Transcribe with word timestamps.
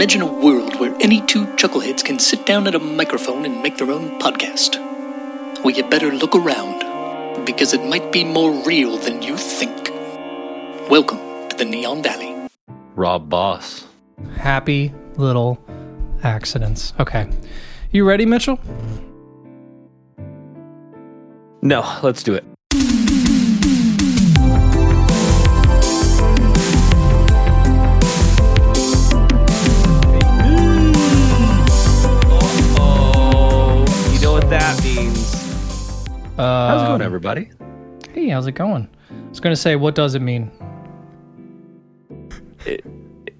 Imagine 0.00 0.22
a 0.22 0.32
world 0.32 0.80
where 0.80 0.96
any 1.02 1.20
two 1.26 1.44
chuckleheads 1.56 2.02
can 2.02 2.18
sit 2.18 2.46
down 2.46 2.66
at 2.66 2.74
a 2.74 2.78
microphone 2.78 3.44
and 3.44 3.62
make 3.62 3.76
their 3.76 3.90
own 3.90 4.18
podcast. 4.18 4.78
Well, 5.62 5.76
you 5.76 5.84
better 5.84 6.10
look 6.10 6.34
around, 6.34 7.44
because 7.44 7.74
it 7.74 7.84
might 7.84 8.10
be 8.10 8.24
more 8.24 8.50
real 8.64 8.96
than 8.96 9.20
you 9.20 9.36
think. 9.36 9.90
Welcome 10.88 11.18
to 11.50 11.56
the 11.58 11.66
Neon 11.66 12.02
Valley. 12.02 12.48
Rob 12.96 13.28
Boss. 13.28 13.86
Happy 14.36 14.94
little 15.18 15.62
accidents. 16.22 16.94
Okay. 16.98 17.28
You 17.90 18.08
ready, 18.08 18.24
Mitchell? 18.24 18.58
No, 21.60 21.98
let's 22.02 22.22
do 22.22 22.32
it. 22.32 22.49
How's 36.40 36.82
it 36.82 36.86
going, 36.86 37.00
Um, 37.00 37.06
everybody? 37.06 37.50
Hey, 38.14 38.28
how's 38.28 38.46
it 38.46 38.52
going? 38.52 38.88
I 39.10 39.28
was 39.28 39.40
going 39.40 39.54
to 39.54 39.60
say, 39.60 39.76
what 39.76 39.94
does 39.94 40.14
it 40.14 40.20
mean? 40.22 40.50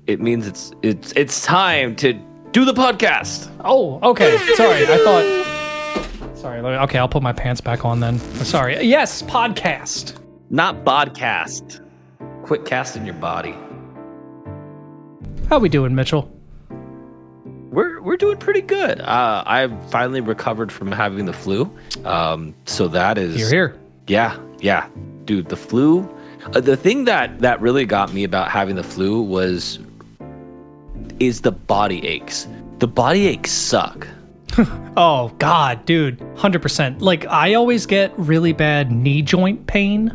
It 0.07 0.21
means 0.21 0.47
it's 0.47 0.73
it's 0.83 1.13
it's 1.13 1.43
time 1.45 1.95
to 1.97 2.15
do 2.53 2.65
the 2.65 2.73
podcast. 2.73 3.49
Oh, 3.65 4.01
okay. 4.11 4.37
Sorry. 4.55 4.83
I 4.85 4.97
thought. 5.05 6.37
Sorry. 6.37 6.61
let 6.63 6.73
me- 6.73 6.79
Okay, 6.85 6.99
I'll 6.99 7.09
put 7.09 7.23
my 7.23 7.33
pants 7.33 7.61
back 7.61 7.85
on 7.85 8.01
then. 8.01 8.19
Sorry. 8.19 8.83
Yes, 8.83 9.23
podcast. 9.23 10.19
Not 10.51 10.85
podcast. 10.85 11.81
Quit 12.45 12.65
casting 12.65 13.05
your 13.05 13.15
body. 13.15 13.55
How 15.49 15.59
we 15.59 15.69
doing, 15.69 15.95
Mitchell? 15.95 16.31
We're 17.71 18.01
we're 18.01 18.17
doing 18.17 18.37
pretty 18.37 18.61
good. 18.63 19.01
Uh, 19.01 19.45
I've 19.47 19.91
finally 19.91 20.21
recovered 20.21 20.73
from 20.73 20.91
having 20.91 21.25
the 21.27 21.33
flu. 21.33 21.71
Um, 22.05 22.55
so 22.67 22.89
that 22.89 23.17
is 23.17 23.37
You're 23.39 23.51
here. 23.51 23.79
Yeah, 24.07 24.39
yeah, 24.59 24.89
dude. 25.25 25.49
The 25.49 25.57
flu. 25.57 26.09
Uh, 26.53 26.61
the 26.61 26.77
thing 26.77 27.05
that 27.05 27.39
that 27.41 27.61
really 27.61 27.85
got 27.87 28.13
me 28.13 28.25
about 28.25 28.51
having 28.51 28.75
the 28.77 28.83
flu 28.83 29.23
was 29.23 29.79
is 31.21 31.43
the 31.43 31.53
body 31.53 32.05
aches. 32.07 32.49
The 32.79 32.89
body 32.89 33.27
aches 33.27 33.51
suck. 33.51 34.07
Oh, 34.97 35.29
God, 35.39 35.85
dude. 35.87 36.19
100%. 36.19 37.01
Like, 37.01 37.25
I 37.27 37.55
always 37.55 37.87
get 37.87 38.13
really 38.19 38.53
bad 38.53 38.91
knee 38.91 39.23
joint 39.23 39.67
pain. 39.69 40.15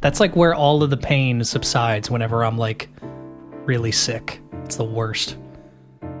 That's 0.00 0.20
like 0.20 0.36
where 0.36 0.54
all 0.54 0.82
of 0.82 0.90
the 0.90 0.96
pain 0.96 1.42
subsides 1.44 2.08
whenever 2.08 2.44
I'm 2.44 2.56
like 2.56 2.88
really 3.66 3.92
sick. 3.92 4.40
It's 4.64 4.76
the 4.76 4.84
worst. 4.84 5.36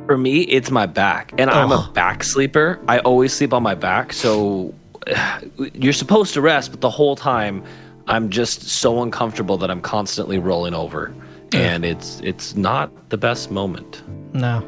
For 0.06 0.18
me, 0.18 0.40
it's 0.42 0.70
my 0.70 0.86
back, 0.86 1.32
and 1.38 1.50
I'm 1.50 1.70
a 1.70 1.90
back 1.94 2.24
sleeper. 2.24 2.80
I 2.88 2.98
always 3.00 3.32
sleep 3.32 3.52
on 3.52 3.62
my 3.62 3.74
back, 3.74 4.12
so 4.12 4.74
you're 5.74 5.92
supposed 5.92 6.34
to 6.34 6.40
rest, 6.40 6.70
but 6.70 6.80
the 6.80 6.90
whole 6.90 7.16
time 7.16 7.62
I'm 8.08 8.30
just 8.30 8.62
so 8.62 9.02
uncomfortable 9.02 9.56
that 9.58 9.70
I'm 9.70 9.80
constantly 9.80 10.38
rolling 10.38 10.74
over, 10.74 11.14
and 11.52 11.84
it's 11.84 12.20
it's 12.20 12.56
not 12.56 13.10
the 13.10 13.16
best 13.16 13.50
moment. 13.50 14.02
No, 14.34 14.66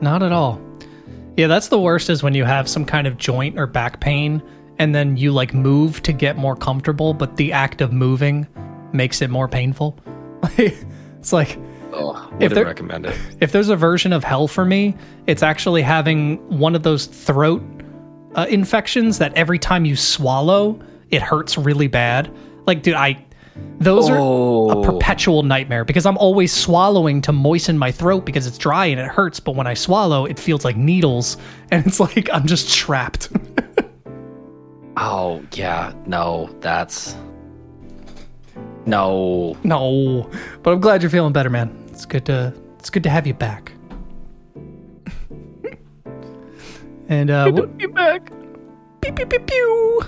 not 0.00 0.22
at 0.22 0.32
all. 0.32 0.60
Yeah, 1.36 1.46
that's 1.46 1.68
the 1.68 1.78
worst 1.78 2.10
is 2.10 2.22
when 2.22 2.34
you 2.34 2.44
have 2.44 2.68
some 2.68 2.84
kind 2.84 3.06
of 3.06 3.18
joint 3.18 3.58
or 3.58 3.66
back 3.66 4.00
pain 4.00 4.42
and 4.78 4.94
then 4.94 5.16
you 5.16 5.32
like 5.32 5.54
move 5.54 6.02
to 6.02 6.12
get 6.12 6.36
more 6.36 6.56
comfortable, 6.56 7.14
but 7.14 7.36
the 7.36 7.52
act 7.52 7.80
of 7.80 7.92
moving 7.92 8.46
makes 8.92 9.22
it 9.22 9.30
more 9.30 9.48
painful. 9.48 9.98
it's 10.58 11.32
like 11.32 11.58
Oh, 11.92 12.30
If 12.40 12.52
there- 12.52 12.64
recommend 12.64 13.06
it. 13.06 13.16
if 13.40 13.52
there's 13.52 13.68
a 13.68 13.76
version 13.76 14.12
of 14.12 14.24
hell 14.24 14.48
for 14.48 14.64
me, 14.64 14.96
it's 15.26 15.42
actually 15.42 15.82
having 15.82 16.36
one 16.58 16.74
of 16.74 16.82
those 16.82 17.06
throat 17.06 17.62
uh, 18.34 18.46
infections 18.50 19.18
that 19.18 19.32
every 19.34 19.58
time 19.58 19.84
you 19.84 19.96
swallow, 19.96 20.78
it 21.10 21.22
hurts 21.22 21.56
really 21.56 21.88
bad. 21.88 22.30
Like, 22.66 22.82
dude, 22.82 22.94
I 22.94 23.24
those 23.78 24.10
are 24.10 24.16
a 24.18 24.22
Oh. 24.22 24.82
perpetual 24.84 25.42
nightmare 25.42 25.82
because 25.86 26.04
I'm 26.04 26.18
always 26.18 26.52
swallowing 26.52 27.22
to 27.22 27.32
moisten 27.32 27.78
my 27.78 27.90
throat 27.90 28.26
because 28.26 28.46
it's 28.46 28.58
dry 28.58 28.84
and 28.86 29.00
it 29.00 29.06
hurts. 29.06 29.40
But 29.40 29.54
when 29.54 29.66
I 29.66 29.72
swallow, 29.72 30.26
it 30.26 30.38
feels 30.38 30.62
like 30.64 30.76
needles, 30.76 31.38
and 31.70 31.86
it's 31.86 31.98
like 31.98 32.28
I'm 32.32 32.46
just 32.46 32.74
trapped. 32.74 33.30
Oh 34.98 35.42
yeah, 35.52 35.92
no, 36.06 36.48
that's 36.60 37.14
no. 38.86 39.56
no, 39.64 40.30
but 40.62 40.72
I'm 40.72 40.80
glad 40.80 41.02
you're 41.02 41.10
feeling 41.10 41.32
better, 41.32 41.50
man. 41.50 41.76
It's 41.88 42.06
good 42.06 42.24
to 42.26 42.54
it's 42.78 42.90
good 42.90 43.02
to 43.02 43.10
have 43.10 43.26
you 43.26 43.34
back. 43.34 43.72
and 47.08 47.30
uh, 47.30 47.50
what, 47.50 47.76
Get 47.78 47.92
back. 47.94 48.30
Pew, 49.00 49.12
pew, 49.12 49.26
pew, 49.26 49.40
pew. 49.40 50.02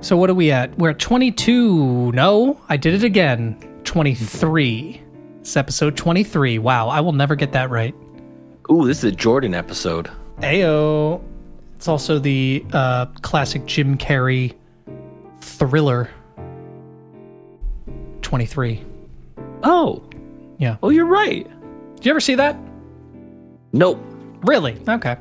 So 0.00 0.16
what 0.16 0.30
are 0.30 0.34
we 0.34 0.50
at? 0.50 0.76
We're 0.78 0.90
at 0.90 0.98
22. 0.98 2.12
No, 2.12 2.60
I 2.68 2.76
did 2.76 2.94
it 2.94 3.04
again. 3.04 3.56
23. 3.84 5.02
It's 5.40 5.56
episode 5.56 5.96
23. 5.96 6.58
Wow, 6.58 6.88
I 6.88 7.00
will 7.00 7.12
never 7.12 7.34
get 7.34 7.52
that 7.52 7.70
right. 7.70 7.94
Ooh, 8.70 8.86
this 8.86 8.98
is 8.98 9.04
a 9.04 9.12
Jordan 9.12 9.54
episode. 9.54 10.10
Ayo. 10.40 11.22
It's 11.76 11.88
also 11.88 12.18
the 12.18 12.64
uh, 12.72 13.06
classic 13.22 13.64
Jim 13.66 13.96
Carrey 13.96 14.54
thriller. 15.40 16.10
23. 18.28 18.84
Oh, 19.62 20.02
Yeah. 20.58 20.76
oh, 20.82 20.90
you're 20.90 21.06
right. 21.06 21.46
Did 21.96 22.04
you 22.04 22.10
ever 22.10 22.20
see 22.20 22.34
that? 22.34 22.56
Nope. 23.72 23.98
Really? 24.42 24.76
Okay. 24.86 25.16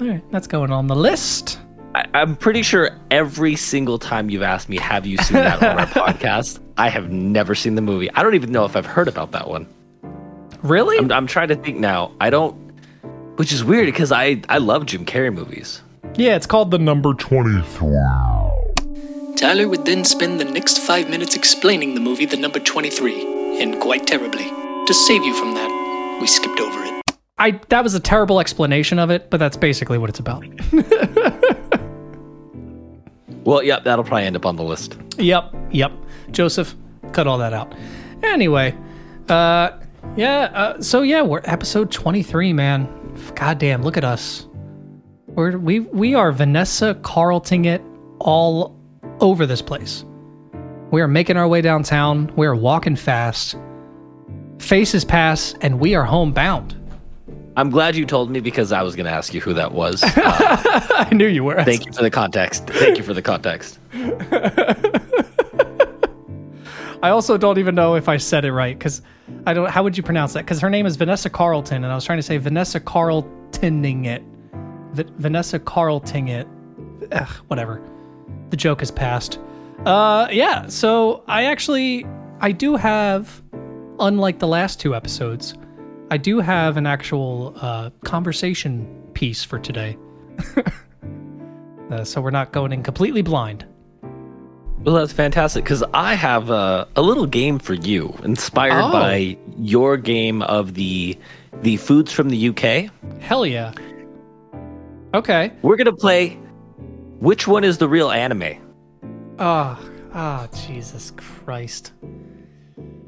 All 0.00 0.06
right, 0.06 0.22
that's 0.30 0.46
going 0.46 0.70
on 0.70 0.86
the 0.86 0.94
list. 0.94 1.58
I, 1.94 2.04
I'm 2.12 2.36
pretty 2.36 2.62
sure 2.62 2.90
every 3.10 3.56
single 3.56 3.98
time 3.98 4.28
you've 4.28 4.42
asked 4.42 4.68
me, 4.68 4.76
"Have 4.76 5.06
you 5.06 5.16
seen 5.18 5.38
that 5.38 5.62
on 5.62 5.78
our 5.80 5.86
podcast?" 6.02 6.60
I 6.76 6.90
have 6.90 7.10
never 7.10 7.54
seen 7.54 7.76
the 7.76 7.82
movie. 7.82 8.10
I 8.12 8.22
don't 8.22 8.34
even 8.34 8.52
know 8.52 8.64
if 8.66 8.76
I've 8.76 8.84
heard 8.86 9.08
about 9.08 9.30
that 9.32 9.48
one. 9.48 9.66
Really? 10.62 10.98
I'm, 10.98 11.10
I'm 11.12 11.26
trying 11.26 11.48
to 11.48 11.56
think 11.56 11.78
now. 11.78 12.12
I 12.20 12.28
don't, 12.30 12.54
which 13.36 13.52
is 13.52 13.64
weird 13.64 13.86
because 13.86 14.12
I 14.12 14.42
I 14.50 14.58
love 14.58 14.84
Jim 14.86 15.06
Carrey 15.06 15.32
movies. 15.32 15.80
yeah, 16.16 16.36
it's 16.36 16.46
called 16.46 16.70
The 16.72 16.78
Number 16.78 17.14
23. 17.14 17.88
Tyler 19.36 19.68
would 19.68 19.84
then 19.84 20.04
spend 20.04 20.40
the 20.40 20.44
next 20.44 20.78
five 20.78 21.10
minutes 21.10 21.36
explaining 21.36 21.94
the 21.94 22.00
movie 22.00 22.26
The 22.26 22.36
Number 22.36 22.58
23, 22.60 23.60
and 23.60 23.80
quite 23.80 24.06
terribly. 24.06 24.44
To 24.86 24.94
save 24.94 25.24
you 25.24 25.34
from 25.34 25.54
that, 25.54 26.18
we 26.20 26.26
skipped 26.26 26.60
over 26.60 26.84
it. 26.84 27.16
I 27.38 27.60
that 27.68 27.82
was 27.82 27.94
a 27.94 28.00
terrible 28.00 28.38
explanation 28.38 28.98
of 28.98 29.10
it, 29.10 29.30
but 29.30 29.38
that's 29.38 29.56
basically 29.56 29.98
what 29.98 30.08
it's 30.08 30.20
about. 30.20 30.44
Well, 33.44 33.62
yep, 33.62 33.84
that'll 33.84 34.04
probably 34.04 34.24
end 34.24 34.36
up 34.36 34.46
on 34.46 34.56
the 34.56 34.62
list. 34.62 34.96
Yep, 35.18 35.54
yep. 35.70 35.92
Joseph, 36.30 36.74
cut 37.12 37.26
all 37.26 37.38
that 37.38 37.52
out. 37.52 37.74
Anyway, 38.22 38.76
uh, 39.28 39.72
yeah. 40.16 40.50
Uh, 40.54 40.80
so 40.80 41.02
yeah, 41.02 41.22
we're 41.22 41.42
episode 41.44 41.92
twenty 41.92 42.22
three, 42.22 42.52
man. 42.52 42.88
God 43.34 43.58
damn, 43.58 43.82
look 43.82 43.96
at 43.96 44.04
us. 44.04 44.46
We're 45.26 45.58
we 45.58 45.80
we 45.80 46.14
are 46.14 46.32
Vanessa 46.32 46.94
Carlting 47.02 47.66
it 47.66 47.82
all 48.18 48.74
over 49.20 49.46
this 49.46 49.62
place. 49.62 50.04
We 50.90 51.00
are 51.00 51.08
making 51.08 51.36
our 51.36 51.48
way 51.48 51.60
downtown. 51.60 52.32
We 52.36 52.46
are 52.46 52.54
walking 52.54 52.96
fast. 52.96 53.56
Faces 54.58 55.04
pass, 55.04 55.54
and 55.60 55.80
we 55.80 55.94
are 55.94 56.04
homebound. 56.04 56.80
I'm 57.56 57.70
glad 57.70 57.94
you 57.96 58.04
told 58.06 58.30
me 58.30 58.40
because 58.40 58.72
I 58.72 58.82
was 58.82 58.96
going 58.96 59.06
to 59.06 59.12
ask 59.12 59.32
you 59.34 59.40
who 59.40 59.54
that 59.54 59.72
was. 59.72 60.02
Uh, 60.16 61.06
I 61.10 61.14
knew 61.14 61.26
you 61.26 61.44
were. 61.44 61.62
thank 61.64 61.86
you 61.86 61.92
for 61.92 62.02
the 62.02 62.10
context. 62.10 62.66
Thank 62.66 62.96
you 62.98 63.04
for 63.04 63.14
the 63.14 63.22
context. 63.22 63.78
I 67.02 67.10
also 67.10 67.36
don't 67.36 67.58
even 67.58 67.74
know 67.74 67.94
if 67.96 68.08
I 68.08 68.16
said 68.16 68.44
it 68.44 68.52
right 68.52 68.76
because 68.78 69.02
I 69.46 69.52
don't. 69.54 69.68
How 69.70 69.82
would 69.82 69.96
you 69.96 70.02
pronounce 70.02 70.32
that? 70.32 70.44
Because 70.44 70.58
her 70.60 70.70
name 70.70 70.86
is 70.86 70.96
Vanessa 70.96 71.28
Carlton, 71.28 71.84
and 71.84 71.92
I 71.92 71.94
was 71.94 72.04
trying 72.04 72.18
to 72.18 72.22
say 72.22 72.38
Vanessa 72.38 72.80
Carltoning 72.80 74.06
it, 74.06 74.22
v- 74.92 75.04
Vanessa 75.18 75.58
Carlting 75.58 76.28
it. 76.28 76.48
Ugh, 77.12 77.28
whatever. 77.48 77.80
The 78.50 78.56
joke 78.56 78.80
has 78.80 78.90
passed. 78.90 79.38
Uh, 79.84 80.28
yeah. 80.30 80.66
So 80.68 81.24
I 81.28 81.44
actually 81.44 82.06
I 82.40 82.52
do 82.52 82.76
have, 82.76 83.42
unlike 83.98 84.38
the 84.38 84.46
last 84.48 84.80
two 84.80 84.94
episodes, 84.94 85.54
I 86.10 86.16
do 86.16 86.40
have 86.40 86.76
an 86.76 86.86
actual 86.86 87.54
uh, 87.56 87.90
conversation 88.04 88.86
piece 89.14 89.42
for 89.44 89.58
today. 89.58 89.96
uh, 91.90 92.04
so 92.04 92.20
we're 92.20 92.30
not 92.30 92.52
going 92.52 92.72
in 92.72 92.82
completely 92.82 93.22
blind. 93.22 93.66
Well, 94.82 94.96
that's 94.96 95.12
fantastic 95.14 95.64
because 95.64 95.82
I 95.94 96.14
have 96.14 96.50
a, 96.50 96.86
a 96.94 97.00
little 97.00 97.26
game 97.26 97.58
for 97.58 97.72
you, 97.74 98.14
inspired 98.22 98.82
Oh. 98.82 98.92
by 98.92 99.38
your 99.56 99.96
game 99.96 100.42
of 100.42 100.74
the 100.74 101.18
the 101.62 101.76
foods 101.78 102.12
from 102.12 102.28
the 102.28 102.48
UK. 102.50 102.90
Hell 103.20 103.46
yeah. 103.46 103.72
Okay. 105.14 105.52
We're 105.62 105.76
gonna 105.76 105.92
play. 105.96 106.38
Which 107.24 107.48
one 107.48 107.64
is 107.64 107.78
the 107.78 107.88
real 107.88 108.10
anime? 108.10 108.60
Oh, 109.38 109.80
oh, 110.14 110.46
Jesus 110.66 111.10
Christ. 111.16 111.94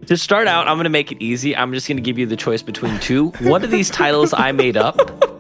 To 0.07 0.17
start 0.17 0.47
out, 0.47 0.69
I'm 0.69 0.77
going 0.77 0.85
to 0.85 0.91
make 0.91 1.13
it 1.13 1.23
easy. 1.23 1.55
I'm 1.55 1.71
just 1.75 1.87
going 1.87 1.99
to 1.99 2.03
give 2.03 2.19
you 2.19 2.25
the 2.25 2.35
choice 2.35 2.63
between 2.63 2.99
two. 3.01 3.29
One 3.43 3.63
of 3.63 3.71
these 3.71 3.91
titles 3.91 4.33
I 4.33 4.53
made 4.53 4.79
up. 4.79 4.99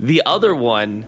The 0.00 0.20
other 0.26 0.52
one 0.52 1.06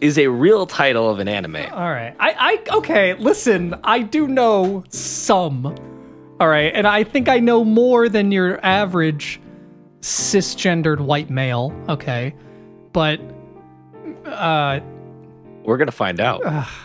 is 0.00 0.18
a 0.18 0.28
real 0.28 0.68
title 0.68 1.10
of 1.10 1.18
an 1.18 1.26
anime. 1.26 1.56
All 1.56 1.90
right. 1.90 2.14
I, 2.20 2.62
I 2.70 2.76
okay, 2.76 3.14
listen, 3.14 3.74
I 3.82 4.02
do 4.02 4.28
know 4.28 4.84
some. 4.88 5.66
All 6.38 6.46
right, 6.46 6.70
and 6.72 6.86
I 6.86 7.02
think 7.02 7.28
I 7.28 7.40
know 7.40 7.64
more 7.64 8.08
than 8.08 8.30
your 8.30 8.64
average 8.64 9.40
cisgendered 10.00 11.00
white 11.00 11.28
male, 11.28 11.74
okay? 11.88 12.36
But 12.92 13.20
uh 14.24 14.78
We're 15.66 15.76
going 15.76 15.86
to 15.88 15.92
find 15.92 16.20
out. 16.20 16.42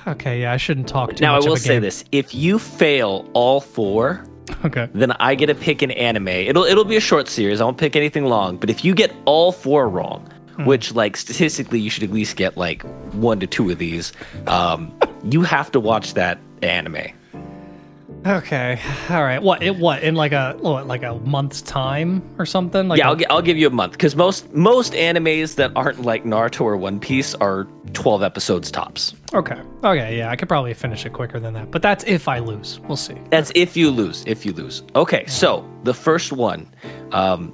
okay, 0.07 0.41
yeah, 0.41 0.51
I 0.53 0.57
shouldn't 0.57 0.87
talk 0.87 1.15
too 1.15 1.21
now, 1.23 1.33
I 1.33 1.37
much 1.37 1.45
will 1.45 1.53
of 1.53 1.59
a 1.59 1.61
say 1.61 1.79
this. 1.79 2.03
If 2.11 2.33
you 2.35 2.59
fail 2.59 3.29
all 3.33 3.61
four, 3.61 4.25
Okay. 4.65 4.89
then 4.93 5.11
I 5.13 5.35
get 5.35 5.45
to 5.47 5.55
pick 5.55 5.81
an 5.81 5.91
anime. 5.91 6.27
It'll 6.27 6.63
it'll 6.63 6.83
be 6.83 6.97
a 6.97 6.99
short 7.01 7.27
series. 7.29 7.61
I 7.61 7.63
won't 7.63 7.77
pick 7.77 7.95
anything 7.95 8.25
long. 8.25 8.57
But 8.57 8.69
if 8.69 8.83
you 8.83 8.93
get 8.95 9.13
all 9.25 9.51
four 9.51 9.87
wrong, 9.87 10.27
Hmm. 10.57 10.65
which 10.65 10.93
like 10.93 11.15
statistically 11.15 11.79
you 11.79 11.89
should 11.89 12.03
at 12.03 12.11
least 12.11 12.35
get 12.35 12.57
like 12.57 12.83
one 13.13 13.39
to 13.39 13.47
two 13.47 13.69
of 13.69 13.77
these, 13.77 14.11
um, 14.47 14.91
you 15.23 15.43
have 15.43 15.71
to 15.71 15.79
watch 15.79 16.15
that 16.15 16.39
anime. 16.61 16.97
Okay. 18.25 18.79
All 19.09 19.23
right. 19.23 19.41
What 19.41 19.63
it 19.63 19.75
what 19.77 20.03
in 20.03 20.13
like 20.15 20.31
a 20.31 20.55
what 20.59 20.85
like 20.85 21.01
a 21.01 21.15
month's 21.15 21.61
time 21.61 22.21
or 22.37 22.45
something? 22.45 22.87
Like 22.87 22.99
yeah, 22.99 23.05
a- 23.05 23.09
I'll, 23.09 23.15
gi- 23.15 23.25
I'll 23.27 23.41
give 23.41 23.57
you 23.57 23.65
a 23.65 23.71
month 23.71 23.93
because 23.93 24.15
most 24.15 24.53
most 24.53 24.93
animes 24.93 25.55
that 25.55 25.71
aren't 25.75 26.01
like 26.03 26.23
Naruto 26.23 26.61
or 26.61 26.77
One 26.77 26.99
Piece 26.99 27.33
are 27.35 27.67
twelve 27.93 28.21
episodes 28.21 28.69
tops. 28.69 29.15
Okay. 29.33 29.59
Okay, 29.83 30.17
yeah, 30.19 30.29
I 30.29 30.35
could 30.35 30.47
probably 30.47 30.73
finish 30.75 31.03
it 31.05 31.13
quicker 31.13 31.39
than 31.39 31.55
that. 31.55 31.71
But 31.71 31.81
that's 31.81 32.03
if 32.03 32.27
I 32.27 32.39
lose. 32.39 32.79
We'll 32.81 32.95
see. 32.97 33.15
That's 33.31 33.51
if 33.55 33.75
you 33.75 33.89
lose. 33.89 34.23
If 34.27 34.45
you 34.45 34.53
lose. 34.53 34.83
Okay, 34.95 35.25
so 35.25 35.67
the 35.83 35.93
first 35.95 36.31
one, 36.31 36.71
um, 37.13 37.51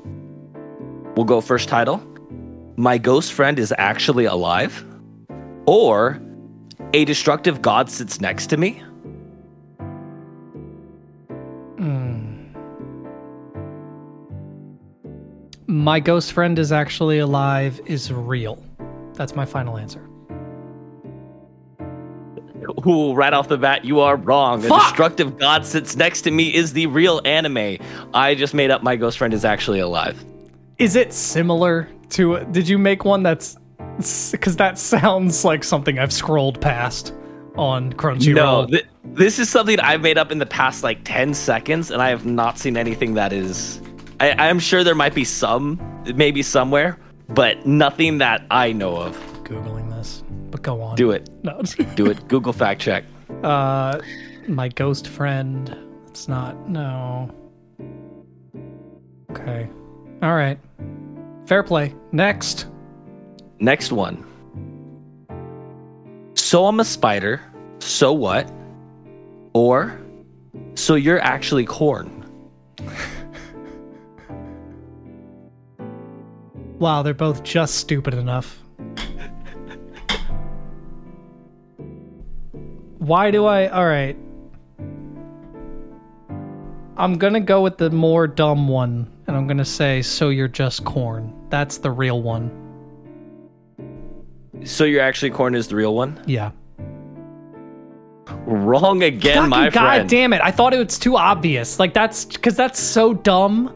we'll 1.16 1.26
go 1.26 1.40
first 1.40 1.70
title. 1.70 2.04
My 2.76 2.98
ghost 2.98 3.32
friend 3.32 3.58
is 3.58 3.74
actually 3.78 4.26
alive, 4.26 4.84
or 5.66 6.20
a 6.94 7.06
destructive 7.06 7.62
god 7.62 7.90
sits 7.90 8.20
next 8.20 8.48
to 8.48 8.58
me. 8.58 8.84
My 15.68 16.00
ghost 16.00 16.32
friend 16.32 16.58
is 16.58 16.72
actually 16.72 17.20
alive 17.20 17.82
is 17.86 18.12
real. 18.12 18.64
That's 19.14 19.36
my 19.36 19.46
final 19.46 19.78
answer. 19.78 20.02
Ooh, 22.88 23.14
right 23.14 23.34
off 23.34 23.50
the 23.50 23.58
bat, 23.58 23.84
you 23.84 24.00
are 24.00 24.16
wrong. 24.16 24.64
A 24.64 24.70
Fuck! 24.70 24.82
destructive 24.82 25.38
god 25.38 25.66
sits 25.66 25.98
next 25.98 26.22
to 26.22 26.32
me 26.32 26.54
is 26.54 26.72
the 26.72 26.88
real 26.88 27.22
anime. 27.26 27.78
I 28.14 28.34
just 28.34 28.54
made 28.54 28.72
up 28.72 28.82
my 28.82 28.96
ghost 28.96 29.18
friend 29.18 29.34
is 29.34 29.44
actually 29.44 29.80
alive. 29.80 30.24
Is 30.78 30.96
it 30.96 31.12
similar 31.12 31.90
to 32.12 32.46
did 32.52 32.70
you 32.70 32.78
make 32.78 33.04
one 33.04 33.22
that's 33.22 33.58
cuz 34.40 34.56
that 34.56 34.78
sounds 34.80 35.44
like 35.44 35.66
something 35.66 36.00
I've 36.00 36.14
scrolled 36.14 36.62
past 36.62 37.14
on 37.58 37.92
Crunchyroll. 37.92 38.36
No, 38.36 38.66
th- 38.68 38.86
this 39.04 39.40
is 39.40 39.50
something 39.50 39.80
I've 39.80 40.02
made 40.02 40.18
up 40.18 40.32
in 40.32 40.38
the 40.38 40.46
past 40.46 40.84
like 40.84 41.00
10 41.04 41.34
seconds, 41.34 41.92
and 41.92 42.02
I 42.02 42.10
have 42.10 42.26
not 42.26 42.58
seen 42.58 42.78
anything 42.78 43.16
that 43.16 43.34
is. 43.34 43.82
I, 44.20 44.32
I'm 44.50 44.60
sure 44.60 44.84
there 44.84 44.96
might 44.96 45.14
be 45.14 45.24
some, 45.24 45.80
maybe 46.16 46.42
somewhere, 46.42 46.98
but 47.30 47.66
nothing 47.66 48.18
that 48.20 48.46
I 48.50 48.72
know 48.72 48.96
of. 48.98 49.16
googling 49.44 49.90
this. 49.90 50.24
But 50.50 50.62
go 50.64 50.82
on. 50.82 50.96
Do 50.96 51.12
it. 51.12 51.30
No. 51.44 51.62
Do 51.96 52.08
it. 52.08 52.28
Google 52.28 52.54
fact 52.54 52.82
check. 52.82 53.04
uh 53.44 54.00
my 54.48 54.70
ghost 54.70 55.08
friend. 55.10 55.76
It's 56.08 56.28
not 56.28 56.70
no. 56.70 57.30
Okay. 59.32 59.70
All 60.22 60.36
right. 60.36 60.58
Fair 61.46 61.64
play. 61.64 61.94
Next. 62.12 62.66
Next 63.60 63.92
one. 63.92 64.24
So 66.36 66.66
I'm 66.66 66.80
a 66.80 66.86
spider. 66.86 67.42
So 67.80 68.14
what? 68.14 68.50
Or, 69.54 70.00
so 70.76 70.96
you're 70.96 71.20
actually 71.20 71.66
corn. 71.66 72.24
Wow, 76.80 77.02
they're 77.02 77.14
both 77.14 77.44
just 77.44 77.76
stupid 77.76 78.14
enough. 78.14 78.60
Why 83.00 83.32
do 83.32 83.46
I? 83.46 83.68
All 83.70 83.86
right. 83.86 84.18
I'm 86.98 87.18
gonna 87.18 87.40
go 87.40 87.62
with 87.62 87.78
the 87.78 87.90
more 87.90 88.28
dumb 88.28 88.68
one, 88.68 89.08
and 89.28 89.38
I'm 89.38 89.48
gonna 89.48 89.64
say, 89.64 90.02
"So 90.02 90.30
you're 90.30 90.48
just 90.48 90.84
corn." 90.84 91.34
That's 91.50 91.78
the 91.78 91.92
real 91.92 92.22
one. 92.22 92.52
So 94.64 94.84
you're 94.84 95.02
actually 95.02 95.30
corn 95.30 95.56
is 95.56 95.68
the 95.68 95.76
real 95.76 95.96
one? 95.96 96.20
Yeah. 96.26 96.52
Wrong 98.46 99.04
again, 99.04 99.36
Fucking 99.36 99.50
my 99.50 99.70
God 99.70 99.74
friend. 99.74 100.04
God 100.04 100.10
damn 100.10 100.34
it! 100.34 100.42
I 100.44 100.52
thought 100.52 100.74
it 100.74 100.86
was 100.86 101.00
too 101.00 101.16
obvious. 101.16 101.80
Like 101.80 101.94
that's 101.94 102.26
because 102.26 102.56
that's 102.56 102.80
so 102.80 103.14
dumb. 103.14 103.74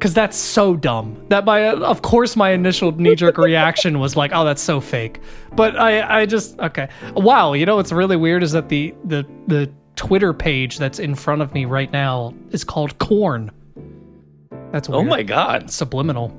Because 0.00 0.14
that's 0.14 0.38
so 0.38 0.76
dumb. 0.76 1.22
That 1.28 1.44
my 1.44 1.68
of 1.68 2.00
course 2.00 2.34
my 2.34 2.52
initial 2.52 2.90
knee 2.92 3.14
jerk 3.14 3.36
reaction 3.36 3.98
was 3.98 4.16
like, 4.16 4.30
oh, 4.32 4.46
that's 4.46 4.62
so 4.62 4.80
fake. 4.80 5.20
But 5.54 5.78
I 5.78 6.22
I 6.22 6.26
just 6.26 6.58
okay. 6.58 6.88
Wow, 7.14 7.52
you 7.52 7.66
know 7.66 7.76
what's 7.76 7.92
really 7.92 8.16
weird 8.16 8.42
is 8.42 8.52
that 8.52 8.70
the 8.70 8.94
the 9.04 9.26
the 9.46 9.70
Twitter 9.96 10.32
page 10.32 10.78
that's 10.78 10.98
in 10.98 11.14
front 11.14 11.42
of 11.42 11.52
me 11.52 11.66
right 11.66 11.92
now 11.92 12.32
is 12.50 12.64
called 12.64 12.98
Corn. 12.98 13.50
That's 14.72 14.88
weird. 14.88 15.00
Oh 15.00 15.04
my 15.04 15.22
god. 15.22 15.70
subliminal. 15.70 16.30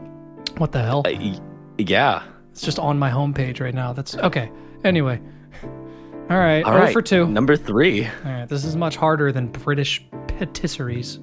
What 0.57 0.71
the 0.71 0.81
hell? 0.81 1.03
Uh, 1.05 1.37
yeah. 1.77 2.23
It's 2.51 2.63
just 2.63 2.79
on 2.79 2.97
my 2.97 3.11
homepage 3.11 3.61
right 3.61 3.75
now. 3.75 3.93
That's 3.93 4.17
okay. 4.17 4.51
Anyway. 4.83 5.21
All 6.31 6.39
right. 6.39 6.63
All 6.63 6.73
oh 6.73 6.91
for 6.91 7.03
two. 7.03 7.27
Number 7.27 7.55
three. 7.55 8.05
All 8.05 8.31
right, 8.31 8.49
this 8.49 8.65
is 8.65 8.75
much 8.75 8.95
harder 8.95 9.31
than 9.31 9.49
British 9.49 10.03
patisseries. 10.25 11.19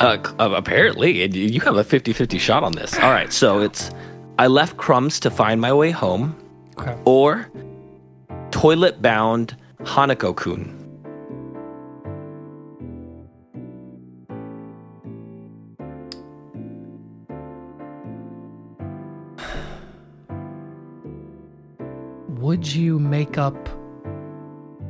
Uh, 0.00 0.16
uh, 0.38 0.50
apparently, 0.54 1.24
you 1.36 1.60
have 1.60 1.76
a 1.76 1.84
50 1.84 2.12
50 2.12 2.38
shot 2.38 2.62
on 2.62 2.72
this. 2.72 2.94
All 2.98 3.10
right, 3.10 3.32
so 3.32 3.60
it's 3.60 3.90
I 4.38 4.46
left 4.46 4.76
crumbs 4.76 5.18
to 5.20 5.30
find 5.30 5.60
my 5.60 5.72
way 5.72 5.90
home, 5.90 6.36
Okay. 6.78 6.96
or 7.04 7.50
toilet 8.52 9.02
bound 9.02 9.56
Hanako 9.80 10.34
kun. 10.36 10.74
Would 22.28 22.72
you 22.72 22.98
make 22.98 23.38
up 23.38 23.68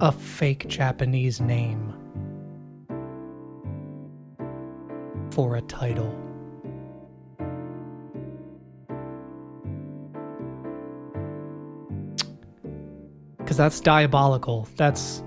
a 0.00 0.12
fake 0.12 0.68
Japanese 0.68 1.40
name 1.40 1.94
for 5.30 5.56
a 5.56 5.60
title? 5.62 6.14
Because 13.38 13.56
that's 13.56 13.80
diabolical. 13.80 14.68
That's. 14.76 15.22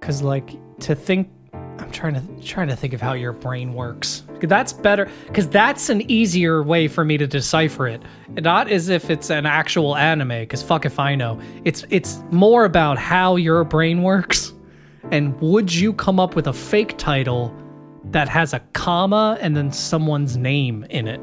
Because, 0.00 0.22
like, 0.22 0.50
to 0.80 0.94
think. 0.94 1.30
I'm 1.78 1.90
trying 1.90 2.14
to 2.14 2.42
trying 2.44 2.68
to 2.68 2.76
think 2.76 2.92
of 2.92 3.00
how 3.00 3.14
your 3.14 3.32
brain 3.32 3.72
works. 3.72 4.24
That's 4.40 4.72
better 4.72 5.08
because 5.26 5.48
that's 5.48 5.88
an 5.88 6.08
easier 6.10 6.62
way 6.62 6.86
for 6.86 7.04
me 7.04 7.16
to 7.16 7.26
decipher 7.26 7.86
it. 7.88 8.02
Not 8.30 8.70
as 8.70 8.88
if 8.88 9.10
it's 9.10 9.30
an 9.30 9.46
actual 9.46 9.96
anime, 9.96 10.28
because 10.28 10.62
fuck 10.62 10.84
if 10.84 10.98
I 10.98 11.14
know. 11.14 11.40
It's 11.64 11.84
it's 11.90 12.22
more 12.30 12.64
about 12.64 12.98
how 12.98 13.36
your 13.36 13.64
brain 13.64 14.02
works. 14.02 14.52
And 15.10 15.38
would 15.40 15.74
you 15.74 15.92
come 15.92 16.20
up 16.20 16.34
with 16.34 16.46
a 16.46 16.52
fake 16.52 16.96
title 16.96 17.54
that 18.04 18.28
has 18.28 18.52
a 18.52 18.60
comma 18.72 19.38
and 19.40 19.56
then 19.56 19.72
someone's 19.72 20.36
name 20.36 20.84
in 20.90 21.08
it? 21.08 21.20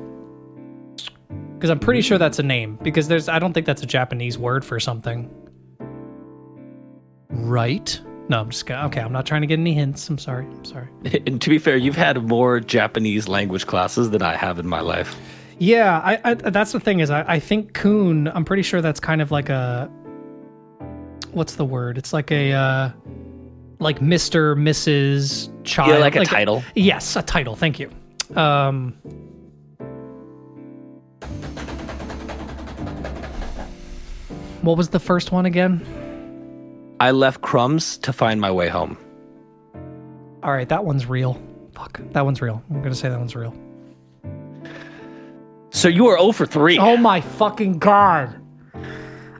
Because 1.54 1.70
I'm 1.70 1.80
pretty 1.80 2.02
sure 2.02 2.18
that's 2.18 2.40
a 2.40 2.44
name. 2.44 2.78
Because 2.82 3.08
there's 3.08 3.28
I 3.30 3.40
don't 3.40 3.54
think 3.54 3.66
that's 3.66 3.84
a 3.84 3.88
Japanese 3.88 4.38
word 4.38 4.64
for 4.64 4.80
something. 4.80 5.30
Right? 7.30 8.00
No, 8.30 8.40
I'm 8.40 8.50
just 8.50 8.68
gonna. 8.68 8.88
Okay, 8.88 9.02
I'm 9.02 9.12
not 9.12 9.26
trying 9.26 9.42
to 9.42 9.48
get 9.48 9.60
any 9.60 9.74
hints. 9.74 10.08
I'm 10.08 10.20
sorry. 10.20 10.46
I'm 10.46 10.66
sorry. 10.66 10.88
And 11.26 11.42
to 11.42 11.50
be 11.50 11.58
fair, 11.58 11.78
you've 11.78 11.96
had 11.96 12.24
more 12.28 12.60
Japanese 12.60 13.28
language 13.28 13.66
classes 13.66 14.12
than 14.12 14.22
I 14.22 14.36
have 14.36 14.60
in 14.60 14.68
my 14.68 14.82
life. 14.82 15.16
Yeah, 15.58 16.00
I, 16.00 16.22
I 16.24 16.34
that's 16.36 16.72
the 16.72 16.80
thing 16.80 17.00
is 17.00 17.10
I, 17.10 17.24
I 17.28 17.40
think 17.40 17.74
kun. 17.74 18.30
I'm 18.34 18.46
pretty 18.46 18.64
sure 18.64 18.82
that's 18.82 19.00
kind 19.00 19.22
of 19.22 19.32
like 19.32 19.50
a 19.50 19.92
what's 21.32 21.56
the 21.56 21.66
word? 21.66 21.98
It's 21.98 22.14
like 22.14 22.32
a 22.32 22.54
uh 22.54 22.92
like 23.80 24.00
Mr. 24.00 24.56
Mrs. 24.58 25.50
Child. 25.64 25.90
Yeah, 25.92 25.98
like 25.98 26.16
a 26.16 26.26
title. 26.26 26.64
yes, 26.76 27.16
a 27.16 27.22
title. 27.22 27.56
Thank 27.56 27.80
you. 27.80 27.90
Um 28.36 28.94
What 34.62 34.78
was 34.78 34.90
the 34.90 35.00
first 35.00 35.32
one 35.32 35.46
again? 35.46 35.86
I 37.00 37.12
left 37.12 37.42
crumbs 37.42 37.98
to 38.00 38.12
find 38.12 38.42
my 38.42 38.52
way 38.52 38.68
home. 38.68 38.98
All 40.44 40.52
right, 40.52 40.68
that 40.68 40.84
one's 40.84 41.06
real. 41.06 41.42
Fuck, 41.74 42.02
that 42.12 42.26
one's 42.26 42.42
real. 42.42 42.62
I'm 42.70 42.82
gonna 42.82 42.94
say 42.96 43.10
that 43.10 43.18
one's 43.18 43.36
real. 43.36 43.54
So 45.72 45.88
you 45.88 46.08
are 46.08 46.18
0 46.20 46.32
for 46.34 46.46
3. 46.46 46.78
Oh 46.80 46.98
my 46.98 47.22
fucking 47.22 47.80
god! 47.80 48.39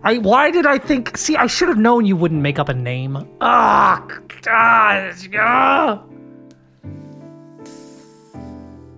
I 0.04 0.18
why 0.20 0.50
did 0.52 0.66
I 0.66 0.78
think? 0.78 1.18
See, 1.18 1.36
I 1.36 1.48
should 1.48 1.68
have 1.68 1.78
known 1.78 2.06
you 2.06 2.16
wouldn't 2.16 2.42
make 2.42 2.58
up 2.60 2.70
a 2.70 2.74
name. 2.74 3.18
Ah, 3.42 4.06
God, 4.42 5.14
ah. 5.36 6.04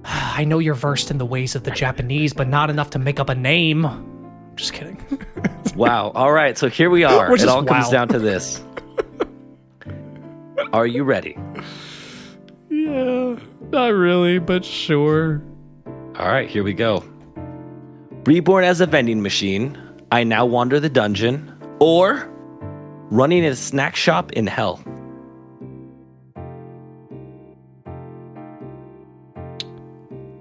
I 0.06 0.44
know 0.44 0.60
you're 0.60 0.74
versed 0.76 1.12
in 1.12 1.18
the 1.18 1.26
ways 1.26 1.56
of 1.56 1.64
the 1.64 1.72
Japanese, 1.72 2.34
but 2.34 2.48
not 2.48 2.70
enough 2.70 2.90
to 2.92 3.00
make 3.00 3.20
up 3.20 3.30
a 3.30 3.36
name. 3.36 3.88
Just 4.56 4.74
kidding. 4.74 4.98
Wow. 5.76 6.12
All 6.16 6.34
right. 6.34 6.58
So 6.58 6.68
here 6.68 6.90
we 6.90 7.06
are. 7.06 7.30
We're 7.30 7.36
it 7.36 7.40
just- 7.40 7.50
all 7.50 7.64
comes 7.64 7.90
down 7.90 8.10
to 8.10 8.20
this. 8.20 8.62
Are 10.74 10.86
you 10.86 11.06
ready? 11.06 11.38
yeah, 12.70 13.38
not 13.72 13.88
really, 13.88 14.40
but 14.40 14.66
sure. 14.66 15.42
All 16.18 16.28
right. 16.28 16.50
Here 16.50 16.64
we 16.64 16.74
go. 16.74 17.06
Reborn 18.26 18.66
as 18.66 18.82
a 18.82 18.86
vending 18.86 19.22
machine, 19.22 19.78
I 20.12 20.26
now 20.26 20.46
wander 20.46 20.80
the 20.80 20.90
dungeon, 20.90 21.58
or 21.80 22.30
running 23.10 23.46
a 23.46 23.56
snack 23.56 23.96
shop 23.96 24.34
in 24.34 24.46
hell. 24.46 24.82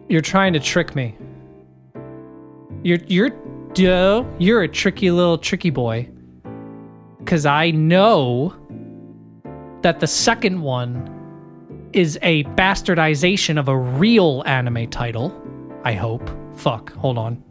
You're 0.08 0.22
trying 0.22 0.52
to 0.54 0.60
trick 0.60 0.96
me. 0.96 1.16
You're 2.82 2.98
you're 3.06 3.30
duh, 3.74 4.24
you're 4.38 4.62
a 4.62 4.68
tricky 4.68 5.12
little 5.12 5.38
tricky 5.38 5.70
boy. 5.70 6.08
Cause 7.26 7.46
I 7.46 7.70
know 7.70 8.52
that 9.82 10.00
the 10.00 10.08
second 10.08 10.62
one 10.62 11.88
is 11.92 12.18
a 12.22 12.42
bastardization 12.44 13.58
of 13.58 13.68
a 13.68 13.76
real 13.76 14.42
anime 14.46 14.90
title. 14.90 15.32
I 15.84 15.92
hope. 15.92 16.28
Fuck. 16.56 16.92
Hold 16.94 17.18
on. 17.18 17.44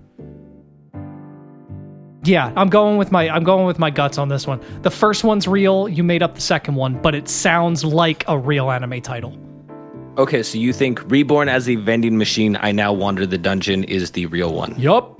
Yeah, 2.23 2.51
I'm 2.55 2.69
going 2.69 2.97
with 2.97 3.11
my 3.11 3.29
I'm 3.29 3.43
going 3.43 3.65
with 3.65 3.79
my 3.79 3.89
guts 3.89 4.17
on 4.17 4.27
this 4.27 4.45
one. 4.45 4.59
The 4.81 4.91
first 4.91 5.23
one's 5.23 5.47
real, 5.47 5.87
you 5.87 6.03
made 6.03 6.21
up 6.21 6.35
the 6.35 6.41
second 6.41 6.75
one, 6.75 7.01
but 7.01 7.15
it 7.15 7.29
sounds 7.29 7.83
like 7.85 8.25
a 8.27 8.37
real 8.37 8.69
anime 8.71 9.01
title. 9.01 9.37
Okay, 10.17 10.43
so 10.43 10.57
you 10.57 10.73
think 10.73 11.09
Reborn 11.09 11.47
as 11.47 11.69
a 11.69 11.75
vending 11.75 12.17
machine, 12.17 12.57
I 12.59 12.73
now 12.73 12.91
wander 12.91 13.25
the 13.25 13.37
dungeon 13.37 13.85
is 13.85 14.11
the 14.11 14.25
real 14.25 14.53
one. 14.53 14.77
Yup. 14.77 15.17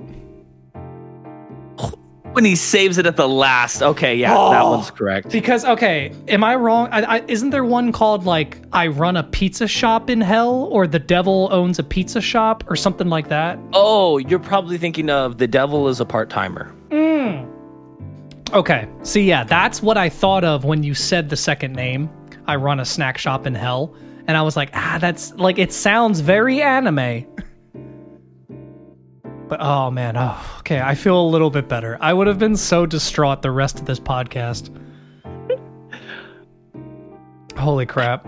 When 2.32 2.44
he 2.44 2.54
saves 2.54 2.98
it 2.98 3.06
at 3.06 3.16
the 3.16 3.28
last. 3.28 3.82
Okay, 3.82 4.14
yeah, 4.14 4.28
that 4.34 4.62
oh, 4.62 4.72
one's 4.72 4.90
correct. 4.90 5.30
Because 5.30 5.64
okay, 5.64 6.12
am 6.28 6.44
I 6.44 6.54
wrong? 6.54 6.88
I, 6.92 7.16
I, 7.16 7.24
isn't 7.26 7.50
there 7.50 7.64
one 7.64 7.92
called 7.92 8.24
like 8.24 8.58
I 8.72 8.88
run 8.88 9.16
a 9.16 9.24
pizza 9.24 9.66
shop 9.66 10.10
in 10.10 10.20
hell, 10.20 10.68
or 10.70 10.86
the 10.86 11.00
devil 11.00 11.48
owns 11.50 11.78
a 11.78 11.82
pizza 11.82 12.20
shop, 12.20 12.62
or 12.70 12.76
something 12.76 13.08
like 13.08 13.28
that? 13.30 13.58
Oh, 13.72 14.18
you're 14.18 14.38
probably 14.38 14.78
thinking 14.78 15.10
of 15.10 15.38
The 15.38 15.48
Devil 15.48 15.88
is 15.88 15.98
a 15.98 16.04
Part 16.04 16.30
Timer. 16.30 16.72
Okay, 18.52 18.88
see, 19.04 19.22
yeah, 19.22 19.44
that's 19.44 19.80
what 19.80 19.96
I 19.96 20.08
thought 20.08 20.42
of 20.42 20.64
when 20.64 20.82
you 20.82 20.92
said 20.92 21.28
the 21.28 21.36
second 21.36 21.72
name. 21.72 22.10
I 22.48 22.56
run 22.56 22.80
a 22.80 22.84
snack 22.84 23.16
shop 23.16 23.46
in 23.46 23.54
hell, 23.54 23.94
and 24.26 24.36
I 24.36 24.42
was 24.42 24.56
like, 24.56 24.70
ah, 24.74 24.98
that's 25.00 25.32
like 25.34 25.58
it 25.58 25.72
sounds 25.72 26.18
very 26.18 26.60
anime. 26.60 27.26
But 29.46 29.60
oh 29.60 29.92
man, 29.92 30.16
oh 30.16 30.56
okay, 30.60 30.80
I 30.80 30.96
feel 30.96 31.20
a 31.20 31.28
little 31.28 31.50
bit 31.50 31.68
better. 31.68 31.96
I 32.00 32.12
would 32.12 32.26
have 32.26 32.40
been 32.40 32.56
so 32.56 32.86
distraught 32.86 33.42
the 33.42 33.52
rest 33.52 33.78
of 33.78 33.86
this 33.86 34.00
podcast. 34.00 34.76
Holy 37.56 37.86
crap. 37.86 38.26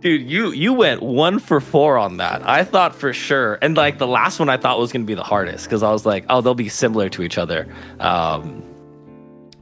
Dude, 0.00 0.22
you 0.30 0.50
you 0.50 0.74
went 0.74 1.02
one 1.02 1.38
for 1.38 1.60
four 1.60 1.96
on 1.96 2.18
that. 2.18 2.46
I 2.46 2.62
thought 2.62 2.94
for 2.94 3.14
sure, 3.14 3.58
and 3.62 3.74
like 3.74 3.96
the 3.96 4.06
last 4.06 4.38
one, 4.38 4.50
I 4.50 4.58
thought 4.58 4.78
was 4.78 4.92
going 4.92 5.02
to 5.02 5.06
be 5.06 5.14
the 5.14 5.22
hardest 5.22 5.64
because 5.64 5.82
I 5.82 5.92
was 5.92 6.04
like, 6.04 6.26
oh, 6.28 6.42
they'll 6.42 6.54
be 6.54 6.68
similar 6.68 7.08
to 7.08 7.22
each 7.22 7.38
other. 7.38 7.66
Um, 8.00 8.62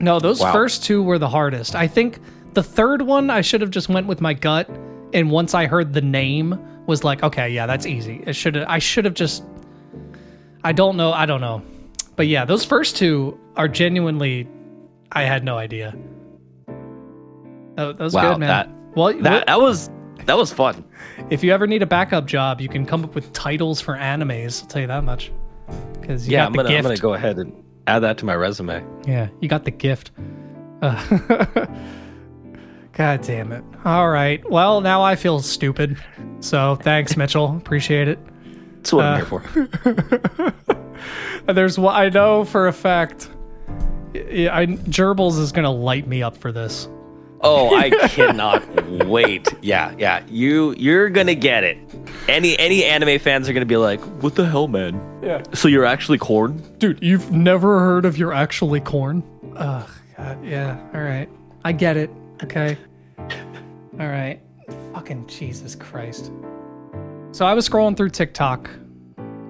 No, 0.01 0.19
those 0.21 0.41
Wow. 0.41 0.53
first 0.53 0.85
two 0.85 1.03
were 1.03 1.19
the 1.19 1.29
hardest. 1.29 1.75
I 1.75 1.87
think 1.87 2.19
the 2.55 2.63
third 2.63 3.03
one 3.03 3.31
I 3.31 3.41
should 3.41 3.61
have 3.61 3.71
just 3.71 3.89
went 3.89 4.07
with 4.07 4.21
my 4.21 4.35
gut, 4.35 4.69
and 5.13 5.31
once 5.31 5.55
I 5.55 5.67
heard 5.67 5.93
the 5.93 6.01
name, 6.03 6.59
was 6.87 7.03
like, 7.05 7.23
okay, 7.23 7.49
yeah, 7.49 7.67
that's 7.67 7.87
easy. 7.87 8.23
It 8.27 8.35
should 8.35 8.57
I 8.59 8.79
should 8.79 9.05
have 9.07 9.15
just. 9.15 9.43
I 10.63 10.73
don't 10.73 10.97
know. 10.97 11.13
I 11.13 11.25
don't 11.27 11.41
know, 11.41 11.63
but 12.17 12.27
yeah, 12.27 12.45
those 12.45 12.65
first 12.65 12.97
two 12.97 13.39
are 13.57 13.69
genuinely. 13.69 14.49
I 15.13 15.23
had 15.23 15.45
no 15.45 15.57
idea. 15.57 15.95
That, 17.77 17.99
that 17.99 18.05
was 18.05 18.15
Wow, 18.15 18.33
good, 18.33 18.41
man. 18.41 18.49
that- 18.49 18.71
well, 18.95 19.13
that 19.23 19.47
that 19.47 19.61
was 19.61 19.91
that 20.27 20.37
was 20.37 20.53
fun. 20.53 20.85
if 21.31 21.43
you 21.43 21.53
ever 21.53 21.67
need 21.67 21.83
a 21.83 21.87
backup 21.87 22.27
job, 22.27 22.61
you 22.61 22.69
can 22.69 22.87
come 22.87 23.03
up 23.05 23.15
with 23.15 23.33
titles 23.33 23.81
for 23.81 23.95
animes. 23.97 24.63
I'll 24.63 24.69
tell 24.69 24.83
you 24.83 24.89
that 24.89 25.03
much. 25.05 25.33
Because 26.01 26.29
yeah, 26.29 26.41
got 26.41 26.47
I'm 26.47 26.53
gonna. 26.53 26.69
I'm 26.71 26.83
gonna 26.83 26.97
go 26.97 27.15
ahead 27.15 27.39
and 27.39 27.53
add 27.87 28.01
that 28.01 28.19
to 28.19 28.25
my 28.25 28.35
resume. 28.35 28.85
Yeah, 29.07 29.29
you 29.41 29.49
got 29.49 29.65
the 29.65 29.71
gift. 29.71 30.11
Uh, 30.83 31.67
God 32.93 33.23
damn 33.23 33.51
it. 33.53 33.65
All 33.85 34.09
right. 34.09 34.49
Well, 34.51 34.81
now 34.81 35.03
I 35.03 35.17
feel 35.17 35.41
stupid. 35.41 35.97
So 36.41 36.77
thanks, 36.77 37.17
Mitchell. 37.17 37.57
Appreciate 37.57 38.09
it. 38.09 38.19
That's 38.77 38.93
what 38.93 39.05
Uh, 39.05 39.09
I'm 39.09 39.17
here 39.17 40.53
for. 41.47 41.53
There's 41.53 41.79
what 41.79 41.95
I 41.97 42.09
know 42.11 42.45
for 42.45 42.69
a 42.69 42.73
fact. 42.73 43.31
I, 44.15 44.67
Gerbils 44.89 45.39
is 45.41 45.51
gonna 45.53 45.73
light 45.73 46.07
me 46.07 46.23
up 46.23 46.37
for 46.37 46.53
this. 46.53 46.89
Oh, 47.45 47.77
I 47.77 47.91
cannot 48.09 48.65
wait. 49.07 49.55
Yeah, 49.61 49.95
yeah. 49.99 50.25
You 50.29 50.75
you're 50.79 51.11
gonna 51.11 51.35
get 51.35 51.63
it. 51.63 51.79
Any 52.29 52.59
any 52.59 52.85
anime 52.85 53.19
fans 53.19 53.49
are 53.49 53.53
gonna 53.53 53.67
be 53.67 53.77
like, 53.77 54.01
what 54.23 54.35
the 54.35 54.47
hell, 54.47 54.67
man? 54.67 55.01
Yeah. 55.23 55.43
So 55.53 55.69
you're 55.69 55.85
actually 55.85 56.19
corn? 56.19 56.63
Dude, 56.79 57.03
you've 57.03 57.31
never 57.31 57.81
heard 57.81 58.05
of 58.05 58.17
You're 58.19 58.33
Actually 58.33 58.81
Corn? 58.81 59.23
Ugh, 59.57 59.89
God, 60.17 60.45
yeah. 60.45 60.79
All 60.95 61.01
right. 61.03 61.29
I 61.65 61.73
get 61.73 61.97
it. 61.97 62.11
Okay. 62.43 62.77
All 63.19 64.09
right. 64.09 64.41
Fucking 64.93 65.27
Jesus 65.27 65.75
Christ. 65.75 66.33
So 67.33 67.47
I 67.47 67.55
was 67.55 67.69
scrolling 67.69 67.97
through 67.97 68.11
TikTok 68.11 68.71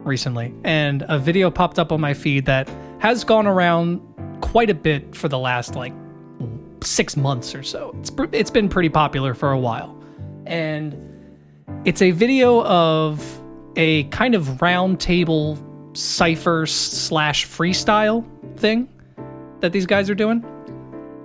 recently, 0.05 0.55
and 0.65 1.05
a 1.09 1.19
video 1.19 1.51
popped 1.51 1.79
up 1.79 1.93
on 1.93 2.01
my 2.01 2.15
feed 2.15 2.47
that 2.47 2.69
has 2.99 3.25
gone 3.25 3.47
around 3.47 4.01
quite 4.41 4.71
a 4.71 4.75
bit 4.75 5.15
for 5.15 5.29
the 5.29 5.39
last 5.39 5.75
like 5.75 5.93
six 6.85 7.17
months 7.17 7.55
or 7.55 7.63
so. 7.63 7.95
It's 8.01 8.13
it's 8.33 8.51
been 8.51 8.69
pretty 8.69 8.89
popular 8.89 9.35
for 9.35 9.53
a 9.53 9.59
while, 9.59 10.03
and 10.47 10.95
it's 11.85 12.03
a 12.03 12.11
video 12.11 12.65
of 12.65 13.41
a 13.77 14.05
kind 14.05 14.35
of 14.35 14.63
round 14.63 15.01
table 15.01 15.59
cipher 15.95 16.67
slash 16.67 17.47
freestyle 17.47 18.25
thing 18.59 18.89
that 19.61 19.73
these 19.73 19.87
guys 19.87 20.09
are 20.11 20.15
doing, 20.15 20.45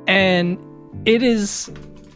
and 0.07 0.57
it 1.05 1.23
is 1.23 1.71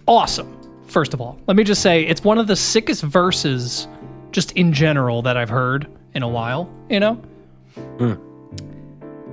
awesome. 0.08 0.60
First 0.88 1.14
of 1.14 1.22
all, 1.22 1.40
let 1.48 1.58
me 1.58 1.64
just 1.64 1.82
say 1.82 2.04
it's 2.04 2.24
one 2.24 2.38
of 2.38 2.48
the 2.48 2.56
sickest 2.56 3.04
verses, 3.04 3.88
just 4.32 4.52
in 4.54 4.74
general, 4.74 5.22
that 5.24 5.38
I've 5.38 5.50
heard 5.50 5.88
in 6.14 6.24
a 6.24 6.28
while. 6.30 6.72
You 6.90 7.00
know. 7.00 7.14
Hmm. 7.98 8.33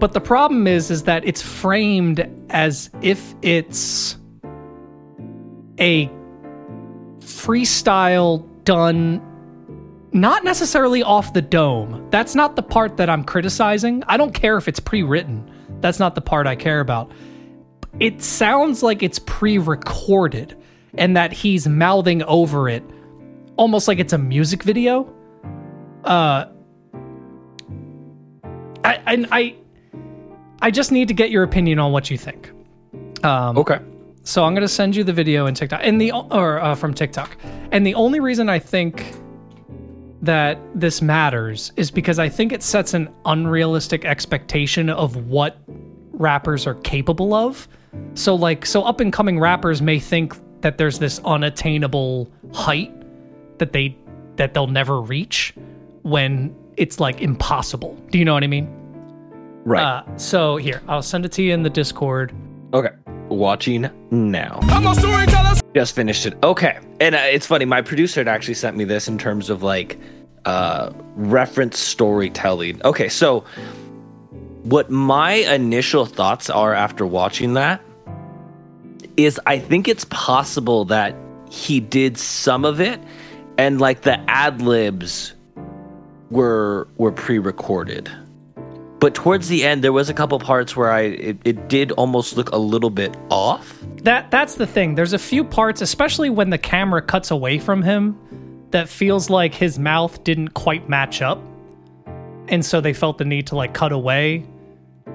But 0.00 0.14
the 0.14 0.20
problem 0.20 0.66
is, 0.66 0.90
is 0.90 1.04
that 1.04 1.24
it's 1.26 1.42
framed 1.42 2.26
as 2.48 2.90
if 3.02 3.34
it's 3.42 4.16
a 5.78 6.10
freestyle 7.20 8.46
done 8.64 9.22
not 10.12 10.42
necessarily 10.42 11.02
off 11.02 11.32
the 11.34 11.42
dome. 11.42 12.08
That's 12.10 12.34
not 12.34 12.56
the 12.56 12.62
part 12.62 12.96
that 12.96 13.08
I'm 13.08 13.22
criticizing. 13.22 14.02
I 14.08 14.16
don't 14.16 14.34
care 14.34 14.56
if 14.56 14.66
it's 14.66 14.80
pre-written. 14.80 15.48
That's 15.80 15.98
not 16.00 16.14
the 16.14 16.20
part 16.20 16.46
I 16.46 16.56
care 16.56 16.80
about. 16.80 17.12
It 18.00 18.22
sounds 18.22 18.82
like 18.82 19.02
it's 19.02 19.18
pre-recorded 19.20 20.56
and 20.94 21.16
that 21.16 21.32
he's 21.32 21.68
mouthing 21.68 22.22
over 22.24 22.68
it 22.68 22.82
almost 23.56 23.86
like 23.86 23.98
it's 23.98 24.12
a 24.12 24.18
music 24.18 24.62
video. 24.62 25.12
Uh 26.04 26.46
I 28.82 29.02
I 29.06 29.26
I, 29.30 29.56
I 30.62 30.70
just 30.70 30.92
need 30.92 31.08
to 31.08 31.14
get 31.14 31.30
your 31.30 31.42
opinion 31.42 31.78
on 31.78 31.92
what 31.92 32.10
you 32.10 32.18
think. 32.18 32.50
Um 33.24 33.58
Okay. 33.58 33.78
so 34.22 34.44
I'm 34.44 34.54
gonna 34.54 34.68
send 34.68 34.96
you 34.96 35.04
the 35.04 35.12
video 35.12 35.46
in 35.46 35.54
TikTok 35.54 35.80
and 35.82 36.00
the 36.00 36.12
or 36.12 36.60
uh, 36.60 36.74
from 36.74 36.94
TikTok. 36.94 37.36
And 37.72 37.86
the 37.86 37.94
only 37.94 38.20
reason 38.20 38.48
I 38.48 38.58
think 38.58 39.14
that 40.22 40.58
this 40.74 41.00
matters 41.00 41.72
is 41.76 41.90
because 41.90 42.18
I 42.18 42.28
think 42.28 42.52
it 42.52 42.62
sets 42.62 42.92
an 42.94 43.08
unrealistic 43.24 44.04
expectation 44.04 44.90
of 44.90 45.16
what 45.16 45.56
rappers 46.12 46.66
are 46.66 46.74
capable 46.74 47.32
of. 47.32 47.66
So 48.14 48.34
like 48.34 48.66
so 48.66 48.82
up 48.82 49.00
and 49.00 49.12
coming 49.12 49.38
rappers 49.40 49.80
may 49.80 49.98
think 49.98 50.36
that 50.60 50.76
there's 50.76 50.98
this 50.98 51.20
unattainable 51.24 52.30
height 52.52 52.92
that 53.58 53.72
they 53.72 53.96
that 54.36 54.52
they'll 54.54 54.66
never 54.66 55.00
reach 55.00 55.54
when 56.02 56.54
it's 56.76 57.00
like 57.00 57.20
impossible. 57.22 57.94
Do 58.10 58.18
you 58.18 58.24
know 58.24 58.34
what 58.34 58.44
I 58.44 58.46
mean? 58.46 58.68
Right. 59.64 59.82
Uh, 59.82 60.16
so 60.16 60.56
here, 60.56 60.82
I'll 60.88 61.02
send 61.02 61.24
it 61.24 61.32
to 61.32 61.42
you 61.42 61.52
in 61.52 61.62
the 61.62 61.70
Discord. 61.70 62.32
okay. 62.72 62.90
Watching 63.28 63.88
now. 64.10 64.58
I'm 64.64 64.84
a 64.88 64.94
storyteller. 64.94 65.52
Just 65.72 65.94
finished 65.94 66.26
it. 66.26 66.34
Okay. 66.42 66.80
And 66.98 67.14
uh, 67.14 67.18
it's 67.18 67.46
funny, 67.46 67.64
my 67.64 67.80
producer 67.80 68.18
had 68.18 68.26
actually 68.26 68.54
sent 68.54 68.76
me 68.76 68.82
this 68.82 69.06
in 69.06 69.18
terms 69.18 69.50
of 69.50 69.62
like 69.62 69.98
uh 70.46 70.90
reference 71.14 71.78
storytelling. 71.78 72.80
Okay, 72.84 73.08
so 73.08 73.44
what 74.64 74.90
my 74.90 75.34
initial 75.34 76.06
thoughts 76.06 76.50
are 76.50 76.74
after 76.74 77.06
watching 77.06 77.54
that 77.54 77.80
is 79.16 79.38
I 79.46 79.58
think 79.60 79.86
it's 79.86 80.06
possible 80.06 80.84
that 80.86 81.14
he 81.50 81.78
did 81.78 82.18
some 82.18 82.64
of 82.64 82.80
it 82.80 83.00
and 83.58 83.80
like 83.80 84.00
the 84.00 84.18
ad 84.28 84.60
libs 84.60 85.34
were 86.30 86.88
were 86.96 87.12
pre-recorded. 87.12 88.10
But 89.00 89.14
towards 89.14 89.48
the 89.48 89.64
end 89.64 89.82
there 89.82 89.94
was 89.94 90.10
a 90.10 90.14
couple 90.14 90.38
parts 90.38 90.76
where 90.76 90.90
I 90.90 91.00
it, 91.00 91.38
it 91.44 91.68
did 91.68 91.90
almost 91.92 92.36
look 92.36 92.50
a 92.50 92.58
little 92.58 92.90
bit 92.90 93.16
off. 93.30 93.82
That 94.02 94.30
that's 94.30 94.56
the 94.56 94.66
thing. 94.66 94.94
There's 94.94 95.14
a 95.14 95.18
few 95.18 95.42
parts, 95.42 95.80
especially 95.80 96.28
when 96.28 96.50
the 96.50 96.58
camera 96.58 97.00
cuts 97.00 97.30
away 97.30 97.58
from 97.58 97.82
him, 97.82 98.18
that 98.72 98.90
feels 98.90 99.30
like 99.30 99.54
his 99.54 99.78
mouth 99.78 100.22
didn't 100.22 100.50
quite 100.50 100.88
match 100.88 101.22
up. 101.22 101.42
And 102.48 102.64
so 102.64 102.82
they 102.82 102.92
felt 102.92 103.16
the 103.16 103.24
need 103.24 103.46
to 103.48 103.56
like 103.56 103.72
cut 103.72 103.92
away 103.92 104.44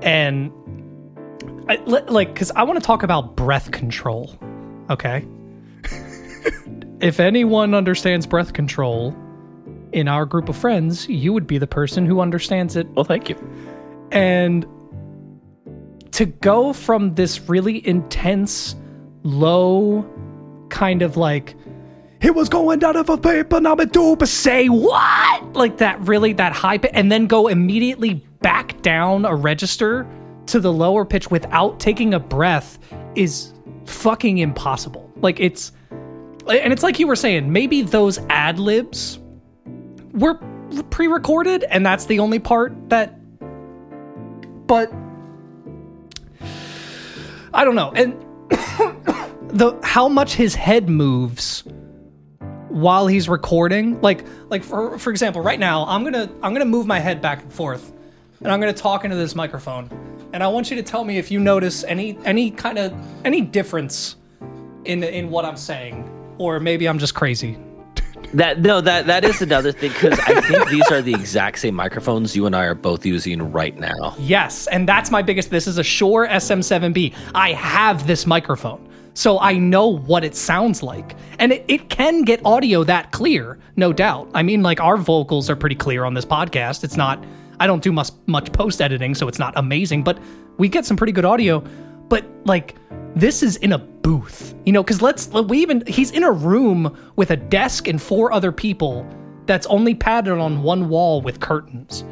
and 0.01 0.51
I, 1.69 1.75
like 1.85 2.35
cuz 2.35 2.51
I 2.51 2.63
want 2.63 2.79
to 2.79 2.85
talk 2.85 3.03
about 3.03 3.35
breath 3.35 3.69
control. 3.69 4.35
Okay? 4.89 5.25
if 7.01 7.19
anyone 7.19 7.75
understands 7.75 8.25
breath 8.25 8.53
control 8.53 9.15
in 9.91 10.07
our 10.07 10.25
group 10.25 10.49
of 10.49 10.57
friends, 10.57 11.07
you 11.07 11.33
would 11.33 11.45
be 11.45 11.59
the 11.59 11.67
person 11.67 12.05
who 12.05 12.19
understands 12.19 12.75
it. 12.75 12.87
Well, 12.95 13.05
thank 13.05 13.29
you. 13.29 13.35
And 14.11 14.65
to 16.11 16.25
go 16.25 16.73
from 16.73 17.15
this 17.15 17.41
really 17.41 17.85
intense, 17.85 18.75
low, 19.23 20.05
kind 20.69 21.01
of 21.01 21.17
like, 21.17 21.55
it 22.21 22.33
was 22.33 22.49
going 22.49 22.79
down 22.79 22.95
of 22.95 23.09
a 23.09 23.17
paper 23.17 23.59
number 23.59 23.85
two, 23.85 24.15
but 24.15 24.29
say 24.29 24.67
what? 24.67 25.53
Like 25.53 25.77
that, 25.77 25.99
really, 26.01 26.33
that 26.33 26.53
high 26.53 26.77
pitch, 26.77 26.91
and 26.93 27.11
then 27.11 27.27
go 27.27 27.47
immediately 27.47 28.15
back 28.41 28.81
down 28.81 29.25
a 29.25 29.35
register 29.35 30.07
to 30.47 30.59
the 30.59 30.71
lower 30.71 31.05
pitch 31.05 31.29
without 31.29 31.79
taking 31.79 32.13
a 32.13 32.19
breath 32.19 32.79
is 33.15 33.53
fucking 33.85 34.37
impossible. 34.37 35.11
Like 35.17 35.39
it's, 35.39 35.71
and 36.47 36.71
it's 36.71 36.83
like 36.83 36.99
you 36.99 37.07
were 37.07 37.15
saying, 37.15 37.51
maybe 37.51 37.81
those 37.81 38.19
ad 38.29 38.59
libs 38.59 39.19
were 40.13 40.35
pre 40.89 41.07
recorded, 41.07 41.63
and 41.65 41.85
that's 41.85 42.05
the 42.05 42.19
only 42.19 42.39
part 42.39 42.73
that, 42.89 43.19
but 44.67 44.91
I 47.53 47.63
don't 47.63 47.75
know. 47.75 47.91
And 47.95 48.13
the 49.49 49.79
how 49.83 50.07
much 50.07 50.33
his 50.33 50.55
head 50.55 50.89
moves 50.89 51.63
while 52.69 53.07
he's 53.07 53.29
recording, 53.29 54.01
like 54.01 54.25
like 54.49 54.63
for 54.63 54.99
for 54.99 55.09
example, 55.09 55.41
right 55.41 55.59
now 55.59 55.85
I'm 55.85 56.03
gonna 56.03 56.29
I'm 56.43 56.53
gonna 56.53 56.65
move 56.65 56.85
my 56.85 56.99
head 56.99 57.21
back 57.21 57.41
and 57.41 57.53
forth, 57.53 57.93
and 58.39 58.51
I'm 58.51 58.59
gonna 58.59 58.73
talk 58.73 59.05
into 59.05 59.15
this 59.15 59.35
microphone, 59.35 59.89
and 60.33 60.43
I 60.43 60.47
want 60.47 60.69
you 60.69 60.75
to 60.75 60.83
tell 60.83 61.03
me 61.05 61.17
if 61.17 61.31
you 61.31 61.39
notice 61.39 61.83
any 61.85 62.17
any 62.25 62.51
kind 62.51 62.77
of 62.77 62.93
any 63.23 63.41
difference 63.41 64.17
in 64.83 65.03
in 65.03 65.29
what 65.29 65.45
I'm 65.45 65.57
saying, 65.57 66.09
or 66.37 66.59
maybe 66.59 66.87
I'm 66.89 66.99
just 66.99 67.15
crazy. 67.15 67.57
That 68.33 68.61
no, 68.61 68.81
that 68.81 69.07
that 69.07 69.23
is 69.23 69.41
another 69.41 69.71
thing 69.71 69.91
because 69.91 70.19
I 70.19 70.41
think 70.41 70.69
these 70.69 70.89
are 70.91 71.01
the 71.01 71.13
exact 71.13 71.59
same 71.59 71.75
microphones 71.75 72.35
you 72.35 72.45
and 72.45 72.55
I 72.55 72.65
are 72.65 72.75
both 72.75 73.05
using 73.05 73.51
right 73.51 73.77
now. 73.77 74.15
Yes, 74.19 74.67
and 74.67 74.87
that's 74.87 75.11
my 75.11 75.21
biggest. 75.21 75.49
This 75.49 75.67
is 75.67 75.77
a 75.77 75.83
Shure 75.83 76.27
SM7B. 76.27 77.13
I 77.33 77.53
have 77.53 78.07
this 78.07 78.25
microphone, 78.25 78.87
so 79.13 79.39
I 79.39 79.53
know 79.53 79.87
what 79.87 80.23
it 80.23 80.35
sounds 80.35 80.83
like, 80.83 81.15
and 81.39 81.51
it, 81.51 81.65
it 81.67 81.89
can 81.89 82.23
get 82.23 82.45
audio 82.45 82.83
that 82.83 83.11
clear, 83.11 83.57
no 83.75 83.93
doubt. 83.93 84.29
I 84.33 84.43
mean, 84.43 84.63
like 84.63 84.81
our 84.81 84.97
vocals 84.97 85.49
are 85.49 85.55
pretty 85.55 85.75
clear 85.75 86.03
on 86.03 86.13
this 86.13 86.25
podcast. 86.25 86.83
It's 86.83 86.97
not. 86.97 87.23
I 87.59 87.67
don't 87.67 87.81
do 87.81 87.91
much 87.91 88.11
much 88.25 88.51
post 88.51 88.81
editing, 88.81 89.15
so 89.15 89.27
it's 89.27 89.39
not 89.39 89.53
amazing, 89.55 90.03
but 90.03 90.19
we 90.57 90.67
get 90.69 90.85
some 90.85 90.97
pretty 90.97 91.13
good 91.13 91.25
audio. 91.25 91.63
But 92.09 92.25
like 92.45 92.75
this 93.15 93.41
is 93.41 93.55
in 93.57 93.71
a 93.71 93.77
booth, 93.77 94.53
you 94.65 94.73
know, 94.73 94.83
because 94.83 95.01
let's 95.01 95.27
we 95.29 95.59
even 95.59 95.83
he's 95.87 96.11
in 96.11 96.23
a 96.23 96.31
room 96.31 96.95
with 97.15 97.31
a 97.31 97.37
desk 97.37 97.87
and 97.87 98.01
four 98.01 98.31
other 98.31 98.51
people 98.51 99.07
that's 99.45 99.65
only 99.67 99.95
padded 99.95 100.37
on 100.37 100.63
one 100.63 100.89
wall 100.89 101.21
with 101.21 101.39
curtains. 101.39 102.03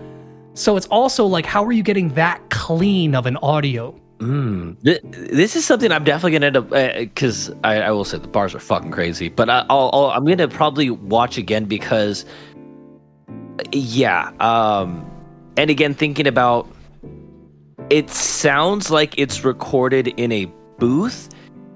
So 0.53 0.77
it's 0.77 0.87
also 0.87 1.25
like, 1.25 1.45
how 1.45 1.63
are 1.65 1.71
you 1.71 1.83
getting 1.83 2.09
that 2.09 2.49
clean 2.49 3.15
of 3.15 3.25
an 3.25 3.37
audio? 3.37 3.99
Mm. 4.19 4.79
This 4.81 5.55
is 5.55 5.65
something 5.65 5.91
I'm 5.91 6.03
definitely 6.03 6.33
gonna 6.33 6.45
end 6.45 6.57
up 6.57 6.69
because 6.69 7.49
uh, 7.49 7.55
I, 7.63 7.81
I, 7.81 7.91
will 7.91 8.05
say 8.05 8.19
the 8.19 8.27
bars 8.27 8.55
are 8.55 8.59
fucking 8.59 8.91
crazy, 8.91 9.27
but 9.27 9.49
I, 9.49 9.65
I'm 9.69 10.23
gonna 10.23 10.47
probably 10.47 10.89
watch 10.89 11.37
again 11.37 11.65
because, 11.65 12.23
yeah, 13.73 14.31
um, 14.39 15.09
and 15.57 15.69
again 15.69 15.93
thinking 15.93 16.27
about, 16.27 16.69
it 17.89 18.09
sounds 18.09 18.89
like 18.89 19.13
it's 19.17 19.43
recorded 19.43 20.07
in 20.07 20.31
a 20.31 20.49
booth, 20.79 21.29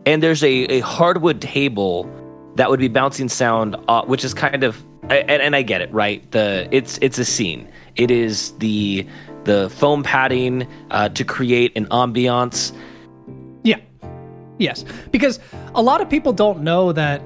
and 0.05 0.21
there's 0.21 0.43
a, 0.43 0.65
a 0.65 0.79
hardwood 0.79 1.41
table 1.41 2.09
that 2.55 2.69
would 2.69 2.79
be 2.79 2.87
bouncing 2.87 3.29
sound, 3.29 3.75
uh, 3.87 4.03
which 4.03 4.23
is 4.23 4.33
kind 4.33 4.63
of 4.63 4.83
and, 5.09 5.41
and 5.41 5.55
I 5.55 5.61
get 5.61 5.81
it, 5.81 5.91
right? 5.93 6.29
The 6.31 6.67
it's 6.71 6.97
it's 7.01 7.17
a 7.17 7.25
scene. 7.25 7.69
It 7.95 8.11
is 8.11 8.51
the 8.57 9.07
the 9.43 9.69
foam 9.69 10.03
padding 10.03 10.67
uh, 10.91 11.09
to 11.09 11.23
create 11.23 11.75
an 11.77 11.85
ambiance. 11.87 12.75
Yeah. 13.63 13.79
Yes, 14.57 14.83
because 15.11 15.39
a 15.75 15.81
lot 15.81 16.01
of 16.01 16.09
people 16.09 16.33
don't 16.33 16.61
know 16.61 16.91
that 16.91 17.21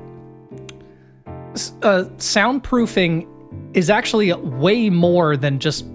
uh, 1.81 2.05
soundproofing 2.17 3.27
is 3.73 3.89
actually 3.89 4.31
way 4.33 4.89
more 4.89 5.35
than 5.35 5.59
just 5.59 5.85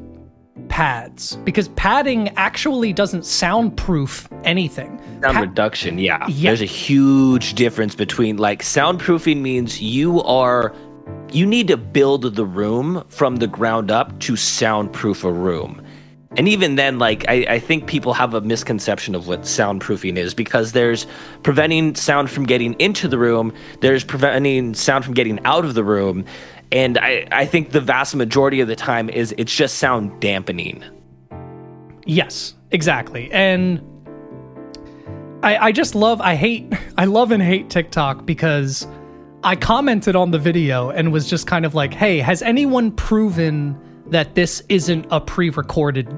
pads 0.77 1.37
because 1.37 1.69
padding 1.69 2.29
actually 2.37 2.93
doesn't 2.93 3.25
soundproof 3.25 4.29
anything. 4.45 5.01
Sound 5.23 5.35
pa- 5.35 5.41
reduction, 5.41 5.99
yeah. 5.99 6.27
yeah. 6.29 6.51
There's 6.51 6.61
a 6.61 6.67
huge 6.67 7.55
difference 7.55 7.95
between 7.95 8.37
like 8.37 8.61
soundproofing 8.63 9.41
means 9.41 9.81
you 9.81 10.23
are 10.25 10.75
you 11.33 11.47
need 11.47 11.69
to 11.69 11.79
build 11.79 12.35
the 12.35 12.45
room 12.45 13.03
from 13.09 13.37
the 13.37 13.47
ground 13.47 13.91
up 13.91 14.21
to 14.21 14.37
soundproof 14.37 15.25
a 15.25 15.33
room. 15.33 15.81
And 16.37 16.47
even 16.47 16.75
then, 16.75 16.99
like 16.99 17.25
I, 17.27 17.47
I 17.49 17.59
think 17.59 17.87
people 17.87 18.13
have 18.13 18.35
a 18.35 18.43
misconception 18.43 19.15
of 19.15 19.27
what 19.27 19.43
soundproofing 19.43 20.19
is 20.19 20.35
because 20.35 20.73
there's 20.73 21.07
preventing 21.43 21.95
sound 21.95 22.31
from 22.31 22.45
getting 22.45 22.75
into 22.75 23.09
the 23.09 23.17
room, 23.17 23.55
there's 23.81 24.05
preventing 24.05 24.75
sound 24.75 25.07
from 25.07 25.15
getting 25.15 25.43
out 25.47 25.65
of 25.65 25.73
the 25.73 25.85
room, 25.85 26.27
and 26.73 26.99
I, 26.99 27.27
I 27.31 27.47
think 27.47 27.71
the 27.71 27.81
vast 27.81 28.15
majority 28.15 28.61
of 28.61 28.69
the 28.69 28.77
time 28.77 29.09
is 29.09 29.35
it's 29.39 29.55
just 29.55 29.79
sound 29.79 30.21
dampening. 30.21 30.85
Yes, 32.05 32.55
exactly. 32.71 33.31
And 33.33 33.81
I, 35.43 35.57
I 35.69 35.73
just 35.73 35.95
love, 35.95 36.21
I 36.21 36.35
hate, 36.35 36.73
I 36.99 37.05
love 37.05 37.31
and 37.33 37.43
hate 37.43 37.71
TikTok 37.71 38.27
because 38.27 38.87
I 39.45 39.55
commented 39.55 40.17
on 40.17 40.31
the 40.31 40.39
video 40.39 40.91
and 40.91 41.13
was 41.13 41.29
just 41.29 41.47
kind 41.47 41.65
of 41.65 41.75
like, 41.75 41.95
hey, 41.95 42.19
has 42.19 42.43
anyone 42.43 42.91
proven 42.91 43.79
that 44.09 44.35
this 44.35 44.63
isn't 44.69 45.07
a 45.11 45.21
pre 45.21 45.51
recorded 45.51 46.09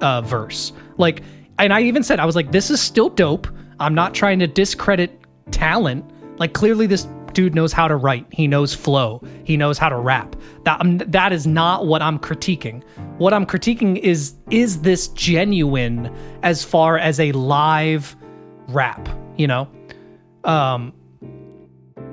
uh, 0.00 0.20
verse? 0.22 0.72
Like, 0.96 1.22
and 1.58 1.72
I 1.72 1.82
even 1.82 2.02
said, 2.02 2.20
I 2.20 2.24
was 2.24 2.36
like, 2.36 2.52
this 2.52 2.70
is 2.70 2.80
still 2.80 3.08
dope. 3.08 3.48
I'm 3.80 3.94
not 3.94 4.14
trying 4.14 4.38
to 4.40 4.46
discredit 4.46 5.18
talent. 5.50 6.04
Like, 6.38 6.52
clearly, 6.52 6.86
this 6.86 7.06
dude 7.34 7.54
knows 7.54 7.72
how 7.72 7.88
to 7.88 7.96
write. 7.96 8.26
He 8.30 8.46
knows 8.46 8.74
flow. 8.74 9.22
He 9.44 9.56
knows 9.56 9.78
how 9.78 9.88
to 9.88 9.96
rap. 9.96 10.36
That 10.64 10.80
um, 10.80 10.98
that 10.98 11.32
is 11.32 11.46
not 11.46 11.86
what 11.86 12.02
I'm 12.02 12.18
critiquing. 12.18 12.82
What 13.18 13.32
I'm 13.32 13.46
critiquing 13.46 13.98
is 13.98 14.34
is 14.50 14.82
this 14.82 15.08
genuine 15.08 16.14
as 16.42 16.64
far 16.64 16.98
as 16.98 17.18
a 17.20 17.32
live 17.32 18.16
rap, 18.68 19.08
you 19.36 19.46
know? 19.46 19.68
Um 20.44 20.92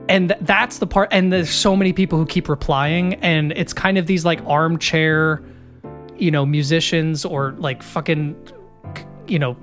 and 0.09 0.35
that's 0.41 0.79
the 0.79 0.87
part 0.87 1.09
and 1.11 1.31
there's 1.31 1.51
so 1.51 1.75
many 1.75 1.93
people 1.93 2.17
who 2.17 2.25
keep 2.25 2.49
replying 2.49 3.13
and 3.15 3.51
it's 3.53 3.73
kind 3.73 3.97
of 3.97 4.07
these 4.07 4.25
like 4.25 4.41
armchair 4.47 5.43
you 6.17 6.31
know 6.31 6.45
musicians 6.45 7.23
or 7.23 7.51
like 7.59 7.83
fucking 7.83 8.35
you 9.27 9.37
know 9.37 9.55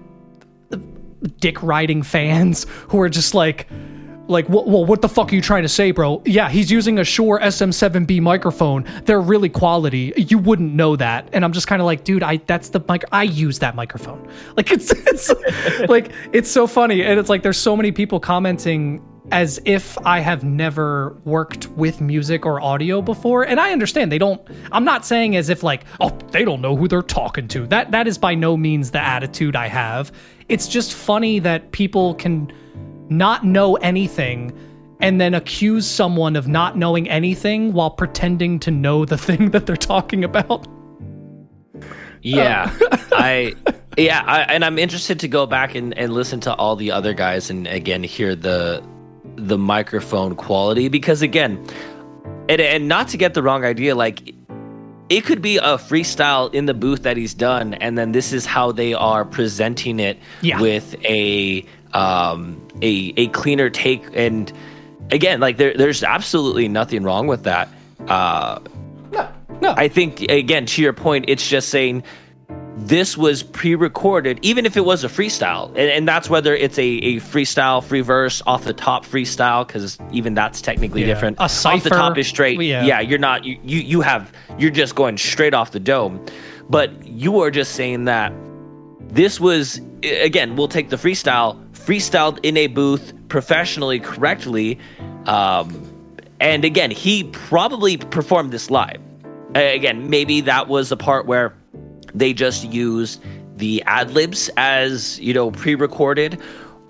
dick 1.40 1.60
riding 1.62 2.02
fans 2.02 2.64
who 2.88 3.00
are 3.00 3.08
just 3.08 3.34
like 3.34 3.68
like, 4.28 4.48
well, 4.48 4.84
what 4.84 5.02
the 5.02 5.08
fuck 5.08 5.32
are 5.32 5.34
you 5.34 5.42
trying 5.42 5.62
to 5.62 5.68
say, 5.68 5.90
bro? 5.90 6.22
Yeah, 6.24 6.48
he's 6.48 6.70
using 6.70 6.98
a 6.98 7.04
Shure 7.04 7.38
SM7B 7.40 8.20
microphone. 8.20 8.84
They're 9.04 9.20
really 9.20 9.48
quality. 9.48 10.12
You 10.16 10.38
wouldn't 10.38 10.74
know 10.74 10.96
that. 10.96 11.28
And 11.32 11.44
I'm 11.44 11.52
just 11.52 11.66
kind 11.66 11.80
of 11.80 11.86
like, 11.86 12.04
dude, 12.04 12.22
I 12.22 12.38
that's 12.38 12.70
the 12.70 12.82
mic. 12.88 13.04
I 13.12 13.24
use 13.24 13.58
that 13.60 13.74
microphone. 13.74 14.28
Like, 14.56 14.70
it's, 14.70 14.90
it's 14.90 15.30
like 15.88 16.12
it's 16.32 16.50
so 16.50 16.66
funny, 16.66 17.02
and 17.02 17.18
it's 17.20 17.28
like 17.28 17.42
there's 17.42 17.58
so 17.58 17.76
many 17.76 17.92
people 17.92 18.20
commenting 18.20 19.02
as 19.32 19.60
if 19.64 19.98
I 20.06 20.20
have 20.20 20.44
never 20.44 21.16
worked 21.24 21.68
with 21.70 22.00
music 22.00 22.46
or 22.46 22.60
audio 22.60 23.02
before. 23.02 23.42
And 23.42 23.58
I 23.58 23.72
understand 23.72 24.12
they 24.12 24.18
don't 24.18 24.40
I'm 24.72 24.84
not 24.84 25.04
saying 25.04 25.36
as 25.36 25.48
if 25.48 25.62
like, 25.62 25.84
oh, 26.00 26.16
they 26.30 26.44
don't 26.44 26.60
know 26.60 26.76
who 26.76 26.88
they're 26.88 27.02
talking 27.02 27.48
to. 27.48 27.66
That 27.66 27.90
that 27.90 28.06
is 28.06 28.18
by 28.18 28.34
no 28.34 28.56
means 28.56 28.92
the 28.92 29.00
attitude 29.00 29.56
I 29.56 29.68
have. 29.68 30.12
It's 30.48 30.68
just 30.68 30.94
funny 30.94 31.38
that 31.40 31.72
people 31.72 32.14
can 32.14 32.52
not 33.08 33.44
know 33.44 33.74
anything 33.76 34.52
and 35.00 35.20
then 35.20 35.34
accuse 35.34 35.86
someone 35.86 36.36
of 36.36 36.48
not 36.48 36.76
knowing 36.78 37.08
anything 37.08 37.72
while 37.74 37.90
pretending 37.90 38.58
to 38.60 38.70
know 38.70 39.04
the 39.04 39.18
thing 39.26 39.50
that 39.50 39.66
they're 39.66 39.76
talking 39.76 40.24
about. 40.24 40.66
Yeah, 42.22 42.74
uh. 42.90 42.96
I 43.12 43.54
yeah, 43.96 44.22
I, 44.26 44.40
and 44.42 44.64
I'm 44.64 44.78
interested 44.78 45.20
to 45.20 45.28
go 45.28 45.46
back 45.46 45.74
and, 45.74 45.96
and 45.96 46.12
listen 46.12 46.40
to 46.40 46.54
all 46.54 46.76
the 46.76 46.90
other 46.90 47.14
guys 47.14 47.50
and 47.50 47.66
again 47.66 48.02
hear 48.02 48.34
the 48.34 48.82
the 49.36 49.58
microphone 49.58 50.34
quality 50.34 50.88
because 50.88 51.22
again, 51.22 51.64
and 52.48 52.60
and 52.60 52.88
not 52.88 53.08
to 53.08 53.16
get 53.16 53.34
the 53.34 53.42
wrong 53.42 53.64
idea, 53.64 53.94
like 53.94 54.34
it 55.08 55.20
could 55.24 55.40
be 55.40 55.58
a 55.58 55.76
freestyle 55.78 56.52
in 56.52 56.66
the 56.66 56.74
booth 56.74 57.02
that 57.04 57.16
he's 57.16 57.34
done, 57.34 57.74
and 57.74 57.96
then 57.96 58.12
this 58.12 58.32
is 58.32 58.44
how 58.44 58.72
they 58.72 58.92
are 58.92 59.24
presenting 59.24 60.00
it 60.00 60.18
Yeah. 60.40 60.60
with 60.60 60.96
a 61.04 61.64
um 61.96 62.60
a 62.82 63.12
a 63.16 63.28
cleaner 63.28 63.70
take 63.70 64.04
and 64.14 64.52
again 65.10 65.40
like 65.40 65.56
there 65.56 65.74
there's 65.76 66.02
absolutely 66.02 66.68
nothing 66.68 67.02
wrong 67.02 67.26
with 67.26 67.44
that. 67.44 67.68
Uh 68.06 68.58
No, 69.12 69.28
no. 69.62 69.74
I 69.76 69.88
think 69.88 70.20
again 70.22 70.66
to 70.66 70.82
your 70.82 70.92
point, 70.92 71.24
it's 71.28 71.46
just 71.48 71.68
saying 71.70 72.02
this 72.78 73.16
was 73.16 73.42
pre-recorded, 73.42 74.38
even 74.42 74.66
if 74.66 74.76
it 74.76 74.84
was 74.84 75.02
a 75.02 75.08
freestyle, 75.08 75.68
and, 75.70 75.78
and 75.78 76.06
that's 76.06 76.28
whether 76.28 76.54
it's 76.54 76.78
a, 76.78 76.82
a 76.84 77.16
freestyle, 77.16 77.82
free 77.82 78.02
verse, 78.02 78.42
off 78.46 78.64
the 78.64 78.74
top 78.74 79.06
freestyle, 79.06 79.66
because 79.66 79.96
even 80.12 80.34
that's 80.34 80.60
technically 80.60 81.00
Yeah. 81.00 81.06
different. 81.06 81.38
A 81.40 81.48
cipher, 81.48 81.76
off 81.78 81.82
the 81.84 81.88
top 81.90 82.18
is 82.18 82.28
straight. 82.28 82.60
yeah. 82.60 82.84
Yeah, 82.84 83.00
you're 83.00 83.18
not 83.18 83.44
you, 83.46 83.58
you 83.64 83.80
you 83.80 84.00
have 84.02 84.30
you're 84.58 84.70
just 84.70 84.94
going 84.94 85.16
straight 85.16 85.54
off 85.54 85.70
the 85.70 85.80
dome, 85.80 86.22
but 86.68 86.90
you 87.06 87.40
are 87.40 87.50
just 87.50 87.72
saying 87.72 88.04
that 88.04 88.30
this 89.00 89.40
was 89.40 89.80
again 90.02 90.54
we'll 90.56 90.68
take 90.68 90.90
the 90.90 90.96
freestyle 90.96 91.56
freestyled 91.86 92.40
in 92.42 92.56
a 92.56 92.66
booth 92.66 93.12
professionally 93.28 94.00
correctly 94.00 94.78
um, 95.26 95.70
and 96.40 96.64
again 96.64 96.90
he 96.90 97.24
probably 97.24 97.96
performed 97.96 98.52
this 98.52 98.70
live. 98.70 99.00
Again 99.54 100.10
maybe 100.10 100.40
that 100.42 100.68
was 100.68 100.88
the 100.88 100.96
part 100.96 101.26
where 101.26 101.54
they 102.12 102.32
just 102.32 102.64
used 102.64 103.22
the 103.56 103.82
ad 103.86 104.10
libs 104.10 104.50
as 104.56 105.18
you 105.20 105.32
know 105.32 105.50
pre-recorded 105.50 106.40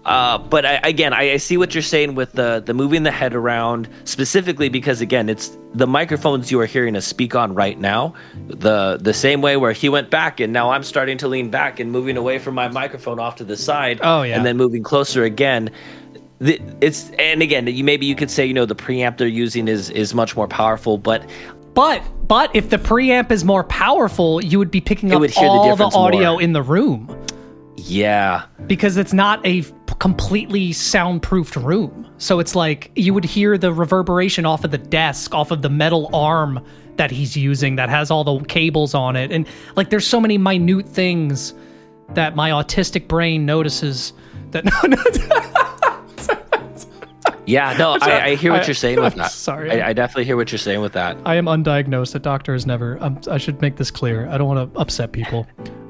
uh, 0.06 0.38
but 0.38 0.64
I, 0.64 0.74
again, 0.84 1.12
I, 1.12 1.32
I 1.32 1.36
see 1.36 1.56
what 1.56 1.74
you're 1.74 1.82
saying 1.82 2.14
with 2.14 2.32
the 2.32 2.62
the 2.64 2.72
moving 2.72 3.02
the 3.02 3.10
head 3.10 3.34
around 3.34 3.88
specifically 4.04 4.68
because 4.68 5.00
again, 5.00 5.28
it's 5.28 5.58
the 5.74 5.88
microphones 5.88 6.48
you 6.48 6.60
are 6.60 6.66
hearing 6.66 6.94
us 6.94 7.04
speak 7.04 7.34
on 7.34 7.54
right 7.54 7.76
now. 7.76 8.14
The 8.46 8.98
the 9.00 9.12
same 9.12 9.42
way 9.42 9.56
where 9.56 9.72
he 9.72 9.88
went 9.88 10.08
back 10.08 10.38
and 10.38 10.52
now 10.52 10.70
I'm 10.70 10.84
starting 10.84 11.18
to 11.18 11.28
lean 11.28 11.50
back 11.50 11.80
and 11.80 11.90
moving 11.90 12.16
away 12.16 12.38
from 12.38 12.54
my 12.54 12.68
microphone 12.68 13.18
off 13.18 13.34
to 13.36 13.44
the 13.44 13.56
side. 13.56 13.98
Oh, 14.00 14.22
yeah. 14.22 14.36
and 14.36 14.46
then 14.46 14.56
moving 14.56 14.84
closer 14.84 15.24
again. 15.24 15.70
The, 16.38 16.60
it's 16.80 17.10
and 17.18 17.42
again, 17.42 17.66
you 17.66 17.82
maybe 17.82 18.06
you 18.06 18.14
could 18.14 18.30
say 18.30 18.46
you 18.46 18.54
know 18.54 18.64
the 18.64 18.76
preamp 18.76 19.18
they're 19.18 19.26
using 19.26 19.66
is 19.66 19.90
is 19.90 20.14
much 20.14 20.36
more 20.36 20.46
powerful, 20.46 20.98
but 20.98 21.28
But 21.74 22.00
but 22.28 22.54
if 22.54 22.70
the 22.70 22.78
preamp 22.78 23.32
is 23.32 23.44
more 23.44 23.64
powerful, 23.64 24.40
you 24.40 24.60
would 24.60 24.70
be 24.70 24.80
picking 24.80 25.10
up 25.12 25.20
the 25.20 25.34
all 25.36 25.64
the, 25.64 25.70
difference 25.70 25.96
audio 25.96 26.34
more. 26.34 26.42
in 26.42 26.52
the 26.52 26.62
room 26.62 27.08
yeah, 27.76 28.46
because 28.66 28.96
it's 28.96 29.12
not 29.12 29.44
a 29.46 29.62
completely 29.98 30.72
soundproofed 30.72 31.56
room. 31.56 32.06
So 32.18 32.38
it's 32.38 32.54
like 32.54 32.90
you 32.96 33.14
would 33.14 33.24
hear 33.24 33.56
the 33.58 33.72
reverberation 33.72 34.44
off 34.46 34.64
of 34.64 34.70
the 34.70 34.78
desk, 34.78 35.34
off 35.34 35.50
of 35.50 35.62
the 35.62 35.70
metal 35.70 36.10
arm 36.14 36.64
that 36.96 37.10
he's 37.10 37.36
using 37.36 37.76
that 37.76 37.88
has 37.88 38.10
all 38.10 38.24
the 38.24 38.44
cables 38.46 38.94
on 38.94 39.16
it. 39.16 39.30
And 39.32 39.46
like 39.74 39.90
there's 39.90 40.06
so 40.06 40.20
many 40.20 40.38
minute 40.38 40.88
things 40.88 41.54
that 42.14 42.36
my 42.36 42.50
autistic 42.50 43.08
brain 43.08 43.44
notices 43.46 44.12
that 44.52 44.64
no. 44.84 46.36
yeah. 47.46 47.74
No, 47.78 47.98
I, 48.00 48.24
I 48.24 48.34
hear 48.36 48.52
what 48.52 48.62
I- 48.62 48.66
you're 48.66 48.74
saying 48.74 49.00
with 49.00 49.14
that. 49.16 49.30
sorry. 49.32 49.80
I, 49.82 49.88
I 49.88 49.92
definitely 49.92 50.24
hear 50.24 50.36
what 50.36 50.50
you're 50.52 50.58
saying 50.58 50.80
with 50.80 50.92
that. 50.92 51.16
I 51.24 51.36
am 51.36 51.46
undiagnosed. 51.46 52.14
A 52.14 52.18
doctor 52.18 52.52
has 52.52 52.66
never. 52.66 53.02
Um, 53.02 53.20
I 53.30 53.38
should 53.38 53.60
make 53.60 53.76
this 53.76 53.90
clear. 53.90 54.28
I 54.28 54.38
don't 54.38 54.48
want 54.48 54.72
to 54.72 54.78
upset 54.80 55.12
people. 55.12 55.46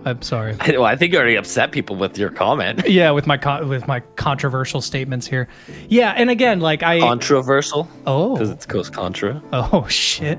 I'm 0.07 0.23
sorry. 0.23 0.57
Well, 0.69 0.85
I 0.85 0.97
think 0.97 1.13
you 1.13 1.19
already 1.19 1.35
upset 1.37 1.73
people 1.73 1.97
with 1.97 2.17
your 2.17 2.31
comment. 2.31 2.83
Yeah, 2.89 3.11
with 3.11 3.27
my 3.27 3.37
con- 3.37 3.69
with 3.69 3.87
my 3.87 4.01
controversial 4.15 4.81
statements 4.81 5.27
here. 5.27 5.49
Yeah, 5.89 6.13
and 6.17 6.31
again, 6.31 6.61
like 6.61 6.83
I 6.83 7.01
Controversial 7.01 7.89
Oh, 8.07 8.35
because 8.35 8.51
it's 8.51 8.65
Coast 8.65 8.93
Contra. 8.95 9.43
oh 9.53 9.87
shit. 9.89 10.39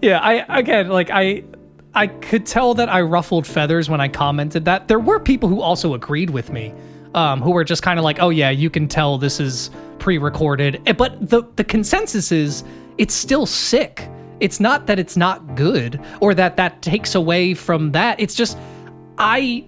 Yeah, 0.00 0.20
I 0.20 0.58
again 0.58 0.88
like 0.88 1.10
I 1.10 1.44
I 1.94 2.06
could 2.06 2.46
tell 2.46 2.74
that 2.74 2.88
I 2.88 3.00
ruffled 3.00 3.46
feathers 3.46 3.90
when 3.90 4.00
I 4.00 4.08
commented 4.08 4.64
that. 4.66 4.86
There 4.88 5.00
were 5.00 5.18
people 5.18 5.48
who 5.48 5.60
also 5.60 5.94
agreed 5.94 6.30
with 6.30 6.52
me, 6.52 6.72
um, 7.14 7.40
who 7.40 7.50
were 7.50 7.64
just 7.64 7.82
kind 7.82 7.98
of 7.98 8.04
like, 8.04 8.18
oh 8.20 8.28
yeah, 8.30 8.50
you 8.50 8.70
can 8.70 8.86
tell 8.86 9.18
this 9.18 9.40
is 9.40 9.70
pre-recorded. 9.98 10.80
Eh, 10.86 10.92
But 10.92 11.28
the 11.28 11.42
the 11.56 11.64
consensus 11.64 12.30
is 12.30 12.62
it's 12.98 13.14
still 13.14 13.46
sick. 13.46 14.08
It's 14.38 14.60
not 14.60 14.86
that 14.86 14.98
it's 14.98 15.16
not 15.16 15.56
good 15.56 15.98
or 16.20 16.34
that 16.34 16.56
that 16.58 16.82
takes 16.82 17.14
away 17.14 17.54
from 17.54 17.92
that. 17.92 18.20
It's 18.20 18.34
just 18.34 18.58
I 19.18 19.64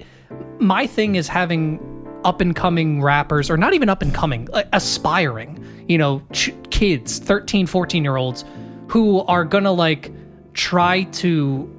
my 0.58 0.86
thing 0.86 1.14
is 1.16 1.28
having 1.28 1.80
up 2.24 2.40
and 2.40 2.54
coming 2.54 3.00
rappers 3.00 3.48
or 3.48 3.56
not 3.56 3.74
even 3.74 3.88
up 3.88 4.02
and 4.02 4.12
coming 4.12 4.48
uh, 4.52 4.64
aspiring 4.72 5.64
you 5.86 5.96
know 5.96 6.20
ch- 6.32 6.52
kids 6.70 7.18
13 7.18 7.66
14 7.66 8.02
year 8.02 8.16
olds 8.16 8.44
who 8.88 9.20
are 9.20 9.44
gonna 9.44 9.72
like 9.72 10.10
try 10.54 11.04
to 11.04 11.72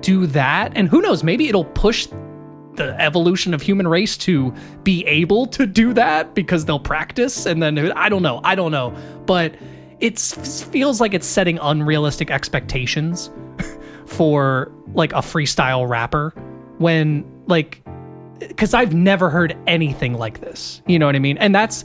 do 0.00 0.26
that. 0.28 0.72
And 0.76 0.88
who 0.88 1.00
knows 1.02 1.24
maybe 1.24 1.48
it'll 1.48 1.64
push 1.64 2.06
the 2.74 2.94
evolution 3.00 3.54
of 3.54 3.62
human 3.62 3.86
race 3.88 4.16
to 4.18 4.52
be 4.82 5.04
able 5.06 5.46
to 5.46 5.66
do 5.66 5.92
that 5.94 6.34
because 6.34 6.64
they'll 6.64 6.80
practice 6.80 7.46
and 7.46 7.62
then 7.62 7.92
I 7.92 8.08
don't 8.08 8.22
know 8.22 8.40
I 8.44 8.54
don't 8.54 8.70
know. 8.70 8.94
But 9.26 9.54
it 10.00 10.18
feels 10.18 11.00
like 11.00 11.14
it's 11.14 11.26
setting 11.26 11.58
unrealistic 11.60 12.30
expectations 12.30 13.30
for 14.06 14.70
like 14.92 15.12
a 15.12 15.16
freestyle 15.18 15.88
rapper 15.88 16.34
when 16.78 17.24
like 17.46 17.82
because 18.38 18.74
I've 18.74 18.94
never 18.94 19.30
heard 19.30 19.56
anything 19.66 20.14
like 20.14 20.40
this. 20.40 20.82
You 20.86 20.98
know 20.98 21.06
what 21.06 21.16
I 21.16 21.20
mean? 21.20 21.38
And 21.38 21.54
that's 21.54 21.84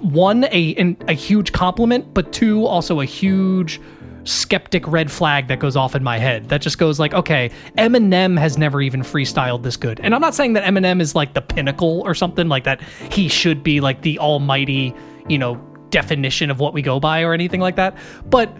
one 0.00 0.44
a 0.44 0.96
a 1.08 1.12
huge 1.12 1.52
compliment, 1.52 2.14
but 2.14 2.32
two 2.32 2.66
also 2.66 3.00
a 3.00 3.04
huge 3.04 3.80
skeptic 4.24 4.86
red 4.86 5.10
flag 5.10 5.48
that 5.48 5.58
goes 5.58 5.74
off 5.74 5.94
in 5.94 6.04
my 6.04 6.18
head. 6.18 6.50
That 6.50 6.60
just 6.60 6.78
goes 6.78 7.00
like, 7.00 7.14
okay, 7.14 7.50
Eminem 7.78 8.38
has 8.38 8.58
never 8.58 8.82
even 8.82 9.00
freestyled 9.00 9.62
this 9.62 9.76
good. 9.76 10.00
And 10.00 10.14
I'm 10.14 10.20
not 10.20 10.34
saying 10.34 10.52
that 10.52 10.64
Eminem 10.64 11.00
is 11.00 11.14
like 11.14 11.34
the 11.34 11.40
pinnacle 11.40 12.02
or 12.04 12.14
something 12.14 12.48
like 12.48 12.64
that. 12.64 12.80
He 13.10 13.28
should 13.28 13.62
be 13.62 13.80
like 13.80 14.02
the 14.02 14.18
almighty, 14.18 14.94
you 15.28 15.38
know, 15.38 15.56
definition 15.90 16.50
of 16.50 16.60
what 16.60 16.74
we 16.74 16.82
go 16.82 17.00
by 17.00 17.22
or 17.22 17.32
anything 17.32 17.60
like 17.60 17.76
that. 17.76 17.96
But 18.26 18.54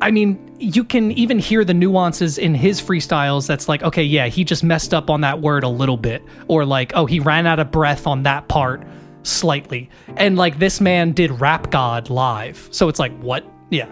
I 0.00 0.10
mean, 0.10 0.54
you 0.58 0.84
can 0.84 1.12
even 1.12 1.38
hear 1.38 1.64
the 1.64 1.74
nuances 1.74 2.38
in 2.38 2.54
his 2.54 2.80
freestyles 2.80 3.46
that's 3.46 3.68
like, 3.68 3.82
okay, 3.82 4.02
yeah, 4.02 4.26
he 4.28 4.44
just 4.44 4.62
messed 4.62 4.92
up 4.92 5.08
on 5.08 5.22
that 5.22 5.40
word 5.40 5.64
a 5.64 5.68
little 5.68 5.96
bit. 5.96 6.22
Or 6.48 6.64
like, 6.64 6.92
oh, 6.94 7.06
he 7.06 7.20
ran 7.20 7.46
out 7.46 7.58
of 7.58 7.70
breath 7.70 8.06
on 8.06 8.22
that 8.24 8.48
part 8.48 8.86
slightly. 9.22 9.88
And 10.16 10.36
like 10.36 10.58
this 10.58 10.80
man 10.80 11.12
did 11.12 11.40
Rap 11.40 11.70
God 11.70 12.10
live. 12.10 12.68
So 12.70 12.88
it's 12.88 12.98
like, 12.98 13.16
what? 13.20 13.44
Yeah. 13.70 13.90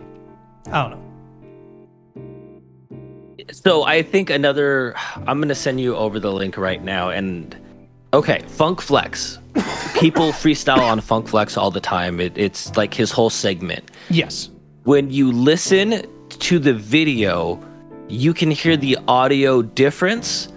I 0.71 0.83
don't 0.83 0.91
know. 0.91 1.01
So 3.53 3.85
I 3.85 4.03
think 4.03 4.31
another. 4.31 4.95
I'm 5.27 5.41
gonna 5.41 5.55
send 5.55 5.81
you 5.81 5.97
over 5.97 6.19
the 6.19 6.33
link 6.33 6.57
right 6.57 6.83
now. 6.83 7.11
And 7.11 7.55
okay, 8.15 8.43
Funk 8.47 8.81
Flex. 8.81 9.39
People 9.95 10.33
freestyle 10.33 10.81
on 10.81 11.01
Funk 11.01 11.29
Flex 11.29 11.57
all 11.57 11.71
the 11.71 11.81
time. 11.81 12.21
It, 12.21 12.37
it's 12.37 12.75
like 12.77 12.95
his 12.95 13.11
whole 13.11 13.31
segment. 13.31 13.91
Yes. 14.09 14.51
When 14.85 15.11
you 15.11 15.33
listen 15.33 16.03
to 16.29 16.59
the 16.59 16.75
video, 16.75 17.59
you 18.09 18.35
can 18.35 18.51
hear 18.51 18.77
the 18.77 18.99
audio 19.09 19.63
difference. 19.63 20.53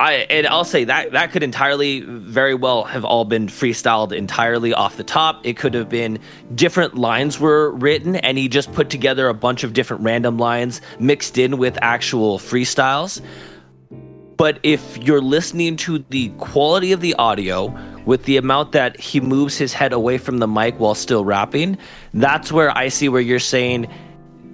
I 0.00 0.26
and 0.30 0.46
I'll 0.46 0.64
say 0.64 0.84
that 0.84 1.12
that 1.12 1.32
could 1.32 1.42
entirely 1.42 2.00
very 2.00 2.54
well 2.54 2.84
have 2.84 3.04
all 3.04 3.26
been 3.26 3.48
freestyled 3.48 4.12
entirely 4.12 4.72
off 4.72 4.96
the 4.96 5.04
top. 5.04 5.44
It 5.44 5.58
could 5.58 5.74
have 5.74 5.90
been 5.90 6.18
different 6.54 6.94
lines 6.94 7.38
were 7.38 7.72
written 7.72 8.16
and 8.16 8.38
he 8.38 8.48
just 8.48 8.72
put 8.72 8.88
together 8.88 9.28
a 9.28 9.34
bunch 9.34 9.64
of 9.64 9.74
different 9.74 10.02
random 10.02 10.38
lines 10.38 10.80
mixed 10.98 11.36
in 11.36 11.58
with 11.58 11.78
actual 11.82 12.38
freestyles. 12.38 13.20
But 14.38 14.60
if 14.62 14.96
you're 14.96 15.20
listening 15.20 15.76
to 15.76 15.98
the 16.08 16.30
quality 16.38 16.92
of 16.92 17.02
the 17.02 17.12
audio 17.16 17.68
with 18.04 18.24
the 18.24 18.36
amount 18.36 18.72
that 18.72 18.98
he 19.00 19.20
moves 19.20 19.56
his 19.58 19.72
head 19.72 19.92
away 19.92 20.18
from 20.18 20.38
the 20.38 20.48
mic 20.48 20.78
while 20.78 20.94
still 20.94 21.24
rapping, 21.24 21.78
that's 22.14 22.50
where 22.52 22.76
I 22.76 22.88
see 22.88 23.08
where 23.08 23.20
you're 23.20 23.38
saying 23.38 23.88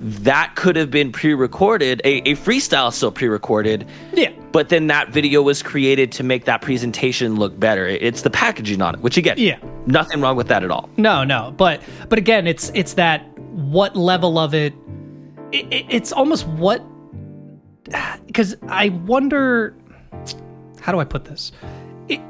that 0.00 0.54
could 0.54 0.76
have 0.76 0.90
been 0.92 1.10
pre-recorded. 1.10 2.00
A, 2.04 2.18
a 2.30 2.36
freestyle 2.36 2.92
still 2.92 3.10
pre-recorded, 3.10 3.84
Yeah. 4.12 4.30
but 4.52 4.68
then 4.68 4.86
that 4.86 5.08
video 5.10 5.42
was 5.42 5.60
created 5.60 6.12
to 6.12 6.22
make 6.22 6.44
that 6.44 6.62
presentation 6.62 7.34
look 7.34 7.58
better. 7.58 7.86
It's 7.88 8.22
the 8.22 8.30
packaging 8.30 8.80
on 8.80 8.94
it, 8.94 9.00
which 9.00 9.16
again, 9.16 9.36
Yeah. 9.38 9.58
nothing 9.86 10.20
wrong 10.20 10.36
with 10.36 10.46
that 10.48 10.62
at 10.62 10.70
all. 10.70 10.88
No, 10.96 11.24
no, 11.24 11.52
but 11.56 11.80
but 12.08 12.16
again, 12.18 12.46
it's 12.46 12.70
it's 12.74 12.94
that 12.94 13.26
what 13.38 13.96
level 13.96 14.38
of 14.38 14.54
it, 14.54 14.72
it, 15.50 15.66
it 15.72 15.86
it's 15.88 16.12
almost 16.12 16.46
what 16.46 16.80
because 18.26 18.54
I 18.68 18.90
wonder 18.90 19.74
how 20.80 20.92
do 20.92 21.00
I 21.00 21.04
put 21.04 21.24
this? 21.24 21.50
It, 22.08 22.20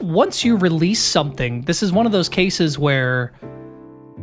once 0.00 0.44
you 0.44 0.56
release 0.56 1.02
something, 1.02 1.62
this 1.62 1.82
is 1.82 1.92
one 1.92 2.06
of 2.06 2.12
those 2.12 2.28
cases 2.28 2.78
where 2.78 3.32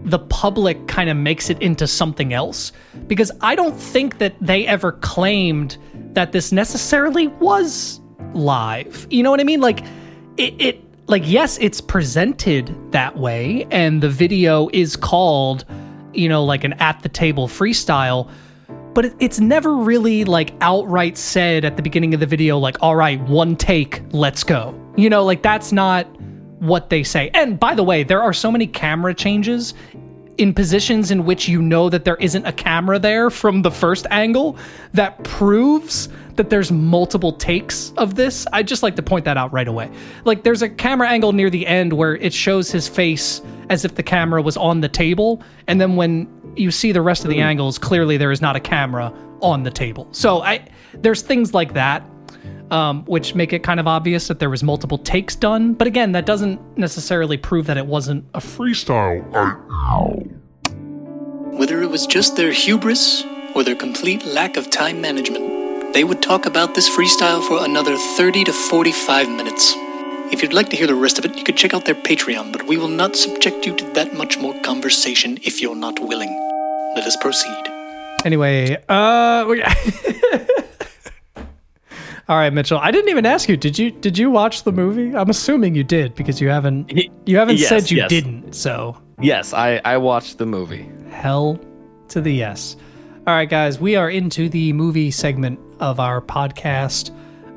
the 0.06 0.20
public 0.20 0.88
kind 0.88 1.10
of 1.10 1.18
makes 1.18 1.50
it 1.50 1.60
into 1.62 1.88
something 1.88 2.32
else 2.32 2.72
because 3.08 3.32
I 3.42 3.56
don't 3.56 3.76
think 3.76 4.20
that 4.20 4.36
they 4.40 4.68
ever 4.68 4.92
claimed 4.92 5.78
that 6.14 6.32
this 6.32 6.52
necessarily 6.52 7.28
was 7.28 8.00
live. 8.34 9.08
You 9.10 9.24
know 9.24 9.32
what 9.32 9.40
I 9.40 9.44
mean? 9.44 9.62
Like 9.62 9.84
it, 10.38 10.62
it 10.62 10.82
like 11.08 11.24
yes, 11.26 11.58
it's 11.60 11.82
presented 11.82 12.76
that 12.92 13.18
way 13.18 13.68
and 13.72 14.02
the 14.02 14.10
video 14.10 14.70
is 14.74 14.96
called, 14.96 15.66
you 16.14 16.30
know, 16.30 16.44
like 16.44 16.64
an 16.64 16.74
at 16.74 17.02
the 17.02 17.10
table 17.10 17.48
freestyle, 17.48 18.30
but 18.94 19.14
it's 19.20 19.40
never 19.40 19.76
really 19.76 20.24
like 20.24 20.54
outright 20.62 21.18
said 21.18 21.66
at 21.66 21.78
the 21.78 21.82
beginning 21.82 22.14
of 22.14 22.20
the 22.20 22.28
video 22.28 22.60
like 22.60 22.78
all 22.82 22.96
right, 22.96 23.20
one 23.22 23.56
take, 23.56 24.04
let's 24.12 24.44
go. 24.44 24.80
You 24.95 25.10
know, 25.10 25.23
like 25.23 25.41
that's 25.41 25.71
not 25.71 26.08
what 26.60 26.89
they 26.89 27.03
say. 27.03 27.29
And 27.34 27.60
by 27.60 27.75
the 27.75 27.84
way, 27.84 28.03
there 28.03 28.21
are 28.21 28.34
so 28.34 28.51
many 28.51 28.67
camera 28.67 29.13
changes 29.13 29.73
in 30.38 30.53
positions 30.53 31.12
in 31.12 31.25
which 31.25 31.47
you 31.47 31.62
know 31.62 31.89
that 31.89 32.03
there 32.05 32.17
isn't 32.17 32.45
a 32.45 32.51
camera 32.51 32.99
there 32.99 33.29
from 33.29 33.62
the 33.62 33.71
first 33.71 34.05
angle 34.12 34.58
that 34.93 35.23
proves 35.23 36.10
that 36.36 36.49
there's 36.49 36.71
multiple 36.71 37.31
takes 37.31 37.93
of 37.97 38.15
this. 38.15 38.45
I 38.51 38.63
just 38.63 38.84
like 38.84 38.95
to 38.97 39.03
point 39.03 39.25
that 39.25 39.38
out 39.38 39.53
right 39.53 39.67
away. 39.67 39.89
Like 40.25 40.43
there's 40.43 40.62
a 40.62 40.69
camera 40.69 41.10
angle 41.10 41.31
near 41.31 41.49
the 41.49 41.65
end 41.65 41.93
where 41.93 42.15
it 42.17 42.34
shows 42.34 42.69
his 42.69 42.88
face 42.88 43.41
as 43.69 43.86
if 43.86 43.95
the 43.95 44.03
camera 44.03 44.41
was 44.41 44.58
on 44.58 44.81
the 44.81 44.89
table 44.89 45.41
and 45.67 45.79
then 45.79 45.95
when 45.95 46.27
you 46.55 46.71
see 46.71 46.91
the 46.91 47.01
rest 47.01 47.23
of 47.23 47.29
the 47.29 47.38
mm-hmm. 47.38 47.47
angles 47.47 47.77
clearly 47.77 48.17
there 48.17 48.31
is 48.31 48.41
not 48.41 48.55
a 48.55 48.60
camera 48.60 49.13
on 49.41 49.63
the 49.63 49.71
table. 49.71 50.08
So 50.12 50.41
I 50.41 50.67
there's 50.93 51.21
things 51.21 51.53
like 51.53 51.73
that 51.73 52.05
um, 52.71 53.05
which 53.05 53.36
make 53.36 53.53
it 53.53 53.63
kind 53.63 53.79
of 53.79 53.88
obvious 53.88 54.27
that 54.27 54.39
there 54.39 54.49
was 54.49 54.63
multiple 54.63 54.97
takes 54.97 55.36
done. 55.36 55.73
But 55.73 55.88
again, 55.88 56.12
that 56.13 56.25
doesn't 56.25 56.60
necessarily 56.77 57.38
prove 57.38 57.67
that 57.67 57.77
it 57.77 57.86
wasn't 57.86 58.25
a 58.34 58.39
freestyle. 58.39 59.23
Whether 61.58 61.81
it 61.81 61.89
was 61.89 62.05
just 62.05 62.36
their 62.36 62.51
hubris 62.51 63.23
or 63.55 63.63
their 63.63 63.75
complete 63.75 64.25
lack 64.25 64.58
of 64.58 64.69
time 64.69 64.99
management, 64.99 65.93
they 65.93 66.03
would 66.03 66.21
talk 66.21 66.45
about 66.45 66.75
this 66.75 66.89
freestyle 66.89 67.41
for 67.47 67.63
another 67.63 67.95
30 67.95 68.43
to 68.45 68.53
45 68.53 69.29
minutes. 69.29 69.73
If 70.34 70.41
you'd 70.41 70.53
like 70.53 70.69
to 70.69 70.75
hear 70.75 70.88
the 70.88 70.95
rest 70.95 71.19
of 71.19 71.25
it, 71.25 71.38
you 71.38 71.43
could 71.43 71.55
check 71.55 71.73
out 71.73 71.86
their 71.86 71.95
Patreon, 71.95 72.51
but 72.51 72.67
we 72.67 72.77
will 72.77 72.89
not 72.89 73.15
subject 73.15 73.65
you 73.65 73.75
to 73.75 73.86
that 73.91 74.13
much 74.13 74.39
more 74.39 74.60
conversation 74.62 75.38
if 75.43 75.62
you're 75.62 75.75
not 75.75 75.99
willing. 75.99 76.34
Let 76.95 77.05
us 77.05 77.15
proceed. 77.15 77.63
Anyway, 78.25 78.75
uh, 78.89 79.45
all 82.28 82.38
right, 82.38 82.52
Mitchell. 82.52 82.80
I 82.80 82.92
didn't 82.92 83.10
even 83.10 83.26
ask 83.26 83.48
you. 83.50 83.56
Did 83.58 83.78
you 83.78 83.92
did 83.92 84.18
you 84.18 84.30
watch 84.32 84.64
the 84.64 84.72
movie? 84.72 85.16
I'm 85.16 85.30
assuming 85.30 85.76
you 85.76 85.84
did 85.84 86.16
because 86.16 86.42
you 86.42 86.50
haven't 86.50 86.92
you 87.28 87.38
haven't 87.38 87.58
Yes, 87.58 87.70
said 87.70 87.92
you 87.92 87.98
yes. 87.98 88.10
didn't. 88.10 88.54
So 88.54 88.98
Yes, 89.22 89.54
I 89.54 89.80
I 89.86 89.98
watched 89.98 90.38
the 90.38 90.46
movie. 90.46 90.90
hell 91.10 91.60
to 92.10 92.22
the 92.22 92.32
yes. 92.34 92.76
All 93.28 93.34
right, 93.34 93.50
guys, 93.50 93.80
we 93.80 93.96
are 93.96 94.10
into 94.10 94.50
the 94.50 94.72
movie 94.74 95.10
segment 95.10 95.60
of 95.80 96.00
our 96.00 96.22
podcast. 96.22 97.10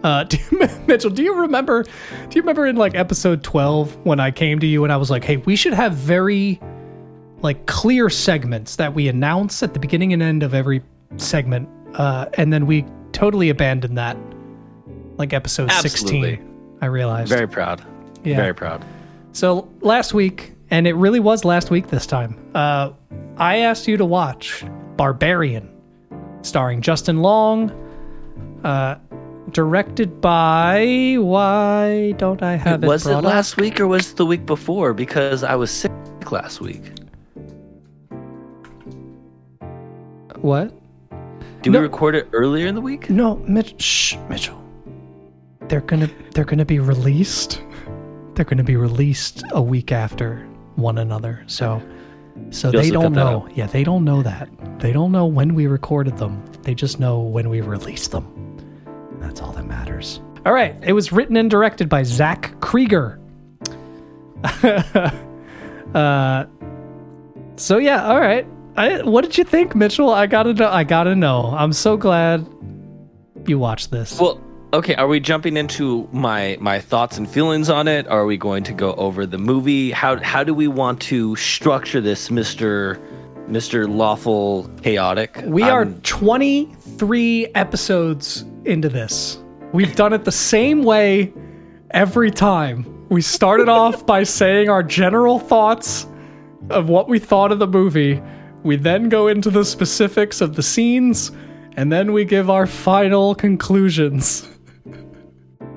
Uh, 0.05 0.25
do 0.29 0.39
you, 0.51 0.69
Mitchell, 0.87 1.11
do 1.11 1.23
you 1.23 1.35
remember? 1.41 1.83
Do 1.83 1.91
you 2.37 2.43
remember 2.43 2.67
in 2.67 2.77
like 2.77 2.95
episode 2.95 3.43
twelve 3.43 3.97
when 4.05 4.21
I 4.21 4.31
came 4.31 4.59
to 4.61 4.67
you 4.67 4.85
and 4.85 4.93
I 4.93 4.97
was 4.97 5.11
like, 5.11 5.25
"Hey, 5.25 5.39
we 5.39 5.57
should 5.57 5.75
have 5.75 5.93
very 5.95 6.61
like 7.43 7.67
clear 7.67 8.09
segments 8.11 8.77
that 8.77 8.95
we 8.95 9.09
announce 9.09 9.63
at 9.63 9.73
the 9.75 9.81
beginning 9.81 10.13
and 10.13 10.23
end 10.23 10.43
of 10.43 10.55
every 10.55 10.83
segment," 11.17 11.69
uh, 11.95 12.27
and 12.35 12.53
then 12.53 12.67
we 12.67 12.85
totally 13.13 13.49
abandoned 13.51 13.97
that. 13.99 14.17
Like 15.19 15.33
episode 15.33 15.71
Absolutely. 15.71 16.31
sixteen, 16.37 16.77
I 16.81 16.87
realized. 16.87 17.29
Very 17.29 17.49
proud. 17.49 17.83
Yeah. 18.25 18.37
Very 18.37 18.55
proud. 18.55 18.85
So 19.33 19.69
last 19.81 20.15
week, 20.15 20.53
and 20.71 20.87
it 20.87 20.95
really 20.95 21.21
was 21.21 21.45
last 21.45 21.71
week 21.71 21.89
this 21.89 22.07
time, 22.07 22.39
uh, 22.55 22.93
I 23.37 23.59
asked 23.59 23.87
you 23.89 23.97
to 23.97 24.05
watch 24.05 24.65
Barbarian, 24.97 25.69
starring 26.43 26.81
Justin 26.81 27.19
Long, 27.21 27.71
uh, 28.65 28.97
directed 29.51 30.21
by. 30.21 31.17
Why 31.19 32.13
don't 32.13 32.43
I 32.43 32.55
have 32.57 32.85
it? 32.85 32.87
was 32.87 33.07
it 33.07 33.13
up? 33.15 33.25
last 33.25 33.57
week 33.57 33.81
or 33.81 33.87
was 33.89 34.13
it 34.13 34.17
the 34.17 34.27
week 34.27 34.47
before? 34.47 34.95
Because 34.95 35.43
I 35.43 35.55
was 35.57 35.71
sick 35.71 35.93
last 36.31 36.61
week. 36.61 36.83
What? 40.41 40.73
Did 41.63 41.73
No. 41.73 41.81
we 41.81 41.87
record 41.87 42.15
it 42.15 42.29
earlier 42.33 42.67
in 42.67 42.75
the 42.77 42.81
week? 42.81 43.11
No, 43.11 43.37
Mitch. 43.49 43.81
Shh, 43.83 44.17
Mitchell. 44.29 44.58
They're 45.69 45.81
gonna 45.83 46.11
they're 46.33 46.45
gonna 46.45 46.65
be 46.65 46.79
released. 46.79 47.63
They're 48.35 48.45
gonna 48.45 48.65
be 48.65 48.77
released 48.77 49.43
a 49.51 49.61
week 49.61 49.93
after 49.93 50.47
one 50.77 50.99
another. 50.99 51.45
So 51.47 51.83
so 52.51 52.71
they 52.71 52.91
don't 52.91 53.13
know. 53.13 53.49
Yeah, 53.55 53.67
they 53.67 53.85
don't 53.85 54.05
know 54.05 54.23
that. 54.23 54.49
They 54.79 54.93
don't 54.93 55.13
know 55.13 55.27
when 55.27 55.55
we 55.55 55.67
recorded 55.67 56.17
them. 56.17 56.43
They 56.63 56.75
just 56.75 57.01
know 57.01 57.21
when 57.21 57.49
we 57.49 57.61
released 57.61 58.13
them. 58.13 58.35
That's 59.21 59.41
all 59.41 59.53
that 59.53 59.67
matters. 59.67 60.21
All 60.47 60.53
right. 60.53 60.77
It 60.83 60.93
was 60.93 61.13
written 61.13 61.37
and 61.37 61.51
directed 61.51 61.89
by 61.89 62.05
Zach 62.05 62.55
Cregger. 62.61 63.19
uh, 65.95 66.47
so 67.57 67.79
yeah. 67.79 68.07
All 68.07 68.21
right. 68.21 68.47
I, 68.77 69.03
what 69.03 69.23
did 69.23 69.37
you 69.37 69.45
think, 69.45 69.75
Mitchell? 69.75 70.11
I 70.11 70.27
gotta 70.27 70.55
know. 70.55 70.69
I 70.69 70.85
gotta 70.85 71.17
know. 71.17 71.53
I'm 71.55 71.73
so 71.73 71.97
glad 71.97 72.47
you 73.47 73.59
watched 73.59 73.91
this. 73.91 74.19
Well, 74.21 74.41
okay. 74.73 74.95
Are 74.95 75.09
we 75.09 75.21
jumping 75.21 75.57
into 75.57 76.09
my 76.13 76.57
my 76.61 76.81
thoughts 76.81 77.19
and 77.19 77.29
feelings 77.29 77.71
on 77.71 77.89
it? 77.89 78.07
Are 78.09 78.27
we 78.27 78.37
going 78.37 78.65
to 78.65 78.73
go 78.73 78.95
over 78.95 79.27
the 79.27 79.39
movie? 79.39 79.91
How 79.91 80.23
how 80.23 80.45
do 80.45 80.55
we 80.55 80.69
want 80.69 81.01
to 81.03 81.37
structure 81.37 82.01
this, 82.01 82.31
Mister 82.31 83.01
Mister 83.47 83.87
Lawful 83.89 84.71
Chaotic? 84.83 85.43
we 85.47 85.63
are 85.63 85.85
I'm- 85.85 86.01
23 86.03 87.47
episodes 87.55 88.45
into 88.65 88.89
this. 88.89 89.39
We've 89.73 89.95
done 89.97 90.13
it 90.13 90.25
the 90.25 90.33
same 90.33 90.83
way 90.83 91.33
every 91.91 92.31
time. 92.31 93.07
We 93.09 93.23
started 93.23 93.69
off 93.69 94.05
by 94.15 94.23
saying 94.25 94.69
our 94.69 94.83
general 94.83 95.39
thoughts 95.39 96.07
of 96.71 96.89
what 96.89 97.09
we 97.09 97.19
thought 97.19 97.53
of 97.53 97.59
the 97.59 97.67
movie. 97.67 98.21
We 98.63 98.77
then 98.77 99.09
go 99.09 99.29
into 99.29 99.51
the 99.51 99.65
specifics 99.65 100.41
of 100.41 100.57
the 100.57 100.63
scenes, 100.63 101.31
and 101.77 101.91
then 101.93 102.13
we 102.13 102.25
give 102.25 102.51
our 102.51 102.67
final 102.67 103.35
conclusions. 103.35 104.47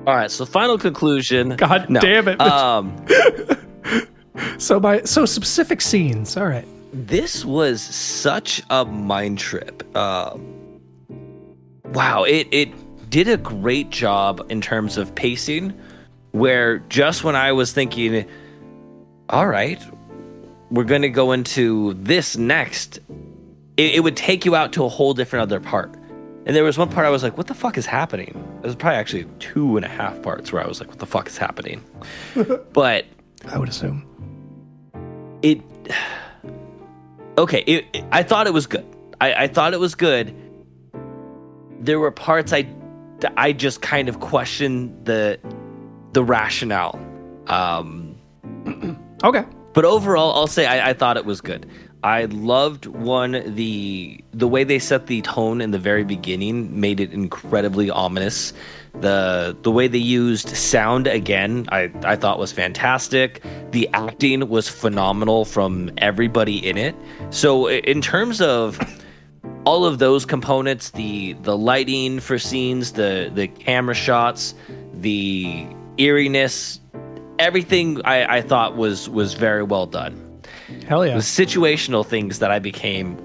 All 0.06 0.14
right. 0.16 0.30
So 0.30 0.44
final 0.44 0.78
conclusion. 0.78 1.50
God 1.56 1.88
No. 1.90 2.00
damn 2.00 2.28
it. 2.28 2.40
Um, 2.40 2.94
So 4.58 4.80
my 4.80 5.02
so 5.02 5.26
specific 5.26 5.80
scenes. 5.82 6.36
All 6.38 6.46
right. 6.46 6.66
this 6.92 7.44
was 7.44 7.82
such 7.82 8.62
a 8.70 8.84
mind 8.84 9.38
trip. 9.38 9.84
Um, 9.96 10.80
wow, 11.92 12.24
it 12.24 12.48
it 12.50 12.70
did 13.10 13.28
a 13.28 13.36
great 13.36 13.90
job 13.90 14.44
in 14.48 14.60
terms 14.62 14.96
of 14.96 15.14
pacing. 15.14 15.78
Where 16.30 16.78
just 16.88 17.24
when 17.24 17.36
I 17.36 17.52
was 17.52 17.72
thinking, 17.74 18.26
all 19.28 19.46
right, 19.46 19.82
we're 20.70 20.84
going 20.84 21.02
to 21.02 21.10
go 21.10 21.32
into 21.32 21.92
this 21.94 22.38
next, 22.38 23.00
it, 23.76 23.96
it 23.96 24.00
would 24.02 24.16
take 24.16 24.46
you 24.46 24.56
out 24.56 24.72
to 24.72 24.84
a 24.84 24.88
whole 24.88 25.12
different 25.12 25.42
other 25.42 25.60
part. 25.60 25.94
And 26.44 26.56
there 26.56 26.64
was 26.64 26.76
one 26.76 26.88
part 26.88 27.06
I 27.06 27.10
was 27.10 27.22
like, 27.22 27.36
what 27.38 27.46
the 27.46 27.54
fuck 27.54 27.78
is 27.78 27.86
happening? 27.86 28.58
It 28.62 28.66
was 28.66 28.74
probably 28.76 28.98
actually 28.98 29.26
two 29.38 29.76
and 29.76 29.84
a 29.84 29.88
half 29.88 30.20
parts 30.22 30.52
where 30.52 30.62
I 30.62 30.66
was 30.66 30.80
like, 30.80 30.88
what 30.88 30.98
the 30.98 31.06
fuck 31.06 31.28
is 31.28 31.38
happening? 31.38 31.84
but 32.72 33.06
I 33.48 33.58
would 33.58 33.68
assume. 33.68 34.04
it 35.42 35.60
okay 37.38 37.60
it, 37.66 37.86
it- 37.94 38.04
i 38.12 38.22
thought 38.22 38.46
it 38.46 38.52
was 38.52 38.66
good 38.66 38.84
I, 39.20 39.44
I 39.44 39.46
thought 39.48 39.72
it 39.72 39.80
was 39.80 39.94
good 39.94 40.34
there 41.80 41.98
were 41.98 42.10
parts 42.10 42.52
i 42.52 42.66
i 43.36 43.52
just 43.52 43.80
kind 43.82 44.08
of 44.08 44.20
questioned 44.20 45.06
the 45.06 45.38
the 46.12 46.22
rationale 46.22 47.00
um 47.46 48.14
Okay. 49.24 49.44
but 49.72 49.84
overall 49.84 50.34
i'll 50.34 50.46
say 50.46 50.66
I, 50.66 50.90
I 50.90 50.92
thought 50.92 51.16
it 51.16 51.24
was 51.24 51.40
good 51.40 51.66
i 52.02 52.24
loved 52.26 52.86
one 52.86 53.42
the 53.54 54.22
the 54.32 54.48
way 54.48 54.64
they 54.64 54.78
set 54.78 55.06
the 55.06 55.22
tone 55.22 55.60
in 55.60 55.70
the 55.70 55.78
very 55.78 56.04
beginning 56.04 56.80
made 56.80 57.00
it 57.00 57.12
incredibly 57.12 57.90
ominous. 57.90 58.52
The 59.00 59.56
the 59.62 59.70
way 59.70 59.88
they 59.88 59.98
used 59.98 60.48
sound 60.50 61.06
again 61.06 61.66
i 61.70 61.90
i 62.04 62.16
thought 62.16 62.38
was 62.38 62.52
fantastic. 62.52 63.42
The 63.70 63.88
acting 63.94 64.48
was 64.48 64.68
phenomenal 64.68 65.44
from 65.44 65.90
everybody 65.98 66.56
in 66.66 66.76
it. 66.76 66.94
So 67.30 67.68
in 67.68 68.02
terms 68.02 68.40
of 68.40 68.78
all 69.64 69.84
of 69.84 69.98
those 69.98 70.24
components 70.24 70.90
the 70.90 71.34
the 71.42 71.56
lighting 71.56 72.20
for 72.20 72.38
scenes 72.38 72.92
the 72.92 73.30
the 73.34 73.48
camera 73.48 73.94
shots 73.94 74.54
the 74.94 75.66
eeriness 75.98 76.80
everything 77.38 78.00
i 78.04 78.38
i 78.38 78.40
thought 78.40 78.76
was 78.76 79.08
was 79.08 79.34
very 79.34 79.62
well 79.62 79.86
done 79.86 80.21
Hell 80.86 81.06
yeah. 81.06 81.14
the 81.14 81.20
situational 81.20 82.04
things 82.04 82.38
that 82.40 82.50
i 82.50 82.58
became 82.58 83.16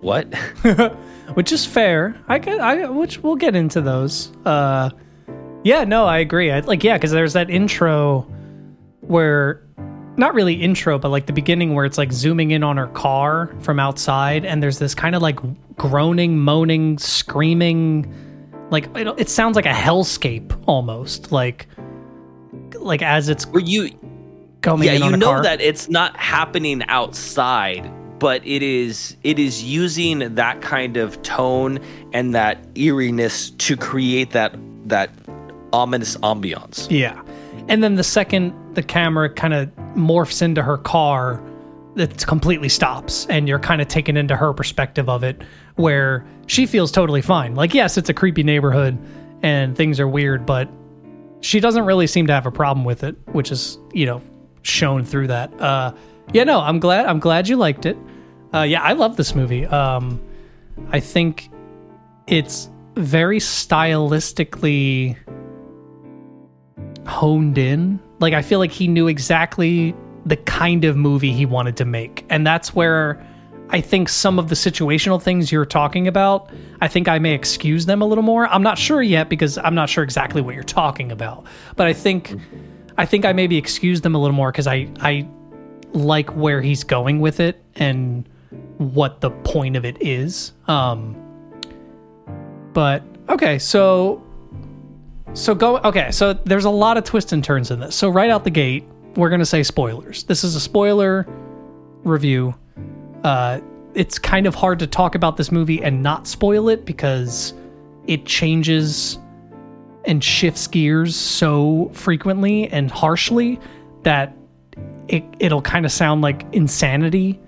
what 0.00 0.26
which 1.34 1.52
is 1.52 1.66
fair. 1.66 2.16
I 2.28 2.38
get, 2.38 2.60
I 2.60 2.88
which 2.88 3.22
we'll 3.22 3.36
get 3.36 3.54
into 3.54 3.80
those. 3.80 4.30
Uh, 4.44 4.90
yeah, 5.64 5.84
no, 5.84 6.04
I 6.04 6.18
agree. 6.18 6.50
I, 6.50 6.60
like, 6.60 6.84
yeah, 6.84 6.94
because 6.94 7.10
there's 7.10 7.32
that 7.32 7.50
intro 7.50 8.22
where 9.00 9.62
not 10.16 10.34
really 10.34 10.54
intro, 10.54 10.98
but 10.98 11.10
like 11.10 11.26
the 11.26 11.32
beginning 11.32 11.74
where 11.74 11.84
it's 11.84 11.98
like 11.98 12.12
zooming 12.12 12.52
in 12.52 12.62
on 12.62 12.76
her 12.76 12.86
car 12.88 13.54
from 13.60 13.78
outside, 13.78 14.44
and 14.44 14.62
there's 14.62 14.78
this 14.78 14.94
kind 14.94 15.14
of 15.14 15.22
like 15.22 15.38
groaning, 15.76 16.38
moaning, 16.38 16.98
screaming, 16.98 18.12
like 18.70 18.88
it, 18.96 19.08
it 19.18 19.28
sounds 19.28 19.56
like 19.56 19.66
a 19.66 19.70
hellscape 19.70 20.58
almost, 20.66 21.32
like 21.32 21.66
like 22.78 23.02
as 23.02 23.28
it's 23.28 23.46
Where 23.46 23.62
you 23.62 23.90
going 24.62 24.82
yeah 24.82 24.92
in 24.92 25.02
on 25.02 25.10
you 25.12 25.16
know 25.16 25.26
car. 25.26 25.42
that 25.42 25.60
it's 25.60 25.88
not 25.88 26.16
happening 26.16 26.82
outside 26.88 27.90
but 28.18 28.44
it 28.46 28.62
is 28.62 29.16
it 29.22 29.38
is 29.38 29.62
using 29.62 30.34
that 30.34 30.60
kind 30.62 30.96
of 30.96 31.20
tone 31.22 31.78
and 32.12 32.34
that 32.34 32.58
eeriness 32.74 33.50
to 33.50 33.76
create 33.76 34.30
that 34.30 34.54
that 34.86 35.10
ominous 35.72 36.16
ambiance 36.18 36.86
Yeah. 36.90 37.20
And 37.68 37.82
then 37.82 37.96
the 37.96 38.04
second 38.04 38.54
the 38.74 38.82
camera 38.82 39.28
kind 39.28 39.52
of 39.52 39.68
morphs 39.94 40.40
into 40.42 40.62
her 40.62 40.78
car, 40.78 41.42
it 41.96 42.26
completely 42.26 42.68
stops 42.68 43.26
and 43.26 43.48
you're 43.48 43.58
kind 43.58 43.80
of 43.82 43.88
taken 43.88 44.16
into 44.16 44.36
her 44.36 44.52
perspective 44.52 45.08
of 45.08 45.24
it 45.24 45.42
where 45.74 46.24
she 46.46 46.66
feels 46.66 46.92
totally 46.92 47.22
fine. 47.22 47.54
Like 47.54 47.74
yes, 47.74 47.98
it's 47.98 48.08
a 48.08 48.14
creepy 48.14 48.42
neighborhood 48.42 48.96
and 49.42 49.76
things 49.76 49.98
are 50.00 50.08
weird, 50.08 50.46
but 50.46 50.68
she 51.40 51.60
doesn't 51.60 51.84
really 51.84 52.06
seem 52.06 52.26
to 52.28 52.32
have 52.32 52.46
a 52.46 52.50
problem 52.52 52.84
with 52.84 53.02
it, 53.04 53.16
which 53.32 53.50
is, 53.50 53.78
you 53.92 54.06
know, 54.06 54.22
shown 54.66 55.04
through 55.04 55.28
that. 55.28 55.58
Uh 55.60 55.92
yeah, 56.32 56.44
no, 56.44 56.60
I'm 56.60 56.80
glad 56.80 57.06
I'm 57.06 57.20
glad 57.20 57.48
you 57.48 57.56
liked 57.56 57.86
it. 57.86 57.96
Uh 58.52 58.62
yeah, 58.62 58.82
I 58.82 58.92
love 58.92 59.16
this 59.16 59.34
movie. 59.34 59.66
Um 59.66 60.20
I 60.90 61.00
think 61.00 61.50
it's 62.26 62.68
very 62.96 63.38
stylistically 63.38 65.16
honed 67.06 67.58
in. 67.58 68.00
Like 68.18 68.34
I 68.34 68.42
feel 68.42 68.58
like 68.58 68.72
he 68.72 68.88
knew 68.88 69.08
exactly 69.08 69.94
the 70.24 70.36
kind 70.36 70.84
of 70.84 70.96
movie 70.96 71.32
he 71.32 71.46
wanted 71.46 71.76
to 71.76 71.84
make. 71.84 72.24
And 72.28 72.46
that's 72.46 72.74
where 72.74 73.24
I 73.70 73.80
think 73.80 74.08
some 74.08 74.38
of 74.38 74.48
the 74.48 74.54
situational 74.54 75.20
things 75.20 75.50
you're 75.50 75.64
talking 75.66 76.06
about, 76.06 76.50
I 76.80 76.88
think 76.88 77.08
I 77.08 77.18
may 77.18 77.32
excuse 77.34 77.86
them 77.86 78.00
a 78.00 78.06
little 78.06 78.22
more. 78.22 78.46
I'm 78.48 78.62
not 78.62 78.78
sure 78.78 79.02
yet 79.02 79.28
because 79.28 79.58
I'm 79.58 79.74
not 79.74 79.88
sure 79.88 80.04
exactly 80.04 80.40
what 80.40 80.54
you're 80.54 80.64
talking 80.64 81.10
about. 81.10 81.46
But 81.74 81.86
I 81.86 81.92
think 81.92 82.34
I 82.98 83.06
think 83.06 83.24
I 83.24 83.32
maybe 83.32 83.56
excuse 83.56 84.00
them 84.00 84.14
a 84.14 84.18
little 84.18 84.36
more 84.36 84.52
cuz 84.52 84.66
I 84.66 84.88
I 85.00 85.26
like 85.92 86.30
where 86.36 86.60
he's 86.60 86.84
going 86.84 87.20
with 87.20 87.40
it 87.40 87.62
and 87.76 88.28
what 88.78 89.20
the 89.20 89.30
point 89.30 89.76
of 89.76 89.84
it 89.84 89.96
is. 90.00 90.52
Um 90.68 91.16
but 92.72 93.02
okay, 93.28 93.58
so 93.58 94.22
so 95.34 95.54
go 95.54 95.78
okay, 95.78 96.10
so 96.10 96.32
there's 96.32 96.64
a 96.64 96.70
lot 96.70 96.96
of 96.96 97.04
twists 97.04 97.32
and 97.32 97.42
turns 97.42 97.70
in 97.70 97.80
this. 97.80 97.94
So 97.94 98.08
right 98.08 98.30
out 98.30 98.44
the 98.44 98.50
gate, 98.50 98.84
we're 99.16 99.30
to 99.30 99.46
say 99.46 99.62
spoilers. 99.62 100.24
This 100.24 100.44
is 100.44 100.54
a 100.54 100.60
spoiler 100.60 101.26
review. 102.04 102.54
Uh 103.24 103.60
it's 103.94 104.18
kind 104.18 104.46
of 104.46 104.54
hard 104.54 104.78
to 104.78 104.86
talk 104.86 105.14
about 105.14 105.38
this 105.38 105.50
movie 105.50 105.82
and 105.82 106.02
not 106.02 106.26
spoil 106.26 106.68
it 106.68 106.84
because 106.84 107.54
it 108.06 108.26
changes 108.26 109.18
and 110.06 110.22
shifts 110.22 110.66
gears 110.66 111.16
so 111.16 111.90
frequently 111.92 112.68
and 112.68 112.90
harshly 112.90 113.58
that 114.02 114.36
it 115.08 115.24
it'll 115.38 115.62
kind 115.62 115.84
of 115.84 115.92
sound 115.92 116.22
like 116.22 116.42
insanity 116.52 117.40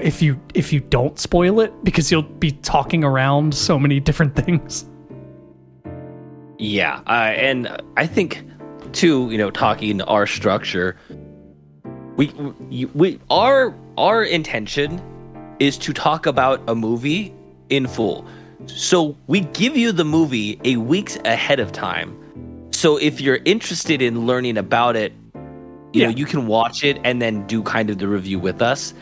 if 0.00 0.22
you 0.22 0.40
if 0.54 0.72
you 0.72 0.80
don't 0.80 1.18
spoil 1.18 1.60
it 1.60 1.72
because 1.84 2.10
you'll 2.10 2.22
be 2.22 2.50
talking 2.50 3.04
around 3.04 3.54
so 3.54 3.78
many 3.78 4.00
different 4.00 4.34
things. 4.44 4.86
Yeah, 6.58 7.00
uh, 7.06 7.32
and 7.34 7.82
I 7.96 8.06
think 8.06 8.44
too, 8.92 9.28
you 9.30 9.38
know, 9.38 9.50
talking 9.50 10.00
our 10.02 10.26
structure, 10.26 10.96
we, 12.16 12.28
we 12.28 12.84
we 12.86 13.20
our 13.30 13.74
our 13.98 14.22
intention 14.22 15.02
is 15.58 15.76
to 15.78 15.92
talk 15.92 16.26
about 16.26 16.62
a 16.68 16.74
movie 16.74 17.34
in 17.70 17.86
full. 17.86 18.26
So 18.66 19.16
we 19.26 19.40
give 19.40 19.76
you 19.76 19.92
the 19.92 20.04
movie 20.04 20.58
a 20.64 20.76
weeks 20.76 21.18
ahead 21.24 21.60
of 21.60 21.72
time. 21.72 22.16
So 22.70 22.96
if 22.96 23.20
you're 23.20 23.38
interested 23.44 24.02
in 24.02 24.26
learning 24.26 24.56
about 24.58 24.96
it, 24.96 25.12
you 25.92 26.00
Yeah. 26.02 26.06
know, 26.10 26.16
you 26.16 26.26
can 26.26 26.46
watch 26.46 26.82
it 26.82 26.98
and 27.04 27.22
then 27.22 27.46
do 27.46 27.62
kind 27.62 27.88
of 27.90 27.98
the 27.98 28.08
review 28.08 28.38
with 28.38 28.60
us. 28.60 28.92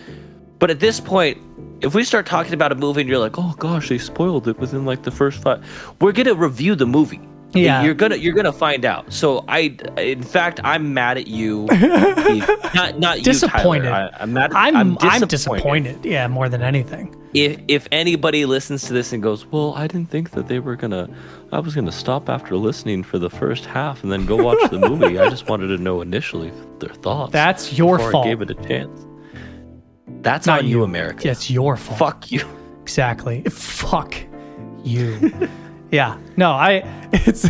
But 0.59 0.71
at 0.71 0.81
this 0.81 1.01
point, 1.01 1.39
if 1.81 1.95
we 1.95 2.05
start 2.05 2.27
talking 2.27 2.53
about 2.55 2.71
a 2.71 2.75
movie 2.75 3.01
and 3.01 3.11
you're 3.11 3.19
like, 3.19 3.39
"Oh 3.39 3.55
gosh, 3.59 3.89
they 3.89 3.99
spoiled 3.99 4.47
it 4.47 4.59
within 4.61 4.85
like 4.85 5.03
the 5.03 5.11
first 5.11 5.39
five, 5.43 5.61
we're 6.01 6.13
gonna 6.13 6.35
review 6.35 6.75
the 6.75 6.87
movie. 6.87 7.21
Yeah. 7.55 7.83
you're 7.83 7.95
gonna 7.95 8.17
you're 8.17 8.35
gonna 8.35 8.53
find 8.53 8.85
out. 8.85 9.13
So 9.13 9.45
I, 9.49 9.77
in 9.99 10.23
fact, 10.23 10.61
I'm 10.65 10.95
mad 10.95 11.19
at 11.19 11.27
you. 11.27 11.67
not 12.75 12.99
not 12.99 13.19
you, 13.19 13.25
Disappointed. 13.25 13.89
Tyler. 13.91 14.11
I, 14.15 14.23
I'm 14.23 14.33
mad. 14.33 14.53
I'm 14.55 14.77
I'm 14.77 14.95
disappointed. 14.95 15.29
disappointed. 15.29 16.05
Yeah, 16.05 16.29
more 16.29 16.49
than 16.49 16.63
anything. 16.63 17.15
If 17.35 17.61
if 17.69 17.89
anybody 17.93 18.45
listens 18.47 18.85
to 18.89 18.93
this 18.93 19.13
and 19.13 19.23
goes, 19.23 19.47
"Well, 19.47 19.75
I 19.75 19.87
didn't 19.87 20.11
think 20.11 20.31
that 20.31 20.49
they 20.49 20.59
were 20.61 20.77
gonna," 20.77 21.09
I 21.51 21.61
was 21.61 21.75
gonna 21.75 21.93
stop 21.93 22.29
after 22.29 22.57
listening 22.57 23.03
for 23.03 23.19
the 23.19 23.31
first 23.31 23.65
half 23.67 24.03
and 24.03 24.13
then 24.13 24.27
go 24.27 24.37
watch 24.37 24.71
the 24.71 24.79
movie. 24.79 25.19
I 25.19 25.29
just 25.31 25.49
wanted 25.49 25.69
to 25.69 25.79
know 25.79 26.01
initially 26.03 26.53
their 26.79 26.91
thoughts. 26.95 27.33
That's 27.33 27.73
your 27.79 27.99
fault. 27.99 28.27
I 28.27 28.29
gave 28.31 28.41
it 28.43 28.51
a 28.51 28.55
chance. 28.55 29.07
That's 30.21 30.47
Not 30.47 30.61
on 30.61 30.67
you. 30.69 30.79
you, 30.79 30.85
America. 30.85 31.29
It's 31.29 31.51
your 31.51 31.77
fault. 31.77 31.99
Fuck 31.99 32.31
you. 32.33 32.47
Exactly. 32.83 33.43
Fuck 33.45 34.15
you. 34.85 35.33
yeah. 35.93 36.19
No, 36.37 36.51
I 36.51 36.83
it's 37.13 37.49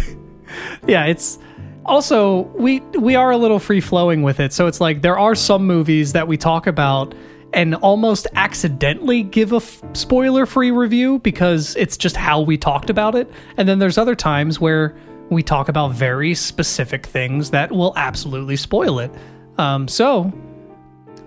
yeah, 0.86 1.06
it's 1.06 1.38
also 1.86 2.40
we 2.54 2.80
we 2.98 3.14
are 3.14 3.30
a 3.30 3.38
little 3.38 3.58
free 3.58 3.80
flowing 3.80 4.22
with 4.22 4.40
it. 4.40 4.52
So 4.52 4.66
it's 4.66 4.80
like 4.80 5.00
there 5.00 5.18
are 5.18 5.34
some 5.34 5.66
movies 5.66 6.12
that 6.12 6.28
we 6.28 6.36
talk 6.36 6.66
about 6.66 7.14
and 7.54 7.74
almost 7.76 8.26
accidentally 8.34 9.22
give 9.22 9.52
a 9.52 9.56
f- 9.56 9.82
spoiler 9.92 10.46
free 10.46 10.70
review 10.70 11.18
because 11.18 11.76
it's 11.76 11.96
just 11.96 12.16
how 12.16 12.40
we 12.40 12.56
talked 12.56 12.90
about 12.90 13.14
it. 13.14 13.30
And 13.56 13.68
then 13.68 13.78
there's 13.78 13.98
other 13.98 14.14
times 14.14 14.58
where 14.58 14.96
we 15.28 15.42
talk 15.42 15.68
about 15.68 15.92
very 15.92 16.34
specific 16.34 17.06
things 17.06 17.50
that 17.50 17.70
will 17.70 17.92
absolutely 17.96 18.56
spoil 18.56 18.98
it. 18.98 19.10
Um, 19.58 19.86
so 19.86 20.32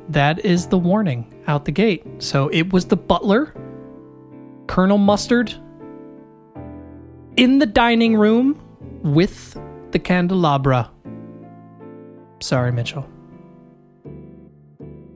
that 0.10 0.43
is 0.43 0.67
the 0.67 0.78
warning 0.78 1.32
out 1.47 1.65
the 1.65 1.71
gate. 1.71 2.04
So 2.19 2.49
it 2.49 2.73
was 2.73 2.86
the 2.86 2.97
butler, 2.97 3.54
Colonel 4.67 4.97
Mustard, 4.97 5.54
in 7.38 7.60
the 7.60 7.65
dining 7.65 8.15
room 8.15 8.60
with 9.04 9.58
the 9.91 10.00
candelabra. 10.00 10.89
Sorry, 12.39 12.71
Mitchell. 12.71 13.08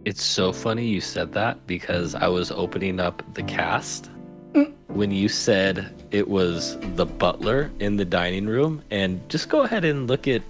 It's 0.05 0.23
so 0.23 0.51
funny 0.51 0.85
you 0.85 1.01
said 1.01 1.33
that 1.33 1.65
because 1.67 2.15
I 2.15 2.27
was 2.27 2.51
opening 2.51 2.99
up 2.99 3.21
the 3.35 3.43
cast 3.43 4.09
mm. 4.53 4.73
when 4.87 5.11
you 5.11 5.29
said 5.29 5.93
it 6.11 6.27
was 6.27 6.77
the 6.95 7.05
butler 7.05 7.69
in 7.79 7.97
the 7.97 8.05
dining 8.05 8.47
room, 8.47 8.81
and 8.89 9.27
just 9.29 9.49
go 9.49 9.61
ahead 9.61 9.85
and 9.85 10.07
look 10.07 10.27
at 10.27 10.41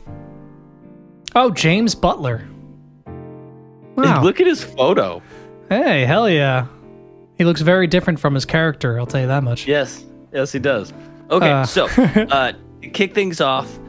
Oh, 1.35 1.51
Jaymes 1.51 1.99
Butler. 1.99 2.47
Wow. 3.95 4.23
look 4.23 4.39
at 4.39 4.47
his 4.47 4.63
photo. 4.63 5.21
hey, 5.67 6.05
hell 6.05 6.29
yeah. 6.29 6.67
He 7.37 7.43
looks 7.45 7.61
very 7.61 7.85
different 7.87 8.19
from 8.19 8.33
his 8.33 8.45
character, 8.45 8.99
I'll 8.99 9.05
tell 9.05 9.21
you 9.21 9.27
that 9.27 9.43
much. 9.43 9.67
Yes, 9.67 10.05
yes, 10.33 10.51
he 10.51 10.59
does. 10.59 10.93
Okay, 11.31 11.51
Uh. 11.51 11.65
so 11.65 11.85
uh, 11.97 12.53
kick 12.93 13.13
things 13.13 13.39
off, 13.41 13.79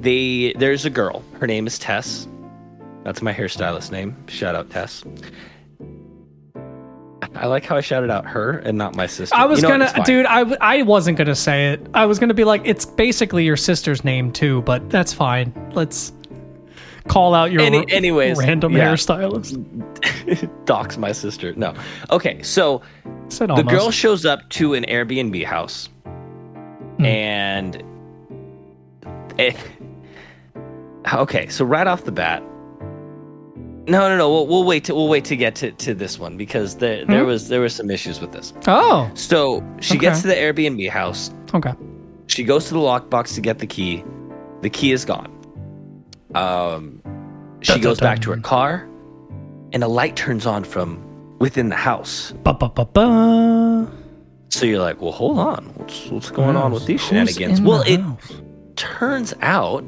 they 0.00 0.52
there's 0.58 0.84
a 0.84 0.90
girl. 0.90 1.22
Her 1.40 1.46
name 1.46 1.66
is 1.66 1.78
Tess. 1.78 2.28
That's 3.04 3.22
my 3.22 3.32
hairstylist 3.32 3.90
name. 3.90 4.16
Shout 4.28 4.54
out 4.54 4.70
Tess. 4.70 5.02
I 7.34 7.46
like 7.46 7.64
how 7.64 7.76
I 7.76 7.80
shouted 7.80 8.10
out 8.10 8.26
her 8.26 8.58
and 8.58 8.76
not 8.76 8.96
my 8.96 9.06
sister. 9.06 9.34
I 9.36 9.44
was 9.44 9.60
You 9.62 9.68
know 9.68 9.78
gonna, 9.78 10.04
dude. 10.04 10.26
I, 10.26 10.40
I 10.60 10.82
wasn't 10.82 11.18
gonna 11.18 11.34
say 11.34 11.72
it. 11.72 11.80
I 11.94 12.04
was 12.06 12.18
gonna 12.18 12.34
be 12.34 12.44
like, 12.44 12.62
it's 12.64 12.84
basically 12.84 13.44
your 13.44 13.56
sister's 13.56 14.02
name 14.04 14.32
too, 14.32 14.62
but 14.62 14.88
that's 14.90 15.12
fine. 15.12 15.52
Let's 15.72 16.12
call 17.06 17.34
out 17.34 17.52
your 17.52 17.62
Any- 17.62 17.90
anyways, 17.92 18.38
random 18.38 18.72
yeah. 18.76 18.92
hairstylist. 18.92 19.56
Dox 20.64 20.96
my 20.96 21.12
sister. 21.12 21.54
No. 21.54 21.74
Okay, 22.10 22.42
so 22.42 22.82
the 23.30 23.64
girl 23.68 23.90
shows 23.90 24.24
up 24.26 24.48
to 24.50 24.74
an 24.74 24.84
Airbnb 24.84 25.44
house, 25.44 25.88
Hmm. 26.98 27.04
and 27.04 27.82
eh, 29.38 29.52
okay, 31.14 31.48
so 31.48 31.64
right 31.64 31.86
off 31.86 32.04
the 32.04 32.12
bat, 32.12 32.42
no, 33.86 34.06
no, 34.08 34.18
no. 34.18 34.30
We'll, 34.30 34.46
we'll 34.46 34.64
wait. 34.64 34.84
To, 34.84 34.94
we'll 34.94 35.08
wait 35.08 35.24
to 35.26 35.36
get 35.36 35.54
to, 35.56 35.72
to 35.72 35.94
this 35.94 36.18
one 36.18 36.36
because 36.36 36.76
there 36.76 37.06
there 37.06 37.22
Hmm? 37.22 37.28
was 37.28 37.48
there 37.48 37.60
were 37.60 37.70
some 37.70 37.90
issues 37.90 38.20
with 38.20 38.32
this. 38.32 38.52
Oh, 38.66 39.10
So 39.14 39.64
she 39.80 39.96
gets 39.96 40.20
to 40.22 40.26
the 40.28 40.34
Airbnb 40.34 40.90
house. 40.90 41.30
okay. 41.54 41.72
She 42.26 42.44
goes 42.44 42.66
to 42.68 42.74
the 42.74 42.80
lockbox 42.80 43.34
to 43.36 43.40
get 43.40 43.58
the 43.60 43.66
key. 43.66 44.04
The 44.60 44.68
key 44.68 44.92
is 44.92 45.06
gone. 45.06 45.32
Um, 46.34 47.00
she 47.62 47.72
Dun, 47.72 47.80
dun, 47.80 47.82
goes 47.82 48.00
back 48.00 48.18
to 48.20 48.30
her 48.32 48.36
car, 48.36 48.86
and 49.72 49.82
a 49.82 49.88
light 49.88 50.14
turns 50.16 50.44
on 50.44 50.62
from 50.64 51.02
within 51.38 51.70
the 51.70 51.76
house. 51.76 52.32
Ba 52.42 52.52
ba 52.52 52.68
ba 52.68 52.84
ba. 52.84 53.90
So 54.50 54.64
you're 54.66 54.80
like, 54.80 55.00
well, 55.00 55.12
hold 55.12 55.38
on. 55.38 55.66
What's 55.74 56.06
what's 56.06 56.30
going 56.30 56.56
on 56.56 56.72
with 56.72 56.86
these 56.86 57.00
shenanigans? 57.00 57.60
Well, 57.60 57.84
the 57.84 57.92
it 58.30 58.76
turns 58.76 59.34
out 59.42 59.84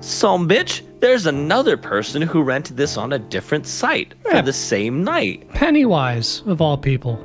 some 0.00 0.48
bitch, 0.48 0.82
there's 1.00 1.26
another 1.26 1.76
person 1.76 2.22
who 2.22 2.42
rented 2.42 2.76
this 2.76 2.96
on 2.96 3.12
a 3.12 3.18
different 3.18 3.66
site 3.66 4.14
Yeah. 4.24 4.38
for 4.40 4.42
the 4.46 4.52
same 4.52 5.04
night. 5.04 5.48
Pennywise 5.50 6.42
of 6.46 6.60
all 6.60 6.76
people. 6.78 7.22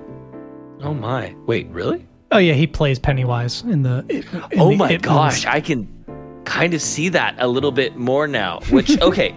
Oh 0.81 0.93
my. 0.93 1.35
Wait, 1.45 1.67
really? 1.67 2.05
Oh 2.31 2.37
yeah, 2.37 2.53
he 2.53 2.65
plays 2.67 2.97
Pennywise 2.99 3.61
in 3.63 3.83
the. 3.83 4.05
in 4.09 4.23
oh 4.59 4.69
the 4.71 4.75
my 4.77 4.91
It 4.91 5.01
gosh, 5.01 5.31
movies. 5.33 5.45
I 5.45 5.61
can 5.61 6.41
kind 6.45 6.73
of 6.73 6.81
see 6.81 7.09
that 7.09 7.35
a 7.39 7.47
little 7.47 7.71
bit 7.71 7.95
more 7.97 8.27
now. 8.27 8.59
Which 8.71 8.99
okay, 9.01 9.35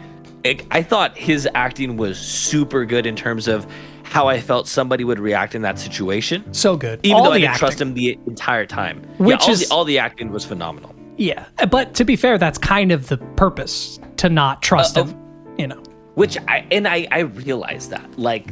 I 0.71 0.83
thought 0.83 1.17
his 1.17 1.49
acting 1.55 1.97
was 1.97 2.19
super 2.19 2.85
good 2.85 3.07
in 3.07 3.17
terms 3.17 3.49
of 3.49 3.67
how 4.05 4.29
I 4.29 4.41
felt 4.41 4.69
somebody 4.69 5.03
would 5.03 5.19
react 5.19 5.55
in 5.55 5.63
that 5.63 5.79
situation. 5.79 6.53
So 6.55 6.77
good. 6.77 7.01
Even 7.03 7.17
all 7.19 7.25
though 7.25 7.33
I 7.33 7.39
didn't 7.39 7.51
acting. 7.51 7.59
trust 7.59 7.81
him 7.81 7.95
the 7.95 8.19
entire 8.27 8.65
time. 8.67 9.03
Which 9.19 9.41
yeah, 9.41 9.47
all, 9.47 9.51
is- 9.53 9.69
the, 9.69 9.75
all 9.75 9.85
the 9.85 9.99
acting 9.99 10.31
was 10.31 10.45
phenomenal. 10.45 10.95
Yeah, 11.17 11.47
but 11.71 11.95
to 11.95 12.05
be 12.05 12.17
fair, 12.17 12.39
that's 12.39 12.59
kind 12.59 12.91
of 12.93 13.09
the 13.09 13.19
purpose 13.37 13.99
to 14.17 14.29
not 14.29 14.63
trust 14.63 14.97
Uh, 14.99 15.05
him. 15.05 15.21
You 15.59 15.69
know. 15.69 15.83
which 16.15 16.37
I 16.49 16.67
and 16.73 16.89
I 16.89 17.07
I 17.13 17.21
realized 17.21 17.91
that 17.91 18.19
like 18.19 18.49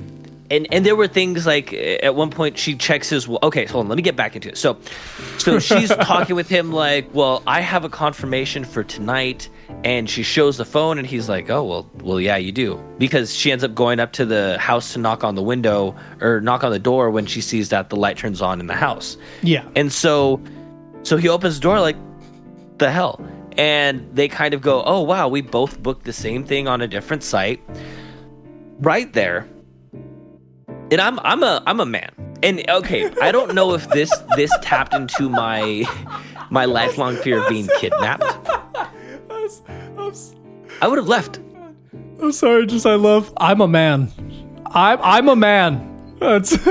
and 0.53 0.69
and 0.73 0.87
there 0.87 0.95
were 0.95 1.09
things 1.09 1.47
like 1.47 1.73
at 1.73 2.15
one 2.15 2.31
point 2.31 2.57
she 2.59 2.77
checks 2.77 3.09
his 3.11 3.29
okay 3.43 3.67
so 3.67 3.73
hold 3.73 3.87
on, 3.87 3.89
let 3.89 3.97
me 3.97 4.03
get 4.03 4.15
back 4.15 4.37
into 4.37 4.49
it 4.51 4.57
so 4.59 4.79
so 5.39 5.59
she's 5.59 5.89
talking 6.03 6.37
with 6.37 6.49
him 6.49 6.71
like 6.73 7.09
well 7.13 7.43
I 7.47 7.61
have 7.61 7.85
a 7.85 7.89
confirmation 7.89 8.63
for 8.65 8.85
tonight 8.85 9.49
and 9.85 10.09
she 10.09 10.23
shows 10.23 10.57
the 10.59 10.65
phone 10.65 10.99
and 10.99 11.07
he's 11.07 11.29
like 11.29 11.51
oh 11.51 11.65
well 11.65 11.91
well 12.03 12.21
yeah 12.21 12.37
you 12.37 12.53
do. 12.53 12.83
Because 12.99 13.35
she 13.35 13.51
ends 13.51 13.65
up 13.65 13.75
going 13.75 14.01
up 14.01 14.13
to 14.13 14.25
the 14.25 14.57
house 14.59 14.93
to 14.93 14.99
knock 14.99 15.25
on 15.25 15.35
the 15.35 15.43
window 15.43 15.95
or 16.21 16.41
knock 16.41 16.63
on 16.65 16.71
the 16.71 16.79
door 16.79 17.11
when 17.11 17.27
she 17.27 17.41
sees 17.41 17.69
that 17.71 17.91
the 17.91 17.97
light 17.97 18.17
turns 18.17 18.41
on 18.41 18.61
in 18.61 18.67
the 18.67 18.75
house. 18.75 19.17
Yeah. 19.43 19.65
and 19.75 19.93
so 19.93 20.41
so 21.03 21.17
he 21.17 21.29
opens 21.29 21.57
the 21.57 21.63
door 21.63 21.81
like 21.81 21.97
the 22.79 22.91
hell? 22.91 23.21
And 23.59 24.09
they 24.15 24.29
kind 24.29 24.55
of 24.55 24.61
go 24.61 24.83
oh 24.85 25.03
wow 25.03 25.29
we 25.29 25.41
both 25.41 25.83
booked 25.83 26.05
the 26.05 26.13
same 26.13 26.45
thing 26.45 26.69
on 26.69 26.81
a 26.81 26.89
different 26.89 27.23
site. 27.23 27.61
Right 28.79 29.13
there. 29.13 29.49
And 30.91 31.01
i'm 31.01 31.19
i'm 31.21 31.43
a 31.43 31.63
i'm 31.67 31.81
a 31.81 31.87
man. 31.87 32.11
And 32.43 32.69
okay 32.69 33.11
i 33.21 33.31
don't 33.33 33.55
know 33.55 33.75
if 33.75 33.89
this 33.91 34.13
this 34.37 34.51
tapped 34.63 34.95
into 34.95 35.29
my 35.29 35.85
my 36.51 36.65
lifelong 36.67 37.17
fear 37.17 37.43
of 37.43 37.49
being 37.49 37.69
kidnapped 37.79 38.25
i 40.81 40.89
would 40.89 40.99
have 40.99 41.09
left 41.09 41.41
I'm 42.21 42.31
sorry, 42.31 42.67
just 42.67 42.87
I 42.87 42.95
love. 42.95 43.33
I'm 43.39 43.61
a 43.61 43.67
man. 43.67 44.09
I'm 44.67 45.01
I'm 45.03 45.29
a 45.29 45.35
man. 45.35 46.15
That's 46.21 46.57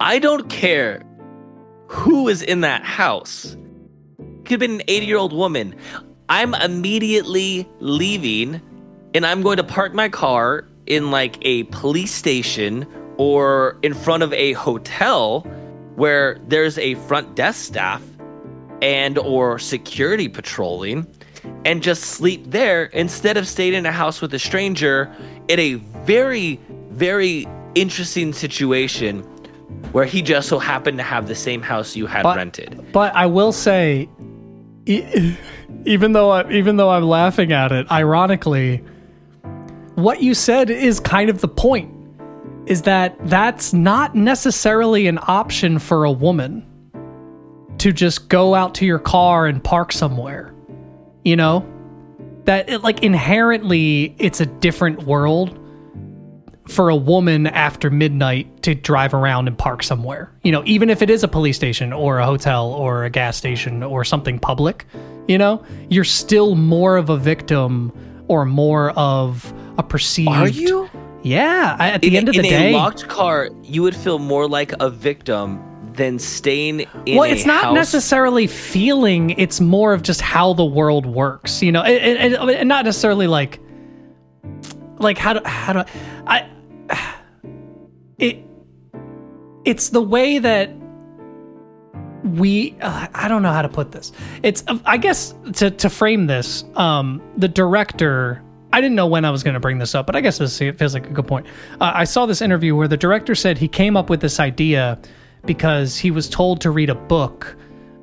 i 0.00 0.18
don't 0.18 0.48
care 0.48 1.02
who 1.88 2.28
is 2.28 2.40
in 2.42 2.60
that 2.60 2.84
house 2.84 3.56
could 4.44 4.52
have 4.52 4.60
been 4.60 4.80
an 4.80 4.82
80 4.86 5.06
year 5.06 5.16
old 5.16 5.32
woman 5.32 5.74
i'm 6.28 6.54
immediately 6.54 7.68
leaving 7.80 8.60
and 9.14 9.26
i'm 9.26 9.42
going 9.42 9.56
to 9.56 9.64
park 9.64 9.92
my 9.94 10.08
car 10.08 10.66
in 10.86 11.10
like 11.10 11.36
a 11.42 11.64
police 11.64 12.14
station 12.14 12.86
or 13.16 13.76
in 13.82 13.92
front 13.92 14.22
of 14.22 14.32
a 14.32 14.52
hotel 14.52 15.40
where 15.96 16.38
there's 16.46 16.78
a 16.78 16.94
front 16.94 17.34
desk 17.34 17.66
staff 17.66 18.02
and 18.82 19.18
or 19.18 19.58
security 19.58 20.28
patrolling 20.28 21.06
and 21.64 21.82
just 21.82 22.02
sleep 22.02 22.44
there 22.50 22.84
instead 22.86 23.36
of 23.36 23.46
staying 23.46 23.74
in 23.74 23.86
a 23.86 23.92
house 23.92 24.20
with 24.20 24.32
a 24.34 24.38
stranger 24.38 25.12
in 25.48 25.58
a 25.58 25.74
very 26.04 26.60
very 26.90 27.46
interesting 27.74 28.32
situation 28.32 29.20
where 29.92 30.04
he 30.04 30.20
just 30.22 30.48
so 30.48 30.58
happened 30.58 30.98
to 30.98 31.04
have 31.04 31.28
the 31.28 31.34
same 31.34 31.62
house 31.62 31.94
you 31.96 32.06
had 32.06 32.22
But- 32.22 32.36
rented 32.36 32.84
But 32.92 33.14
I 33.14 33.26
will 33.26 33.52
say, 33.52 34.08
e- 34.86 35.36
even 35.84 36.12
though 36.12 36.30
I, 36.30 36.50
even 36.50 36.76
though 36.76 36.90
I'm 36.90 37.04
laughing 37.04 37.52
at 37.52 37.70
it, 37.72 37.90
ironically, 37.90 38.82
what 39.94 40.22
you 40.22 40.34
said 40.34 40.70
is 40.70 41.00
kind 41.00 41.30
of 41.30 41.40
the 41.40 41.48
point. 41.48 41.94
Is 42.66 42.82
that 42.82 43.16
that's 43.26 43.72
not 43.72 44.14
necessarily 44.14 45.06
an 45.06 45.18
option 45.22 45.78
for 45.78 46.04
a 46.04 46.12
woman 46.12 46.66
to 47.78 47.92
just 47.92 48.28
go 48.28 48.54
out 48.54 48.74
to 48.76 48.86
your 48.86 48.98
car 48.98 49.46
and 49.46 49.62
park 49.62 49.92
somewhere. 49.92 50.54
You 51.24 51.36
know, 51.36 51.66
that 52.44 52.68
it, 52.68 52.82
like 52.82 53.02
inherently 53.02 54.14
it's 54.18 54.40
a 54.40 54.46
different 54.46 55.02
world 55.02 55.58
for 56.68 56.90
a 56.90 56.96
woman 56.96 57.46
after 57.46 57.90
midnight 57.90 58.62
to 58.62 58.74
drive 58.74 59.14
around 59.14 59.48
and 59.48 59.56
park 59.56 59.82
somewhere. 59.82 60.32
You 60.42 60.52
know, 60.52 60.62
even 60.66 60.90
if 60.90 61.02
it 61.02 61.10
is 61.10 61.22
a 61.22 61.28
police 61.28 61.56
station 61.56 61.92
or 61.92 62.18
a 62.18 62.26
hotel 62.26 62.68
or 62.72 63.04
a 63.04 63.10
gas 63.10 63.36
station 63.36 63.82
or 63.82 64.04
something 64.04 64.38
public, 64.38 64.84
you 65.26 65.38
know, 65.38 65.64
you're 65.88 66.04
still 66.04 66.54
more 66.54 66.96
of 66.96 67.08
a 67.10 67.16
victim 67.16 67.92
or 68.28 68.44
more 68.44 68.90
of 68.90 69.52
a 69.78 69.82
perceived. 69.82 70.28
are 70.28 70.48
you 70.48 70.88
Yeah. 71.22 71.76
At 71.78 72.02
the 72.02 72.08
in, 72.08 72.16
end 72.16 72.28
of 72.28 72.34
the 72.34 72.40
in 72.40 72.44
the 72.44 72.54
a 72.54 72.72
locked 72.72 73.08
car 73.08 73.50
you 73.62 73.82
would 73.82 73.96
feel 73.96 74.18
more 74.18 74.46
like 74.48 74.72
a 74.80 74.90
victim 74.90 75.62
than 75.98 76.18
staying 76.18 76.86
in 77.04 77.18
well, 77.18 77.30
it's 77.30 77.44
not 77.44 77.64
house. 77.64 77.74
necessarily 77.74 78.46
feeling. 78.46 79.30
It's 79.30 79.60
more 79.60 79.92
of 79.92 80.02
just 80.02 80.22
how 80.22 80.54
the 80.54 80.64
world 80.64 81.04
works. 81.04 81.62
You 81.62 81.72
know, 81.72 81.82
and, 81.82 82.34
and, 82.34 82.50
and 82.50 82.68
not 82.68 82.86
necessarily 82.86 83.26
like, 83.26 83.60
like 84.98 85.18
how 85.18 85.34
do 85.34 85.40
how 85.44 85.74
do 85.74 85.84
I? 86.26 86.48
It 88.18 88.44
it's 89.64 89.90
the 89.90 90.02
way 90.02 90.40
that 90.40 90.70
we 92.24 92.76
uh, 92.80 93.06
i 93.14 93.28
don't 93.28 93.42
know 93.42 93.52
how 93.52 93.62
to 93.62 93.68
put 93.68 93.92
this 93.92 94.12
it's 94.42 94.64
i 94.86 94.96
guess 94.96 95.34
to 95.52 95.70
to 95.70 95.88
frame 95.88 96.26
this 96.26 96.64
um 96.74 97.22
the 97.36 97.48
director 97.48 98.42
i 98.72 98.80
didn't 98.80 98.96
know 98.96 99.06
when 99.06 99.24
i 99.24 99.30
was 99.30 99.42
going 99.42 99.54
to 99.54 99.60
bring 99.60 99.78
this 99.78 99.94
up 99.94 100.06
but 100.06 100.16
i 100.16 100.20
guess 100.20 100.38
this 100.38 100.58
feels 100.58 100.94
like 100.94 101.06
a 101.06 101.12
good 101.12 101.26
point 101.26 101.46
uh, 101.80 101.92
i 101.94 102.04
saw 102.04 102.26
this 102.26 102.42
interview 102.42 102.74
where 102.74 102.88
the 102.88 102.96
director 102.96 103.34
said 103.34 103.56
he 103.56 103.68
came 103.68 103.96
up 103.96 104.10
with 104.10 104.20
this 104.20 104.40
idea 104.40 104.98
because 105.44 105.98
he 105.98 106.10
was 106.10 106.28
told 106.28 106.60
to 106.62 106.70
read 106.70 106.90
a 106.90 106.94
book 106.94 107.56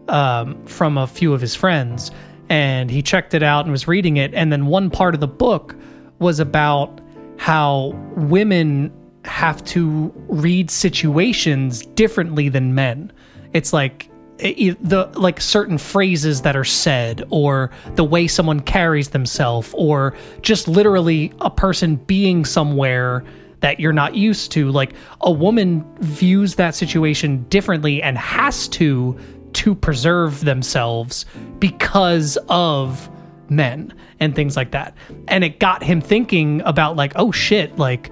um, 0.07 0.63
from 0.65 0.97
a 0.97 1.07
few 1.07 1.33
of 1.33 1.41
his 1.41 1.55
friends 1.55 2.11
and 2.49 2.91
he 2.91 3.01
checked 3.01 3.33
it 3.33 3.43
out 3.43 3.65
and 3.65 3.71
was 3.71 3.87
reading 3.87 4.17
it. 4.17 4.33
And 4.33 4.51
then 4.51 4.67
one 4.67 4.89
part 4.89 5.15
of 5.15 5.19
the 5.19 5.27
book 5.27 5.75
was 6.19 6.39
about 6.39 7.01
how 7.37 7.87
women 8.15 8.91
have 9.25 9.63
to 9.65 10.13
read 10.27 10.69
situations 10.69 11.85
differently 11.85 12.49
than 12.49 12.75
men. 12.75 13.11
It's 13.53 13.73
like 13.73 14.09
it, 14.37 14.77
the 14.87 15.05
like 15.15 15.39
certain 15.41 15.77
phrases 15.77 16.41
that 16.41 16.55
are 16.55 16.65
said 16.65 17.23
or 17.29 17.71
the 17.95 18.03
way 18.03 18.27
someone 18.27 18.59
carries 18.59 19.09
themselves 19.09 19.73
or 19.75 20.13
just 20.41 20.67
literally 20.67 21.33
a 21.39 21.49
person 21.49 21.95
being 21.95 22.45
somewhere 22.45 23.23
that 23.59 23.79
you're 23.79 23.93
not 23.93 24.15
used 24.15 24.51
to 24.51 24.71
like 24.71 24.93
a 25.21 25.31
woman 25.31 25.85
views 25.99 26.55
that 26.55 26.75
situation 26.75 27.43
differently 27.49 28.01
and 28.01 28.17
has 28.17 28.67
to 28.69 29.17
to 29.53 29.73
preserve 29.73 30.43
themselves 30.43 31.25
because 31.59 32.37
of 32.49 33.09
men 33.49 33.93
and 34.19 34.35
things 34.35 34.57
like 34.57 34.71
that 34.71 34.95
and 35.27 35.43
it 35.43 35.59
got 35.59 35.83
him 35.83 36.01
thinking 36.01 36.61
about 36.65 36.95
like 36.95 37.13
oh 37.15 37.31
shit 37.31 37.77
like 37.77 38.11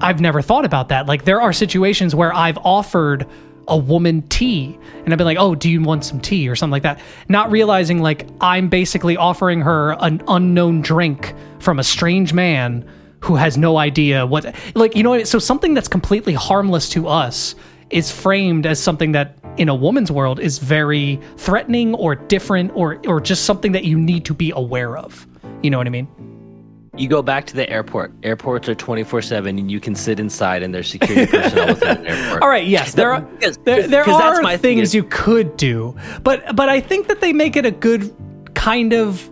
I've 0.00 0.20
never 0.20 0.42
thought 0.42 0.64
about 0.64 0.88
that. 0.88 1.06
Like 1.06 1.24
there 1.24 1.40
are 1.40 1.52
situations 1.52 2.14
where 2.14 2.34
I've 2.34 2.58
offered 2.58 3.26
a 3.68 3.76
woman 3.76 4.22
tea 4.22 4.78
and 5.04 5.12
I've 5.12 5.18
been 5.18 5.26
like, 5.26 5.38
"Oh, 5.38 5.54
do 5.54 5.70
you 5.70 5.80
want 5.82 6.04
some 6.04 6.20
tea?" 6.20 6.48
or 6.48 6.56
something 6.56 6.72
like 6.72 6.82
that, 6.82 7.00
not 7.28 7.50
realizing 7.50 8.02
like 8.02 8.26
I'm 8.40 8.68
basically 8.68 9.16
offering 9.16 9.60
her 9.60 9.96
an 10.00 10.22
unknown 10.28 10.82
drink 10.82 11.34
from 11.60 11.78
a 11.78 11.84
strange 11.84 12.32
man 12.32 12.86
who 13.24 13.36
has 13.36 13.56
no 13.56 13.78
idea 13.78 14.26
what 14.26 14.54
like 14.74 14.94
you 14.94 15.02
know 15.02 15.10
what 15.10 15.26
so 15.26 15.38
something 15.38 15.72
that's 15.74 15.88
completely 15.88 16.34
harmless 16.34 16.88
to 16.90 17.08
us 17.08 17.54
is 17.90 18.10
framed 18.10 18.66
as 18.66 18.78
something 18.82 19.12
that 19.12 19.38
in 19.56 19.68
a 19.68 19.74
woman's 19.74 20.10
world 20.10 20.40
is 20.40 20.58
very 20.58 21.18
threatening 21.36 21.94
or 21.94 22.14
different 22.14 22.70
or 22.74 23.00
or 23.06 23.20
just 23.20 23.44
something 23.44 23.72
that 23.72 23.84
you 23.84 23.98
need 23.98 24.24
to 24.24 24.34
be 24.34 24.52
aware 24.54 24.96
of. 24.98 25.26
You 25.62 25.70
know 25.70 25.78
what 25.78 25.86
I 25.86 25.90
mean? 25.90 26.08
You 26.96 27.08
go 27.08 27.22
back 27.22 27.46
to 27.46 27.54
the 27.56 27.68
airport. 27.68 28.12
Airports 28.22 28.68
are 28.68 28.74
24 28.74 29.22
7, 29.22 29.58
and 29.58 29.70
you 29.70 29.80
can 29.80 29.94
sit 29.94 30.20
inside, 30.20 30.62
and 30.62 30.72
there's 30.74 30.88
security 30.88 31.26
personnel 31.26 31.68
within 31.68 32.02
the 32.02 32.10
airport. 32.10 32.42
All 32.42 32.48
right, 32.48 32.66
yes, 32.66 32.94
there 32.94 33.12
are 33.12 33.20
Because- 33.20 33.58
there, 33.58 33.88
there 33.88 34.08
are 34.08 34.42
thing 34.42 34.58
things 34.58 34.82
is- 34.90 34.94
you 34.94 35.04
could 35.04 35.56
do, 35.56 35.96
but 36.22 36.54
but 36.54 36.68
I 36.68 36.80
think 36.80 37.08
that 37.08 37.20
they 37.20 37.32
make 37.32 37.56
it 37.56 37.64
a 37.64 37.70
good 37.70 38.14
kind 38.54 38.92
of. 38.92 39.30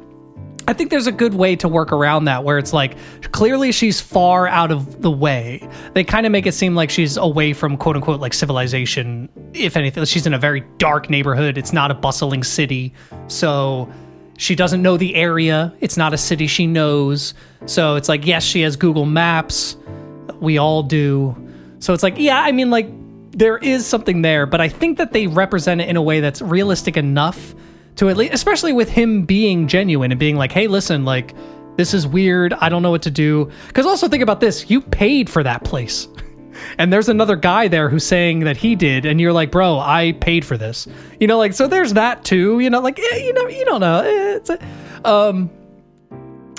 I 0.69 0.73
think 0.75 0.91
there's 0.91 1.07
a 1.07 1.13
good 1.13 1.35
way 1.35 1.57
to 1.57 1.69
work 1.69 1.93
around 1.93 2.27
that 2.27 2.45
where 2.45 2.59
it's 2.59 2.73
like 2.73 2.97
clearly 3.33 3.73
she's 3.73 4.01
far 4.01 4.47
out 4.47 4.71
of 4.71 5.03
the 5.03 5.11
way. 5.11 5.69
They 5.95 6.05
kind 6.05 6.25
of 6.25 6.33
make 6.33 6.47
it 6.47 6.53
seem 6.53 6.75
like 6.75 6.91
she's 6.91 7.17
away 7.17 7.53
from 7.53 7.77
quote 7.77 7.97
unquote 7.97 8.21
like 8.21 8.33
civilization. 8.33 9.29
If 9.55 9.77
anything, 9.77 10.05
she's 10.05 10.27
in 10.27 10.35
a 10.35 10.39
very 10.39 10.61
dark 10.79 11.11
neighborhood. 11.11 11.59
It's 11.59 11.73
not 11.73 11.91
a 11.91 11.95
bustling 11.95 12.45
city. 12.45 12.95
So 13.29 13.93
she 14.39 14.55
doesn't 14.55 14.83
know 14.83 14.97
the 14.97 15.15
area. 15.15 15.75
It's 15.81 15.97
not 15.97 16.15
a 16.15 16.19
city 16.19 16.47
she 16.47 16.67
knows. 16.67 17.35
So 17.67 17.97
it's 17.97 18.09
like, 18.09 18.27
yes, 18.27 18.45
she 18.45 18.63
has 18.63 18.77
Google 18.77 19.07
Maps. 19.07 19.77
We 20.41 20.59
all 20.59 20.83
do. 20.83 21.37
So 21.81 21.93
it's 21.93 22.03
like, 22.03 22.19
yeah, 22.19 22.41
I 22.41 22.53
mean, 22.53 22.71
like, 22.71 22.89
there 23.33 23.57
is 23.59 23.87
something 23.87 24.23
there, 24.23 24.47
but 24.47 24.61
I 24.61 24.69
think 24.69 24.99
that 24.99 25.13
they 25.13 25.27
represent 25.27 25.81
it 25.81 25.89
in 25.89 25.97
a 25.97 26.03
way 26.03 26.21
that's 26.21 26.43
realistic 26.43 26.97
enough 26.97 27.55
to 27.97 28.09
at 28.09 28.17
least, 28.17 28.33
especially 28.33 28.73
with 28.73 28.89
him 28.89 29.25
being 29.25 29.69
genuine 29.69 30.13
and 30.13 30.19
being 30.19 30.37
like, 30.37 30.53
"Hey, 30.53 30.67
listen, 30.67 31.05
like 31.05 31.35
this 31.77 31.95
is 31.95 32.07
weird. 32.07 32.53
I 32.55 32.69
don't 32.69 32.83
know 32.83 32.91
what 32.91 33.03
to 33.03 33.11
do." 33.11 33.51
Because 33.69 33.87
also 33.87 34.09
think 34.09 34.23
about 34.23 34.41
this: 34.41 34.71
you 34.71 34.81
paid 34.81 35.29
for 35.29 35.43
that 35.43 35.65
place, 35.65 36.09
and 36.79 36.93
there's 36.93 37.09
another 37.09 37.37
guy 37.37 37.69
there 37.69 37.89
who's 37.89 38.07
saying 38.07 38.41
that 38.41 38.57
he 38.57 38.75
did, 38.75 39.05
and 39.05 39.21
you're 39.21 39.33
like, 39.33 39.51
"Bro, 39.51 39.79
I 39.79 40.13
paid 40.13 40.45
for 40.45 40.57
this." 40.57 40.87
You 41.21 41.27
know, 41.27 41.39
like 41.39 41.53
so. 41.53 41.67
There's 41.67 41.95
that 41.95 42.25
too. 42.25 42.61
You 42.61 42.71
know, 42.71 42.81
like 42.81 42.99
eh, 42.99 43.17
you 43.19 43.33
know, 43.33 43.49
you 43.49 43.65
don't 43.65 43.81
know. 43.81 44.03
It's 44.05 44.51
a, 44.51 44.59
um, 45.09 45.51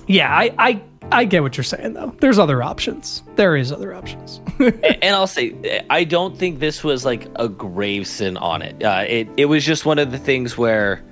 yeah, 0.07 0.35
I, 0.35 0.53
I 0.57 0.81
I 1.11 1.25
get 1.25 1.43
what 1.43 1.57
you're 1.57 1.63
saying 1.63 1.93
though. 1.93 2.15
There's 2.19 2.39
other 2.39 2.63
options. 2.63 3.23
There 3.35 3.55
is 3.55 3.71
other 3.71 3.93
options. 3.93 4.41
and 4.59 5.15
I'll 5.15 5.27
say, 5.27 5.83
I 5.89 6.03
don't 6.03 6.37
think 6.37 6.59
this 6.59 6.83
was 6.83 7.05
like 7.05 7.27
a 7.35 7.47
grave 7.47 8.07
sin 8.07 8.37
on 8.37 8.61
it. 8.61 8.83
Uh, 8.83 9.05
it 9.07 9.27
it 9.37 9.45
was 9.45 9.65
just 9.65 9.85
one 9.85 9.99
of 9.99 10.11
the 10.11 10.17
things 10.17 10.57
where 10.57 11.03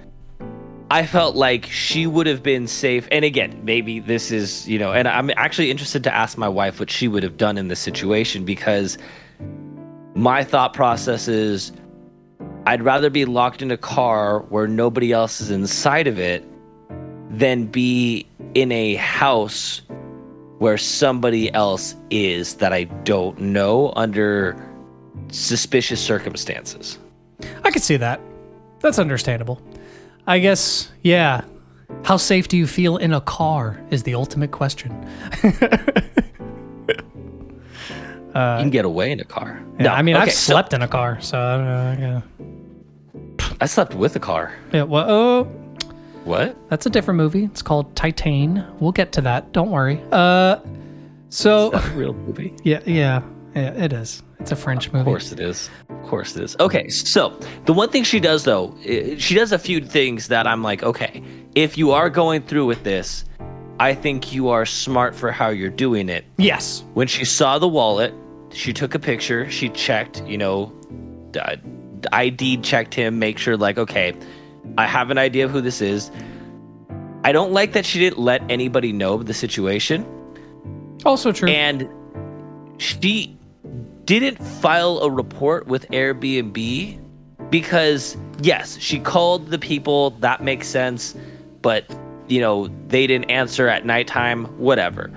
I 0.92 1.06
felt 1.06 1.38
like 1.38 1.68
she 1.68 2.06
would 2.06 2.28
have 2.28 2.44
been 2.44 2.68
safe. 2.68 3.08
And 3.14 3.24
again, 3.24 3.62
maybe 3.64 4.02
this 4.02 4.30
is 4.30 4.68
you 4.68 4.78
know, 4.78 4.92
and 4.92 5.08
I'm 5.08 5.32
actually 5.38 5.72
interested 5.72 6.04
to 6.04 6.14
ask 6.14 6.38
my 6.38 6.50
wife 6.50 6.82
what 6.82 6.92
she 6.92 7.08
would 7.08 7.24
have 7.24 7.38
done 7.38 7.58
in 7.58 7.70
this 7.70 7.80
situation 7.80 8.44
because 8.44 8.98
my 10.16 10.44
thought 10.44 10.74
process 10.74 11.30
is 11.30 11.72
I'd 12.66 12.82
rather 12.82 13.10
be 13.10 13.24
locked 13.24 13.62
in 13.62 13.72
a 13.72 13.78
car 13.78 14.40
where 14.50 14.68
nobody 14.68 15.14
else 15.14 15.40
is 15.40 15.50
inside 15.50 16.08
of 16.08 16.20
it 16.20 16.44
than 17.30 17.68
be 17.68 18.26
in 18.54 18.74
a 18.74 18.96
house 18.96 19.82
where 20.58 20.78
somebody 20.78 21.54
else 21.54 21.96
is 22.10 22.56
that 22.56 22.74
I 22.74 22.84
don't 22.84 23.40
know 23.40 23.94
under 23.96 24.62
suspicious 25.32 26.04
circumstances. 26.04 27.00
I 27.64 27.72
could 27.72 27.82
see 27.82 27.96
that. 27.96 28.20
That's 28.82 29.00
understandable. 29.00 29.62
I 30.28 30.40
guess, 30.40 30.92
yeah. 31.02 31.42
How 32.04 32.18
safe 32.18 32.48
do 32.48 32.58
you 32.58 32.68
feel 32.68 32.98
in 32.98 33.14
a 33.14 33.22
car 33.22 33.80
is 33.90 34.04
the 34.04 34.16
ultimate 34.16 34.52
question. 34.52 34.92
you 35.44 35.52
can 38.34 38.70
get 38.70 38.86
away 38.86 39.12
in 39.12 39.20
a 39.20 39.26
car. 39.26 39.62
Yeah, 39.80 39.94
I 39.94 40.02
mean, 40.02 40.16
okay, 40.16 40.24
I've 40.24 40.34
so 40.34 40.54
slept 40.54 40.74
in 40.74 40.82
a 40.82 40.88
car, 40.88 41.20
so 41.22 41.38
I 41.40 41.58
don't 41.58 41.66
know. 42.00 42.22
Yeah. 42.40 43.52
I 43.60 43.66
slept 43.66 43.94
with 43.94 44.16
a 44.16 44.20
car. 44.20 44.54
yeah 44.72 44.84
well, 44.84 45.06
oh, 45.10 45.44
What? 46.24 46.58
that's 46.70 46.86
a 46.86 46.90
different 46.90 47.18
movie. 47.18 47.44
It's 47.46 47.62
called 47.62 47.94
Titane. 47.96 48.66
We'll 48.80 48.92
get 48.92 49.12
to 49.14 49.22
that. 49.22 49.52
Don't 49.52 49.70
worry. 49.70 50.02
Uh, 50.12 50.58
so 51.30 51.72
real 51.94 52.14
movie. 52.14 52.56
yeah, 52.64 52.80
yeah, 52.86 53.22
yeah, 53.56 53.72
it 53.74 53.94
is. 53.94 54.24
It's 54.40 54.52
a 54.52 54.56
French 54.56 54.88
movie. 54.92 55.00
Of 55.02 55.06
course 55.06 55.32
it 55.32 55.40
is. 55.40 55.70
Of 55.90 56.04
course 56.08 56.36
it 56.36 56.44
is. 56.44 56.56
Okay, 56.60 56.90
so 56.90 57.38
the 57.66 57.74
one 57.74 57.90
thing 57.90 58.04
she 58.04 58.20
does 58.20 58.44
though, 58.44 58.76
she 59.18 59.36
does 59.36 59.52
a 59.52 59.60
few 59.60 59.82
things 59.86 60.28
that 60.30 60.48
I'm 60.48 60.64
like, 60.64 60.84
okay, 60.84 61.22
if 61.56 61.78
you 61.78 61.92
are 61.92 62.10
going 62.10 62.42
through 62.44 62.66
with 62.66 62.84
this, 62.84 63.26
I 63.80 63.94
think 63.94 64.32
you 64.34 64.50
are 64.50 64.66
smart 64.66 65.16
for 65.16 65.32
how 65.32 65.50
you're 65.50 65.70
doing 65.70 66.08
it. 66.10 66.26
Yes. 66.38 66.84
When 66.94 67.08
she 67.08 67.26
saw 67.26 67.60
the 67.60 67.68
wallet, 67.68 68.14
she 68.52 68.74
took 68.74 68.96
a 68.96 69.00
picture, 69.00 69.50
she 69.50 69.70
checked, 69.70 70.24
you 70.26 70.38
know, 70.38 70.72
uh, 71.40 71.56
ID 72.12 72.58
checked 72.58 72.94
him, 72.94 73.20
make 73.20 73.38
sure 73.38 73.58
like, 73.58 73.78
okay, 73.78 74.14
I 74.78 74.86
have 74.88 75.10
an 75.12 75.18
idea 75.18 75.46
of 75.46 75.52
who 75.52 75.62
this 75.62 75.82
is. 75.82 76.12
I 77.24 77.32
don't 77.32 77.52
like 77.52 77.74
that 77.74 77.86
she 77.86 78.00
didn't 78.00 78.20
let 78.20 78.42
anybody 78.50 78.92
know 78.92 79.22
the 79.22 79.34
situation 79.34 80.06
Also 81.06 81.32
true. 81.32 81.48
and 81.50 81.88
she 82.78 83.38
didn't 84.06 84.38
file 84.38 85.00
a 85.00 85.10
report 85.10 85.68
with 85.68 85.88
Airbnb 85.90 87.00
because 87.50 88.18
yes, 88.42 88.78
she 88.80 89.00
called 89.00 89.48
the 89.48 89.60
people, 89.60 90.12
that 90.22 90.44
makes 90.44 90.68
sense, 90.68 91.16
but 91.62 91.86
you 92.28 92.40
know, 92.40 92.70
they 92.88 93.08
didn't 93.08 93.30
answer 93.30 93.68
at 93.68 93.86
nighttime, 93.86 94.46
whatever. 94.58 95.12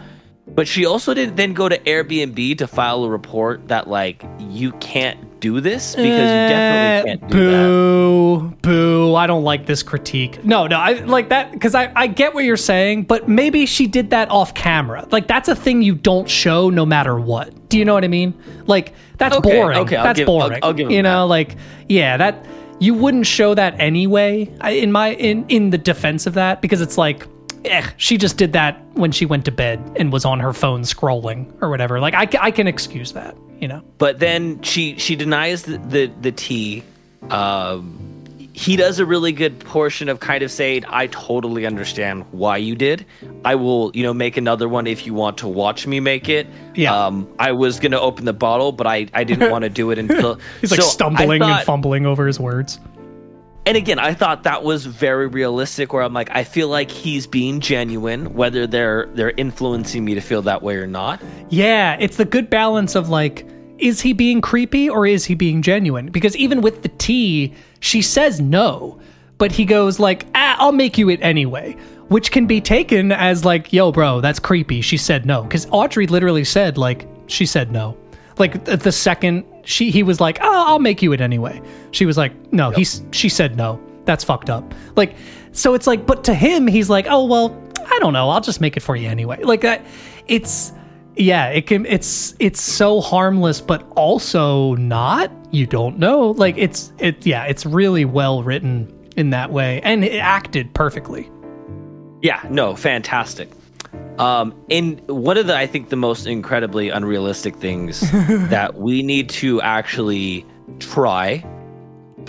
But 0.46 0.68
she 0.68 0.84
also 0.84 1.14
didn't 1.14 1.36
then 1.36 1.54
go 1.54 1.68
to 1.68 1.78
Airbnb 1.78 2.58
to 2.58 2.66
file 2.66 3.04
a 3.04 3.08
report 3.08 3.68
that 3.68 3.88
like 3.88 4.24
you 4.38 4.72
can't 4.72 5.40
do 5.40 5.60
this 5.60 5.96
because 5.96 6.06
you 6.06 6.12
definitely 6.12 7.10
can't 7.10 7.30
do 7.30 7.50
that. 7.50 7.54
Eh, 7.54 7.66
boo, 7.66 8.50
boo. 8.62 9.14
I 9.14 9.26
don't 9.26 9.42
like 9.42 9.66
this 9.66 9.82
critique. 9.82 10.44
No, 10.44 10.66
no, 10.66 10.78
I 10.78 10.92
like 11.00 11.28
that 11.30 11.52
because 11.52 11.74
I, 11.74 11.92
I 11.96 12.06
get 12.06 12.34
what 12.34 12.44
you're 12.44 12.56
saying, 12.56 13.04
but 13.04 13.28
maybe 13.28 13.66
she 13.66 13.86
did 13.86 14.10
that 14.10 14.30
off 14.30 14.54
camera. 14.54 15.06
Like 15.10 15.26
that's 15.26 15.48
a 15.48 15.56
thing 15.56 15.82
you 15.82 15.94
don't 15.94 16.28
show 16.28 16.70
no 16.70 16.86
matter 16.86 17.18
what. 17.18 17.52
Do 17.74 17.78
you 17.80 17.84
know 17.84 17.94
what 17.94 18.04
I 18.04 18.08
mean? 18.08 18.34
Like 18.66 18.94
that's 19.18 19.34
Okay, 19.36 19.50
boring. 19.58 19.78
okay, 19.80 19.96
I'll 19.96 20.04
that's 20.04 20.18
give- 20.20 20.28
I'll- 20.28 20.38
boring. 20.48 20.60
I'll 20.62 20.72
give 20.72 20.86
him 20.86 20.92
you 20.92 21.02
know, 21.02 21.26
like 21.26 21.56
yeah, 21.88 22.16
that 22.18 22.46
you 22.78 22.94
wouldn't 22.94 23.26
show 23.26 23.52
that 23.52 23.74
anyway. 23.80 24.48
I, 24.60 24.70
in 24.84 24.92
my 24.92 25.08
in 25.14 25.44
in 25.48 25.70
the 25.70 25.78
defense 25.78 26.28
of 26.28 26.34
that 26.34 26.62
because 26.62 26.80
it's 26.80 26.96
like. 26.96 27.26
Eh, 27.64 27.82
she 27.96 28.18
just 28.18 28.36
did 28.36 28.52
that 28.52 28.78
when 28.92 29.10
she 29.10 29.24
went 29.26 29.46
to 29.46 29.50
bed 29.50 29.80
and 29.96 30.12
was 30.12 30.24
on 30.26 30.38
her 30.38 30.52
phone 30.52 30.82
scrolling 30.82 31.50
or 31.62 31.70
whatever. 31.70 31.98
Like 31.98 32.12
I, 32.14 32.28
I 32.48 32.50
can 32.50 32.66
excuse 32.68 33.12
that, 33.14 33.34
you 33.58 33.66
know. 33.68 33.80
but 33.98 34.18
then 34.20 34.60
she 34.62 34.98
she 34.98 35.16
denies 35.16 35.62
the 35.62 35.78
the, 35.78 36.12
the 36.20 36.30
tea 36.30 36.82
um 37.30 37.98
he 38.56 38.76
does 38.76 39.00
a 39.00 39.04
really 39.04 39.32
good 39.32 39.58
portion 39.58 40.08
of 40.08 40.20
kind 40.20 40.42
of 40.44 40.50
saying 40.50 40.84
i 40.88 41.08
totally 41.08 41.66
understand 41.66 42.24
why 42.30 42.56
you 42.56 42.76
did 42.76 43.04
i 43.44 43.54
will 43.54 43.90
you 43.94 44.02
know 44.04 44.14
make 44.14 44.36
another 44.36 44.68
one 44.68 44.86
if 44.86 45.04
you 45.06 45.12
want 45.12 45.36
to 45.38 45.48
watch 45.48 45.86
me 45.88 45.98
make 45.98 46.28
it 46.28 46.46
Yeah. 46.76 47.06
um 47.06 47.28
i 47.40 47.50
was 47.50 47.80
gonna 47.80 47.98
open 48.00 48.24
the 48.26 48.32
bottle 48.32 48.70
but 48.70 48.86
i 48.86 49.06
i 49.12 49.24
didn't 49.24 49.50
want 49.50 49.62
to 49.64 49.68
do 49.70 49.90
it 49.90 49.98
until 49.98 50.38
He's 50.60 50.70
like 50.70 50.80
So 50.80 50.86
I 50.86 50.90
stumbling 50.90 51.42
and 51.42 51.64
fumbling 51.66 52.06
over 52.06 52.26
his 52.28 52.38
words. 52.38 52.78
and 53.66 53.76
again 53.76 53.98
i 53.98 54.14
thought 54.14 54.44
that 54.44 54.62
was 54.62 54.86
very 54.86 55.26
realistic 55.26 55.92
where 55.92 56.02
i'm 56.04 56.14
like 56.14 56.30
i 56.30 56.44
feel 56.44 56.68
like 56.68 56.92
he's 56.92 57.26
being 57.26 57.58
genuine 57.60 58.34
whether 58.34 58.68
they're 58.68 59.06
they're 59.14 59.32
influencing 59.32 60.04
me 60.04 60.14
to 60.14 60.20
feel 60.20 60.42
that 60.42 60.62
way 60.62 60.76
or 60.76 60.86
not 60.86 61.20
Yeah, 61.50 61.96
it's 61.98 62.18
the 62.18 62.24
good 62.24 62.50
balance 62.50 62.94
of 62.94 63.08
like, 63.08 63.46
is 63.78 64.00
he 64.00 64.12
being 64.12 64.40
creepy 64.40 64.88
or 64.88 65.04
is 65.06 65.24
he 65.24 65.34
being 65.34 65.60
genuine? 65.60 66.06
Because 66.08 66.36
even 66.36 66.60
with 66.62 66.82
the 66.82 66.88
tea, 66.90 67.52
she 67.84 68.00
says 68.00 68.40
no, 68.40 68.98
but 69.36 69.52
he 69.52 69.66
goes 69.66 70.00
like, 70.00 70.26
ah, 70.34 70.56
"I'll 70.58 70.72
make 70.72 70.96
you 70.96 71.10
it 71.10 71.20
anyway," 71.22 71.76
which 72.08 72.30
can 72.30 72.46
be 72.46 72.60
taken 72.60 73.12
as 73.12 73.44
like, 73.44 73.72
"Yo, 73.74 73.92
bro, 73.92 74.22
that's 74.22 74.38
creepy." 74.38 74.80
She 74.80 74.96
said 74.96 75.26
no 75.26 75.42
because 75.42 75.66
Audrey 75.70 76.06
literally 76.06 76.44
said 76.44 76.78
like 76.78 77.06
she 77.26 77.44
said 77.44 77.70
no. 77.70 77.96
Like 78.38 78.64
th- 78.64 78.80
the 78.80 78.90
second 78.90 79.44
she 79.64 79.90
he 79.90 80.02
was 80.02 80.18
like, 80.18 80.38
"Oh, 80.40 80.64
I'll 80.68 80.78
make 80.78 81.02
you 81.02 81.12
it 81.12 81.20
anyway," 81.20 81.60
she 81.90 82.06
was 82.06 82.16
like, 82.16 82.32
"No." 82.52 82.70
He's 82.70 83.02
she 83.10 83.28
said 83.28 83.56
no. 83.56 83.78
That's 84.06 84.24
fucked 84.24 84.48
up. 84.48 84.74
Like, 84.96 85.14
so 85.52 85.74
it's 85.74 85.86
like, 85.86 86.06
but 86.06 86.24
to 86.24 86.34
him, 86.34 86.66
he's 86.66 86.88
like, 86.88 87.06
"Oh 87.08 87.26
well, 87.26 87.54
I 87.86 87.98
don't 87.98 88.14
know. 88.14 88.30
I'll 88.30 88.40
just 88.40 88.62
make 88.62 88.78
it 88.78 88.80
for 88.80 88.96
you 88.96 89.08
anyway." 89.08 89.42
Like 89.42 89.60
that. 89.60 89.84
It's 90.26 90.72
yeah 91.16 91.46
it 91.48 91.66
can 91.66 91.86
it's 91.86 92.34
it's 92.38 92.60
so 92.60 93.00
harmless 93.00 93.60
but 93.60 93.86
also 93.96 94.74
not 94.76 95.30
you 95.52 95.66
don't 95.66 95.98
know 95.98 96.30
like 96.32 96.56
it's 96.58 96.92
it 96.98 97.24
yeah 97.24 97.44
it's 97.44 97.64
really 97.64 98.04
well 98.04 98.42
written 98.42 98.92
in 99.16 99.30
that 99.30 99.50
way 99.52 99.80
and 99.82 100.04
it 100.04 100.18
acted 100.18 100.72
perfectly 100.74 101.30
Yeah, 102.22 102.40
no, 102.50 102.74
fantastic. 102.74 103.50
Um, 104.18 104.54
and 104.70 105.00
one 105.08 105.36
of 105.36 105.46
the 105.46 105.56
I 105.56 105.66
think 105.66 105.88
the 105.90 105.96
most 105.96 106.26
incredibly 106.26 106.88
unrealistic 106.88 107.56
things 107.56 108.00
that 108.50 108.74
we 108.76 109.02
need 109.02 109.28
to 109.40 109.60
actually 109.60 110.44
try 110.80 111.44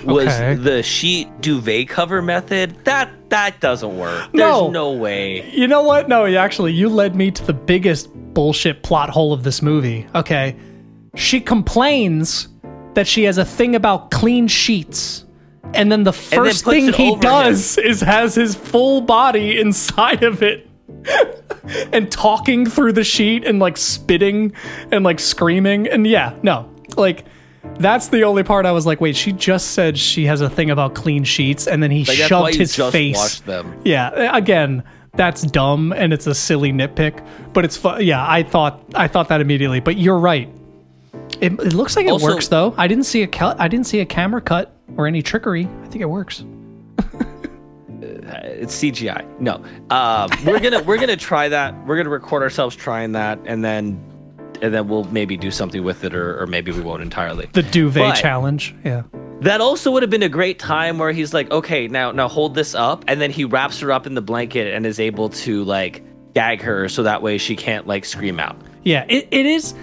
was 0.04 0.28
Okay. 0.28 0.56
the 0.56 0.84
sheet 0.84 1.28
duvet 1.42 1.88
cover 1.88 2.22
method. 2.22 2.76
That 2.86 3.10
that 3.30 3.60
doesn't 3.62 3.98
work. 3.98 4.34
No. 4.34 4.64
There's 4.64 4.74
no 4.74 4.92
way. 4.92 5.50
you 5.52 5.68
know 5.68 5.82
what 5.84 6.10
no 6.10 6.26
actually 6.36 6.74
you 6.74 6.90
led 6.90 7.16
me 7.16 7.32
to 7.32 7.44
the 7.46 7.54
biggest 7.54 8.10
bullshit 8.36 8.84
plot 8.84 9.10
hole 9.10 9.34
of 9.34 9.44
this 9.44 9.62
movie 9.64 10.06
okay 10.14 10.56
she 11.16 11.40
complains 11.42 12.48
that 12.94 13.08
she 13.08 13.24
has 13.24 13.38
a 13.40 13.46
thing 13.46 13.74
about 13.76 14.12
clean 14.12 14.48
sheets 14.48 15.26
and 15.74 15.92
then 15.92 16.04
the 16.04 16.14
first 16.14 16.64
puts 16.64 16.76
thing 16.78 16.94
he 16.94 17.16
does 17.16 17.78
is 17.80 18.02
has 18.02 18.36
his 18.36 18.54
full 18.56 19.02
body 19.02 19.60
inside 19.60 20.22
of 20.24 20.44
it 20.44 20.70
and 21.92 22.12
talking 22.12 22.66
through 22.66 22.94
the 22.94 23.04
sheet 23.04 23.44
and 23.44 23.60
like 23.60 23.78
spitting 23.78 24.54
and 24.92 25.04
like 25.04 25.20
screaming 25.20 25.88
and 25.88 26.06
yeah 26.06 26.34
no 26.44 26.70
like 26.96 27.26
that's 27.80 28.10
the 28.10 28.24
only 28.24 28.44
part 28.44 28.66
I 28.68 28.72
was 28.72 28.86
like, 28.86 29.02
wait, 29.02 29.16
she 29.16 29.32
just 29.34 29.72
said 29.72 29.98
she 29.98 30.26
has 30.26 30.40
a 30.40 30.50
thing 30.50 30.70
about 30.70 30.94
clean 30.94 31.24
sheets, 31.24 31.68
and 31.68 31.82
then 31.82 31.90
he 31.90 32.06
Like 32.06 32.16
shoved 32.18 32.54
his 32.54 32.76
face. 32.76 33.40
them. 33.42 33.82
Yeah, 33.84 34.38
again, 34.38 34.84
that's 35.18 35.42
dumb 35.44 35.92
and 35.94 36.12
it's 36.14 36.28
a 36.28 36.36
silly 36.36 36.72
nitpick, 36.74 37.26
but 37.54 37.66
it's 37.66 37.78
fun. 37.78 38.04
Yeah, 38.06 38.26
I 38.28 38.44
thought 38.44 38.82
I 38.96 39.08
thought 39.08 39.30
that 39.30 39.42
immediately, 39.42 39.80
but 39.80 39.98
you're 39.98 40.20
right. 40.20 40.50
It, 41.42 41.54
it 41.54 41.74
looks 41.74 41.96
like 41.96 42.06
it 42.06 42.12
Also- 42.12 42.26
works 42.28 42.48
though. 42.50 42.74
I 42.78 42.88
didn't 42.88 43.06
see 43.06 43.24
a 43.24 43.28
cut. 43.28 43.60
I 43.60 43.68
didn't 43.68 43.88
see 43.88 44.00
a 44.00 44.06
camera 44.06 44.42
cut 44.42 44.74
or 44.98 45.08
any 45.08 45.22
trickery. 45.22 45.68
I 45.84 45.88
think 45.88 46.02
it 46.02 46.10
works. 46.10 46.44
It's 48.48 48.76
CGI. 48.82 49.40
No. 49.40 49.64
Um, 49.90 50.30
we're 50.46 50.60
gonna 50.60 50.82
we're 50.84 50.98
gonna 50.98 51.16
try 51.18 51.50
that. 51.50 51.76
We're 51.86 51.98
gonna 51.98 52.10
record 52.10 52.42
ourselves 52.44 52.76
trying 52.76 53.12
that, 53.14 53.40
and 53.46 53.64
then 53.64 54.02
and 54.62 54.74
then 54.74 54.88
we'll 54.88 55.04
maybe 55.06 55.38
do 55.38 55.52
something 55.52 55.84
with 55.84 56.04
it, 56.04 56.16
or, 56.16 56.42
or 56.42 56.48
maybe 56.48 56.72
we 56.72 56.82
won't 56.82 57.02
entirely. 57.02 57.50
The 57.54 57.64
duvet 57.64 58.02
But- 58.02 58.16
challenge. 58.16 58.74
Yeah. 58.84 59.04
That 59.42 59.62
also 59.62 59.92
would 59.92 60.02
have 60.02 60.10
been 60.10 60.24
a 60.24 60.30
great 60.30 60.60
time 60.60 60.98
where 60.98 61.12
he's 61.12 61.34
like, 61.34 61.52
okay, 61.52 61.88
now 61.88 62.12
now 62.12 62.28
hold 62.28 62.56
this 62.56 62.74
up, 62.74 63.04
and 63.08 63.20
then 63.20 63.32
he 63.32 63.46
wraps 63.46 63.80
her 63.82 63.92
up 63.92 64.08
in 64.08 64.16
the 64.16 64.22
blanket 64.22 64.74
and 64.74 64.86
is 64.86 65.00
able 65.00 65.30
to 65.30 65.64
like 65.66 66.04
gag 66.34 66.62
her 66.62 66.90
so 66.90 67.04
that 67.04 67.22
way 67.22 67.38
she 67.38 67.56
can't 67.56 67.88
like 67.88 68.06
scream 68.06 68.40
out. 68.40 68.60
Yeah, 68.84 69.06
it, 69.08 69.28
it 69.32 69.46
is. 69.46 69.74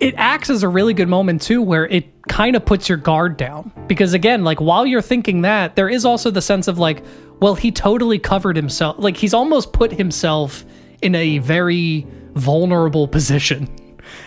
It 0.00 0.14
acts 0.16 0.48
as 0.48 0.62
a 0.62 0.68
really 0.68 0.94
good 0.94 1.08
moment 1.08 1.42
too, 1.42 1.60
where 1.60 1.86
it 1.86 2.06
kind 2.28 2.54
of 2.54 2.64
puts 2.64 2.88
your 2.88 2.98
guard 2.98 3.36
down. 3.36 3.72
Because 3.88 4.14
again, 4.14 4.44
like 4.44 4.60
while 4.60 4.86
you're 4.86 5.02
thinking 5.02 5.42
that, 5.42 5.74
there 5.74 5.88
is 5.88 6.04
also 6.04 6.30
the 6.30 6.42
sense 6.42 6.68
of 6.68 6.78
like, 6.78 7.02
well, 7.40 7.54
he 7.54 7.72
totally 7.72 8.18
covered 8.18 8.56
himself. 8.56 8.96
Like 8.98 9.16
he's 9.16 9.34
almost 9.34 9.72
put 9.72 9.92
himself 9.92 10.64
in 11.02 11.14
a 11.14 11.38
very 11.38 12.06
vulnerable 12.34 13.08
position. 13.08 13.68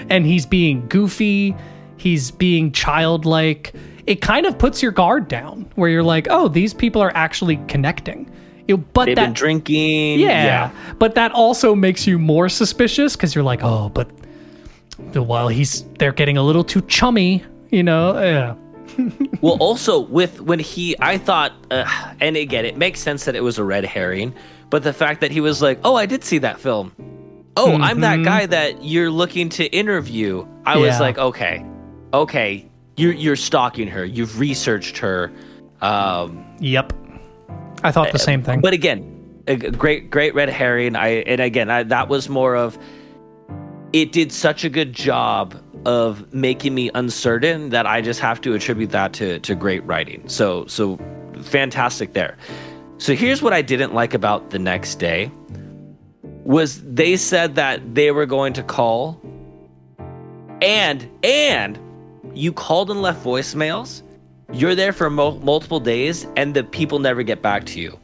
And 0.09 0.25
he's 0.25 0.45
being 0.45 0.87
goofy, 0.87 1.55
he's 1.97 2.31
being 2.31 2.71
childlike. 2.71 3.73
It 4.07 4.21
kind 4.21 4.45
of 4.45 4.57
puts 4.57 4.81
your 4.81 4.91
guard 4.91 5.27
down 5.27 5.69
where 5.75 5.89
you're 5.89 6.03
like, 6.03 6.27
oh, 6.29 6.47
these 6.47 6.73
people 6.73 7.01
are 7.01 7.11
actually 7.15 7.57
connecting. 7.67 8.29
You- 8.67 8.77
But 8.77 9.05
They've 9.05 9.15
that 9.15 9.25
been 9.25 9.33
drinking. 9.33 10.19
yeah. 10.19 10.71
But 10.99 11.15
that 11.15 11.31
also 11.33 11.75
makes 11.75 12.07
you 12.07 12.17
more 12.19 12.49
suspicious 12.49 13.15
because 13.15 13.35
you're 13.35 13.43
like, 13.43 13.61
oh, 13.63 13.89
but 13.89 14.09
while 15.13 15.47
he's 15.47 15.83
they're 15.99 16.11
getting 16.13 16.37
a 16.37 16.43
little 16.43 16.63
too 16.63 16.81
chummy, 16.81 17.43
you 17.69 17.83
know. 17.83 18.19
Yeah. 18.21 18.55
well 19.41 19.55
also 19.61 19.99
with 20.01 20.41
when 20.41 20.59
he 20.59 20.97
i 20.99 21.17
thought 21.17 21.53
uh, 21.71 21.85
and 22.19 22.35
again 22.35 22.65
it 22.65 22.75
makes 22.75 22.99
sense 22.99 23.23
that 23.23 23.37
it 23.37 23.41
was 23.41 23.57
a 23.57 23.63
red 23.63 23.85
herring 23.85 24.35
but 24.69 24.83
the 24.83 24.91
fact 24.91 25.21
that 25.21 25.31
he 25.31 25.39
was 25.39 25.61
like 25.61 25.79
oh 25.85 25.95
i 25.95 26.05
did 26.05 26.25
see 26.25 26.39
that 26.39 26.59
film 26.59 26.91
oh 27.55 27.77
i'm 27.77 28.01
that 28.01 28.21
guy 28.21 28.45
that 28.45 28.83
you're 28.83 29.09
looking 29.09 29.47
to 29.47 29.63
interview 29.67 30.45
i 30.65 30.75
was 30.75 30.99
like 30.99 31.17
okay 31.17 31.65
okay 32.13 32.69
you're, 33.01 33.13
you're 33.13 33.35
stalking 33.35 33.87
her. 33.87 34.05
You've 34.05 34.39
researched 34.39 34.97
her. 34.99 35.31
Um, 35.81 36.45
Yep. 36.59 36.93
I 37.83 37.91
thought 37.91 38.11
the 38.11 38.19
same 38.19 38.43
thing. 38.43 38.61
but 38.61 38.73
again 38.73 39.07
a 39.47 39.55
great 39.55 40.11
great 40.11 40.35
red 40.35 40.49
herring. 40.49 40.95
I 40.95 41.07
and 41.25 41.41
again 41.41 41.71
I, 41.71 41.81
that 41.83 42.09
was 42.09 42.29
more 42.29 42.55
of 42.55 42.77
it 43.91 44.11
did 44.11 44.31
such 44.31 44.63
a 44.63 44.69
good 44.69 44.93
job 44.93 45.59
of 45.85 46.31
making 46.31 46.75
me 46.75 46.91
uncertain 46.93 47.69
that 47.69 47.87
i 47.87 48.01
just 48.01 48.19
have 48.19 48.39
to 48.41 48.53
attribute 48.53 48.91
that 48.91 49.13
to 49.13 49.39
to 49.39 49.55
great 49.55 49.83
writing. 49.85 50.21
So 50.29 50.67
so 50.67 50.99
fantastic 51.41 52.13
there. 52.13 52.37
So 52.99 53.15
here's 53.15 53.41
what 53.41 53.51
i 53.51 53.63
didn't 53.63 53.95
like 53.95 54.13
about 54.13 54.51
the 54.51 54.59
next 54.59 54.99
day 54.99 55.31
was 56.43 56.83
they 56.83 57.17
said 57.17 57.55
that 57.55 57.95
they 57.95 58.11
were 58.11 58.27
going 58.27 58.53
to 58.53 58.61
call 58.61 59.19
and 60.61 61.09
and 61.23 61.79
you 62.33 62.51
called 62.53 62.89
and 62.91 63.01
left 63.01 63.23
voicemails 63.23 64.03
you're 64.53 64.75
there 64.75 64.91
for 64.93 65.09
mul- 65.09 65.39
multiple 65.39 65.79
days 65.79 66.27
and 66.35 66.53
the 66.53 66.63
people 66.63 66.99
never 66.99 67.23
get 67.23 67.41
back 67.41 67.65
to 67.65 67.79
you 67.79 67.97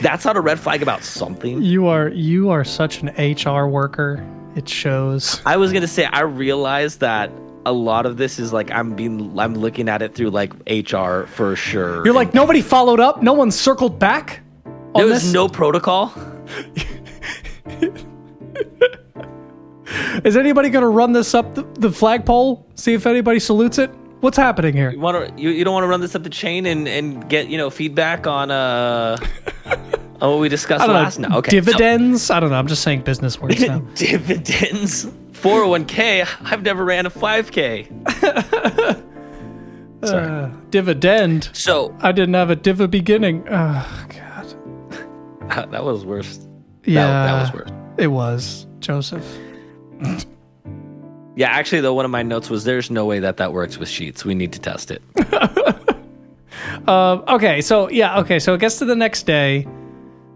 that's 0.00 0.24
not 0.24 0.36
a 0.36 0.40
red 0.40 0.58
flag 0.60 0.82
about 0.82 1.02
something 1.02 1.60
you 1.62 1.86
are 1.86 2.08
you 2.08 2.50
are 2.50 2.62
such 2.64 3.02
an 3.02 3.08
HR 3.18 3.66
worker. 3.66 4.24
It 4.54 4.68
shows. 4.68 5.40
i 5.46 5.56
was 5.56 5.72
gonna 5.72 5.86
say 5.88 6.04
i 6.04 6.20
realized 6.20 7.00
that 7.00 7.30
a 7.66 7.72
lot 7.72 8.06
of 8.06 8.16
this 8.16 8.38
is 8.38 8.52
like 8.52 8.70
i'm 8.70 8.94
being 8.94 9.38
i'm 9.38 9.54
looking 9.54 9.88
at 9.88 10.00
it 10.02 10.14
through 10.14 10.30
like 10.30 10.52
hr 10.92 11.22
for 11.26 11.54
sure 11.56 12.04
You're 12.04 12.14
like 12.14 12.32
nobody 12.34 12.62
followed 12.62 13.00
up. 13.00 13.22
No 13.22 13.32
one 13.34 13.50
circled 13.50 13.98
back. 13.98 14.40
On 14.64 14.72
there 14.94 15.06
was 15.06 15.22
this? 15.24 15.32
no 15.32 15.48
protocol 15.48 16.12
Is 20.24 20.36
anybody 20.36 20.70
going 20.70 20.82
to 20.82 20.88
run 20.88 21.12
this 21.12 21.34
up 21.34 21.54
the, 21.54 21.62
the 21.74 21.90
flagpole? 21.90 22.66
See 22.74 22.94
if 22.94 23.06
anybody 23.06 23.38
salutes 23.40 23.78
it. 23.78 23.90
What's 24.20 24.36
happening 24.36 24.74
here? 24.74 24.90
you 24.90 24.98
want 25.00 25.36
to 25.36 25.40
you, 25.40 25.50
you 25.50 25.64
don't 25.64 25.74
want 25.74 25.84
to 25.84 25.88
run 25.88 26.00
this 26.00 26.14
up 26.16 26.24
the 26.24 26.30
chain 26.30 26.66
and 26.66 26.88
and 26.88 27.28
get 27.28 27.48
you 27.48 27.56
know 27.56 27.70
feedback 27.70 28.26
on 28.26 28.50
uh 28.50 29.16
on 30.20 30.30
what 30.32 30.40
we 30.40 30.48
discussed 30.48 30.86
last 30.88 31.18
know. 31.20 31.28
no 31.28 31.38
okay 31.38 31.50
so- 31.50 31.56
Dividends. 31.60 32.28
I 32.30 32.40
don't 32.40 32.50
know. 32.50 32.56
I'm 32.56 32.66
just 32.66 32.82
saying 32.82 33.02
business 33.02 33.40
words 33.40 33.60
now. 33.60 33.78
dividends 33.94 35.06
401k 35.32 36.26
i've 36.50 36.62
never 36.64 36.84
ran 36.84 37.06
a 37.06 37.10
5k 37.10 39.04
Uh, 40.02 40.48
dividend. 40.70 41.50
so 41.52 41.92
I 42.00 42.12
didn't 42.12 42.34
have 42.34 42.50
a 42.50 42.56
diva 42.56 42.86
beginning. 42.86 43.44
Oh 43.50 44.06
God. 44.08 45.70
that 45.72 45.82
was 45.84 46.04
worse 46.04 46.38
Yeah, 46.84 47.06
that 47.26 47.40
was 47.42 47.52
worse. 47.52 47.70
It 47.98 48.06
was 48.06 48.66
Joseph. 48.78 49.24
yeah 51.36 51.48
actually 51.48 51.80
though 51.80 51.94
one 51.94 52.04
of 52.04 52.10
my 52.10 52.22
notes 52.22 52.50
was 52.50 52.64
there's 52.64 52.90
no 52.90 53.04
way 53.04 53.18
that 53.20 53.36
that 53.36 53.52
works 53.52 53.78
with 53.78 53.88
sheets 53.88 54.24
we 54.24 54.34
need 54.34 54.52
to 54.52 54.58
test 54.60 54.90
it 54.90 55.02
um, 56.88 57.22
Okay, 57.28 57.60
so 57.60 57.88
yeah, 57.90 58.18
okay, 58.20 58.38
so 58.38 58.54
it 58.54 58.60
gets 58.60 58.78
to 58.78 58.84
the 58.84 58.96
next 58.96 59.24
day. 59.24 59.66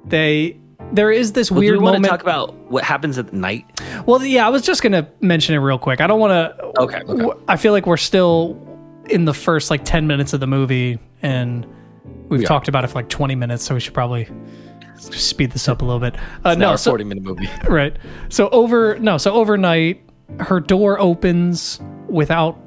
They 0.04 0.58
there 0.92 1.10
is 1.10 1.32
this 1.32 1.50
Well, 1.50 1.60
do 1.60 1.66
weird 1.66 1.78
we 1.78 1.84
want 1.84 1.94
moment. 1.94 2.04
to 2.04 2.10
talk 2.10 2.22
about 2.22 2.54
what 2.70 2.84
happens 2.84 3.16
at 3.18 3.32
night 3.32 3.64
well, 4.06 4.22
yeah, 4.24 4.46
I 4.46 4.50
was 4.50 4.62
just 4.62 4.82
gonna 4.82 5.08
mention 5.20 5.54
it 5.54 5.58
real 5.58 5.78
quick. 5.78 6.00
I 6.00 6.06
don't 6.06 6.18
want 6.20 6.32
to. 6.32 6.80
okay, 6.82 7.00
okay. 7.06 7.40
I 7.48 7.56
feel 7.56 7.72
like 7.72 7.86
we're 7.86 7.96
still 7.96 8.58
in 9.08 9.24
the 9.24 9.34
first 9.34 9.70
like 9.70 9.84
ten 9.84 10.06
minutes 10.06 10.32
of 10.32 10.40
the 10.40 10.46
movie, 10.46 10.98
and 11.22 11.64
we've 12.28 12.40
We 12.40 12.44
are. 12.44 12.48
talked 12.48 12.68
about 12.68 12.84
it 12.84 12.88
for 12.88 12.94
like 12.96 13.08
twenty 13.08 13.34
minutes, 13.36 13.64
so 13.64 13.74
we 13.74 13.80
should 13.80 13.94
probably 13.94 14.28
speed 15.02 15.50
this 15.50 15.68
up 15.68 15.82
a 15.82 15.84
little 15.84 16.00
bit. 16.00 16.16
Uh, 16.44 16.54
no, 16.54 16.76
so, 16.76 16.90
40 16.90 17.04
minute 17.04 17.24
movie 17.24 17.48
right. 17.68 17.96
So 18.28 18.48
over 18.50 18.98
no, 18.98 19.18
so 19.18 19.32
overnight, 19.32 20.02
her 20.40 20.60
door 20.60 20.98
opens 21.00 21.80
without 22.08 22.58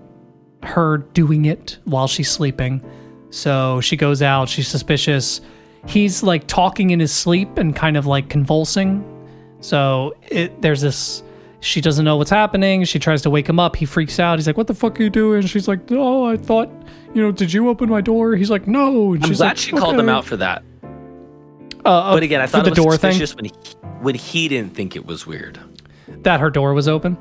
her 0.64 0.98
doing 0.98 1.46
it 1.46 1.78
while 1.86 2.08
she's 2.08 2.30
sleeping. 2.30 2.82
So 3.30 3.82
she 3.82 3.98
goes 3.98 4.22
out. 4.22 4.50
She's 4.50 4.68
suspicious. 4.68 5.42
He's 5.88 6.24
like 6.24 6.48
talking 6.48 6.90
in 6.92 7.00
his 7.00 7.14
sleep 7.14 7.58
and 7.58 7.76
kind 7.76 7.98
of 7.98 8.06
like 8.06 8.30
convulsing. 8.30 9.04
So 9.62 10.16
it 10.24 10.62
there's 10.62 10.82
this. 10.82 11.24
She 11.62 11.82
doesn't 11.82 12.06
know 12.06 12.18
what's 12.18 12.30
happening. 12.30 12.84
She 12.84 13.00
tries 13.00 13.24
to 13.24 13.30
wake 13.30 13.50
him 13.50 13.60
up. 13.60 13.76
He 13.76 13.86
freaks 13.86 14.20
out. 14.20 14.38
He's 14.38 14.46
like, 14.46 14.58
"What 14.58 14.68
the 14.68 14.76
fuck 14.76 15.00
are 15.00 15.04
you 15.04 15.10
doing?" 15.10 15.42
She's 15.48 15.68
like, 15.68 15.90
"No, 15.90 16.26
I 16.26 16.38
thought, 16.38 16.70
you 17.14 17.22
know, 17.22 17.32
did 17.32 17.52
you 17.52 17.70
open 17.70 17.90
my 17.90 18.02
door?" 18.02 18.36
He's 18.36 18.52
like, 18.52 18.68
"No." 18.68 19.14
And 19.14 19.24
i'm 19.24 19.30
she's 19.30 19.38
glad 19.38 19.48
like, 19.48 19.58
she 19.58 19.72
called 19.72 20.00
him 20.00 20.10
out 20.10 20.26
for 20.26 20.38
that 20.38 20.64
Uh, 21.86 22.14
but 22.14 22.24
again 22.24 22.42
i 22.42 22.46
thought 22.48 22.66
the 22.66 22.72
it 22.72 22.78
was 22.78 22.84
door 22.84 22.98
thing 22.98 23.20
when 23.36 23.46
he 23.46 23.52
when 24.02 24.16
he 24.16 24.48
didn't 24.48 24.74
think 24.74 24.96
it 24.96 25.06
was 25.06 25.26
weird 25.28 25.60
that 26.08 26.40
her 26.40 26.50
door 26.50 26.74
was 26.74 26.88
open. 26.88 27.18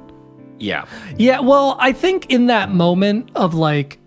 yeah 0.59 0.85
Yeah, 1.19 1.41
well, 1.41 1.77
I 1.81 1.93
think 1.93 2.31
in 2.31 2.47
that 2.47 2.71
moment 2.71 3.31
of 3.35 3.55
like, 3.55 3.99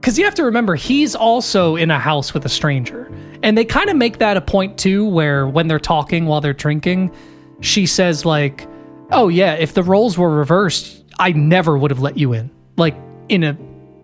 because 0.00 0.18
you 0.18 0.24
have 0.24 0.34
to 0.36 0.44
remember, 0.44 0.74
he's 0.74 1.14
also 1.14 1.76
in 1.76 1.90
a 1.90 1.98
house 1.98 2.32
with 2.34 2.44
a 2.44 2.48
stranger. 2.48 3.10
And 3.42 3.56
they 3.56 3.64
kind 3.64 3.90
of 3.90 3.96
make 3.96 4.18
that 4.18 4.36
a 4.36 4.40
point 4.40 4.78
too, 4.78 5.04
where 5.06 5.46
when 5.46 5.68
they're 5.68 5.78
talking 5.78 6.26
while 6.26 6.40
they're 6.40 6.52
drinking, 6.52 7.14
she 7.60 7.86
says, 7.86 8.24
like, 8.24 8.66
oh, 9.10 9.28
yeah, 9.28 9.54
if 9.54 9.74
the 9.74 9.82
roles 9.82 10.16
were 10.18 10.30
reversed, 10.30 11.04
I 11.18 11.32
never 11.32 11.76
would 11.76 11.90
have 11.90 12.00
let 12.00 12.16
you 12.16 12.32
in. 12.32 12.50
Like, 12.76 12.96
in 13.28 13.42
a, 13.44 13.56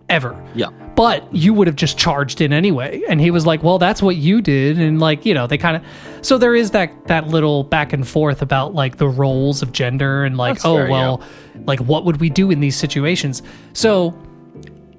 ever. 0.09 0.41
yeah 0.55 0.68
But 1.03 1.34
you 1.34 1.53
would 1.53 1.66
have 1.66 1.74
just 1.74 1.98
charged 1.98 2.40
in 2.40 2.53
anyway. 2.53 3.03
And 3.09 3.20
he 3.20 3.32
was 3.32 3.44
like, 3.44 3.64
well, 3.64 3.80
that's 3.80 4.00
what 4.00 4.14
you 4.14 4.40
did. 4.40 4.78
And 4.78 5.00
like, 5.00 5.26
you 5.26 5.34
know, 5.34 5.48
they 5.48 5.59
kind 5.59 5.76
of, 5.76 5.82
so 6.24 6.38
there 6.38 6.55
is 6.55 6.70
that, 6.70 7.09
that 7.09 7.26
little 7.26 7.64
back 7.64 7.92
and 7.92 8.07
forth 8.07 8.40
about 8.40 8.72
like 8.72 8.98
the 8.98 9.09
roles 9.09 9.62
of 9.62 9.72
gender 9.72 10.22
and 10.22 10.36
like, 10.36 10.55
That's 10.55 10.64
oh, 10.64 10.76
fair, 10.76 10.88
well, 10.88 11.20
like 11.64 11.80
what 11.80 12.05
would 12.05 12.20
we 12.20 12.30
do 12.30 12.53
in 12.53 12.61
these 12.61 12.76
situations? 12.76 13.42
So, 13.72 14.16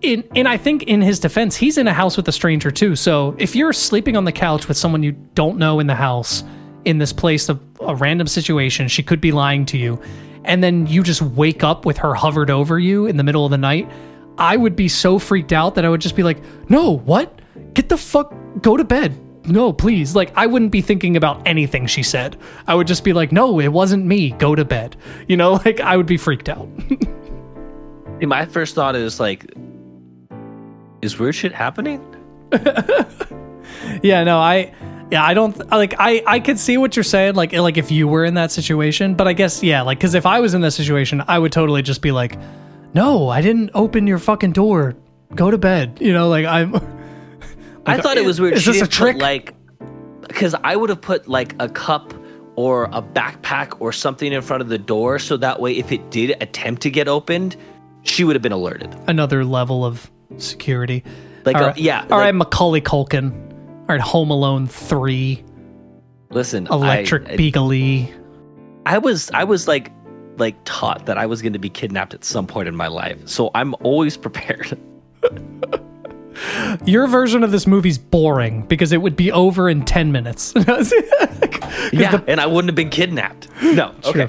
in 0.02 0.26
and 0.36 0.46
I 0.46 0.58
think 0.58 0.84
in 0.84 1.02
his 1.02 1.22
defense, 1.22 1.56
he's 1.56 1.78
in 1.78 1.88
a 1.88 1.94
house 1.94 2.18
with 2.18 2.28
a 2.28 2.34
stranger 2.34 2.70
too. 2.70 2.98
So 2.98 3.34
if 3.40 3.56
you're 3.56 3.72
sleeping 3.72 4.18
on 4.18 4.26
the 4.26 4.34
couch 4.34 4.68
with 4.68 4.76
someone 4.76 5.04
you 5.04 5.14
don't 5.36 5.58
know 5.58 5.80
in 5.80 5.88
the 5.88 5.96
house, 5.96 6.44
in 6.84 6.98
this 6.98 7.14
place 7.14 7.48
of 7.48 7.62
a 7.80 7.96
random 7.96 8.28
situation, 8.28 8.90
she 8.90 9.04
could 9.04 9.22
be 9.22 9.32
lying 9.32 9.66
to 9.68 9.78
you, 9.78 10.02
and 10.44 10.62
then 10.62 10.86
you 10.86 11.02
just 11.02 11.22
wake 11.22 11.64
up 11.64 11.86
with 11.86 11.96
her 12.00 12.14
hovered 12.14 12.50
over 12.50 12.78
you 12.78 13.06
in 13.06 13.16
the 13.16 13.24
middle 13.24 13.46
of 13.46 13.52
the 13.52 13.58
night. 13.58 13.90
I 14.38 14.58
would 14.58 14.76
be 14.76 14.88
so 14.88 15.20
freaked 15.20 15.54
out 15.54 15.76
that 15.76 15.86
I 15.86 15.90
would 15.90 16.02
just 16.02 16.16
be 16.16 16.24
like, 16.24 16.42
"No, 16.70 16.98
what? 16.98 17.42
Get 17.74 17.90
the 17.90 17.98
fuck, 17.98 18.34
go 18.62 18.78
to 18.78 18.84
bed." 18.84 19.18
No, 19.46 19.74
please. 19.74 20.16
Like, 20.16 20.32
I 20.38 20.48
wouldn't 20.48 20.72
be 20.72 20.82
thinking 20.82 21.18
about 21.18 21.46
anything 21.46 21.86
she 21.86 22.02
said. 22.02 22.38
I 22.66 22.76
would 22.76 22.88
just 22.88 23.04
be 23.04 23.12
like, 23.12 23.34
no, 23.34 23.60
it 23.60 23.68
wasn't 23.68 24.06
me. 24.06 24.32
Go 24.32 24.56
to 24.56 24.64
bed. 24.64 24.96
You 25.28 25.36
know, 25.38 25.54
like, 25.66 25.80
I 25.82 25.98
would 25.98 26.06
be 26.06 26.18
freaked 26.18 26.48
out. 26.48 26.68
See, 28.20 28.26
my 28.26 28.46
first 28.46 28.74
thought 28.76 28.96
is 28.96 29.20
like 29.20 29.54
is 31.02 31.20
weird 31.20 31.36
shit 31.36 31.52
happening 31.52 32.02
Yeah, 34.02 34.24
no, 34.24 34.38
I 34.38 34.74
yeah, 35.12 35.26
I 35.26 35.34
don't 35.34 35.58
like 35.70 35.96
I 36.00 36.24
I 36.26 36.40
could 36.40 36.58
see 36.58 36.78
what 36.78 36.96
you're 36.96 37.04
saying 37.04 37.36
like 37.36 37.52
like 37.54 37.78
if 37.78 37.92
you 37.92 38.08
were 38.08 38.24
in 38.24 38.36
that 38.36 38.52
situation, 38.52 39.16
but 39.16 39.28
I 39.28 39.34
guess 39.34 39.62
yeah, 39.62 39.82
like 39.82 40.00
cuz 40.00 40.14
if 40.14 40.26
I 40.26 40.40
was 40.40 40.54
in 40.54 40.62
that 40.62 40.72
situation, 40.72 41.24
I 41.28 41.38
would 41.38 41.52
totally 41.52 41.82
just 41.82 42.02
be 42.02 42.12
like, 42.12 42.38
"No, 42.94 43.30
I 43.30 43.42
didn't 43.42 43.72
open 43.74 44.08
your 44.08 44.20
fucking 44.20 44.52
door. 44.54 44.96
Go 45.36 45.52
to 45.52 45.58
bed." 45.58 45.98
You 46.02 46.14
know, 46.14 46.30
like 46.30 46.46
I'm 46.46 46.76
I 47.86 48.00
thought 48.00 48.18
it 48.18 48.26
was 48.26 48.40
weird. 48.40 48.56
Is 48.56 48.64
she 48.64 48.72
this 48.74 48.82
a 48.82 48.86
didn't 48.86 48.92
put, 48.92 48.98
trick? 48.98 49.18
like, 49.22 49.54
because 50.28 50.56
I 50.64 50.76
would 50.76 50.90
have 50.90 51.02
put 51.02 51.28
like 51.28 51.56
a 51.60 51.68
cup 51.70 52.14
or 52.56 52.86
a 52.86 53.02
backpack 53.02 53.76
or 53.80 53.92
something 53.92 54.32
in 54.32 54.42
front 54.42 54.62
of 54.62 54.70
the 54.70 54.78
door, 54.78 55.20
so 55.20 55.38
that 55.38 55.60
way, 55.60 55.74
if 55.74 55.92
it 55.92 56.12
did 56.12 56.38
attempt 56.42 56.82
to 56.84 56.92
get 56.92 57.08
opened, 57.08 57.56
she 58.04 58.24
would 58.24 58.36
have 58.36 58.44
been 58.44 58.52
alerted. 58.52 58.96
another 59.08 59.44
level 59.44 59.84
of 59.84 60.10
security. 60.38 61.04
Like, 61.46 61.56
all 61.58 61.64
uh, 61.64 61.68
right, 61.68 61.78
yeah, 61.78 62.02
All 62.12 62.20
right, 62.20 62.26
like- 62.28 62.36
Macaulay 62.36 62.82
Culkin. 62.82 63.34
All 63.82 63.88
right, 63.90 64.00
Home 64.00 64.30
Alone 64.30 64.66
three, 64.68 65.44
Listen, 66.30 66.68
Electric 66.68 67.28
I, 67.28 67.36
Beagle. 67.36 68.08
I 68.86 68.98
was 68.98 69.30
I 69.32 69.44
was 69.44 69.68
like 69.68 69.92
like 70.38 70.56
taught 70.66 71.06
that 71.06 71.18
I 71.18 71.26
was 71.26 71.42
going 71.42 71.54
to 71.54 71.60
be 71.60 71.70
kidnapped 71.70 72.14
at 72.14 72.24
some 72.24 72.48
point 72.48 72.68
in 72.68 72.76
my 72.76 72.88
life, 72.88 73.28
so 73.28 73.52
I'm 73.56 73.76
always 73.82 74.18
prepared. 74.26 74.78
Your 76.86 77.08
version 77.08 77.44
of 77.44 77.52
this 77.52 77.68
movie's 77.68 77.98
boring 77.98 78.64
because 78.64 78.92
it 78.92 79.02
would 79.02 79.16
be 79.16 79.32
over 79.32 79.70
in 79.70 79.86
ten 79.86 80.12
minutes. 80.12 80.54
yeah, 81.94 82.22
and 82.28 82.42
I 82.42 82.48
wouldn't 82.48 82.70
have 82.70 82.76
been 82.76 82.90
kidnapped. 82.90 83.50
No, 83.62 83.94
okay. 84.06 84.28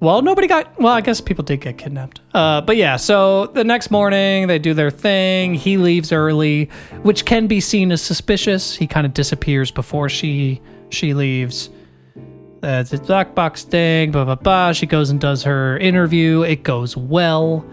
Well, 0.00 0.22
nobody 0.22 0.46
got. 0.46 0.78
Well, 0.78 0.92
I 0.92 1.00
guess 1.00 1.20
people 1.20 1.44
did 1.44 1.60
get 1.60 1.78
kidnapped. 1.78 2.20
Uh, 2.34 2.60
but 2.60 2.76
yeah, 2.76 2.96
so 2.96 3.46
the 3.48 3.64
next 3.64 3.90
morning 3.90 4.48
they 4.48 4.58
do 4.58 4.74
their 4.74 4.90
thing. 4.90 5.54
He 5.54 5.76
leaves 5.76 6.12
early, 6.12 6.66
which 7.02 7.24
can 7.24 7.46
be 7.46 7.60
seen 7.60 7.92
as 7.92 8.02
suspicious. 8.02 8.74
He 8.76 8.86
kind 8.86 9.06
of 9.06 9.14
disappears 9.14 9.70
before 9.70 10.08
she 10.08 10.60
she 10.90 11.14
leaves. 11.14 11.70
Uh, 12.64 12.80
it's 12.80 12.92
a 12.94 12.98
black 12.98 13.34
box 13.34 13.62
thing. 13.62 14.10
Blah 14.10 14.24
blah 14.24 14.34
blah. 14.36 14.72
She 14.72 14.86
goes 14.86 15.10
and 15.10 15.20
does 15.20 15.42
her 15.42 15.76
interview. 15.78 16.42
It 16.42 16.62
goes 16.62 16.96
well, 16.96 17.64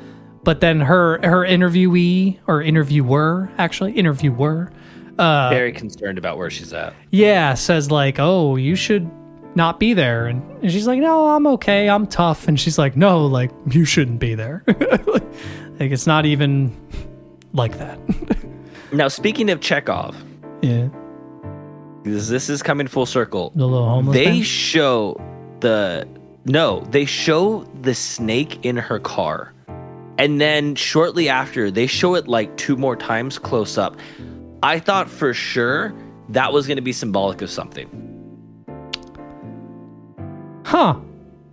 but 0.43 0.59
then 0.59 0.81
her 0.81 1.19
her 1.25 1.45
interviewee 1.45 2.39
or 2.47 2.61
interviewer 2.61 3.49
actually 3.57 3.93
interviewer 3.93 4.69
Very 5.17 5.71
concerned 5.71 6.17
about 6.17 6.37
where 6.37 6.49
she's 6.49 6.73
at. 6.73 6.93
yeah, 7.11 7.53
says 7.53 7.89
like, 7.89 8.17
"Oh, 8.19 8.57
you 8.57 8.75
should 8.75 9.09
not 9.55 9.79
be 9.79 9.93
there," 9.93 10.27
and, 10.27 10.41
and 10.61 10.71
she's 10.71 10.87
like, 10.87 10.99
"No, 10.99 11.27
I'm 11.29 11.47
okay. 11.47 11.89
I'm 11.89 12.05
tough." 12.07 12.47
And 12.49 12.59
she's 12.59 12.77
like, 12.77 12.97
"No, 12.97 13.25
like 13.25 13.51
you 13.69 13.85
shouldn't 13.85 14.19
be 14.19 14.35
there. 14.35 14.63
like 14.67 15.91
it's 15.91 16.07
not 16.07 16.25
even 16.25 16.75
like 17.53 17.77
that." 17.77 17.97
Now, 18.93 19.07
speaking 19.07 19.49
of 19.49 19.61
Chekhov, 19.61 20.21
yeah, 20.61 20.89
this, 22.03 22.27
this 22.29 22.49
is 22.49 22.63
coming 22.63 22.87
full 22.87 23.05
circle. 23.05 23.51
the 23.55 23.67
little 23.67 23.87
homeless. 23.87 24.13
They 24.15 24.25
thing? 24.25 24.41
show 24.43 25.19
the 25.59 26.07
no, 26.45 26.81
they 26.89 27.05
show 27.05 27.63
the 27.81 27.93
snake 27.93 28.65
in 28.65 28.77
her 28.77 28.99
car. 28.99 29.53
And 30.17 30.39
then 30.41 30.75
shortly 30.75 31.29
after, 31.29 31.71
they 31.71 31.87
show 31.87 32.15
it 32.15 32.27
like 32.27 32.55
two 32.57 32.75
more 32.75 32.95
times 32.95 33.37
close 33.39 33.77
up. 33.77 33.95
I 34.63 34.79
thought 34.79 35.09
for 35.09 35.33
sure 35.33 35.93
that 36.29 36.53
was 36.53 36.67
going 36.67 36.75
to 36.77 36.81
be 36.81 36.93
symbolic 36.93 37.41
of 37.41 37.49
something. 37.49 37.89
huh? 40.65 40.95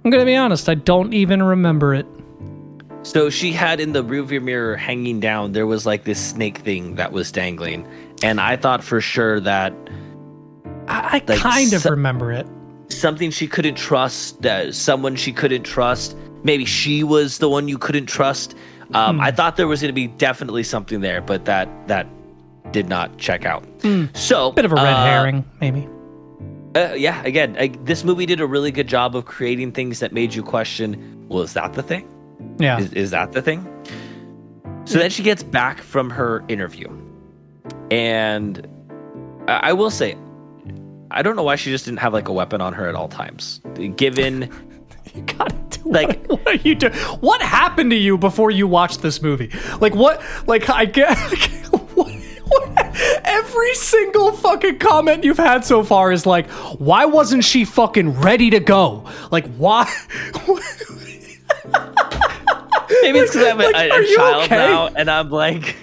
I'm 0.04 0.10
gonna 0.10 0.24
be 0.24 0.36
honest. 0.36 0.68
I 0.68 0.74
don't 0.74 1.12
even 1.12 1.42
remember 1.42 1.92
it. 1.94 2.06
So 3.02 3.30
she 3.30 3.52
had 3.52 3.80
in 3.80 3.92
the 3.92 4.02
rearview 4.04 4.42
mirror 4.42 4.76
hanging 4.76 5.20
down, 5.20 5.52
there 5.52 5.66
was 5.66 5.84
like 5.86 6.04
this 6.04 6.18
snake 6.24 6.58
thing 6.58 6.94
that 6.94 7.12
was 7.12 7.30
dangling. 7.32 7.86
And 8.22 8.40
I 8.40 8.56
thought 8.56 8.82
for 8.82 9.00
sure 9.00 9.40
that 9.40 9.72
I, 11.04 11.16
I 11.16 11.22
Like, 11.26 11.38
kind 11.40 11.72
of 11.72 11.82
so- 11.82 11.90
remember 11.90 12.32
it. 12.32 12.46
something 12.88 13.30
she 13.30 13.46
couldn't 13.46 13.74
trust, 13.76 14.44
uh, 14.46 14.72
someone 14.72 15.16
she 15.16 15.32
couldn't 15.32 15.62
trust, 15.64 16.16
maybe 16.44 16.64
she 16.64 17.04
was 17.04 17.38
the 17.38 17.48
one 17.48 17.68
you 17.68 17.78
couldn't 17.78 18.06
trust. 18.06 18.54
Um, 18.94 19.20
I 19.20 19.30
thought 19.30 19.56
there 19.56 19.66
was 19.68 19.82
going 19.82 19.90
to 19.90 19.94
be 19.94 20.06
definitely 20.06 20.62
something 20.62 21.00
there, 21.02 21.20
but 21.20 21.44
that 21.44 21.68
that 21.88 22.06
did 22.72 22.88
not 22.88 23.18
check 23.18 23.44
out. 23.44 23.62
So 24.14 24.52
Bit 24.52 24.64
of 24.64 24.72
a 24.72 24.76
red 24.76 24.84
uh, 24.94 25.04
herring, 25.04 25.44
maybe. 25.60 25.86
Uh, 26.74 26.94
yeah, 26.94 27.22
again, 27.24 27.56
I, 27.58 27.68
this 27.84 28.02
movie 28.04 28.24
did 28.26 28.40
a 28.40 28.46
really 28.46 28.70
good 28.70 28.86
job 28.88 29.14
of 29.16 29.24
creating 29.26 29.72
things 29.72 30.00
that 30.00 30.12
made 30.14 30.32
you 30.34 30.42
question: 30.42 31.26
Well, 31.28 31.42
is 31.42 31.52
that 31.54 31.74
the 31.74 31.82
thing? 31.82 32.08
Yeah. 32.58 32.78
Is, 32.78 32.92
is 32.94 33.10
that 33.10 33.32
the 33.32 33.42
thing? 33.42 33.66
So 34.86 34.98
then 34.98 35.10
she 35.10 35.22
gets 35.22 35.42
back 35.42 35.80
from 35.82 36.08
her 36.08 36.42
interview, 36.48 36.88
and 37.90 38.66
I, 39.48 39.70
I 39.70 39.72
will 39.74 39.90
say, 39.90 40.16
I 41.10 41.22
don't 41.22 41.36
know 41.36 41.42
why 41.42 41.56
she 41.56 41.70
just 41.70 41.84
didn't 41.84 42.00
have 42.00 42.12
like 42.12 42.28
a 42.28 42.32
weapon 42.32 42.60
on 42.60 42.72
her 42.74 42.88
at 42.88 42.94
all 42.94 43.08
times. 43.08 43.60
Given 43.96 44.50
You 45.14 45.22
gotta 45.22 45.54
do 45.70 45.80
Like- 45.90 46.26
what, 46.26 46.40
what 46.44 46.46
are 46.48 46.68
you 46.68 46.74
doing? 46.74 46.92
What 47.20 47.40
happened 47.42 47.90
to 47.90 47.96
you 47.96 48.18
before 48.18 48.50
you 48.50 48.66
watched 48.66 49.02
this 49.02 49.22
movie? 49.22 49.50
Like 49.80 49.94
what? 49.94 50.22
Like 50.46 50.68
I 50.68 50.84
get. 50.84 51.16
what, 51.70 52.08
what, 52.12 53.20
every 53.24 53.74
single 53.74 54.32
fucking 54.32 54.78
comment 54.78 55.24
you've 55.24 55.38
had 55.38 55.64
so 55.64 55.82
far 55.82 56.12
is 56.12 56.26
like, 56.26 56.48
why 56.78 57.04
wasn't 57.06 57.44
she 57.44 57.64
fucking 57.64 58.20
ready 58.20 58.50
to 58.50 58.60
go? 58.60 59.04
Like 59.30 59.46
why? 59.56 59.90
maybe 63.02 63.18
it's 63.18 63.32
because 63.32 63.46
I'm 63.48 63.60
a, 63.60 63.64
like, 63.64 63.90
a- 63.90 63.94
a 64.02 64.16
child 64.16 64.44
okay? 64.44 64.56
now, 64.56 64.88
and 64.88 65.10
I'm 65.10 65.30
like, 65.30 65.76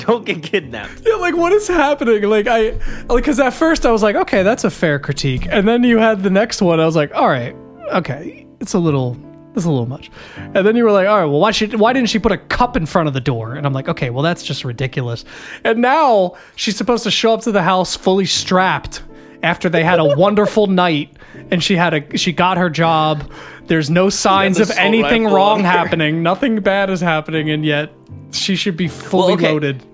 don't 0.00 0.24
get 0.24 0.42
kidnapped. 0.42 1.02
Yeah, 1.04 1.14
like 1.14 1.36
what 1.36 1.52
is 1.52 1.68
happening? 1.68 2.22
Like 2.24 2.46
I, 2.46 2.70
like 3.08 3.22
because 3.22 3.40
at 3.40 3.50
first 3.50 3.86
I 3.86 3.92
was 3.92 4.02
like, 4.02 4.16
okay, 4.16 4.42
that's 4.42 4.64
a 4.64 4.70
fair 4.70 4.98
critique, 4.98 5.46
and 5.48 5.66
then 5.66 5.84
you 5.84 5.98
had 5.98 6.22
the 6.22 6.30
next 6.30 6.62
one. 6.62 6.80
I 6.80 6.86
was 6.86 6.96
like, 6.96 7.14
all 7.14 7.28
right, 7.28 7.54
okay, 7.92 8.46
it's 8.60 8.74
a 8.74 8.78
little, 8.78 9.16
it's 9.54 9.64
a 9.64 9.70
little 9.70 9.86
much, 9.86 10.10
and 10.36 10.66
then 10.66 10.76
you 10.76 10.84
were 10.84 10.92
like, 10.92 11.08
all 11.08 11.18
right, 11.18 11.26
well, 11.26 11.40
why 11.40 11.50
should, 11.50 11.74
why 11.74 11.92
didn't 11.92 12.08
she 12.08 12.18
put 12.18 12.32
a 12.32 12.38
cup 12.38 12.76
in 12.76 12.86
front 12.86 13.08
of 13.08 13.14
the 13.14 13.20
door? 13.20 13.54
And 13.54 13.66
I'm 13.66 13.72
like, 13.72 13.88
okay, 13.88 14.10
well, 14.10 14.22
that's 14.22 14.42
just 14.42 14.64
ridiculous. 14.64 15.24
And 15.64 15.80
now 15.80 16.36
she's 16.56 16.76
supposed 16.76 17.04
to 17.04 17.10
show 17.10 17.34
up 17.34 17.42
to 17.42 17.52
the 17.52 17.62
house 17.62 17.96
fully 17.96 18.26
strapped 18.26 19.02
after 19.42 19.68
they 19.68 19.84
had 19.84 19.98
a 19.98 20.04
wonderful 20.16 20.66
night, 20.66 21.16
and 21.50 21.62
she 21.62 21.76
had 21.76 21.94
a, 21.94 22.16
she 22.16 22.32
got 22.32 22.58
her 22.58 22.70
job. 22.70 23.30
There's 23.66 23.90
no 23.90 24.10
signs 24.10 24.56
the 24.56 24.64
of 24.64 24.70
anything 24.72 25.24
wrong 25.26 25.60
happening. 25.60 26.22
Nothing 26.22 26.60
bad 26.60 26.90
is 26.90 27.00
happening, 27.00 27.50
and 27.50 27.64
yet 27.64 27.92
she 28.32 28.56
should 28.56 28.76
be 28.76 28.88
fully 28.88 29.34
okay. 29.34 29.52
loaded. 29.52 29.84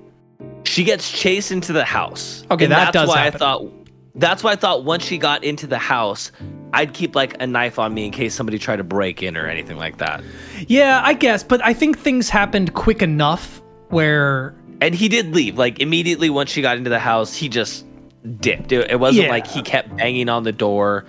She 0.77 0.85
gets 0.85 1.11
chased 1.11 1.53
into 1.53 1.73
the 1.73 1.87
house. 1.87 2.45
Okay, 2.51 2.65
and 2.67 2.73
that 2.73 2.93
that's 2.93 3.07
does 3.07 3.09
why 3.09 3.19
happen. 3.21 3.37
I 3.37 3.39
thought. 3.39 3.73
That's 4.15 4.45
why 4.45 4.53
I 4.53 4.57
thought 4.57 4.85
once 4.85 5.05
she 5.05 5.17
got 5.17 5.43
into 5.43 5.67
the 5.67 5.79
house, 5.79 6.33
I'd 6.75 6.93
keep 6.93 7.15
like 7.17 7.35
a 7.41 7.47
knife 7.47 7.79
on 7.79 7.95
me 7.95 8.05
in 8.05 8.11
case 8.13 8.35
somebody 8.35 8.59
tried 8.59 8.77
to 8.77 8.85
break 8.85 9.23
in 9.23 9.39
or 9.39 9.47
anything 9.47 9.79
like 9.79 9.97
that. 9.99 10.23
Yeah, 10.69 11.01
I 11.03 11.15
guess, 11.15 11.43
but 11.43 11.65
I 11.65 11.73
think 11.73 11.99
things 11.99 12.29
happened 12.29 12.75
quick 12.75 13.01
enough 13.01 13.63
where 13.89 14.55
And 14.83 14.95
he 14.95 15.09
did 15.09 15.35
leave. 15.35 15.57
Like 15.57 15.81
immediately 15.81 16.29
once 16.29 16.51
she 16.51 16.61
got 16.61 16.77
into 16.77 16.91
the 16.91 16.99
house, 16.99 17.35
he 17.35 17.49
just 17.49 17.87
dipped. 18.41 18.71
It, 18.73 18.91
it 18.91 19.01
wasn't 19.01 19.25
Yeah. 19.27 19.31
like 19.31 19.47
he 19.47 19.63
kept 19.63 19.97
banging 19.97 20.29
on 20.29 20.43
the 20.43 20.53
door. 20.53 21.07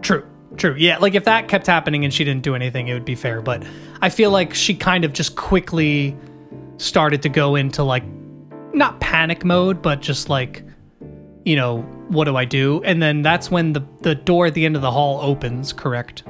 true, 0.00 0.24
true. 0.56 0.74
Yeah, 0.78 0.96
like 0.98 1.14
if 1.14 1.24
that 1.24 1.48
kept 1.48 1.66
happening 1.66 2.04
and 2.04 2.14
she 2.14 2.24
didn't 2.24 2.42
do 2.44 2.54
anything, 2.54 2.88
it 2.88 2.94
would 2.94 3.04
be 3.04 3.14
fair, 3.14 3.42
but 3.42 3.62
I 4.00 4.08
feel 4.08 4.30
like 4.30 4.54
she 4.54 4.74
kind 4.74 5.04
of 5.04 5.12
just 5.12 5.36
quickly 5.36 6.16
started 6.78 7.20
to 7.22 7.28
go 7.28 7.56
into 7.56 7.82
like 7.82 8.04
not 8.74 9.00
panic 9.00 9.44
mode, 9.44 9.82
but 9.82 10.00
just 10.00 10.28
like 10.28 10.64
you 11.44 11.56
know, 11.56 11.82
what 12.08 12.24
do 12.24 12.36
I 12.36 12.44
do? 12.44 12.82
And 12.84 13.02
then 13.02 13.22
that's 13.22 13.50
when 13.50 13.72
the 13.72 13.84
the 14.00 14.14
door 14.14 14.46
at 14.46 14.54
the 14.54 14.64
end 14.64 14.76
of 14.76 14.82
the 14.82 14.90
hall 14.90 15.20
opens, 15.20 15.72
correct? 15.72 16.22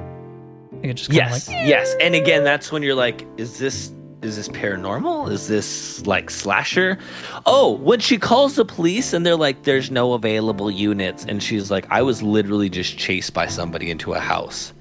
It 0.81 0.95
just 0.95 1.13
Yes, 1.13 1.47
like 1.47 1.67
yes. 1.67 1.95
And 2.01 2.15
again, 2.15 2.43
that's 2.43 2.71
when 2.71 2.83
you're 2.83 2.95
like, 2.95 3.25
is 3.37 3.59
this 3.59 3.93
is 4.21 4.37
this 4.37 4.47
paranormal? 4.49 5.29
Is 5.31 5.47
this 5.47 6.05
like 6.05 6.29
slasher? 6.29 6.97
Oh, 7.45 7.73
when 7.77 7.99
she 7.99 8.17
calls 8.17 8.55
the 8.55 8.65
police 8.65 9.13
and 9.13 9.25
they're 9.25 9.35
like, 9.35 9.63
there's 9.63 9.91
no 9.91 10.13
available 10.13 10.71
units, 10.71 11.25
and 11.25 11.43
she's 11.43 11.69
like, 11.69 11.85
I 11.89 12.01
was 12.01 12.23
literally 12.23 12.69
just 12.69 12.97
chased 12.97 13.33
by 13.33 13.47
somebody 13.47 13.91
into 13.91 14.13
a 14.13 14.19
house. 14.19 14.73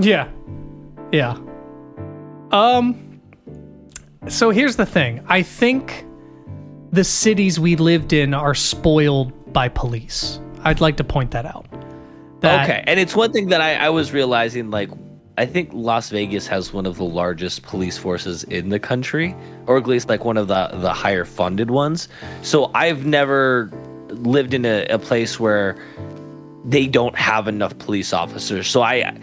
Yeah. 0.00 0.28
Yeah. 1.12 1.38
Um 2.52 3.20
so 4.28 4.50
here's 4.50 4.76
the 4.76 4.86
thing. 4.86 5.24
I 5.28 5.42
think 5.42 6.04
the 6.90 7.04
cities 7.04 7.60
we 7.60 7.76
lived 7.76 8.12
in 8.12 8.34
are 8.34 8.54
spoiled 8.54 9.52
by 9.52 9.68
police. 9.68 10.40
I'd 10.64 10.80
like 10.80 10.96
to 10.96 11.04
point 11.04 11.30
that 11.32 11.46
out. 11.46 11.66
That- 12.40 12.64
okay, 12.64 12.84
and 12.86 12.98
it's 13.00 13.16
one 13.16 13.32
thing 13.32 13.48
that 13.48 13.60
I, 13.60 13.74
I 13.74 13.88
was 13.90 14.12
realizing, 14.12 14.70
like, 14.70 14.90
I 15.36 15.46
think 15.46 15.70
Las 15.72 16.10
Vegas 16.10 16.48
has 16.48 16.72
one 16.72 16.84
of 16.84 16.96
the 16.96 17.04
largest 17.04 17.62
police 17.62 17.96
forces 17.96 18.42
in 18.44 18.70
the 18.70 18.80
country, 18.80 19.36
or 19.66 19.76
at 19.76 19.86
least 19.86 20.08
like 20.08 20.24
one 20.24 20.36
of 20.36 20.48
the 20.48 20.68
the 20.74 20.92
higher 20.92 21.24
funded 21.24 21.70
ones. 21.70 22.08
So 22.42 22.72
I've 22.74 23.06
never 23.06 23.70
lived 24.08 24.52
in 24.52 24.64
a, 24.64 24.84
a 24.86 24.98
place 24.98 25.38
where 25.38 25.76
they 26.64 26.88
don't 26.88 27.14
have 27.16 27.46
enough 27.46 27.78
police 27.78 28.12
officers. 28.12 28.66
So 28.66 28.82
I, 28.82 29.16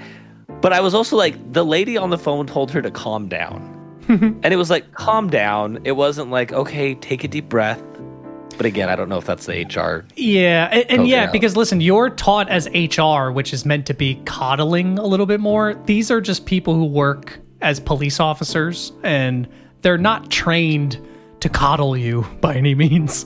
but 0.61 0.71
I 0.71 0.79
was 0.79 0.93
also 0.93 1.17
like, 1.17 1.35
the 1.51 1.65
lady 1.65 1.97
on 1.97 2.09
the 2.11 2.17
phone 2.17 2.47
told 2.47 2.71
her 2.71 2.81
to 2.81 2.89
calm 2.91 3.27
down, 3.27 3.59
and 4.43 4.45
it 4.45 4.55
was 4.57 4.69
like, 4.69 4.91
calm 4.93 5.29
down. 5.29 5.79
It 5.83 5.93
wasn't 5.93 6.31
like, 6.31 6.51
okay, 6.53 6.95
take 6.95 7.23
a 7.23 7.27
deep 7.27 7.49
breath. 7.49 7.81
But 8.57 8.65
again, 8.65 8.87
I 8.87 8.95
don't 8.95 9.09
know 9.09 9.17
if 9.17 9.25
that's 9.25 9.45
the 9.47 9.63
HR 9.65 10.05
Yeah, 10.15 10.69
and, 10.71 10.85
and 10.89 11.07
yeah, 11.07 11.17
Alex. 11.23 11.31
because 11.33 11.57
listen, 11.57 11.81
you're 11.81 12.09
taught 12.09 12.47
as 12.49 12.67
HR, 12.73 13.31
which 13.31 13.53
is 13.53 13.65
meant 13.65 13.85
to 13.87 13.93
be 13.93 14.15
coddling 14.25 14.97
a 14.97 15.05
little 15.05 15.25
bit 15.25 15.41
more. 15.41 15.73
These 15.85 16.09
are 16.09 16.21
just 16.21 16.45
people 16.45 16.73
who 16.73 16.85
work 16.85 17.37
as 17.61 17.81
police 17.81 18.19
officers, 18.21 18.93
and 19.03 19.45
they're 19.81 19.97
not 19.97 20.31
trained 20.31 21.05
to 21.41 21.49
coddle 21.49 21.97
you 21.97 22.21
by 22.41 22.55
any 22.55 22.75
means. 22.75 23.25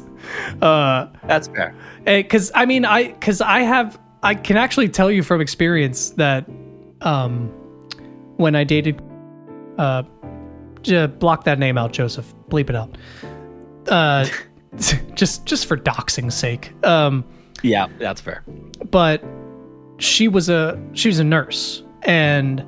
Uh, 0.62 1.08
That's 1.28 1.48
fair. 1.50 1.76
because 2.06 2.52
I 2.56 2.66
mean, 2.66 2.84
I 2.86 3.10
because 3.12 3.40
I 3.40 3.60
have 3.62 4.00
I 4.24 4.34
can 4.34 4.58
actually 4.58 4.90
tell 4.90 5.12
you 5.12 5.22
from 5.22 5.42
experience 5.42 6.10
that 6.12 6.50
um, 7.02 7.50
when 8.38 8.56
I 8.56 8.64
dated, 8.64 9.00
uh, 9.78 10.04
j- 10.84 11.08
block 11.08 11.44
that 11.46 11.60
name 11.60 11.78
out, 11.78 11.92
Joseph, 11.94 12.34
bleep 12.50 12.70
it 12.70 12.76
out. 12.76 12.98
uh, 13.90 14.26
just 15.16 15.46
just 15.46 15.66
for 15.66 15.78
doxing's 15.78 16.36
sake. 16.36 16.74
Um, 16.86 17.24
Yeah, 17.64 17.88
that's 17.98 18.22
fair. 18.22 18.44
but 18.92 19.24
she 19.98 20.28
was 20.28 20.48
a 20.50 20.80
she 20.94 21.10
was 21.10 21.20
a 21.20 21.24
nurse 21.24 21.84
and 22.04 22.64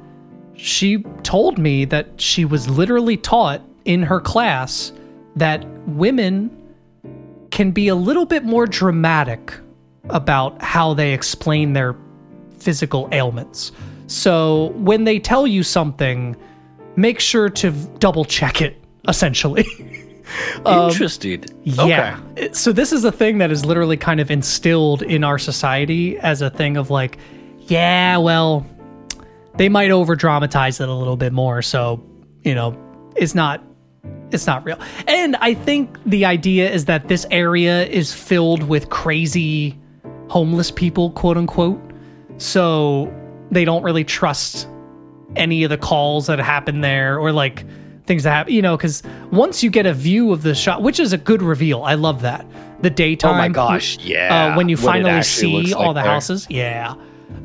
she 0.55 1.03
told 1.23 1.57
me 1.57 1.85
that 1.85 2.19
she 2.19 2.43
was 2.45 2.67
literally 2.69 3.17
taught 3.17 3.61
in 3.85 4.03
her 4.03 4.19
class 4.19 4.91
that 5.35 5.65
women 5.87 6.51
can 7.51 7.71
be 7.71 7.87
a 7.87 7.95
little 7.95 8.25
bit 8.25 8.43
more 8.43 8.67
dramatic 8.67 9.53
about 10.09 10.61
how 10.61 10.93
they 10.93 11.13
explain 11.13 11.73
their 11.73 11.95
physical 12.57 13.07
ailments. 13.11 13.71
So 14.07 14.67
when 14.75 15.05
they 15.05 15.19
tell 15.19 15.47
you 15.47 15.63
something, 15.63 16.35
make 16.95 17.19
sure 17.19 17.49
to 17.49 17.71
double 17.99 18.25
check 18.25 18.61
it 18.61 18.81
essentially. 19.07 19.65
Um, 20.65 20.89
Interesting. 20.89 21.43
Yeah. 21.63 22.19
So 22.53 22.71
this 22.71 22.93
is 22.93 23.03
a 23.03 23.11
thing 23.11 23.39
that 23.39 23.51
is 23.51 23.65
literally 23.65 23.97
kind 23.97 24.21
of 24.21 24.31
instilled 24.31 25.01
in 25.01 25.25
our 25.25 25.37
society 25.37 26.17
as 26.19 26.41
a 26.41 26.49
thing 26.49 26.77
of 26.77 26.89
like, 26.89 27.17
yeah, 27.67 28.15
well, 28.15 28.65
they 29.57 29.67
might 29.67 29.91
over 29.91 30.15
dramatize 30.15 30.79
it 30.79 30.87
a 30.87 30.93
little 30.93 31.17
bit 31.17 31.33
more. 31.33 31.61
So, 31.61 32.01
you 32.43 32.55
know, 32.55 32.77
it's 33.15 33.35
not 33.35 33.61
it's 34.31 34.47
not 34.47 34.65
real. 34.65 34.79
And 35.07 35.35
I 35.37 35.53
think 35.53 35.97
the 36.05 36.25
idea 36.25 36.71
is 36.71 36.85
that 36.85 37.09
this 37.09 37.25
area 37.31 37.85
is 37.87 38.13
filled 38.13 38.63
with 38.63 38.89
crazy 38.89 39.77
homeless 40.29 40.71
people, 40.71 41.11
quote 41.11 41.37
unquote. 41.37 41.79
So 42.37 43.13
they 43.51 43.65
don't 43.65 43.83
really 43.83 44.05
trust 44.05 44.67
any 45.35 45.63
of 45.63 45.69
the 45.69 45.77
calls 45.77 46.27
that 46.27 46.39
happen 46.39 46.81
there 46.81 47.19
or 47.19 47.31
like 47.31 47.65
things 48.05 48.23
that 48.23 48.31
happen, 48.31 48.53
you 48.53 48.61
know, 48.61 48.75
because 48.75 49.03
once 49.31 49.63
you 49.63 49.69
get 49.69 49.85
a 49.85 49.93
view 49.93 50.31
of 50.31 50.43
the 50.43 50.55
shot, 50.55 50.81
which 50.81 50.99
is 50.99 51.13
a 51.13 51.17
good 51.17 51.41
reveal, 51.41 51.83
I 51.83 51.93
love 51.95 52.21
that. 52.21 52.45
The 52.81 52.89
daytime. 52.89 53.35
Oh 53.35 53.37
my 53.37 53.47
gosh, 53.49 53.97
yeah. 53.99 54.53
Uh, 54.53 54.57
when 54.57 54.67
you 54.69 54.75
What 54.77 54.85
finally 54.85 55.21
see 55.23 55.73
all 55.73 55.87
like 55.87 55.95
the 55.95 56.01
there. 56.01 56.11
houses, 56.11 56.47
yeah. 56.49 56.95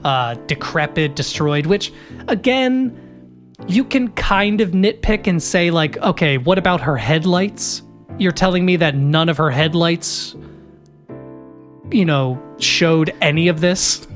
Uh, 0.02 0.34
decrepit, 0.46 1.14
destroyed, 1.14 1.66
which 1.66 1.92
again, 2.28 3.02
you 3.68 3.84
can 3.84 4.08
kind 4.12 4.60
of 4.60 4.70
nitpick 4.70 5.26
and 5.26 5.42
say, 5.42 5.70
like, 5.70 5.96
okay, 5.98 6.38
what 6.38 6.58
about 6.58 6.80
her 6.80 6.96
headlights? 6.96 7.82
You're 8.18 8.32
telling 8.32 8.64
me 8.64 8.76
that 8.76 8.94
none 8.96 9.28
of 9.28 9.36
her 9.36 9.50
headlights, 9.50 10.34
you 11.90 12.04
know, 12.04 12.42
showed 12.58 13.14
any 13.20 13.48
of 13.48 13.60
this. 13.60 14.06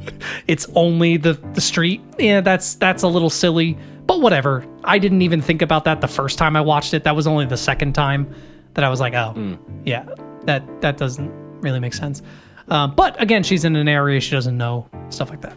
It's 0.47 0.67
only 0.75 1.17
the 1.17 1.35
the 1.55 1.61
street. 1.61 2.01
Yeah, 2.19 2.41
that's 2.41 2.75
that's 2.75 3.03
a 3.03 3.09
little 3.09 3.31
silly, 3.31 3.77
but 4.07 4.21
whatever. 4.21 4.67
I 4.85 4.99
didn't 4.99 5.23
even 5.23 5.43
think 5.43 5.63
about 5.63 5.85
that 5.85 6.01
the 6.01 6.09
first 6.09 6.39
time 6.39 6.57
I 6.57 6.61
watched 6.61 6.95
it. 6.95 7.05
That 7.05 7.17
was 7.17 7.27
only 7.27 7.47
the 7.47 7.57
second 7.57 7.95
time 7.95 8.35
that 8.75 8.85
I 8.85 8.89
was 8.89 9.01
like, 9.01 9.15
oh, 9.15 9.59
yeah, 9.85 10.07
that 10.45 10.81
that 10.81 10.97
doesn't 10.97 11.31
really 11.61 11.81
make 11.81 11.95
sense. 11.95 12.23
Um, 12.69 12.95
but 12.95 13.21
again, 13.21 13.43
she's 13.43 13.65
in 13.65 13.77
an 13.77 13.89
area 13.89 14.21
she 14.21 14.31
doesn't 14.31 14.57
know, 14.57 14.89
stuff 15.09 15.31
like 15.31 15.41
that. 15.43 15.57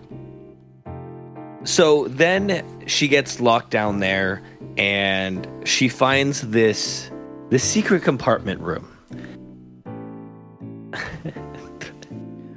So 1.63 2.07
then 2.09 2.65
she 2.87 3.07
gets 3.07 3.39
locked 3.39 3.69
down 3.69 3.99
there 3.99 4.41
and 4.77 5.47
she 5.63 5.87
finds 5.87 6.41
this 6.41 7.09
this 7.49 7.63
secret 7.63 8.03
compartment 8.03 8.61
room. 8.61 8.89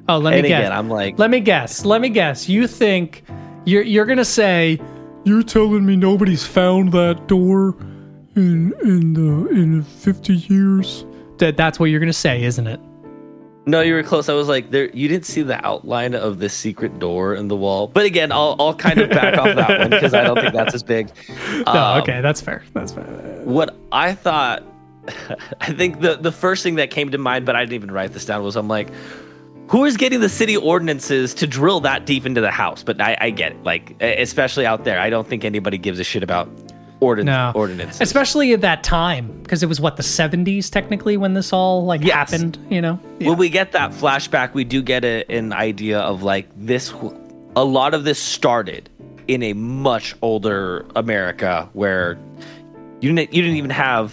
Oh, 0.08 0.18
let 0.18 0.32
me 0.32 0.38
And 0.38 0.46
guess. 0.48 0.60
again, 0.60 0.72
I'm 0.72 0.88
like 0.88 1.18
Let 1.18 1.30
me 1.30 1.40
guess. 1.40 1.84
Let 1.84 2.00
me 2.00 2.08
guess. 2.08 2.48
You 2.48 2.66
think 2.66 3.24
you're 3.64 3.82
you're 3.82 4.06
gonna 4.06 4.24
say 4.24 4.80
you're 5.24 5.42
telling 5.42 5.84
me 5.84 5.96
nobody's 5.96 6.44
found 6.46 6.92
that 6.92 7.26
door 7.26 7.76
in 8.36 8.72
in 8.82 9.14
the 9.14 9.48
in 9.50 9.82
fifty 9.82 10.34
years? 10.36 11.04
That 11.38 11.56
that's 11.56 11.78
what 11.80 11.86
you're 11.86 12.00
gonna 12.00 12.12
say, 12.12 12.42
isn't 12.44 12.66
it? 12.66 12.80
No, 13.68 13.80
you 13.80 13.94
were 13.94 14.04
close. 14.04 14.28
I 14.28 14.34
was 14.34 14.46
like, 14.46 14.70
there. 14.70 14.88
You 14.90 15.08
didn't 15.08 15.26
see 15.26 15.42
the 15.42 15.64
outline 15.66 16.14
of 16.14 16.38
the 16.38 16.48
secret 16.48 17.00
door 17.00 17.34
in 17.34 17.48
the 17.48 17.56
wall. 17.56 17.88
But 17.88 18.04
again, 18.04 18.30
I'll, 18.30 18.54
I'll 18.60 18.74
kind 18.74 19.00
of 19.00 19.10
back 19.10 19.36
off 19.36 19.56
that 19.56 19.80
one 19.80 19.90
because 19.90 20.14
I 20.14 20.22
don't 20.22 20.36
think 20.40 20.54
that's 20.54 20.72
as 20.72 20.84
big. 20.84 21.10
No, 21.66 21.72
Um, 21.72 22.02
okay, 22.02 22.20
that's 22.20 22.40
fair. 22.40 22.62
That's 22.74 22.92
fair. 22.92 23.02
What 23.42 23.74
I 23.90 24.14
thought, 24.14 24.62
I 25.60 25.72
think 25.72 26.00
the 26.00 26.14
the 26.16 26.30
first 26.30 26.62
thing 26.62 26.76
that 26.76 26.90
came 26.92 27.10
to 27.10 27.18
mind, 27.18 27.44
but 27.44 27.56
I 27.56 27.62
didn't 27.64 27.74
even 27.74 27.90
write 27.90 28.12
this 28.12 28.24
down, 28.24 28.44
was 28.44 28.54
I'm 28.54 28.68
like, 28.68 28.88
who 29.68 29.84
is 29.84 29.96
getting 29.96 30.20
the 30.20 30.28
city 30.28 30.56
ordinances 30.56 31.34
to 31.34 31.46
drill 31.46 31.80
that 31.80 32.06
deep 32.06 32.24
into 32.26 32.40
the 32.40 32.50
house? 32.50 32.82
But 32.82 33.00
I, 33.00 33.16
I 33.20 33.30
get 33.30 33.52
it, 33.52 33.62
like 33.64 34.00
especially 34.02 34.66
out 34.66 34.84
there. 34.84 35.00
I 35.00 35.10
don't 35.10 35.26
think 35.26 35.44
anybody 35.44 35.78
gives 35.78 35.98
a 35.98 36.04
shit 36.04 36.22
about 36.22 36.48
ordin- 37.00 37.24
No, 37.24 37.52
ordinances. 37.54 38.00
especially 38.00 38.52
at 38.52 38.60
that 38.62 38.82
time 38.84 39.40
because 39.42 39.62
it 39.62 39.66
was 39.68 39.80
what 39.80 39.96
the 39.96 40.02
70s 40.02 40.70
technically 40.70 41.16
when 41.16 41.34
this 41.34 41.52
all 41.52 41.84
like 41.84 42.00
Yes. 42.02 42.30
happened. 42.30 42.58
You 42.70 42.80
know, 42.80 43.00
yeah. 43.18 43.28
when 43.30 43.38
we 43.38 43.48
get 43.48 43.72
that 43.72 43.90
flashback, 43.90 44.54
we 44.54 44.64
do 44.64 44.82
get 44.82 45.04
a, 45.04 45.24
an 45.30 45.52
idea 45.52 45.98
of 46.00 46.22
like 46.22 46.48
this. 46.56 46.92
A 47.56 47.64
lot 47.64 47.94
of 47.94 48.04
this 48.04 48.18
started 48.22 48.88
in 49.28 49.42
a 49.42 49.52
much 49.54 50.14
older 50.22 50.86
America 50.94 51.68
where 51.72 52.16
you 53.00 53.12
didn't 53.14 53.34
you 53.34 53.42
didn't 53.42 53.56
even 53.56 53.70
have 53.70 54.12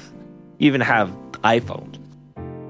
even 0.59 0.81
have 0.81 1.09
iPhone. 1.43 1.95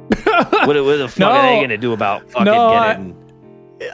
What, 0.09 0.67
what 0.67 0.97
the 0.97 1.07
fuck 1.07 1.19
No. 1.19 1.29
are 1.31 1.41
they 1.55 1.61
gonna 1.61 1.77
do 1.77 1.93
about 1.93 2.29
fucking 2.31 2.45
No, 2.45 2.67
I- 2.69 2.93
getting? 2.93 3.19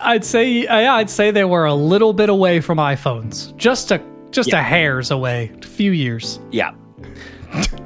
I'd 0.01 0.23
say 0.25 0.47
yeah, 0.49 0.93
I'd 0.95 1.09
say 1.09 1.31
they 1.31 1.45
were 1.45 1.65
a 1.65 1.73
little 1.73 2.13
bit 2.13 2.29
away 2.29 2.59
from 2.61 2.77
iPhones, 2.77 3.55
just 3.57 3.91
a 3.91 4.01
just 4.29 4.49
Yeah. 4.49 4.59
a 4.59 4.63
hairs 4.63 5.09
away, 5.09 5.51
a 5.63 5.65
few 5.65 5.91
years. 5.91 6.39
Yeah. 6.51 6.71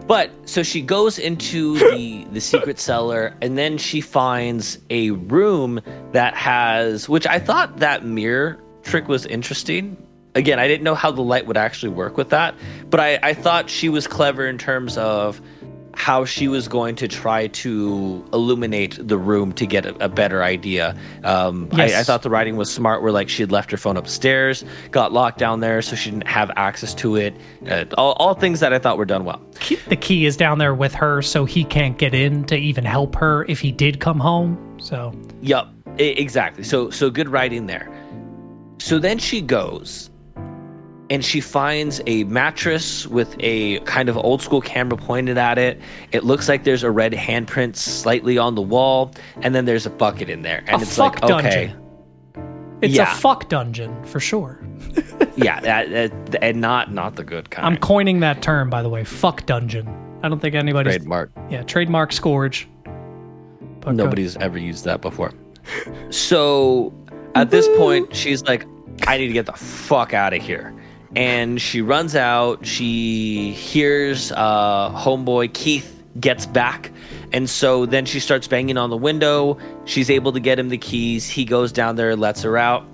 But 0.07 0.31
so 0.45 0.63
she 0.63 0.81
goes 0.81 1.17
into 1.17 1.77
the 1.91 2.25
the 2.33 2.41
secret 2.41 2.77
cellar 2.79 3.35
and 3.41 3.57
then 3.57 3.77
she 3.77 4.01
finds 4.01 4.79
a 4.89 5.11
room 5.11 5.79
that 6.11 6.35
has 6.35 7.07
which 7.07 7.25
I 7.25 7.39
thought 7.39 7.77
that 7.77 8.03
mirror 8.03 8.59
trick 8.83 9.07
was 9.07 9.25
interesting. 9.25 9.95
Again, 10.35 10.59
I 10.59 10.67
didn't 10.67 10.83
know 10.83 10.95
how 10.95 11.11
the 11.11 11.21
light 11.21 11.45
would 11.45 11.57
actually 11.57 11.89
work 11.93 12.17
with 12.17 12.29
that, 12.31 12.55
but 12.89 12.99
I, 12.99 13.19
I 13.23 13.33
thought 13.33 13.69
she 13.69 13.87
was 13.87 14.07
clever 14.07 14.45
in 14.47 14.57
terms 14.57 14.97
of 14.97 15.39
how 15.95 16.25
she 16.25 16.47
was 16.47 16.67
going 16.67 16.95
to 16.95 17.07
try 17.07 17.47
to 17.47 18.25
illuminate 18.33 18.97
the 18.99 19.17
room 19.17 19.53
to 19.53 19.65
get 19.65 19.85
a, 19.85 20.05
a 20.05 20.09
better 20.09 20.43
idea. 20.43 20.97
Um, 21.23 21.69
I, 21.73 21.99
I 21.99 22.03
thought 22.03 22.23
the 22.23 22.29
writing 22.29 22.57
was 22.57 22.71
smart, 22.71 23.01
where 23.01 23.11
like 23.11 23.29
she 23.29 23.41
had 23.41 23.51
left 23.51 23.71
her 23.71 23.77
phone 23.77 23.97
upstairs, 23.97 24.65
got 24.91 25.13
locked 25.13 25.37
down 25.37 25.59
there, 25.59 25.81
so 25.81 25.95
she 25.95 26.09
didn't 26.09 26.27
have 26.27 26.51
access 26.55 26.93
to 26.95 27.15
it. 27.15 27.35
Uh, 27.69 27.85
all, 27.97 28.13
all 28.13 28.33
things 28.33 28.59
that 28.59 28.73
I 28.73 28.79
thought 28.79 28.97
were 28.97 29.05
done 29.05 29.25
well. 29.25 29.41
The 29.87 29.95
key 29.95 30.25
is 30.25 30.35
down 30.35 30.57
there 30.57 30.73
with 30.73 30.93
her, 30.95 31.21
so 31.21 31.45
he 31.45 31.63
can't 31.63 31.97
get 31.97 32.13
in 32.13 32.43
to 32.45 32.55
even 32.55 32.85
help 32.85 33.15
her 33.15 33.45
if 33.45 33.59
he 33.59 33.71
did 33.71 33.99
come 33.99 34.19
home. 34.19 34.57
So 34.79 35.13
Yup, 35.41 35.71
e- 35.99 36.09
exactly. 36.09 36.63
So 36.63 36.89
so 36.89 37.09
good 37.09 37.29
writing 37.29 37.67
there. 37.67 37.89
So 38.79 38.99
then 38.99 39.17
she 39.17 39.41
goes 39.41 40.09
and 41.09 41.23
she 41.23 41.41
finds 41.41 42.01
a 42.07 42.23
mattress 42.25 43.05
with 43.07 43.35
a 43.39 43.79
kind 43.81 44.09
of 44.09 44.17
old 44.17 44.41
school 44.41 44.61
camera 44.61 44.97
pointed 44.97 45.37
at 45.37 45.57
it. 45.57 45.79
It 46.11 46.23
looks 46.23 46.47
like 46.49 46.63
there's 46.63 46.83
a 46.83 46.89
red 46.91 47.11
handprint 47.13 47.75
slightly 47.75 48.37
on 48.37 48.55
the 48.55 48.61
wall, 48.61 49.11
and 49.41 49.53
then 49.53 49.65
there's 49.65 49.85
a 49.85 49.89
bucket 49.89 50.29
in 50.29 50.41
there. 50.43 50.63
And 50.67 50.81
a 50.81 50.83
it's 50.83 50.97
like, 50.97 51.21
okay. 51.23 51.75
It's 52.81 52.93
Yeah. 52.95 53.11
a 53.13 53.15
fuck 53.15 53.47
dungeon 53.49 54.03
for 54.03 54.19
sure. 54.19 54.59
yeah, 55.35 55.59
that, 55.61 55.89
that- 56.31 56.43
and 56.43 56.59
not 56.59 56.91
not 56.91 57.15
the 57.15 57.23
good 57.23 57.49
kind. 57.49 57.65
I'm 57.65 57.77
coining 57.77 58.19
that 58.21 58.41
term, 58.41 58.69
by 58.69 58.81
the 58.81 58.89
way. 58.89 59.03
Fuck 59.03 59.45
dungeon. 59.45 59.87
I 60.21 60.29
don't 60.29 60.39
think 60.39 60.55
anybody's 60.55 60.95
trademark. 60.95 61.31
yeah 61.49 61.63
trademark 61.63 62.11
Skorge. 62.11 62.65
But 63.81 63.95
Nobody's 63.95 64.37
ever 64.37 64.57
used 64.57 64.85
that 64.85 65.01
before. 65.01 65.33
So 66.09 66.93
at 67.35 67.49
this 67.51 67.67
point, 67.77 68.15
she's 68.15 68.43
like, 68.43 68.65
I 69.07 69.17
need 69.17 69.27
to 69.27 69.33
get 69.33 69.45
the 69.45 69.53
fuck 69.53 70.13
out 70.13 70.33
of 70.33 70.41
here. 70.41 70.73
And 71.15 71.61
she 71.61 71.81
runs 71.81 72.15
out. 72.15 72.65
She 72.65 73.51
hears 73.51 74.31
uh, 74.31 74.89
homeboy 74.91 75.53
Keith 75.53 76.03
gets 76.19 76.45
back. 76.45 76.91
And 77.31 77.49
so 77.49 77.85
then 77.85 78.05
she 78.05 78.19
starts 78.19 78.47
banging 78.47 78.77
on 78.77 78.89
the 78.89 78.97
window. 78.97 79.57
She's 79.85 80.09
able 80.09 80.31
to 80.33 80.39
get 80.39 80.59
him 80.59 80.69
the 80.69 80.77
keys. 80.77 81.27
He 81.27 81.45
goes 81.45 81.71
down 81.71 81.95
there, 81.95 82.15
lets 82.15 82.41
her 82.43 82.57
out. 82.57 82.85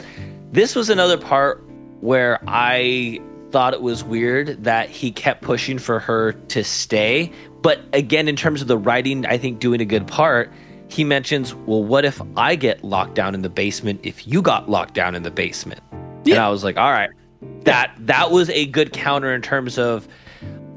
This 0.52 0.76
was 0.76 0.90
another 0.90 1.18
part 1.18 1.64
where 2.00 2.40
I 2.48 3.20
thought 3.52 3.74
it 3.74 3.82
was 3.82 4.04
weird 4.04 4.64
that 4.64 4.90
he 4.90 5.12
kept 5.12 5.42
pushing 5.42 5.80
for 5.80 6.00
her 6.00 6.34
to 6.34 6.64
stay. 6.64 7.32
But 7.62 7.82
again, 7.94 8.28
in 8.28 8.36
terms 8.36 8.62
of 8.62 8.68
the 8.68 8.78
writing, 8.78 9.26
I 9.26 9.38
think 9.38 9.60
doing 9.60 9.82
a 9.82 9.86
good 9.86 10.08
part, 10.08 10.52
he 10.88 11.04
mentions, 11.04 11.54
well, 11.54 11.84
what 11.84 12.06
if 12.06 12.22
I 12.38 12.56
get 12.56 12.84
locked 12.84 13.16
down 13.16 13.36
in 13.36 13.42
the 13.42 13.50
basement 13.50 14.00
if 14.04 14.28
you 14.28 14.42
got 14.42 14.70
locked 14.70 14.94
down 14.94 15.14
in 15.16 15.24
the 15.24 15.32
basement? 15.32 15.82
And 15.92 16.28
Yeah. 16.28 16.48
I 16.48 16.50
was 16.50 16.64
like, 16.64 16.78
all 16.78 16.92
right. 16.92 17.10
That 17.64 17.92
that 18.00 18.32
was 18.32 18.50
a 18.50 18.66
good 18.66 18.92
counter 18.94 19.34
in 19.34 19.42
terms 19.42 19.78
of 19.78 20.08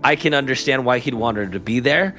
I 0.05 0.17
can 0.17 0.35
understand 0.35 0.85
why 0.85 0.99
he'd 0.99 1.15
want 1.15 1.37
her 1.37 1.47
to 1.47 1.61
be 1.61 1.81
there. 1.81 2.15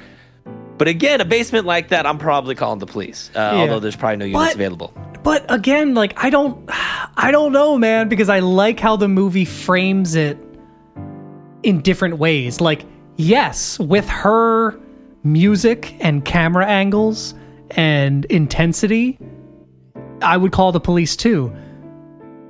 But 0.78 0.88
again, 0.88 1.22
a 1.22 1.26
basement 1.26 1.66
like 1.66 1.90
that, 1.90 2.06
I'm 2.06 2.18
probably 2.18 2.56
calling 2.56 2.80
the 2.80 2.86
police. 2.86 3.30
Uh, 3.36 3.40
Yeah. 3.40 3.62
Although 3.62 3.80
there's 3.80 3.96
probably 3.96 4.18
no 4.18 4.26
units 4.26 4.46
But- 4.50 4.56
available. 4.56 4.94
But 5.24 5.46
again, 5.50 5.94
like 5.94 6.14
I 6.22 6.30
don't 6.30 6.70
I 7.16 7.32
don't 7.32 7.54
know, 7.54 7.78
man, 7.78 8.10
because 8.10 8.28
I 8.28 8.40
like 8.40 8.80
how 8.80 8.96
the 8.98 9.08
movie 9.08 9.46
frames 9.46 10.16
it 10.16 10.38
in 11.64 11.80
different 11.82 12.18
ways. 12.18 12.60
Like, 12.60 12.84
yes, 13.16 13.80
with 13.80 14.08
her 14.10 14.78
music 15.24 15.96
and 16.02 16.26
camera 16.26 16.66
angles 16.66 17.36
and 17.72 18.26
intensity, 18.26 19.18
I 20.22 20.36
would 20.36 20.52
call 20.52 20.74
the 20.74 20.82
police 20.82 21.16
too. 21.16 21.54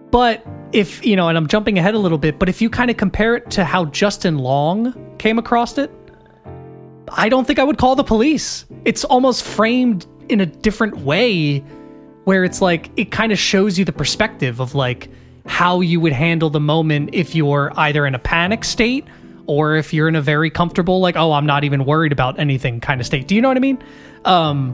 But 0.10 0.44
if, 0.74 1.06
you 1.06 1.16
know, 1.16 1.30
and 1.30 1.38
I'm 1.38 1.48
jumping 1.48 1.78
ahead 1.78 1.94
a 1.94 2.00
little 2.00 2.18
bit, 2.18 2.40
but 2.40 2.50
if 2.50 2.62
you 2.62 2.70
kind 2.70 2.90
of 2.90 2.98
compare 2.98 3.36
it 3.36 3.50
to 3.52 3.64
how 3.64 3.86
Justin 3.86 4.40
Long 4.40 5.16
came 5.18 5.38
across 5.38 5.78
it, 5.78 5.92
I 7.10 7.30
don't 7.30 7.46
think 7.46 7.60
I 7.60 7.64
would 7.64 7.78
call 7.78 7.96
the 7.96 8.04
police. 8.04 8.66
It's 8.84 9.04
almost 9.04 9.44
framed 9.44 10.08
in 10.30 10.42
a 10.42 10.46
different 10.46 10.98
way 10.98 11.60
where 12.24 12.44
it's 12.44 12.62
like 12.62 12.90
it 12.98 13.12
kind 13.12 13.32
of 13.32 13.38
shows 13.38 13.78
you 13.78 13.86
the 13.86 13.92
perspective 13.92 14.60
of 14.60 14.74
like 14.74 15.10
how 15.46 15.82
you 15.82 16.00
would 16.00 16.14
handle 16.14 16.50
the 16.50 16.60
moment 16.60 17.10
if 17.14 17.36
you're 17.36 17.72
either 17.76 18.06
in 18.06 18.16
a 18.16 18.20
panic 18.20 18.64
state 18.64 19.06
or 19.46 19.76
if 19.76 19.94
you're 19.94 20.08
in 20.08 20.16
a 20.16 20.22
very 20.22 20.50
comfortable 20.50 21.02
like 21.02 21.18
oh 21.18 21.34
I'm 21.34 21.46
not 21.46 21.66
even 21.66 21.84
worried 21.84 22.14
about 22.14 22.40
anything 22.40 22.80
kind 22.80 23.02
of 23.02 23.06
state. 23.06 23.28
Do 23.28 23.36
you 23.36 23.42
know 23.42 23.50
what 23.50 23.58
I 23.58 23.60
mean? 23.60 23.84
Um 24.24 24.74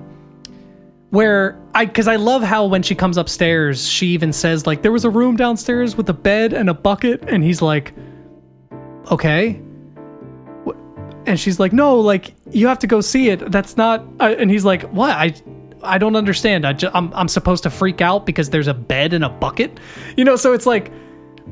where 1.12 1.60
I 1.74 1.86
cuz 1.86 2.08
I 2.08 2.16
love 2.18 2.44
how 2.44 2.66
when 2.66 2.84
she 2.84 2.96
comes 2.96 3.18
upstairs 3.18 3.88
she 3.88 4.08
even 4.08 4.32
says 4.32 4.68
like 4.68 4.82
there 4.82 4.92
was 4.92 5.06
a 5.06 5.10
room 5.10 5.36
downstairs 5.36 5.96
with 5.96 6.10
a 6.10 6.14
bed 6.14 6.54
and 6.54 6.70
a 6.70 6.74
bucket 6.74 7.24
and 7.28 7.44
he's 7.44 7.62
like 7.62 7.94
okay. 9.12 9.62
And 11.26 11.40
she's 11.40 11.60
like 11.60 11.74
no 11.74 12.00
like 12.00 12.34
you 12.52 12.68
have 12.68 12.80
to 12.80 12.88
go 12.88 13.02
see 13.02 13.30
it. 13.30 13.52
That's 13.52 13.78
not 13.78 14.06
and 14.20 14.50
he's 14.52 14.66
like 14.66 14.84
what? 14.92 15.12
I 15.12 15.34
i 15.82 15.98
don't 15.98 16.16
understand. 16.16 16.66
I 16.66 16.74
just 16.74 16.96
I'm, 16.96 17.14
I'm 17.14 17.28
supposed 17.28 17.64
to 17.64 17.70
freak 17.70 18.02
out 18.02 18.26
because 18.26 18.50
there's 18.50 18.68
a 18.68 18.74
bed 18.74 19.14
and 19.14 19.24
a 19.24 19.30
bucket? 19.30 19.80
You 20.16 20.26
know 20.26 20.36
so 20.36 20.54
it's 20.54 20.66
like 20.66 20.92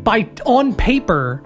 by 0.03 0.30
on 0.45 0.76
paper 0.76 1.43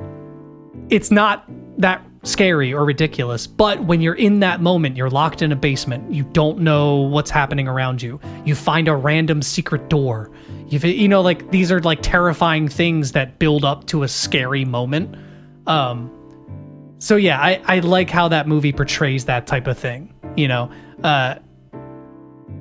it's 0.89 1.09
not 1.09 1.45
that 1.77 2.05
scary 2.23 2.73
or 2.73 2.85
ridiculous 2.85 3.47
but 3.47 3.83
when 3.85 3.99
you're 3.99 4.15
in 4.15 4.39
that 4.39 4.61
moment 4.61 4.95
you're 4.95 5.09
locked 5.09 5.41
in 5.41 5.51
a 5.51 5.55
basement 5.55 6.11
you 6.13 6.23
don't 6.23 6.59
know 6.59 6.97
what's 6.97 7.31
happening 7.31 7.67
around 7.67 8.01
you 8.01 8.19
you 8.45 8.55
find 8.55 8.87
a 8.87 8.95
random 8.95 9.41
secret 9.41 9.89
door. 9.89 10.31
You 10.67 10.79
you 10.79 11.07
know 11.07 11.21
like 11.21 11.51
these 11.51 11.71
are 11.71 11.81
like 11.81 11.99
terrifying 12.01 12.67
things 12.67 13.11
that 13.13 13.39
build 13.39 13.65
up 13.65 13.87
to 13.87 14.03
a 14.03 14.07
scary 14.07 14.65
moment. 14.65 15.15
Um 15.67 16.11
so 16.99 17.15
yeah, 17.15 17.41
I, 17.41 17.61
I 17.65 17.79
like 17.79 18.09
how 18.09 18.27
that 18.27 18.47
movie 18.47 18.71
portrays 18.71 19.25
that 19.25 19.47
type 19.47 19.65
of 19.65 19.75
thing, 19.75 20.13
you 20.37 20.47
know. 20.47 20.71
Uh, 21.03 21.35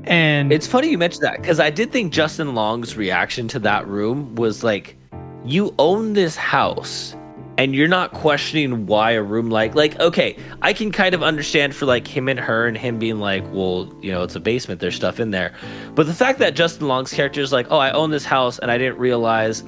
and 0.04 0.50
It's 0.50 0.66
funny 0.66 0.88
you 0.88 0.96
mentioned 0.96 1.24
that 1.24 1.42
because 1.42 1.60
I 1.60 1.68
did 1.68 1.92
think 1.92 2.10
Justin 2.10 2.54
Long's 2.54 2.96
reaction 2.96 3.48
to 3.48 3.58
that 3.60 3.86
room 3.86 4.34
was 4.36 4.64
like, 4.64 4.96
"You 5.44 5.74
own 5.78 6.14
this 6.14 6.36
house, 6.36 7.14
and 7.60 7.74
you're 7.76 7.88
not 7.88 8.12
questioning 8.12 8.86
why 8.86 9.10
a 9.10 9.22
room 9.22 9.50
like 9.50 9.74
like 9.74 10.00
okay, 10.00 10.34
I 10.62 10.72
can 10.72 10.90
kind 10.90 11.14
of 11.14 11.22
understand 11.22 11.74
for 11.74 11.84
like 11.84 12.08
him 12.08 12.26
and 12.26 12.40
her 12.40 12.66
and 12.66 12.74
him 12.74 12.98
being 12.98 13.20
like, 13.20 13.44
well, 13.52 13.94
you 14.00 14.10
know, 14.10 14.22
it's 14.22 14.34
a 14.34 14.40
basement, 14.40 14.80
there's 14.80 14.94
stuff 14.96 15.20
in 15.20 15.30
there, 15.30 15.52
but 15.94 16.06
the 16.06 16.14
fact 16.14 16.38
that 16.38 16.54
Justin 16.54 16.88
Long's 16.88 17.12
character 17.12 17.42
is 17.42 17.52
like, 17.52 17.66
oh, 17.68 17.76
I 17.76 17.90
own 17.90 18.10
this 18.10 18.24
house 18.24 18.58
and 18.58 18.70
I 18.70 18.78
didn't 18.78 18.98
realize." 18.98 19.62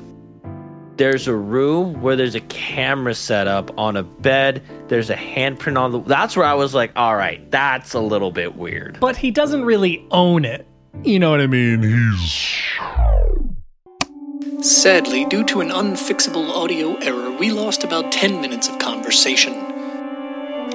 There's 0.97 1.27
a 1.27 1.35
room 1.35 2.03
where 2.03 2.17
there's 2.17 2.35
a 2.35 2.41
camera 2.43 3.15
set 3.15 3.49
up 3.49 3.77
on 3.79 3.97
a 3.97 4.03
bed. 4.03 4.63
There's 4.89 5.09
a 5.09 5.17
handprint 5.17 5.81
on 5.81 5.91
the. 5.91 6.01
That's 6.01 6.37
where 6.37 6.45
I 6.45 6.53
was 6.53 6.75
like, 6.75 6.93
all 6.97 7.17
right, 7.17 7.51
that's 7.51 7.95
a 7.95 8.01
little 8.01 8.31
bit 8.31 8.57
weird. 8.57 9.01
but 9.01 9.17
he 9.17 9.31
doesn't 9.31 9.65
really 9.65 10.07
own 10.11 10.45
it. 10.45 10.67
You 11.03 11.19
know 11.19 11.31
what 11.31 11.41
I 11.41 11.47
mean? 11.47 11.81
Sadly, 14.63 15.25
due 15.25 15.43
to 15.47 15.61
an 15.61 15.71
unfixable 15.71 16.49
audio 16.51 16.95
error, 16.99 17.33
we 17.33 17.51
lost 17.51 17.83
about 17.83 18.13
10 18.13 18.41
minutes 18.41 18.69
of 18.69 18.79
conversation. 18.79 19.53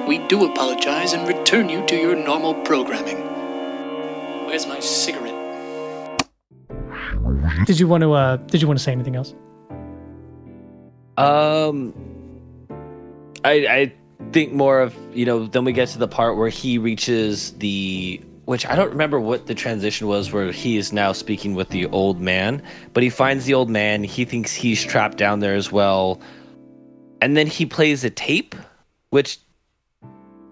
We 0.06 0.18
do 0.28 0.44
apologize 0.44 1.14
and 1.14 1.26
return 1.26 1.70
you 1.70 1.86
to 1.86 1.96
your 1.96 2.14
normal 2.14 2.52
programming. 2.52 3.16
Where's 4.46 4.66
my 4.66 4.78
cigarette? 4.80 5.34
Did 7.64 7.80
you 7.80 7.88
want 7.88 8.02
to 8.02 8.12
uh 8.12 8.36
did 8.36 8.60
you 8.60 8.68
want 8.68 8.78
to 8.78 8.84
say 8.84 8.92
anything 8.92 9.16
else? 9.16 9.34
Um, 11.16 11.94
I 13.42 13.52
I 13.66 13.92
think 14.32 14.52
more 14.52 14.80
of 14.80 14.94
you 15.14 15.24
know. 15.24 15.46
Then 15.46 15.64
we 15.64 15.72
get 15.72 15.88
to 15.88 15.98
the 15.98 16.08
part 16.08 16.36
where 16.36 16.50
he 16.50 16.76
reaches 16.76 17.52
the 17.52 18.20
which 18.48 18.64
I 18.64 18.76
don't 18.76 18.88
remember 18.88 19.20
what 19.20 19.46
the 19.46 19.54
transition 19.54 20.06
was 20.06 20.32
where 20.32 20.50
he 20.50 20.78
is 20.78 20.90
now 20.90 21.12
speaking 21.12 21.54
with 21.54 21.68
the 21.68 21.84
old 21.88 22.18
man, 22.18 22.62
but 22.94 23.02
he 23.02 23.10
finds 23.10 23.44
the 23.44 23.52
old 23.52 23.68
man. 23.68 24.02
He 24.02 24.24
thinks 24.24 24.54
he's 24.54 24.82
trapped 24.82 25.18
down 25.18 25.40
there 25.40 25.54
as 25.54 25.70
well, 25.70 26.18
and 27.20 27.36
then 27.36 27.46
he 27.46 27.66
plays 27.66 28.04
a 28.04 28.10
tape, 28.10 28.54
which 29.10 29.38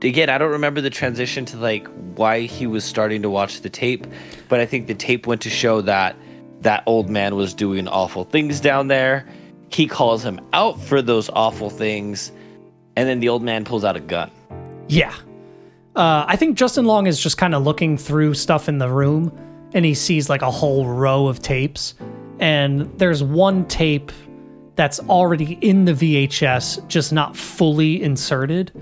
again 0.03 0.29
I 0.29 0.37
don't 0.37 0.51
remember 0.51 0.83
the 0.83 0.91
transition 0.91 1.47
to 1.47 1.57
like 1.57 1.89
why 2.17 2.43
he 2.43 2.67
was 2.67 2.85
starting 2.85 3.23
to 3.23 3.31
watch 3.31 3.63
the 3.63 3.71
tape, 3.71 4.07
but 4.51 4.61
I 4.61 4.67
think 4.67 4.89
the 4.89 4.95
tape 4.95 5.27
went 5.27 5.41
to 5.41 5.51
show 5.51 5.81
that 5.81 6.17
that 6.61 6.83
old 6.85 7.09
man 7.09 7.35
was 7.35 7.55
doing 7.55 7.89
awful 7.89 8.25
things 8.25 8.61
down 8.61 8.89
there. 8.89 9.27
He 9.73 9.87
calls 9.87 10.23
him 10.23 10.39
out 10.53 10.79
for 10.83 11.01
those 11.01 11.31
awful 11.31 11.71
things, 11.71 12.31
and 12.95 13.09
then 13.09 13.21
the 13.21 13.31
old 13.31 13.43
man 13.43 13.65
pulls 13.65 13.85
out 13.85 13.97
a 13.97 14.01
gun. 14.01 14.31
Yeah. 14.87 15.15
Uh, 15.97 16.27
I 16.29 16.37
think 16.37 16.59
Justin 16.59 16.85
Long 16.85 17.07
is 17.07 17.19
just 17.19 17.39
kind 17.39 17.55
of 17.55 17.65
looking 17.65 17.97
through 17.97 18.35
stuff 18.35 18.69
in 18.69 18.77
the 18.77 18.89
room 18.89 19.33
and 19.73 19.83
he 19.85 19.95
sees 19.95 20.29
like 20.29 20.43
a 20.43 20.51
whole 20.51 20.87
row 20.87 21.27
of 21.27 21.41
tapes. 21.41 21.95
And 22.39 22.83
there's 22.99 23.23
one 23.23 23.67
tape 23.67 24.13
that's 24.75 25.01
already 25.01 25.55
in 25.63 25.87
the 25.87 25.93
VHS, 25.93 26.87
just 26.87 27.15
not 27.15 27.35
fully 27.35 28.03
inserted. 28.03 28.73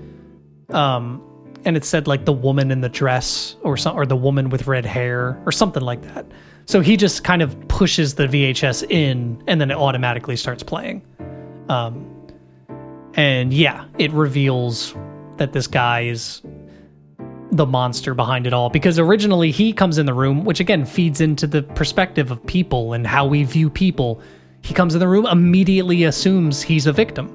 Um, 0.71 1.21
and 1.63 1.77
it 1.77 1.85
said 1.85 2.05
like 2.05 2.25
the 2.25 2.33
woman 2.33 2.69
in 2.69 2.81
the 2.81 2.89
dress 2.89 3.55
or 3.61 3.77
some, 3.77 3.95
or 3.95 4.05
the 4.05 4.17
woman 4.17 4.49
with 4.49 4.67
red 4.67 4.85
hair 4.85 5.41
or 5.45 5.53
something 5.53 5.83
like 5.83 6.01
that. 6.13 6.25
So 6.65 6.81
he 6.81 6.97
just 6.97 7.23
kind 7.23 7.41
of 7.41 7.55
pushes 7.69 8.15
the 8.15 8.27
VHS 8.27 8.91
in 8.91 9.41
and 9.47 9.61
then 9.61 9.71
it 9.71 9.77
automatically 9.77 10.35
starts 10.35 10.63
playing. 10.63 11.01
Um, 11.69 12.11
and 13.13 13.53
yeah, 13.53 13.85
it 13.97 14.11
reveals 14.11 14.93
that 15.37 15.53
this 15.53 15.67
guy 15.67 16.01
is 16.01 16.41
the 17.51 17.65
monster 17.65 18.13
behind 18.13 18.47
it 18.47 18.53
all 18.53 18.69
because 18.69 18.97
originally 18.97 19.51
he 19.51 19.71
comes 19.71 19.97
in 19.97 20.05
the 20.05 20.13
room, 20.13 20.45
which 20.45 20.59
again 20.59 20.85
feeds 20.85 21.21
into 21.21 21.47
the 21.47 21.63
perspective 21.63 22.31
of 22.31 22.45
people 22.45 22.93
and 22.93 23.05
how 23.05 23.25
we 23.25 23.43
view 23.43 23.69
people. 23.69 24.21
He 24.61 24.73
comes 24.73 24.95
in 24.95 24.99
the 24.99 25.07
room, 25.07 25.25
immediately 25.27 26.03
assumes 26.03 26.61
he's 26.61 26.87
a 26.87 26.93
victim. 26.93 27.31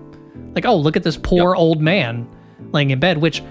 Like, 0.54 0.66
oh, 0.66 0.76
look 0.76 0.96
at 0.96 1.04
this 1.04 1.16
poor 1.16 1.54
old 1.54 1.80
man 1.80 2.28
laying 2.72 2.90
in 2.90 2.98
bed, 2.98 3.18
which 3.18 3.42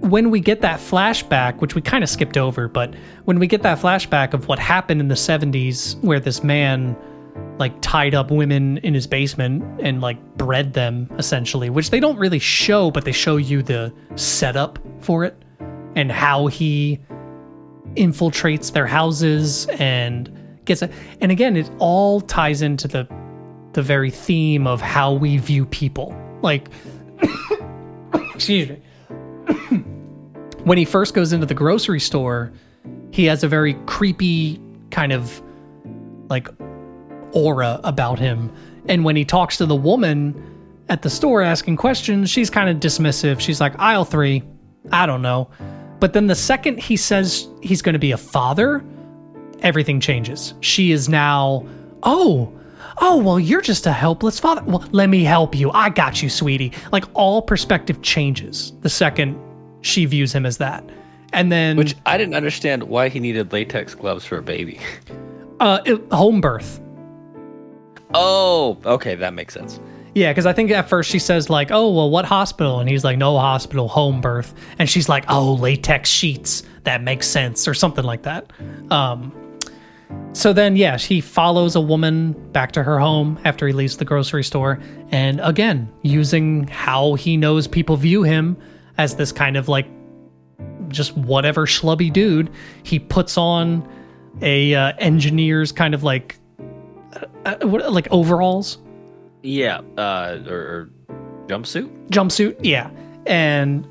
when 0.00 0.30
we 0.30 0.40
get 0.40 0.60
that 0.60 0.80
flashback, 0.80 1.60
which 1.60 1.74
we 1.74 1.80
kind 1.80 2.02
of 2.02 2.10
skipped 2.10 2.36
over, 2.36 2.68
but 2.68 2.94
when 3.24 3.38
we 3.38 3.46
get 3.46 3.62
that 3.62 3.78
flashback 3.78 4.34
of 4.34 4.48
what 4.48 4.58
happened 4.58 5.00
in 5.00 5.08
the 5.08 5.14
70s 5.14 6.02
where 6.02 6.18
this 6.20 6.42
man 6.42 6.96
like 7.58 7.80
tied 7.80 8.14
up 8.14 8.30
women 8.30 8.78
in 8.78 8.92
his 8.92 9.06
basement 9.06 9.62
and 9.80 10.00
like 10.00 10.20
bred 10.36 10.74
them 10.74 11.08
essentially, 11.18 11.70
which 11.70 11.90
they 11.90 12.00
don't 12.00 12.18
really 12.18 12.40
show, 12.40 12.90
but 12.90 13.04
they 13.04 13.12
show 13.12 13.36
you 13.36 13.62
the 13.62 13.92
setup 14.16 14.78
for 15.00 15.24
it 15.24 15.40
and 15.96 16.12
how 16.12 16.46
he 16.46 17.00
infiltrates 17.96 18.72
their 18.72 18.86
houses 18.86 19.66
and 19.78 20.30
gets 20.66 20.82
it. 20.82 20.92
And 21.20 21.32
again, 21.32 21.56
it 21.56 21.68
all 21.78 22.20
ties 22.20 22.62
into 22.62 22.86
the 22.86 23.08
the 23.72 23.82
very 23.82 24.10
theme 24.10 24.66
of 24.66 24.80
how 24.80 25.12
we 25.12 25.38
view 25.38 25.66
people. 25.66 26.14
Like 26.42 26.68
excuse 28.34 28.68
me. 28.68 28.80
when 30.64 30.78
he 30.78 30.84
first 30.84 31.14
goes 31.14 31.32
into 31.32 31.46
the 31.46 31.54
grocery 31.54 32.00
store, 32.00 32.52
he 33.10 33.24
has 33.24 33.42
a 33.42 33.48
very 33.48 33.74
creepy 33.86 34.60
kind 34.90 35.12
of 35.12 35.42
like 36.28 36.48
aura 37.32 37.80
about 37.84 38.18
him. 38.18 38.52
And 38.88 39.04
when 39.04 39.16
he 39.16 39.24
talks 39.24 39.56
to 39.58 39.66
the 39.66 39.76
woman 39.76 40.42
at 40.88 41.02
the 41.02 41.10
store 41.10 41.42
asking 41.42 41.76
questions, 41.76 42.30
she's 42.30 42.50
kind 42.50 42.68
of 42.68 42.76
dismissive. 42.76 43.40
She's 43.40 43.60
like, 43.60 43.78
aisle 43.78 44.04
three, 44.04 44.42
I 44.92 45.06
don't 45.06 45.22
know. 45.22 45.50
But 46.00 46.12
then 46.12 46.26
the 46.26 46.34
second 46.34 46.78
he 46.78 46.96
says 46.96 47.48
he's 47.62 47.82
going 47.82 47.94
to 47.94 47.98
be 47.98 48.12
a 48.12 48.16
father, 48.18 48.84
everything 49.60 50.00
changes. 50.00 50.54
She 50.60 50.92
is 50.92 51.08
now, 51.08 51.66
oh, 52.02 52.52
oh, 52.98 53.16
well, 53.18 53.40
you're 53.40 53.60
just 53.62 53.86
a 53.86 53.92
helpless 53.92 54.38
father. 54.38 54.62
Well, 54.64 54.84
let 54.92 55.08
me 55.08 55.24
help 55.24 55.54
you. 55.54 55.70
I 55.72 55.88
got 55.90 56.22
you, 56.22 56.28
sweetie. 56.28 56.72
Like 56.92 57.04
all 57.14 57.42
perspective 57.42 58.02
changes 58.02 58.72
the 58.80 58.88
second 58.88 59.38
she 59.82 60.04
views 60.04 60.32
him 60.34 60.44
as 60.46 60.58
that. 60.58 60.84
And 61.32 61.50
then, 61.50 61.76
Which 61.76 61.94
I 62.06 62.16
didn't 62.18 62.34
understand 62.34 62.82
why 62.84 63.08
he 63.08 63.20
needed 63.20 63.52
latex 63.52 63.94
gloves 63.94 64.24
for 64.24 64.38
a 64.38 64.42
baby. 64.42 64.80
uh, 65.60 65.80
it- 65.84 66.02
home 66.12 66.40
birth. 66.40 66.80
Oh, 68.14 68.78
okay, 68.84 69.14
that 69.16 69.34
makes 69.34 69.52
sense. 69.54 69.80
Yeah, 70.16 70.30
because 70.30 70.46
I 70.46 70.54
think 70.54 70.70
at 70.70 70.88
first 70.88 71.10
she 71.10 71.18
says 71.18 71.50
like, 71.50 71.70
"Oh, 71.70 71.90
well, 71.90 72.08
what 72.08 72.24
hospital?" 72.24 72.80
And 72.80 72.88
he's 72.88 73.04
like, 73.04 73.18
"No 73.18 73.38
hospital, 73.38 73.86
home 73.86 74.22
birth." 74.22 74.54
And 74.78 74.88
she's 74.88 75.10
like, 75.10 75.26
"Oh, 75.28 75.52
latex 75.52 76.08
sheets. 76.08 76.62
That 76.84 77.02
makes 77.02 77.26
sense," 77.28 77.68
or 77.68 77.74
something 77.74 78.02
like 78.02 78.22
that. 78.22 78.50
Um, 78.90 79.30
so 80.32 80.54
then, 80.54 80.74
yeah, 80.74 80.96
he 80.96 81.20
follows 81.20 81.76
a 81.76 81.82
woman 81.82 82.32
back 82.52 82.72
to 82.72 82.82
her 82.82 82.98
home 82.98 83.38
after 83.44 83.66
he 83.66 83.74
leaves 83.74 83.98
the 83.98 84.06
grocery 84.06 84.42
store, 84.42 84.80
and 85.10 85.38
again, 85.42 85.92
using 86.00 86.66
how 86.68 87.12
he 87.16 87.36
knows 87.36 87.68
people 87.68 87.98
view 87.98 88.22
him 88.22 88.56
as 88.96 89.16
this 89.16 89.32
kind 89.32 89.54
of 89.54 89.68
like 89.68 89.86
just 90.88 91.14
whatever 91.14 91.66
schlubby 91.66 92.10
dude. 92.10 92.48
He 92.84 92.98
puts 92.98 93.36
on 93.36 93.86
a 94.40 94.74
uh, 94.74 94.94
engineer's 94.96 95.72
kind 95.72 95.92
of 95.92 96.04
like 96.04 96.38
uh, 97.44 97.56
uh, 97.60 97.90
like 97.90 98.08
overalls, 98.10 98.78
Yeah, 99.46 99.80
uh, 99.96 100.38
or, 100.48 100.56
or 100.56 100.90
jumpsuit. 101.46 102.08
jumpsuit, 102.08 102.56
yeah, 102.62 102.90
and 103.26 103.86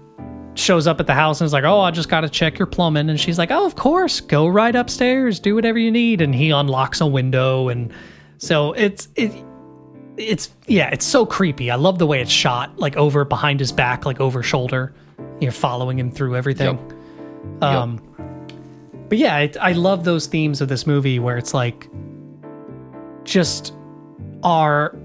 shows 0.56 0.86
up 0.86 1.00
at 1.00 1.08
the 1.08 1.14
house 1.14 1.40
and 1.40 1.46
is 1.46 1.54
like, 1.54 1.64
"Oh, 1.64 1.80
I 1.80 1.92
just 1.92 2.10
got 2.10 2.22
to 2.22 2.30
check 2.30 2.60
your 2.60 2.66
plumbing." 2.66 3.10
And 3.10 3.18
she's 3.18 3.38
like, 3.38 3.52
"Oh, 3.52 3.66
of 3.66 3.76
course, 3.76 4.20
go 4.20 4.48
right 4.48 4.76
upstairs, 4.76 5.40
do 5.40 5.56
whatever 5.56 5.80
you 5.80 5.92
need." 5.92 6.22
And 6.22 6.36
he 6.36 6.50
unlocks 6.50 7.00
a 7.00 7.06
window, 7.06 7.70
and 7.70 7.94
so 8.38 8.74
it's 8.74 9.08
it. 9.16 9.32
It's 10.18 10.50
yeah, 10.68 10.90
it's 10.92 11.06
so 11.06 11.26
creepy. 11.26 11.72
I 11.72 11.76
love 11.76 12.00
the 12.00 12.08
way 12.08 12.22
it's 12.22 12.32
shot, 12.32 12.78
like 12.78 12.98
over 12.98 13.24
behind 13.24 13.62
his 13.62 13.72
back, 13.72 14.06
like 14.06 14.20
over 14.20 14.44
shoulder. 14.44 14.94
You're 15.40 15.54
following 15.54 15.98
him 15.98 16.12
through 16.12 16.36
everything. 16.36 16.78
Um, 17.62 18.02
but 19.08 19.18
yeah, 19.18 19.38
it, 19.40 19.56
I 19.60 19.72
love 19.72 20.04
those 20.04 20.28
themes 20.28 20.60
of 20.60 20.68
this 20.68 20.86
movie 20.86 21.20
where 21.20 21.38
it's 21.38 21.54
like 21.54 21.90
just 23.24 23.74
our 24.44 24.98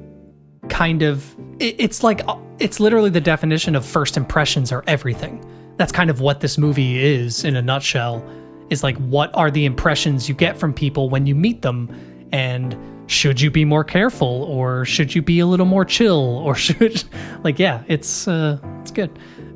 kind 0.71 1.03
of 1.03 1.37
it, 1.59 1.77
it's 1.79 2.03
like 2.03 2.23
it's 2.59 2.81
literally 2.81 3.11
the 3.11 3.21
definition 3.21 3.77
of 3.77 3.85
first 3.85 4.17
impressions 4.17 4.73
are 4.73 4.83
everything. 4.87 5.45
That's 5.77 5.93
kind 5.93 6.11
of 6.11 6.21
what 6.21 6.41
this 6.41 6.57
movie 6.57 6.99
is 6.99 7.45
in 7.45 7.57
a 7.57 7.63
nutshell. 7.63 8.25
Is 8.71 8.83
like 8.83 8.97
what 8.99 9.35
are 9.35 9.51
the 9.51 9.65
impressions 9.65 10.29
you 10.29 10.35
get 10.35 10.57
from 10.57 10.73
people 10.73 11.11
when 11.11 11.27
you 11.27 11.35
meet 11.35 11.63
them, 11.63 11.95
and 12.33 12.77
should 13.09 13.41
you 13.41 13.51
be 13.51 13.65
more 13.65 13.83
careful 13.83 14.45
or 14.45 14.85
should 14.85 15.13
you 15.13 15.21
be 15.21 15.41
a 15.41 15.47
little 15.47 15.67
more 15.67 15.85
chill 15.85 16.39
or 16.39 16.55
should 16.67 17.03
like 17.43 17.59
yeah, 17.59 17.83
it's 17.89 18.29
uh, 18.29 18.59
it's 18.81 18.93
good. 18.93 19.11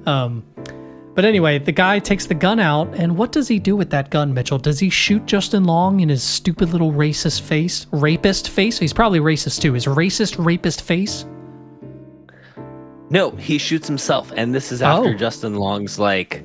Um, 0.07 0.45
but 1.15 1.25
anyway, 1.25 1.59
the 1.59 1.73
guy 1.73 1.99
takes 1.99 2.27
the 2.27 2.35
gun 2.35 2.59
out, 2.59 2.93
and 2.95 3.17
what 3.17 3.33
does 3.33 3.49
he 3.49 3.59
do 3.59 3.77
with 3.77 3.91
that 3.91 4.11
gun, 4.11 4.35
Mitchell? 4.35 4.59
Does 4.59 4.79
he 4.81 4.91
shoot 4.91 5.25
Justin 5.27 5.65
Long 5.65 6.01
in 6.01 6.09
his 6.09 6.23
stupid 6.23 6.71
little 6.71 6.93
racist 6.93 7.43
face? 7.43 7.87
Rapist 7.93 8.49
face? 8.51 8.79
He's 8.79 8.93
probably 8.93 9.21
racist 9.21 9.61
too. 9.61 9.73
His 9.75 9.87
racist, 9.87 10.43
rapist 10.45 10.83
face? 10.83 11.25
No, 13.11 13.31
he 13.33 13.59
shoots 13.59 13.87
himself, 13.87 14.33
and 14.37 14.55
this 14.55 14.73
is 14.73 14.83
after 14.83 15.11
Oh. 15.11 15.15
Justin 15.15 15.55
Long's 15.55 15.99
like, 15.99 16.43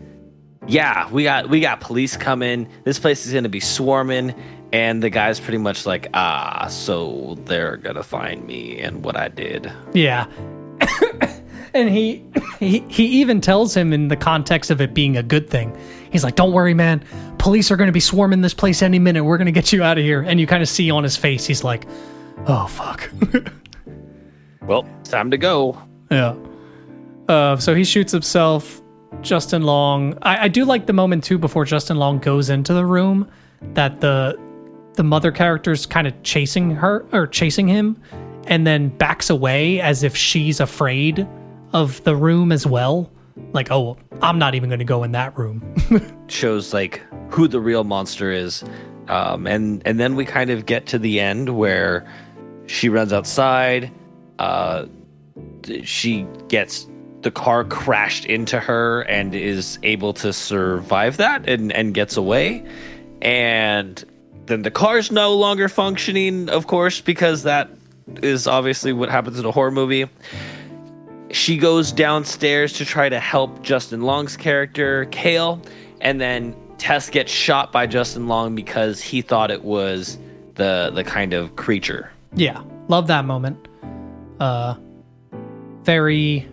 "Yeah, 0.68 1.10
we 1.10 1.24
got 1.24 1.50
we 1.50 1.62
got 1.62 1.80
police 1.80 2.16
coming. 2.18 2.68
This 2.84 3.00
place 3.00 3.26
is 3.26 3.34
gonna 3.34 3.50
be 3.50 3.60
swarming." 3.62 4.36
And 4.72 5.02
the 5.02 5.10
guy's 5.10 5.40
pretty 5.40 5.58
much 5.58 5.88
like, 5.88 6.10
"Ah, 6.14 6.68
so 6.70 7.38
they're 7.46 7.78
gonna 7.78 8.04
find 8.04 8.46
me 8.46 8.80
and 8.80 9.04
what 9.04 9.18
I 9.18 9.30
did." 9.30 9.72
Yeah. 9.94 10.26
and 11.74 11.90
he, 11.90 12.24
he 12.60 12.80
he 12.90 13.06
even 13.06 13.42
tells 13.42 13.76
him 13.76 13.94
in 13.94 14.08
the 14.08 14.16
context 14.16 14.72
of 14.72 14.82
it 14.82 14.94
being 14.94 15.18
a 15.18 15.24
good 15.24 15.50
thing. 15.50 15.78
He's 16.12 16.24
like, 16.24 16.36
"Don't 16.36 16.54
worry, 16.54 16.74
man. 16.74 17.04
Police 17.38 17.72
are 17.72 17.78
going 17.78 17.88
to 17.88 17.94
be 17.94 18.00
swarming 18.00 18.42
this 18.42 18.54
place 18.54 18.82
any 18.82 19.00
minute. 19.00 19.24
We're 19.24 19.38
going 19.38 19.46
to 19.46 19.52
get 19.52 19.72
you 19.72 19.84
out 19.84 19.98
of 19.98 20.04
here." 20.04 20.22
And 20.22 20.40
you 20.40 20.48
kind 20.48 20.64
of 20.64 20.70
see 20.70 20.90
on 20.92 21.04
his 21.04 21.16
face, 21.18 21.46
he's 21.46 21.64
like, 21.64 21.86
"Oh 22.48 22.68
fuck." 22.68 23.10
Well, 24.70 24.88
it's 25.00 25.10
time 25.10 25.32
to 25.32 25.38
go. 25.40 25.82
Yeah. 26.12 26.36
Uh, 27.28 27.58
so 27.58 27.74
he 27.74 27.84
shoots 27.84 28.12
himself. 28.12 28.84
Justin 29.22 29.64
Long. 29.64 30.16
I, 30.22 30.46
I 30.46 30.48
do 30.48 30.64
like 30.64 30.86
the 30.86 30.94
moment 30.94 31.24
too 31.24 31.40
before 31.40 31.66
Justin 31.66 31.98
Long 31.98 32.20
goes 32.20 32.52
into 32.52 32.76
the 32.76 32.86
room 32.86 33.28
that 33.74 34.00
the 34.00 34.40
the 34.94 35.04
mother 35.04 35.32
character's 35.32 35.88
kind 35.88 36.06
of 36.06 36.22
chasing 36.22 36.70
her 36.72 37.04
or 37.12 37.26
chasing 37.26 37.68
him, 37.68 38.00
and 38.46 38.68
then 38.68 38.90
backs 38.90 39.32
away 39.32 39.82
as 39.82 40.04
if 40.04 40.16
she's 40.16 40.60
afraid 40.60 41.28
of 41.74 42.04
the 42.04 42.16
room 42.16 42.52
as 42.52 42.66
well. 42.66 43.12
Like, 43.54 43.72
oh, 43.72 43.98
I'm 44.22 44.38
not 44.38 44.56
even 44.56 44.70
going 44.70 44.80
to 44.80 44.86
go 44.86 45.04
in 45.04 45.14
that 45.14 45.38
room. 45.38 45.64
shows 46.28 46.74
like 46.74 47.02
who 47.30 47.48
the 47.48 47.60
real 47.60 47.84
monster 47.84 48.32
is 48.32 48.64
um, 49.08 49.48
and 49.48 49.82
and 49.86 50.00
then 50.00 50.16
we 50.16 50.26
kind 50.26 50.50
of 50.50 50.66
get 50.66 50.86
to 50.88 51.00
the 51.00 51.20
end 51.20 51.58
where 51.58 52.08
she 52.68 52.90
runs 52.90 53.12
outside 53.12 53.92
uh, 54.38 54.86
she 55.84 56.26
gets 56.48 56.88
the 57.22 57.32
car 57.32 57.66
crashed 57.66 58.26
into 58.26 58.60
her 58.60 59.02
and 59.02 59.36
is 59.36 59.78
able 59.84 60.14
to 60.14 60.32
survive 60.32 61.18
that 61.18 61.48
and 61.50 61.72
and 61.74 61.94
gets 61.94 62.16
away 62.16 62.64
and 63.22 64.06
then 64.46 64.62
the 64.62 64.72
car's 64.72 65.12
no 65.12 65.36
longer 65.36 65.68
functioning 65.68 66.50
of 66.50 66.68
course 66.68 67.02
because 67.02 67.44
that 67.44 67.70
is 68.24 68.48
obviously 68.48 68.94
what 68.94 69.10
happens 69.10 69.38
in 69.38 69.46
a 69.46 69.52
horror 69.52 69.72
movie 69.72 70.08
she 71.32 71.58
goes 71.58 71.92
downstairs 71.92 72.74
to 72.74 72.86
try 72.86 73.10
to 73.10 73.20
help 73.20 73.62
Justin 73.62 74.02
Long's 74.02 74.36
character, 74.38 75.06
Kale, 75.12 75.62
and 76.02 76.20
then 76.20 76.56
Tess 76.78 77.10
gets 77.10 77.32
shot 77.32 77.72
by 77.72 77.86
Justin 77.86 78.28
Long 78.28 78.56
because 78.56 79.02
he 79.02 79.22
thought 79.22 79.52
it 79.52 79.64
was 79.64 80.18
the 80.56 80.92
the 80.94 81.04
kind 81.04 81.34
of 81.34 81.56
creature. 81.56 82.12
yeah, 82.36 82.62
love 82.88 83.08
that 83.08 83.26
moment. 83.26 83.68
Uh, 84.40 84.76
very 85.84 86.48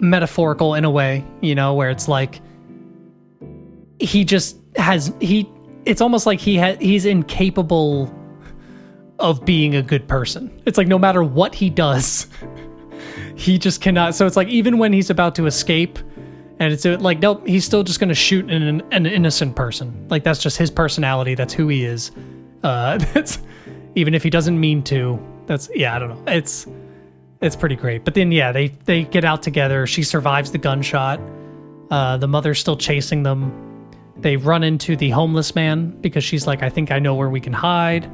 metaphorical 0.00 0.74
in 0.74 0.84
a 0.84 0.90
way, 0.90 1.24
you 1.40 1.54
know, 1.54 1.74
where 1.74 1.90
it's 1.90 2.08
like 2.08 2.40
he 3.98 4.24
just 4.24 4.56
has 4.76 5.12
he. 5.20 5.48
It's 5.84 6.00
almost 6.00 6.26
like 6.26 6.38
he 6.40 6.58
ha- 6.58 6.76
he's 6.80 7.04
incapable 7.06 8.14
of 9.18 9.44
being 9.44 9.74
a 9.74 9.82
good 9.82 10.06
person. 10.08 10.50
It's 10.66 10.78
like 10.78 10.86
no 10.86 10.98
matter 10.98 11.22
what 11.24 11.54
he 11.54 11.70
does, 11.70 12.26
he 13.38 13.56
just 13.56 13.80
cannot. 13.80 14.16
So 14.16 14.26
it's 14.26 14.36
like 14.36 14.48
even 14.48 14.78
when 14.78 14.92
he's 14.92 15.10
about 15.10 15.36
to 15.36 15.46
escape, 15.46 15.98
and 16.58 16.72
it's 16.72 16.84
like 16.84 17.20
nope, 17.20 17.46
he's 17.46 17.64
still 17.64 17.84
just 17.84 18.00
going 18.00 18.08
to 18.08 18.14
shoot 18.14 18.50
an, 18.50 18.82
an 18.90 19.06
innocent 19.06 19.54
person. 19.54 20.08
Like 20.08 20.24
that's 20.24 20.42
just 20.42 20.58
his 20.58 20.72
personality. 20.72 21.36
That's 21.36 21.54
who 21.54 21.68
he 21.68 21.84
is. 21.84 22.10
Uh, 22.64 22.98
that's 23.14 23.38
even 23.94 24.12
if 24.12 24.24
he 24.24 24.30
doesn't 24.30 24.58
mean 24.58 24.82
to. 24.84 25.24
That's 25.46 25.70
yeah, 25.72 25.94
I 25.94 26.00
don't 26.00 26.08
know. 26.08 26.32
It's 26.32 26.66
it's 27.40 27.54
pretty 27.54 27.76
great. 27.76 28.04
But 28.04 28.14
then 28.14 28.32
yeah, 28.32 28.50
they 28.50 28.68
they 28.86 29.04
get 29.04 29.24
out 29.24 29.40
together. 29.40 29.86
She 29.86 30.02
survives 30.02 30.50
the 30.50 30.58
gunshot. 30.58 31.20
Uh, 31.92 32.16
the 32.16 32.28
mother's 32.28 32.58
still 32.58 32.76
chasing 32.76 33.22
them. 33.22 33.86
They 34.16 34.36
run 34.36 34.64
into 34.64 34.96
the 34.96 35.10
homeless 35.10 35.54
man 35.54 35.92
because 36.00 36.24
she's 36.24 36.44
like, 36.44 36.64
I 36.64 36.70
think 36.70 36.90
I 36.90 36.98
know 36.98 37.14
where 37.14 37.30
we 37.30 37.40
can 37.40 37.52
hide. 37.52 38.10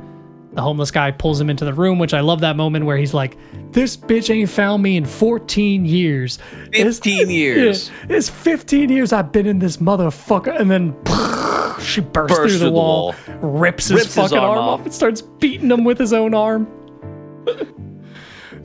The 0.54 0.62
homeless 0.62 0.90
guy 0.92 1.10
pulls 1.10 1.40
him 1.40 1.50
into 1.50 1.64
the 1.64 1.74
room, 1.74 1.98
which 1.98 2.14
I 2.14 2.20
love 2.20 2.40
that 2.40 2.56
moment 2.56 2.84
where 2.86 2.96
he's 2.96 3.12
like, 3.12 3.36
This 3.72 3.96
bitch 3.96 4.32
ain't 4.32 4.48
found 4.50 4.82
me 4.82 4.96
in 4.96 5.04
14 5.04 5.84
years. 5.84 6.38
It's- 6.72 6.98
15 6.98 7.28
years. 7.30 7.90
Yeah, 8.08 8.16
it's 8.16 8.28
15 8.28 8.88
years 8.88 9.12
I've 9.12 9.32
been 9.32 9.46
in 9.46 9.58
this 9.58 9.78
motherfucker. 9.78 10.58
And 10.58 10.70
then 10.70 10.94
she 11.84 12.00
bursts, 12.00 12.36
Bursts 12.36 12.36
through 12.36 12.42
the 12.52 12.58
through 12.58 12.58
the 12.66 12.70
wall, 12.70 13.14
rips 13.40 13.88
his 13.88 13.92
Rips 14.02 14.14
his 14.14 14.14
fucking 14.14 14.38
arm 14.38 14.50
arm 14.50 14.58
off. 14.58 14.80
off, 14.80 14.86
and 14.86 14.94
starts 14.94 15.22
beating 15.22 15.70
him 15.70 15.82
with 15.84 15.98
his 15.98 16.12
own 16.12 16.34
arm. 16.34 16.68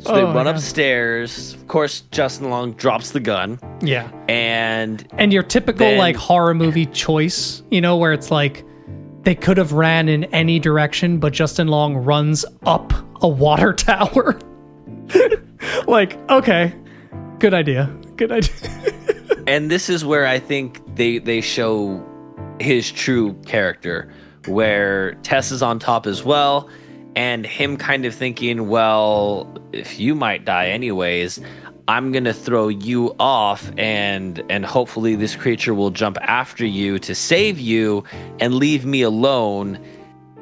So 0.02 0.14
they 0.16 0.22
Oh, 0.22 0.34
run 0.34 0.46
yeah. 0.46 0.54
upstairs. 0.54 1.56
Of 1.56 1.68
course, 1.68 2.02
Justin 2.12 2.50
Long 2.50 2.72
drops 2.74 3.12
the 3.12 3.20
gun, 3.20 3.60
Yeah. 3.82 4.08
and 4.30 5.06
And 5.18 5.34
your 5.34 5.44
typical 5.44 5.86
Then- 5.88 5.98
like 5.98 6.16
horror 6.16 6.54
movie 6.54 6.86
choice, 6.86 7.64
you 7.70 7.82
know, 7.82 7.98
where 7.98 8.14
it's 8.14 8.32
like 8.32 8.64
they 9.24 9.36
could 9.36 9.58
have 9.58 9.74
ran 9.74 10.10
in 10.10 10.24
any 10.26 10.60
direction, 10.60 11.20
but 11.20 11.34
Justin 11.34 11.68
Long 11.68 11.98
runs 11.98 12.46
up 12.66 12.94
a 13.22 13.28
water 13.28 13.74
tower. 13.74 14.40
like, 15.88 16.18
okay, 16.30 16.74
good 17.40 17.54
idea. 17.54 17.94
Good 18.16 18.32
idea. 18.32 18.56
and 19.48 19.70
this 19.70 19.90
is 19.90 20.04
where 20.06 20.26
I 20.28 20.40
think 20.40 20.96
they 20.96 21.20
they 21.20 21.42
show 21.42 22.06
his 22.60 22.92
true 22.92 23.34
character, 23.46 24.12
where 24.46 25.14
Tess 25.16 25.52
is 25.52 25.62
on 25.62 25.80
top 25.80 26.06
as 26.06 26.24
well, 26.24 26.70
and 27.16 27.46
him 27.46 27.78
kind 27.78 28.06
of 28.06 28.14
thinking, 28.14 28.68
well, 28.68 29.54
if 29.72 30.00
you 30.00 30.16
might 30.16 30.46
die 30.46 30.68
anyways, 30.68 31.40
I'm 31.90 32.12
gonna 32.12 32.36
throw 32.36 32.68
you 32.68 33.16
off, 33.20 33.72
and 33.76 34.44
and 34.48 34.64
hopefully 34.64 35.16
this 35.16 35.36
creature 35.36 35.74
will 35.74 35.90
jump 35.90 36.20
after 36.22 36.64
you 36.64 37.00
to 37.00 37.16
save 37.16 37.60
you 37.60 38.04
and 38.40 38.54
leave 38.54 38.86
me 38.86 39.02
alone. 39.02 39.80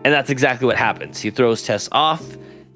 And 0.04 0.14
that's 0.14 0.30
exactly 0.30 0.68
what 0.68 0.76
happens. 0.76 1.22
He 1.22 1.30
throws 1.30 1.64
Tess 1.64 1.88
off. 1.94 2.22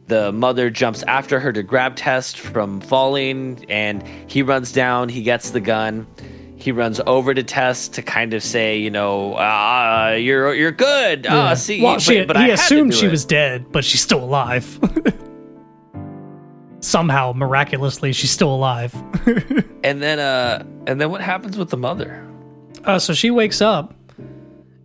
The 0.08 0.32
mother 0.32 0.70
jumps 0.70 1.04
after 1.04 1.38
her 1.42 1.52
to 1.52 1.64
grab 1.64 1.98
Tess 1.98 2.34
from 2.34 2.80
falling, 2.80 3.66
and 3.68 4.08
he 4.28 4.42
runs 4.42 4.72
down. 4.72 5.10
He 5.10 5.22
gets 5.22 5.52
the 5.52 5.60
gun. 5.60 6.08
He 6.56 6.72
runs 6.72 7.02
over 7.06 7.34
to 7.34 7.44
Tess 7.44 7.90
to 7.90 8.02
kind 8.02 8.34
of 8.34 8.42
say, 8.42 8.78
you 8.78 8.90
know, 8.90 9.36
ah, 9.38 10.12
you're 10.12 10.54
you're 10.54 10.72
good. 10.72 11.28
Ah, 11.28 11.56
see, 11.56 11.82
well, 11.82 11.96
but, 11.96 12.02
she, 12.02 12.24
but 12.24 12.38
I 12.38 12.44
he 12.44 12.48
to 12.48 12.54
assumed 12.54 12.94
she 12.94 13.08
it." 13.08 13.12
was 13.12 13.26
dead, 13.26 13.70
but 13.70 13.84
she's 13.84 14.02
still 14.02 14.24
alive. 14.24 14.80
Somehow, 16.82 17.32
miraculously, 17.36 18.12
she's 18.12 18.32
still 18.32 18.54
alive. 18.54 18.94
And 19.84 20.00
then, 20.00 20.20
uh, 20.20 20.64
and 20.86 21.02
then 21.02 21.10
what 21.10 21.22
happens 21.22 21.58
with 21.58 21.72
the 21.72 21.78
mother? 21.78 22.24
Uh, 22.86 23.00
so 23.00 23.16
she 23.16 23.32
wakes 23.32 23.62
up 23.62 23.96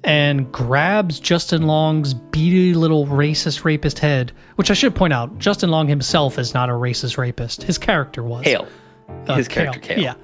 and 0.05 0.51
grabs 0.53 1.21
Justin 1.21 1.67
Long's 1.67 2.15
beady 2.15 2.73
little 2.73 3.07
racist 3.07 3.65
rapist 3.65 3.99
head, 3.99 4.33
which 4.55 4.71
I 4.71 4.75
should 4.75 4.95
point 4.95 5.13
out, 5.13 5.39
Justin 5.39 5.71
Long 5.71 5.87
himself 5.89 6.39
is 6.39 6.55
not 6.55 6.71
a 6.71 6.73
racist 6.73 7.19
rapist. 7.19 7.63
His 7.63 7.77
character 7.77 8.23
was. 8.23 8.45
Kale. 8.45 8.67
Uh, 9.27 9.35
His 9.35 9.49
character, 9.49 9.81
Kale. 9.81 9.99
Yeah. 9.99 10.15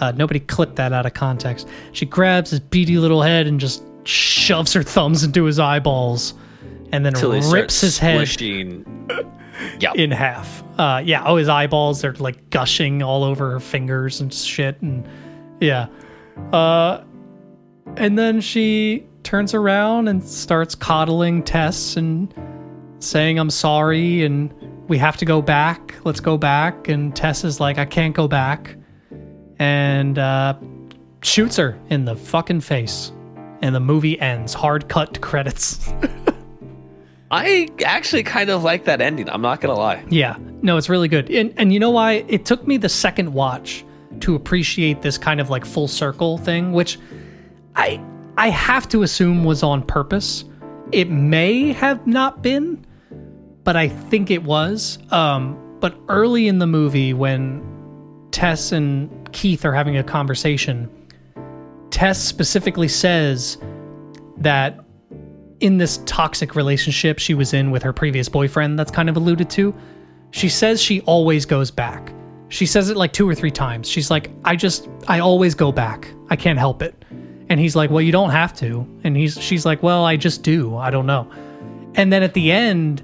Uh, 0.00 0.12
nobody 0.12 0.40
clipped 0.40 0.76
that 0.76 0.92
out 0.92 1.04
of 1.04 1.12
context. 1.12 1.68
She 1.92 2.06
grabs 2.06 2.50
his 2.50 2.60
beady 2.60 2.96
little 2.96 3.20
head 3.20 3.46
and 3.46 3.60
just 3.60 3.82
shoves 4.04 4.72
her 4.72 4.82
thumbs 4.82 5.22
into 5.24 5.44
his 5.44 5.58
eyeballs, 5.58 6.32
and 6.92 7.04
then 7.04 7.12
rips 7.50 7.80
his 7.80 7.98
head 7.98 8.16
squishing. 8.16 8.86
Yeah. 9.78 9.92
in 9.94 10.10
half. 10.10 10.62
Uh, 10.78 11.02
yeah. 11.04 11.24
Oh, 11.24 11.36
his 11.36 11.48
eyeballs 11.48 12.04
are 12.04 12.14
like 12.14 12.50
gushing 12.50 13.02
all 13.02 13.24
over 13.24 13.50
her 13.52 13.60
fingers 13.60 14.20
and 14.20 14.32
shit. 14.32 14.80
And 14.82 15.06
yeah. 15.60 15.86
Uh, 16.52 17.02
and 17.96 18.18
then 18.18 18.40
she 18.40 19.06
turns 19.22 19.54
around 19.54 20.08
and 20.08 20.22
starts 20.22 20.74
coddling 20.74 21.42
Tess 21.42 21.96
and 21.96 22.32
saying, 22.98 23.38
I'm 23.38 23.50
sorry. 23.50 24.24
And 24.24 24.52
we 24.88 24.98
have 24.98 25.16
to 25.18 25.24
go 25.24 25.40
back. 25.40 25.94
Let's 26.04 26.20
go 26.20 26.36
back. 26.36 26.88
And 26.88 27.14
Tess 27.14 27.44
is 27.44 27.60
like, 27.60 27.78
I 27.78 27.84
can't 27.84 28.14
go 28.14 28.28
back. 28.28 28.76
And 29.58 30.18
uh, 30.18 30.58
shoots 31.22 31.56
her 31.56 31.78
in 31.90 32.04
the 32.04 32.16
fucking 32.16 32.60
face. 32.60 33.12
And 33.62 33.74
the 33.74 33.80
movie 33.80 34.20
ends. 34.20 34.52
Hard 34.52 34.88
cut 34.88 35.14
to 35.14 35.20
credits. 35.20 35.88
I 37.34 37.68
actually 37.84 38.22
kind 38.22 38.48
of 38.48 38.62
like 38.62 38.84
that 38.84 39.00
ending. 39.00 39.28
I'm 39.28 39.42
not 39.42 39.60
gonna 39.60 39.74
lie. 39.74 40.04
Yeah, 40.08 40.36
no, 40.62 40.76
it's 40.76 40.88
really 40.88 41.08
good. 41.08 41.28
And 41.30 41.52
and 41.56 41.72
you 41.72 41.80
know 41.80 41.90
why? 41.90 42.24
It 42.28 42.44
took 42.44 42.64
me 42.64 42.76
the 42.76 42.88
second 42.88 43.32
watch 43.32 43.84
to 44.20 44.36
appreciate 44.36 45.02
this 45.02 45.18
kind 45.18 45.40
of 45.40 45.50
like 45.50 45.64
full 45.64 45.88
circle 45.88 46.38
thing, 46.38 46.72
which 46.72 46.96
I 47.74 48.00
I 48.36 48.50
have 48.50 48.88
to 48.90 49.02
assume 49.02 49.42
was 49.42 49.64
on 49.64 49.82
purpose. 49.82 50.44
It 50.92 51.10
may 51.10 51.72
have 51.72 52.06
not 52.06 52.40
been, 52.40 52.86
but 53.64 53.74
I 53.74 53.88
think 53.88 54.30
it 54.30 54.44
was. 54.44 54.98
Um, 55.10 55.58
but 55.80 55.98
early 56.08 56.46
in 56.46 56.60
the 56.60 56.68
movie, 56.68 57.14
when 57.14 57.60
Tess 58.30 58.70
and 58.70 59.10
Keith 59.32 59.64
are 59.64 59.72
having 59.72 59.96
a 59.96 60.04
conversation, 60.04 60.88
Tess 61.90 62.22
specifically 62.22 62.88
says 62.88 63.58
that 64.36 64.83
in 65.64 65.78
this 65.78 66.02
toxic 66.04 66.54
relationship 66.54 67.18
she 67.18 67.32
was 67.32 67.54
in 67.54 67.70
with 67.70 67.82
her 67.82 67.92
previous 67.92 68.28
boyfriend 68.28 68.78
that's 68.78 68.90
kind 68.90 69.08
of 69.08 69.16
alluded 69.16 69.48
to, 69.48 69.74
she 70.30 70.46
says 70.46 70.80
she 70.80 71.00
always 71.02 71.46
goes 71.46 71.70
back. 71.70 72.12
She 72.50 72.66
says 72.66 72.90
it 72.90 72.98
like 72.98 73.14
two 73.14 73.26
or 73.26 73.34
three 73.34 73.50
times. 73.50 73.88
She's 73.88 74.10
like, 74.10 74.30
I 74.44 74.56
just, 74.56 74.90
I 75.08 75.20
always 75.20 75.54
go 75.54 75.72
back. 75.72 76.12
I 76.28 76.36
can't 76.36 76.58
help 76.58 76.82
it. 76.82 77.02
And 77.48 77.58
he's 77.58 77.74
like, 77.74 77.90
Well, 77.90 78.02
you 78.02 78.12
don't 78.12 78.28
have 78.28 78.54
to. 78.56 78.86
And 79.04 79.16
he's, 79.16 79.40
she's 79.40 79.64
like, 79.64 79.82
Well, 79.82 80.04
I 80.04 80.18
just 80.18 80.42
do. 80.42 80.76
I 80.76 80.90
don't 80.90 81.06
know. 81.06 81.30
And 81.94 82.12
then 82.12 82.22
at 82.22 82.34
the 82.34 82.52
end, 82.52 83.02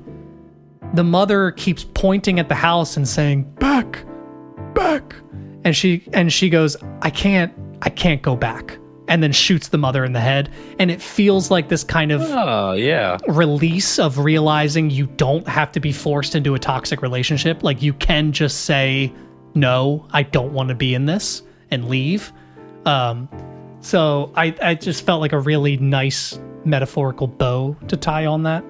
the 0.92 1.04
mother 1.04 1.52
keeps 1.52 1.84
pointing 1.94 2.38
at 2.38 2.50
the 2.50 2.54
house 2.54 2.98
and 2.98 3.08
saying, 3.08 3.44
Back, 3.54 4.04
back. 4.74 5.14
And 5.64 5.74
she, 5.74 6.06
and 6.12 6.30
she 6.30 6.50
goes, 6.50 6.76
I 7.00 7.08
can't, 7.08 7.54
I 7.80 7.88
can't 7.88 8.20
go 8.20 8.36
back. 8.36 8.76
And 9.10 9.22
then 9.22 9.32
shoots 9.32 9.68
the 9.68 9.76
mother 9.76 10.04
in 10.04 10.12
the 10.14 10.20
head. 10.20 10.48
And 10.78 10.90
it 10.90 11.02
feels 11.02 11.50
like 11.50 11.68
this 11.68 11.84
kind 11.84 12.12
of 12.12 12.22
Oh 12.22 12.72
yeah. 12.72 13.18
release 13.28 13.98
of 13.98 14.18
realizing 14.18 14.88
you 14.88 15.06
don't 15.06 15.46
have 15.48 15.72
to 15.72 15.80
be 15.80 15.92
forced 15.92 16.34
into 16.34 16.54
a 16.54 16.58
toxic 16.58 17.02
relationship. 17.02 17.62
Like 17.62 17.82
you 17.82 17.92
can 17.92 18.32
just 18.32 18.60
say, 18.64 19.12
no, 19.54 20.06
I 20.12 20.22
don't 20.22 20.52
want 20.52 20.68
to 20.70 20.74
be 20.74 20.94
in 20.94 21.04
this 21.06 21.42
and 21.70 21.88
leave. 21.88 22.32
Um, 22.86 23.28
so 23.80 24.32
I, 24.36 24.54
I 24.62 24.74
just 24.76 25.04
felt 25.04 25.20
like 25.20 25.32
a 25.32 25.40
really 25.40 25.76
nice 25.76 26.38
metaphorical 26.64 27.26
bow 27.26 27.76
to 27.88 27.96
tie 27.96 28.26
on 28.26 28.44
that. 28.44 28.64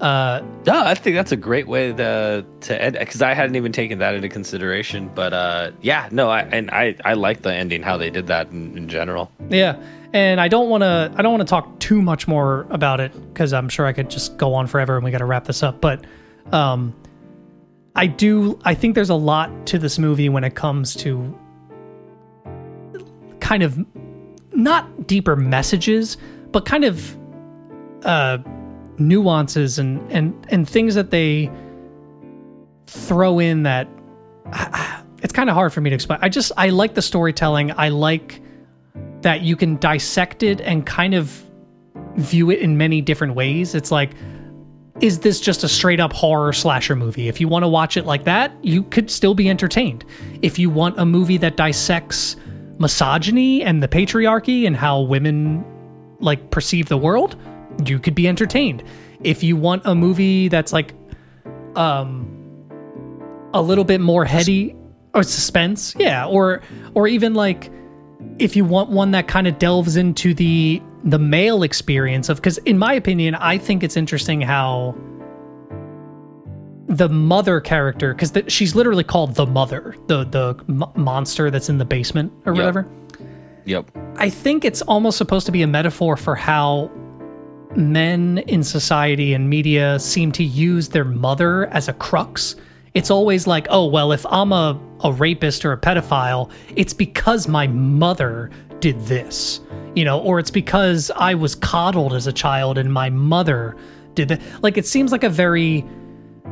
Uh, 0.00 0.42
No, 0.64 0.84
I 0.84 0.94
think 0.94 1.16
that's 1.16 1.32
a 1.32 1.36
great 1.36 1.66
way 1.66 1.92
to 1.92 2.44
to 2.60 2.82
end 2.82 2.96
because 2.98 3.20
I 3.20 3.34
hadn't 3.34 3.56
even 3.56 3.72
taken 3.72 3.98
that 3.98 4.14
into 4.14 4.28
consideration. 4.28 5.10
But 5.14 5.32
uh, 5.32 5.72
yeah, 5.80 6.08
no, 6.12 6.28
I 6.30 6.42
and 6.42 6.70
I 6.70 6.94
I 7.04 7.14
like 7.14 7.42
the 7.42 7.52
ending 7.52 7.82
how 7.82 7.96
they 7.96 8.10
did 8.10 8.28
that 8.28 8.50
in, 8.50 8.76
in 8.76 8.88
general. 8.88 9.32
Yeah, 9.48 9.76
and 10.12 10.40
I 10.40 10.46
don't 10.46 10.68
want 10.68 10.82
to. 10.82 11.12
I 11.16 11.22
don't 11.22 11.32
want 11.32 11.40
to 11.40 11.50
talk 11.50 11.80
too 11.80 12.00
much 12.00 12.28
more 12.28 12.66
about 12.70 13.00
it 13.00 13.12
because 13.32 13.52
I'm 13.52 13.68
sure 13.68 13.86
I 13.86 13.92
could 13.92 14.08
just 14.08 14.36
go 14.36 14.54
on 14.54 14.68
forever, 14.68 14.94
and 14.94 15.04
we 15.04 15.10
got 15.10 15.18
to 15.18 15.24
wrap 15.24 15.46
this 15.46 15.64
up. 15.64 15.80
But 15.80 16.04
um, 16.52 16.94
I 17.96 18.06
do. 18.06 18.58
I 18.64 18.74
think 18.74 18.94
there's 18.94 19.10
a 19.10 19.14
lot 19.16 19.66
to 19.66 19.78
this 19.78 19.98
movie 19.98 20.28
when 20.28 20.44
it 20.44 20.54
comes 20.54 20.94
to 20.96 21.36
kind 23.40 23.64
of 23.64 23.84
not 24.52 25.08
deeper 25.08 25.34
messages, 25.34 26.16
but 26.52 26.64
kind 26.64 26.84
of 26.84 27.16
uh, 28.04 28.38
nuances 29.00 29.78
and 29.78 30.00
and 30.10 30.46
and 30.50 30.68
things 30.68 30.94
that 30.94 31.10
they 31.10 31.50
throw 32.86 33.38
in 33.38 33.62
that 33.64 33.88
it's 35.22 35.32
kind 35.32 35.50
of 35.50 35.54
hard 35.54 35.72
for 35.72 35.80
me 35.80 35.90
to 35.90 35.94
explain. 35.94 36.18
I 36.22 36.28
just 36.28 36.52
I 36.56 36.70
like 36.70 36.94
the 36.94 37.02
storytelling. 37.02 37.72
I 37.72 37.88
like 37.88 38.40
that 39.22 39.42
you 39.42 39.56
can 39.56 39.76
dissect 39.76 40.42
it 40.42 40.60
and 40.60 40.86
kind 40.86 41.14
of 41.14 41.44
view 42.16 42.50
it 42.50 42.60
in 42.60 42.76
many 42.76 43.00
different 43.00 43.34
ways. 43.34 43.74
It's 43.74 43.90
like 43.90 44.12
is 45.00 45.20
this 45.20 45.40
just 45.40 45.62
a 45.62 45.68
straight 45.68 46.00
up 46.00 46.12
horror 46.12 46.52
slasher 46.52 46.96
movie? 46.96 47.28
If 47.28 47.40
you 47.40 47.46
want 47.46 47.62
to 47.62 47.68
watch 47.68 47.96
it 47.96 48.04
like 48.04 48.24
that, 48.24 48.52
you 48.62 48.82
could 48.82 49.10
still 49.10 49.34
be 49.34 49.48
entertained. 49.48 50.04
If 50.42 50.58
you 50.58 50.70
want 50.70 50.98
a 50.98 51.04
movie 51.04 51.36
that 51.38 51.56
dissects 51.56 52.34
misogyny 52.78 53.62
and 53.62 53.80
the 53.82 53.88
patriarchy 53.88 54.66
and 54.66 54.76
how 54.76 55.00
women 55.00 55.64
like 56.20 56.50
perceive 56.50 56.88
the 56.88 56.96
world, 56.96 57.36
you 57.84 57.98
could 57.98 58.14
be 58.14 58.26
entertained. 58.28 58.82
If 59.22 59.42
you 59.42 59.56
want 59.56 59.82
a 59.84 59.94
movie 59.94 60.48
that's 60.48 60.72
like 60.72 60.94
um 61.76 62.34
a 63.54 63.62
little 63.62 63.84
bit 63.84 64.00
more 64.00 64.24
heady 64.24 64.74
or 65.14 65.22
suspense, 65.22 65.94
yeah, 65.98 66.26
or 66.26 66.60
or 66.94 67.08
even 67.08 67.34
like 67.34 67.70
if 68.38 68.54
you 68.56 68.64
want 68.64 68.90
one 68.90 69.10
that 69.12 69.26
kind 69.28 69.46
of 69.46 69.58
delves 69.58 69.96
into 69.96 70.34
the 70.34 70.82
the 71.04 71.18
male 71.18 71.62
experience 71.62 72.28
of 72.28 72.36
because 72.38 72.58
in 72.58 72.76
my 72.76 72.92
opinion 72.92 73.36
i 73.36 73.56
think 73.56 73.84
it's 73.84 73.96
interesting 73.96 74.40
how 74.40 74.92
the 76.88 77.08
mother 77.08 77.60
character 77.60 78.14
because 78.14 78.32
she's 78.52 78.74
literally 78.74 79.04
called 79.04 79.34
the 79.36 79.46
mother 79.46 79.94
the 80.08 80.24
the 80.24 80.56
m- 80.68 80.82
monster 80.96 81.50
that's 81.50 81.68
in 81.68 81.78
the 81.78 81.84
basement 81.84 82.32
or 82.46 82.52
Yep. 82.52 82.56
whatever 82.58 82.90
Yep. 83.66 83.90
I 84.16 84.30
think 84.30 84.64
it's 84.64 84.80
almost 84.82 85.18
supposed 85.18 85.44
to 85.46 85.52
be 85.52 85.60
a 85.62 85.66
metaphor 85.66 86.16
for 86.16 86.34
how 86.34 86.90
men 87.76 88.38
in 88.38 88.62
society 88.62 89.34
and 89.34 89.48
media 89.48 89.98
seem 89.98 90.32
to 90.32 90.44
use 90.44 90.88
their 90.88 91.04
mother 91.04 91.66
as 91.66 91.88
a 91.88 91.92
crux. 91.92 92.56
It's 92.94 93.10
always 93.10 93.46
like, 93.46 93.66
oh, 93.70 93.86
well, 93.86 94.12
if 94.12 94.24
I'm 94.26 94.52
a, 94.52 94.80
a 95.04 95.12
rapist 95.12 95.64
or 95.64 95.72
a 95.72 95.78
pedophile, 95.78 96.50
it's 96.74 96.94
because 96.94 97.46
my 97.46 97.66
mother 97.66 98.50
did 98.80 98.98
this, 99.02 99.60
you 99.94 100.04
know, 100.04 100.20
or 100.20 100.38
it's 100.38 100.50
because 100.50 101.10
I 101.16 101.34
was 101.34 101.54
coddled 101.54 102.14
as 102.14 102.26
a 102.26 102.32
child 102.32 102.78
and 102.78 102.92
my 102.92 103.10
mother 103.10 103.76
did 104.14 104.28
that. 104.28 104.40
Like, 104.62 104.78
it 104.78 104.86
seems 104.86 105.12
like 105.12 105.24
a 105.24 105.30
very 105.30 105.84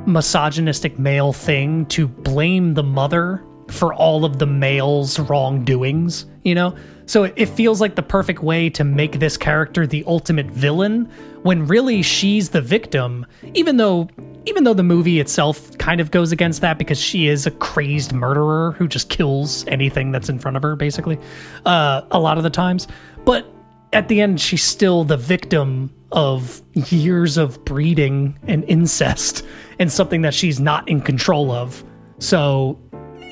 misogynistic 0.07 0.99
male 0.99 1.33
thing 1.33 1.87
to 1.87 2.07
blame 2.07 2.75
the 2.75 2.83
mother 2.83 3.43
for 3.69 3.93
all 3.95 4.25
of 4.25 4.39
the 4.39 4.47
male's 4.47 5.19
wrongdoings, 5.19 6.27
you 6.43 6.55
know? 6.55 6.75
So 7.07 7.25
it, 7.25 7.35
it 7.37 7.47
feels 7.47 7.81
like 7.81 7.95
the 7.95 8.03
perfect 8.03 8.43
way 8.43 8.69
to 8.71 8.85
make 8.85 9.19
this 9.19 9.37
character 9.37 9.87
the 9.87 10.05
ultimate 10.07 10.47
villain 10.47 11.11
when 11.43 11.67
really 11.67 12.03
she's 12.03 12.51
the 12.51 12.61
victim, 12.61 13.27
even 13.55 13.77
though 13.77 14.09
even 14.47 14.63
though 14.63 14.75
the 14.75 14.83
movie 14.83 15.19
itself 15.19 15.77
kind 15.79 16.01
of 16.01 16.13
goes 16.13 16.31
against 16.31 16.61
that 16.61 16.79
because 16.79 17.01
she 17.01 17.27
is 17.27 17.47
a 17.47 17.51
crazed 17.51 18.13
murderer 18.13 18.73
who 18.73 18.87
just 18.87 19.09
kills 19.09 19.67
anything 19.67 20.13
that's 20.13 20.29
in 20.29 20.39
front 20.39 20.57
of 20.57 20.63
her, 20.63 20.77
basically, 20.77 21.19
uh, 21.65 22.03
a 22.13 22.21
lot 22.21 22.39
of 22.39 22.45
the 22.45 22.51
times. 22.51 22.87
But 23.25 23.53
at 23.93 24.07
the 24.09 24.21
end, 24.21 24.41
she's 24.41 24.63
still 24.63 25.03
the 25.03 25.17
victim 25.17 25.93
of 26.13 26.63
years 26.75 27.37
of 27.37 27.65
breeding 27.65 28.39
and 28.47 28.65
incest 28.65 29.45
and 29.79 29.91
something 29.91 30.23
that 30.23 30.33
she's 30.33 30.61
not 30.61 30.89
in 30.89 31.01
control 31.01 31.51
of. 31.51 31.83
So, 32.19 32.79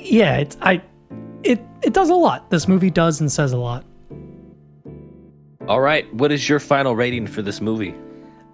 yeah, 0.04 0.36
it's 0.36 0.56
I 0.60 0.82
it 1.42 1.60
it 1.82 1.92
does 1.92 2.10
a 2.10 2.14
lot. 2.14 2.50
This 2.50 2.68
movie 2.68 2.90
does 2.90 3.20
and 3.20 3.30
says 3.30 3.52
a 3.52 3.58
lot. 3.58 3.84
All 5.66 5.80
right. 5.80 6.12
What 6.14 6.30
is 6.30 6.48
your 6.48 6.60
final 6.60 6.94
rating 6.94 7.26
for 7.26 7.40
this 7.42 7.60
movie? 7.60 7.94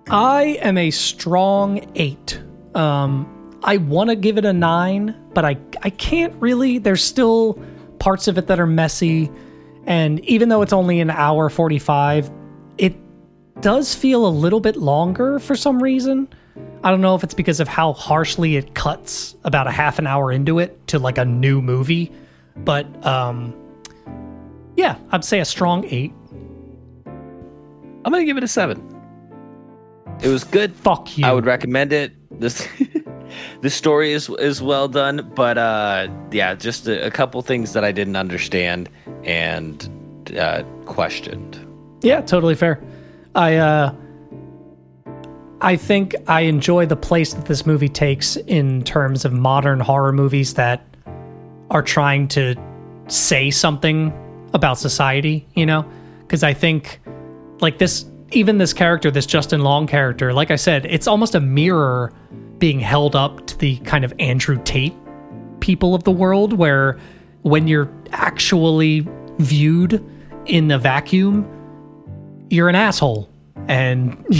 I 0.08 0.58
am 0.62 0.78
a 0.78 0.90
strong 0.90 1.90
8. 1.94 2.42
Um 2.74 3.36
I 3.62 3.76
want 3.76 4.08
to 4.08 4.16
give 4.16 4.38
it 4.38 4.44
a 4.44 4.52
9, 4.52 5.14
but 5.34 5.44
I 5.44 5.58
I 5.82 5.90
can't 5.90 6.34
really. 6.40 6.78
There's 6.78 7.02
still 7.02 7.60
parts 7.98 8.28
of 8.28 8.38
it 8.38 8.46
that 8.46 8.58
are 8.58 8.66
messy 8.66 9.30
and 9.86 10.20
even 10.24 10.48
though 10.48 10.62
it's 10.62 10.72
only 10.72 11.00
an 11.00 11.10
hour 11.10 11.48
45, 11.48 12.30
it 12.78 12.94
does 13.60 13.94
feel 13.94 14.26
a 14.26 14.30
little 14.30 14.60
bit 14.60 14.76
longer 14.76 15.38
for 15.38 15.56
some 15.56 15.82
reason. 15.82 16.28
I 16.82 16.90
don't 16.90 17.00
know 17.00 17.14
if 17.14 17.22
it's 17.22 17.34
because 17.34 17.60
of 17.60 17.68
how 17.68 17.92
harshly 17.92 18.56
it 18.56 18.74
cuts 18.74 19.34
about 19.44 19.66
a 19.66 19.70
half 19.70 19.98
an 19.98 20.06
hour 20.06 20.32
into 20.32 20.58
it 20.58 20.86
to 20.88 20.98
like 20.98 21.18
a 21.18 21.24
new 21.24 21.60
movie, 21.60 22.12
but 22.56 22.86
um 23.06 23.54
yeah, 24.76 24.96
I'd 25.10 25.24
say 25.24 25.40
a 25.40 25.44
strong 25.44 25.84
8. 25.84 26.12
I'm 27.06 28.12
gonna 28.12 28.24
give 28.24 28.38
it 28.38 28.44
a 28.44 28.48
seven. 28.48 28.96
It 30.22 30.28
was 30.28 30.44
good. 30.44 30.74
Fuck 30.74 31.16
you. 31.18 31.26
I 31.26 31.32
would 31.32 31.46
recommend 31.46 31.92
it. 31.92 32.12
This 32.40 32.66
the 33.60 33.70
story 33.70 34.12
is 34.12 34.28
is 34.38 34.62
well 34.62 34.88
done, 34.88 35.30
but 35.34 35.58
uh, 35.58 36.08
yeah, 36.30 36.54
just 36.54 36.86
a, 36.88 37.06
a 37.06 37.10
couple 37.10 37.40
things 37.42 37.72
that 37.72 37.84
I 37.84 37.92
didn't 37.92 38.16
understand 38.16 38.88
and 39.24 39.88
uh, 40.38 40.62
questioned. 40.86 41.58
Yeah, 42.02 42.20
totally 42.22 42.54
fair. 42.54 42.82
I 43.34 43.56
uh 43.56 43.94
I 45.62 45.76
think 45.76 46.14
I 46.26 46.42
enjoy 46.42 46.86
the 46.86 46.96
place 46.96 47.34
that 47.34 47.44
this 47.44 47.66
movie 47.66 47.88
takes 47.88 48.36
in 48.36 48.82
terms 48.82 49.24
of 49.24 49.32
modern 49.32 49.78
horror 49.80 50.12
movies 50.12 50.54
that 50.54 50.82
are 51.70 51.82
trying 51.82 52.28
to 52.28 52.54
say 53.08 53.50
something 53.50 54.12
about 54.54 54.78
society, 54.78 55.46
you 55.54 55.66
know? 55.66 55.84
Because 56.22 56.42
I 56.42 56.54
think, 56.54 57.00
like, 57.60 57.78
this, 57.78 58.06
even 58.32 58.56
this 58.56 58.72
character, 58.72 59.10
this 59.10 59.26
Justin 59.26 59.60
Long 59.60 59.86
character, 59.86 60.32
like 60.32 60.50
I 60.50 60.56
said, 60.56 60.86
it's 60.86 61.06
almost 61.06 61.34
a 61.34 61.40
mirror 61.40 62.12
being 62.58 62.80
held 62.80 63.14
up 63.14 63.46
to 63.48 63.58
the 63.58 63.76
kind 63.78 64.04
of 64.04 64.14
Andrew 64.18 64.58
Tate 64.64 64.94
people 65.60 65.94
of 65.94 66.04
the 66.04 66.10
world, 66.10 66.54
where 66.54 66.98
when 67.42 67.68
you're 67.68 67.92
actually 68.12 69.06
viewed 69.38 70.02
in 70.46 70.70
a 70.70 70.78
vacuum, 70.78 71.46
you're 72.48 72.70
an 72.70 72.74
asshole 72.74 73.28
and 73.68 74.24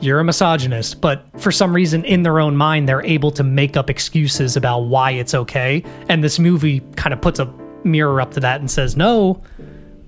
you're 0.00 0.20
a 0.20 0.24
misogynist, 0.24 1.00
but 1.00 1.24
for 1.40 1.50
some 1.50 1.74
reason 1.74 2.04
in 2.04 2.22
their 2.22 2.38
own 2.40 2.56
mind, 2.56 2.88
they're 2.88 3.04
able 3.04 3.30
to 3.32 3.42
make 3.42 3.76
up 3.76 3.90
excuses 3.90 4.56
about 4.56 4.80
why 4.80 5.10
it's 5.12 5.34
okay. 5.34 5.82
And 6.08 6.22
this 6.22 6.38
movie 6.38 6.80
kind 6.96 7.12
of 7.12 7.20
puts 7.20 7.38
a 7.40 7.46
mirror 7.84 8.20
up 8.20 8.32
to 8.34 8.40
that 8.40 8.60
and 8.60 8.70
says, 8.70 8.96
no, 8.96 9.42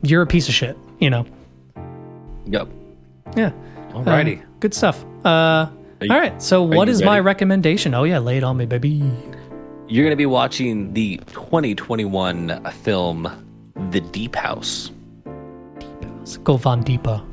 you're 0.02 0.22
a 0.22 0.26
piece 0.26 0.48
of 0.48 0.54
shit, 0.54 0.76
you 1.00 1.10
know? 1.10 1.26
Yep. 2.46 2.68
Yeah. 3.36 3.52
Alrighty. 3.90 4.42
Uh, 4.42 4.46
good 4.60 4.74
stuff. 4.74 5.04
Uh, 5.24 5.66
you- 6.00 6.12
all 6.12 6.18
right. 6.20 6.40
So, 6.40 6.62
what 6.62 6.88
is 6.88 7.00
is 7.00 7.04
my 7.04 7.18
recommendation? 7.20 7.92
Oh, 7.94 8.04
yeah. 8.04 8.18
Lay 8.18 8.36
it 8.38 8.44
on 8.44 8.56
me, 8.56 8.66
baby. 8.66 9.02
You're 9.88 10.04
going 10.04 10.12
to 10.12 10.16
be 10.16 10.26
watching 10.26 10.92
the 10.94 11.16
2021 11.32 12.64
film 12.82 13.28
The 13.90 14.00
Deep 14.00 14.36
House. 14.36 14.90
Deep 15.80 16.04
House. 16.04 16.36
go 16.38 16.56
Von 16.56 16.82
Deepa. 16.84 17.26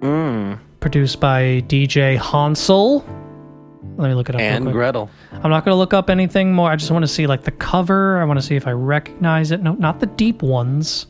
Mm. 0.00 0.58
Produced 0.86 1.18
by 1.18 1.64
DJ 1.66 2.16
Hansel. 2.16 3.04
Let 3.96 4.08
me 4.08 4.14
look 4.14 4.28
it 4.28 4.36
up. 4.36 4.40
And. 4.40 4.70
Gretel. 4.70 5.10
I'm 5.32 5.50
not 5.50 5.64
going 5.64 5.74
to 5.74 5.78
look 5.78 5.92
up 5.92 6.08
anything 6.08 6.52
more. 6.52 6.70
I 6.70 6.76
just 6.76 6.92
want 6.92 7.02
to 7.02 7.08
see 7.08 7.26
like 7.26 7.42
the 7.42 7.50
cover. 7.50 8.20
I 8.20 8.24
want 8.24 8.38
to 8.38 8.46
see 8.46 8.54
if 8.54 8.68
I 8.68 8.70
recognize 8.70 9.50
it. 9.50 9.60
No, 9.60 9.72
not 9.72 9.98
the 9.98 10.06
deep 10.06 10.42
ones. 10.42 11.06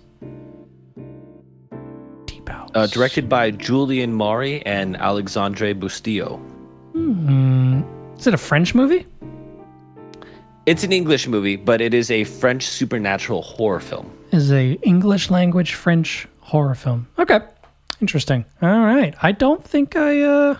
Deep 2.24 2.48
House. 2.48 2.70
Uh, 2.74 2.86
directed 2.86 3.28
by 3.28 3.50
Julien 3.50 4.14
Maury 4.14 4.64
and 4.64 4.96
Alexandre 4.96 5.74
Bustillo. 5.74 6.40
Is 8.18 8.26
it 8.26 8.32
a 8.32 8.38
French 8.38 8.74
movie? 8.74 9.06
It's 10.64 10.84
an 10.84 10.92
English 10.92 11.28
movie, 11.28 11.56
but 11.56 11.82
it 11.82 11.92
is 11.92 12.10
a 12.10 12.24
French 12.24 12.66
supernatural 12.66 13.42
horror 13.42 13.80
film. 13.80 14.10
Is 14.32 14.50
a 14.50 14.72
English 14.84 15.30
language 15.30 15.74
French 15.74 16.26
horror 16.40 16.74
film. 16.74 17.08
Okay. 17.18 17.40
Interesting. 18.00 18.44
All 18.60 18.84
right. 18.84 19.14
I 19.22 19.32
don't 19.32 19.64
think 19.64 19.96
I 19.96 20.20
uh 20.20 20.58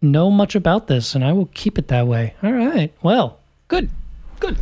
know 0.00 0.30
much 0.30 0.54
about 0.54 0.86
this 0.86 1.14
and 1.14 1.24
I 1.24 1.32
will 1.32 1.50
keep 1.54 1.78
it 1.78 1.88
that 1.88 2.06
way. 2.06 2.34
All 2.42 2.52
right. 2.52 2.92
Well, 3.02 3.40
Good. 3.68 3.90
Good. 4.40 4.58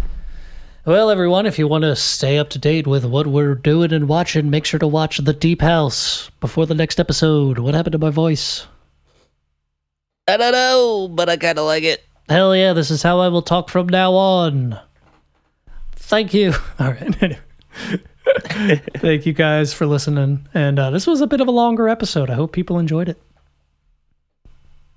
Well, 0.84 1.10
everyone, 1.10 1.46
if 1.46 1.58
you 1.58 1.68
want 1.68 1.82
to 1.82 1.94
stay 1.94 2.38
up 2.38 2.50
to 2.50 2.58
date 2.58 2.86
with 2.86 3.04
what 3.04 3.26
we're 3.26 3.54
doing 3.54 3.92
and 3.92 4.08
watching, 4.08 4.50
make 4.50 4.64
sure 4.64 4.80
to 4.80 4.86
watch 4.86 5.18
The 5.18 5.32
Deep 5.32 5.60
House 5.60 6.30
before 6.40 6.66
the 6.66 6.74
next 6.74 6.98
episode. 6.98 7.58
What 7.58 7.74
happened 7.74 7.92
to 7.92 7.98
my 7.98 8.10
voice? 8.10 8.66
I 10.26 10.36
don't 10.36 10.52
know, 10.52 11.08
but 11.08 11.28
I 11.28 11.36
kind 11.36 11.58
of 11.58 11.66
like 11.66 11.82
it. 11.82 12.04
Hell 12.28 12.56
yeah, 12.56 12.72
this 12.72 12.90
is 12.90 13.02
how 13.02 13.20
I 13.20 13.28
will 13.28 13.42
talk 13.42 13.68
from 13.68 13.88
now 13.88 14.12
on. 14.14 14.78
Thank 15.94 16.32
you. 16.34 16.54
All 16.78 16.92
right. 16.92 17.38
Thank 18.96 19.26
you 19.26 19.32
guys 19.32 19.74
for 19.74 19.86
listening. 19.86 20.46
And 20.54 20.78
uh, 20.78 20.90
this 20.90 21.06
was 21.06 21.20
a 21.20 21.26
bit 21.26 21.40
of 21.40 21.48
a 21.48 21.52
longer 21.52 21.88
episode. 21.88 22.30
I 22.30 22.34
hope 22.34 22.52
people 22.52 22.78
enjoyed 22.78 23.08
it. 23.08 23.20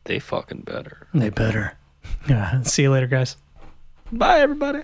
They 0.06 0.20
fucking 0.20 0.62
better. 0.62 1.08
They 1.14 1.30
better. 1.30 1.78
Yeah. 2.30 2.62
See 2.64 2.84
you 2.84 2.92
later, 2.92 3.08
guys. 3.08 3.38
Bye, 4.12 4.40
everybody. 4.40 4.84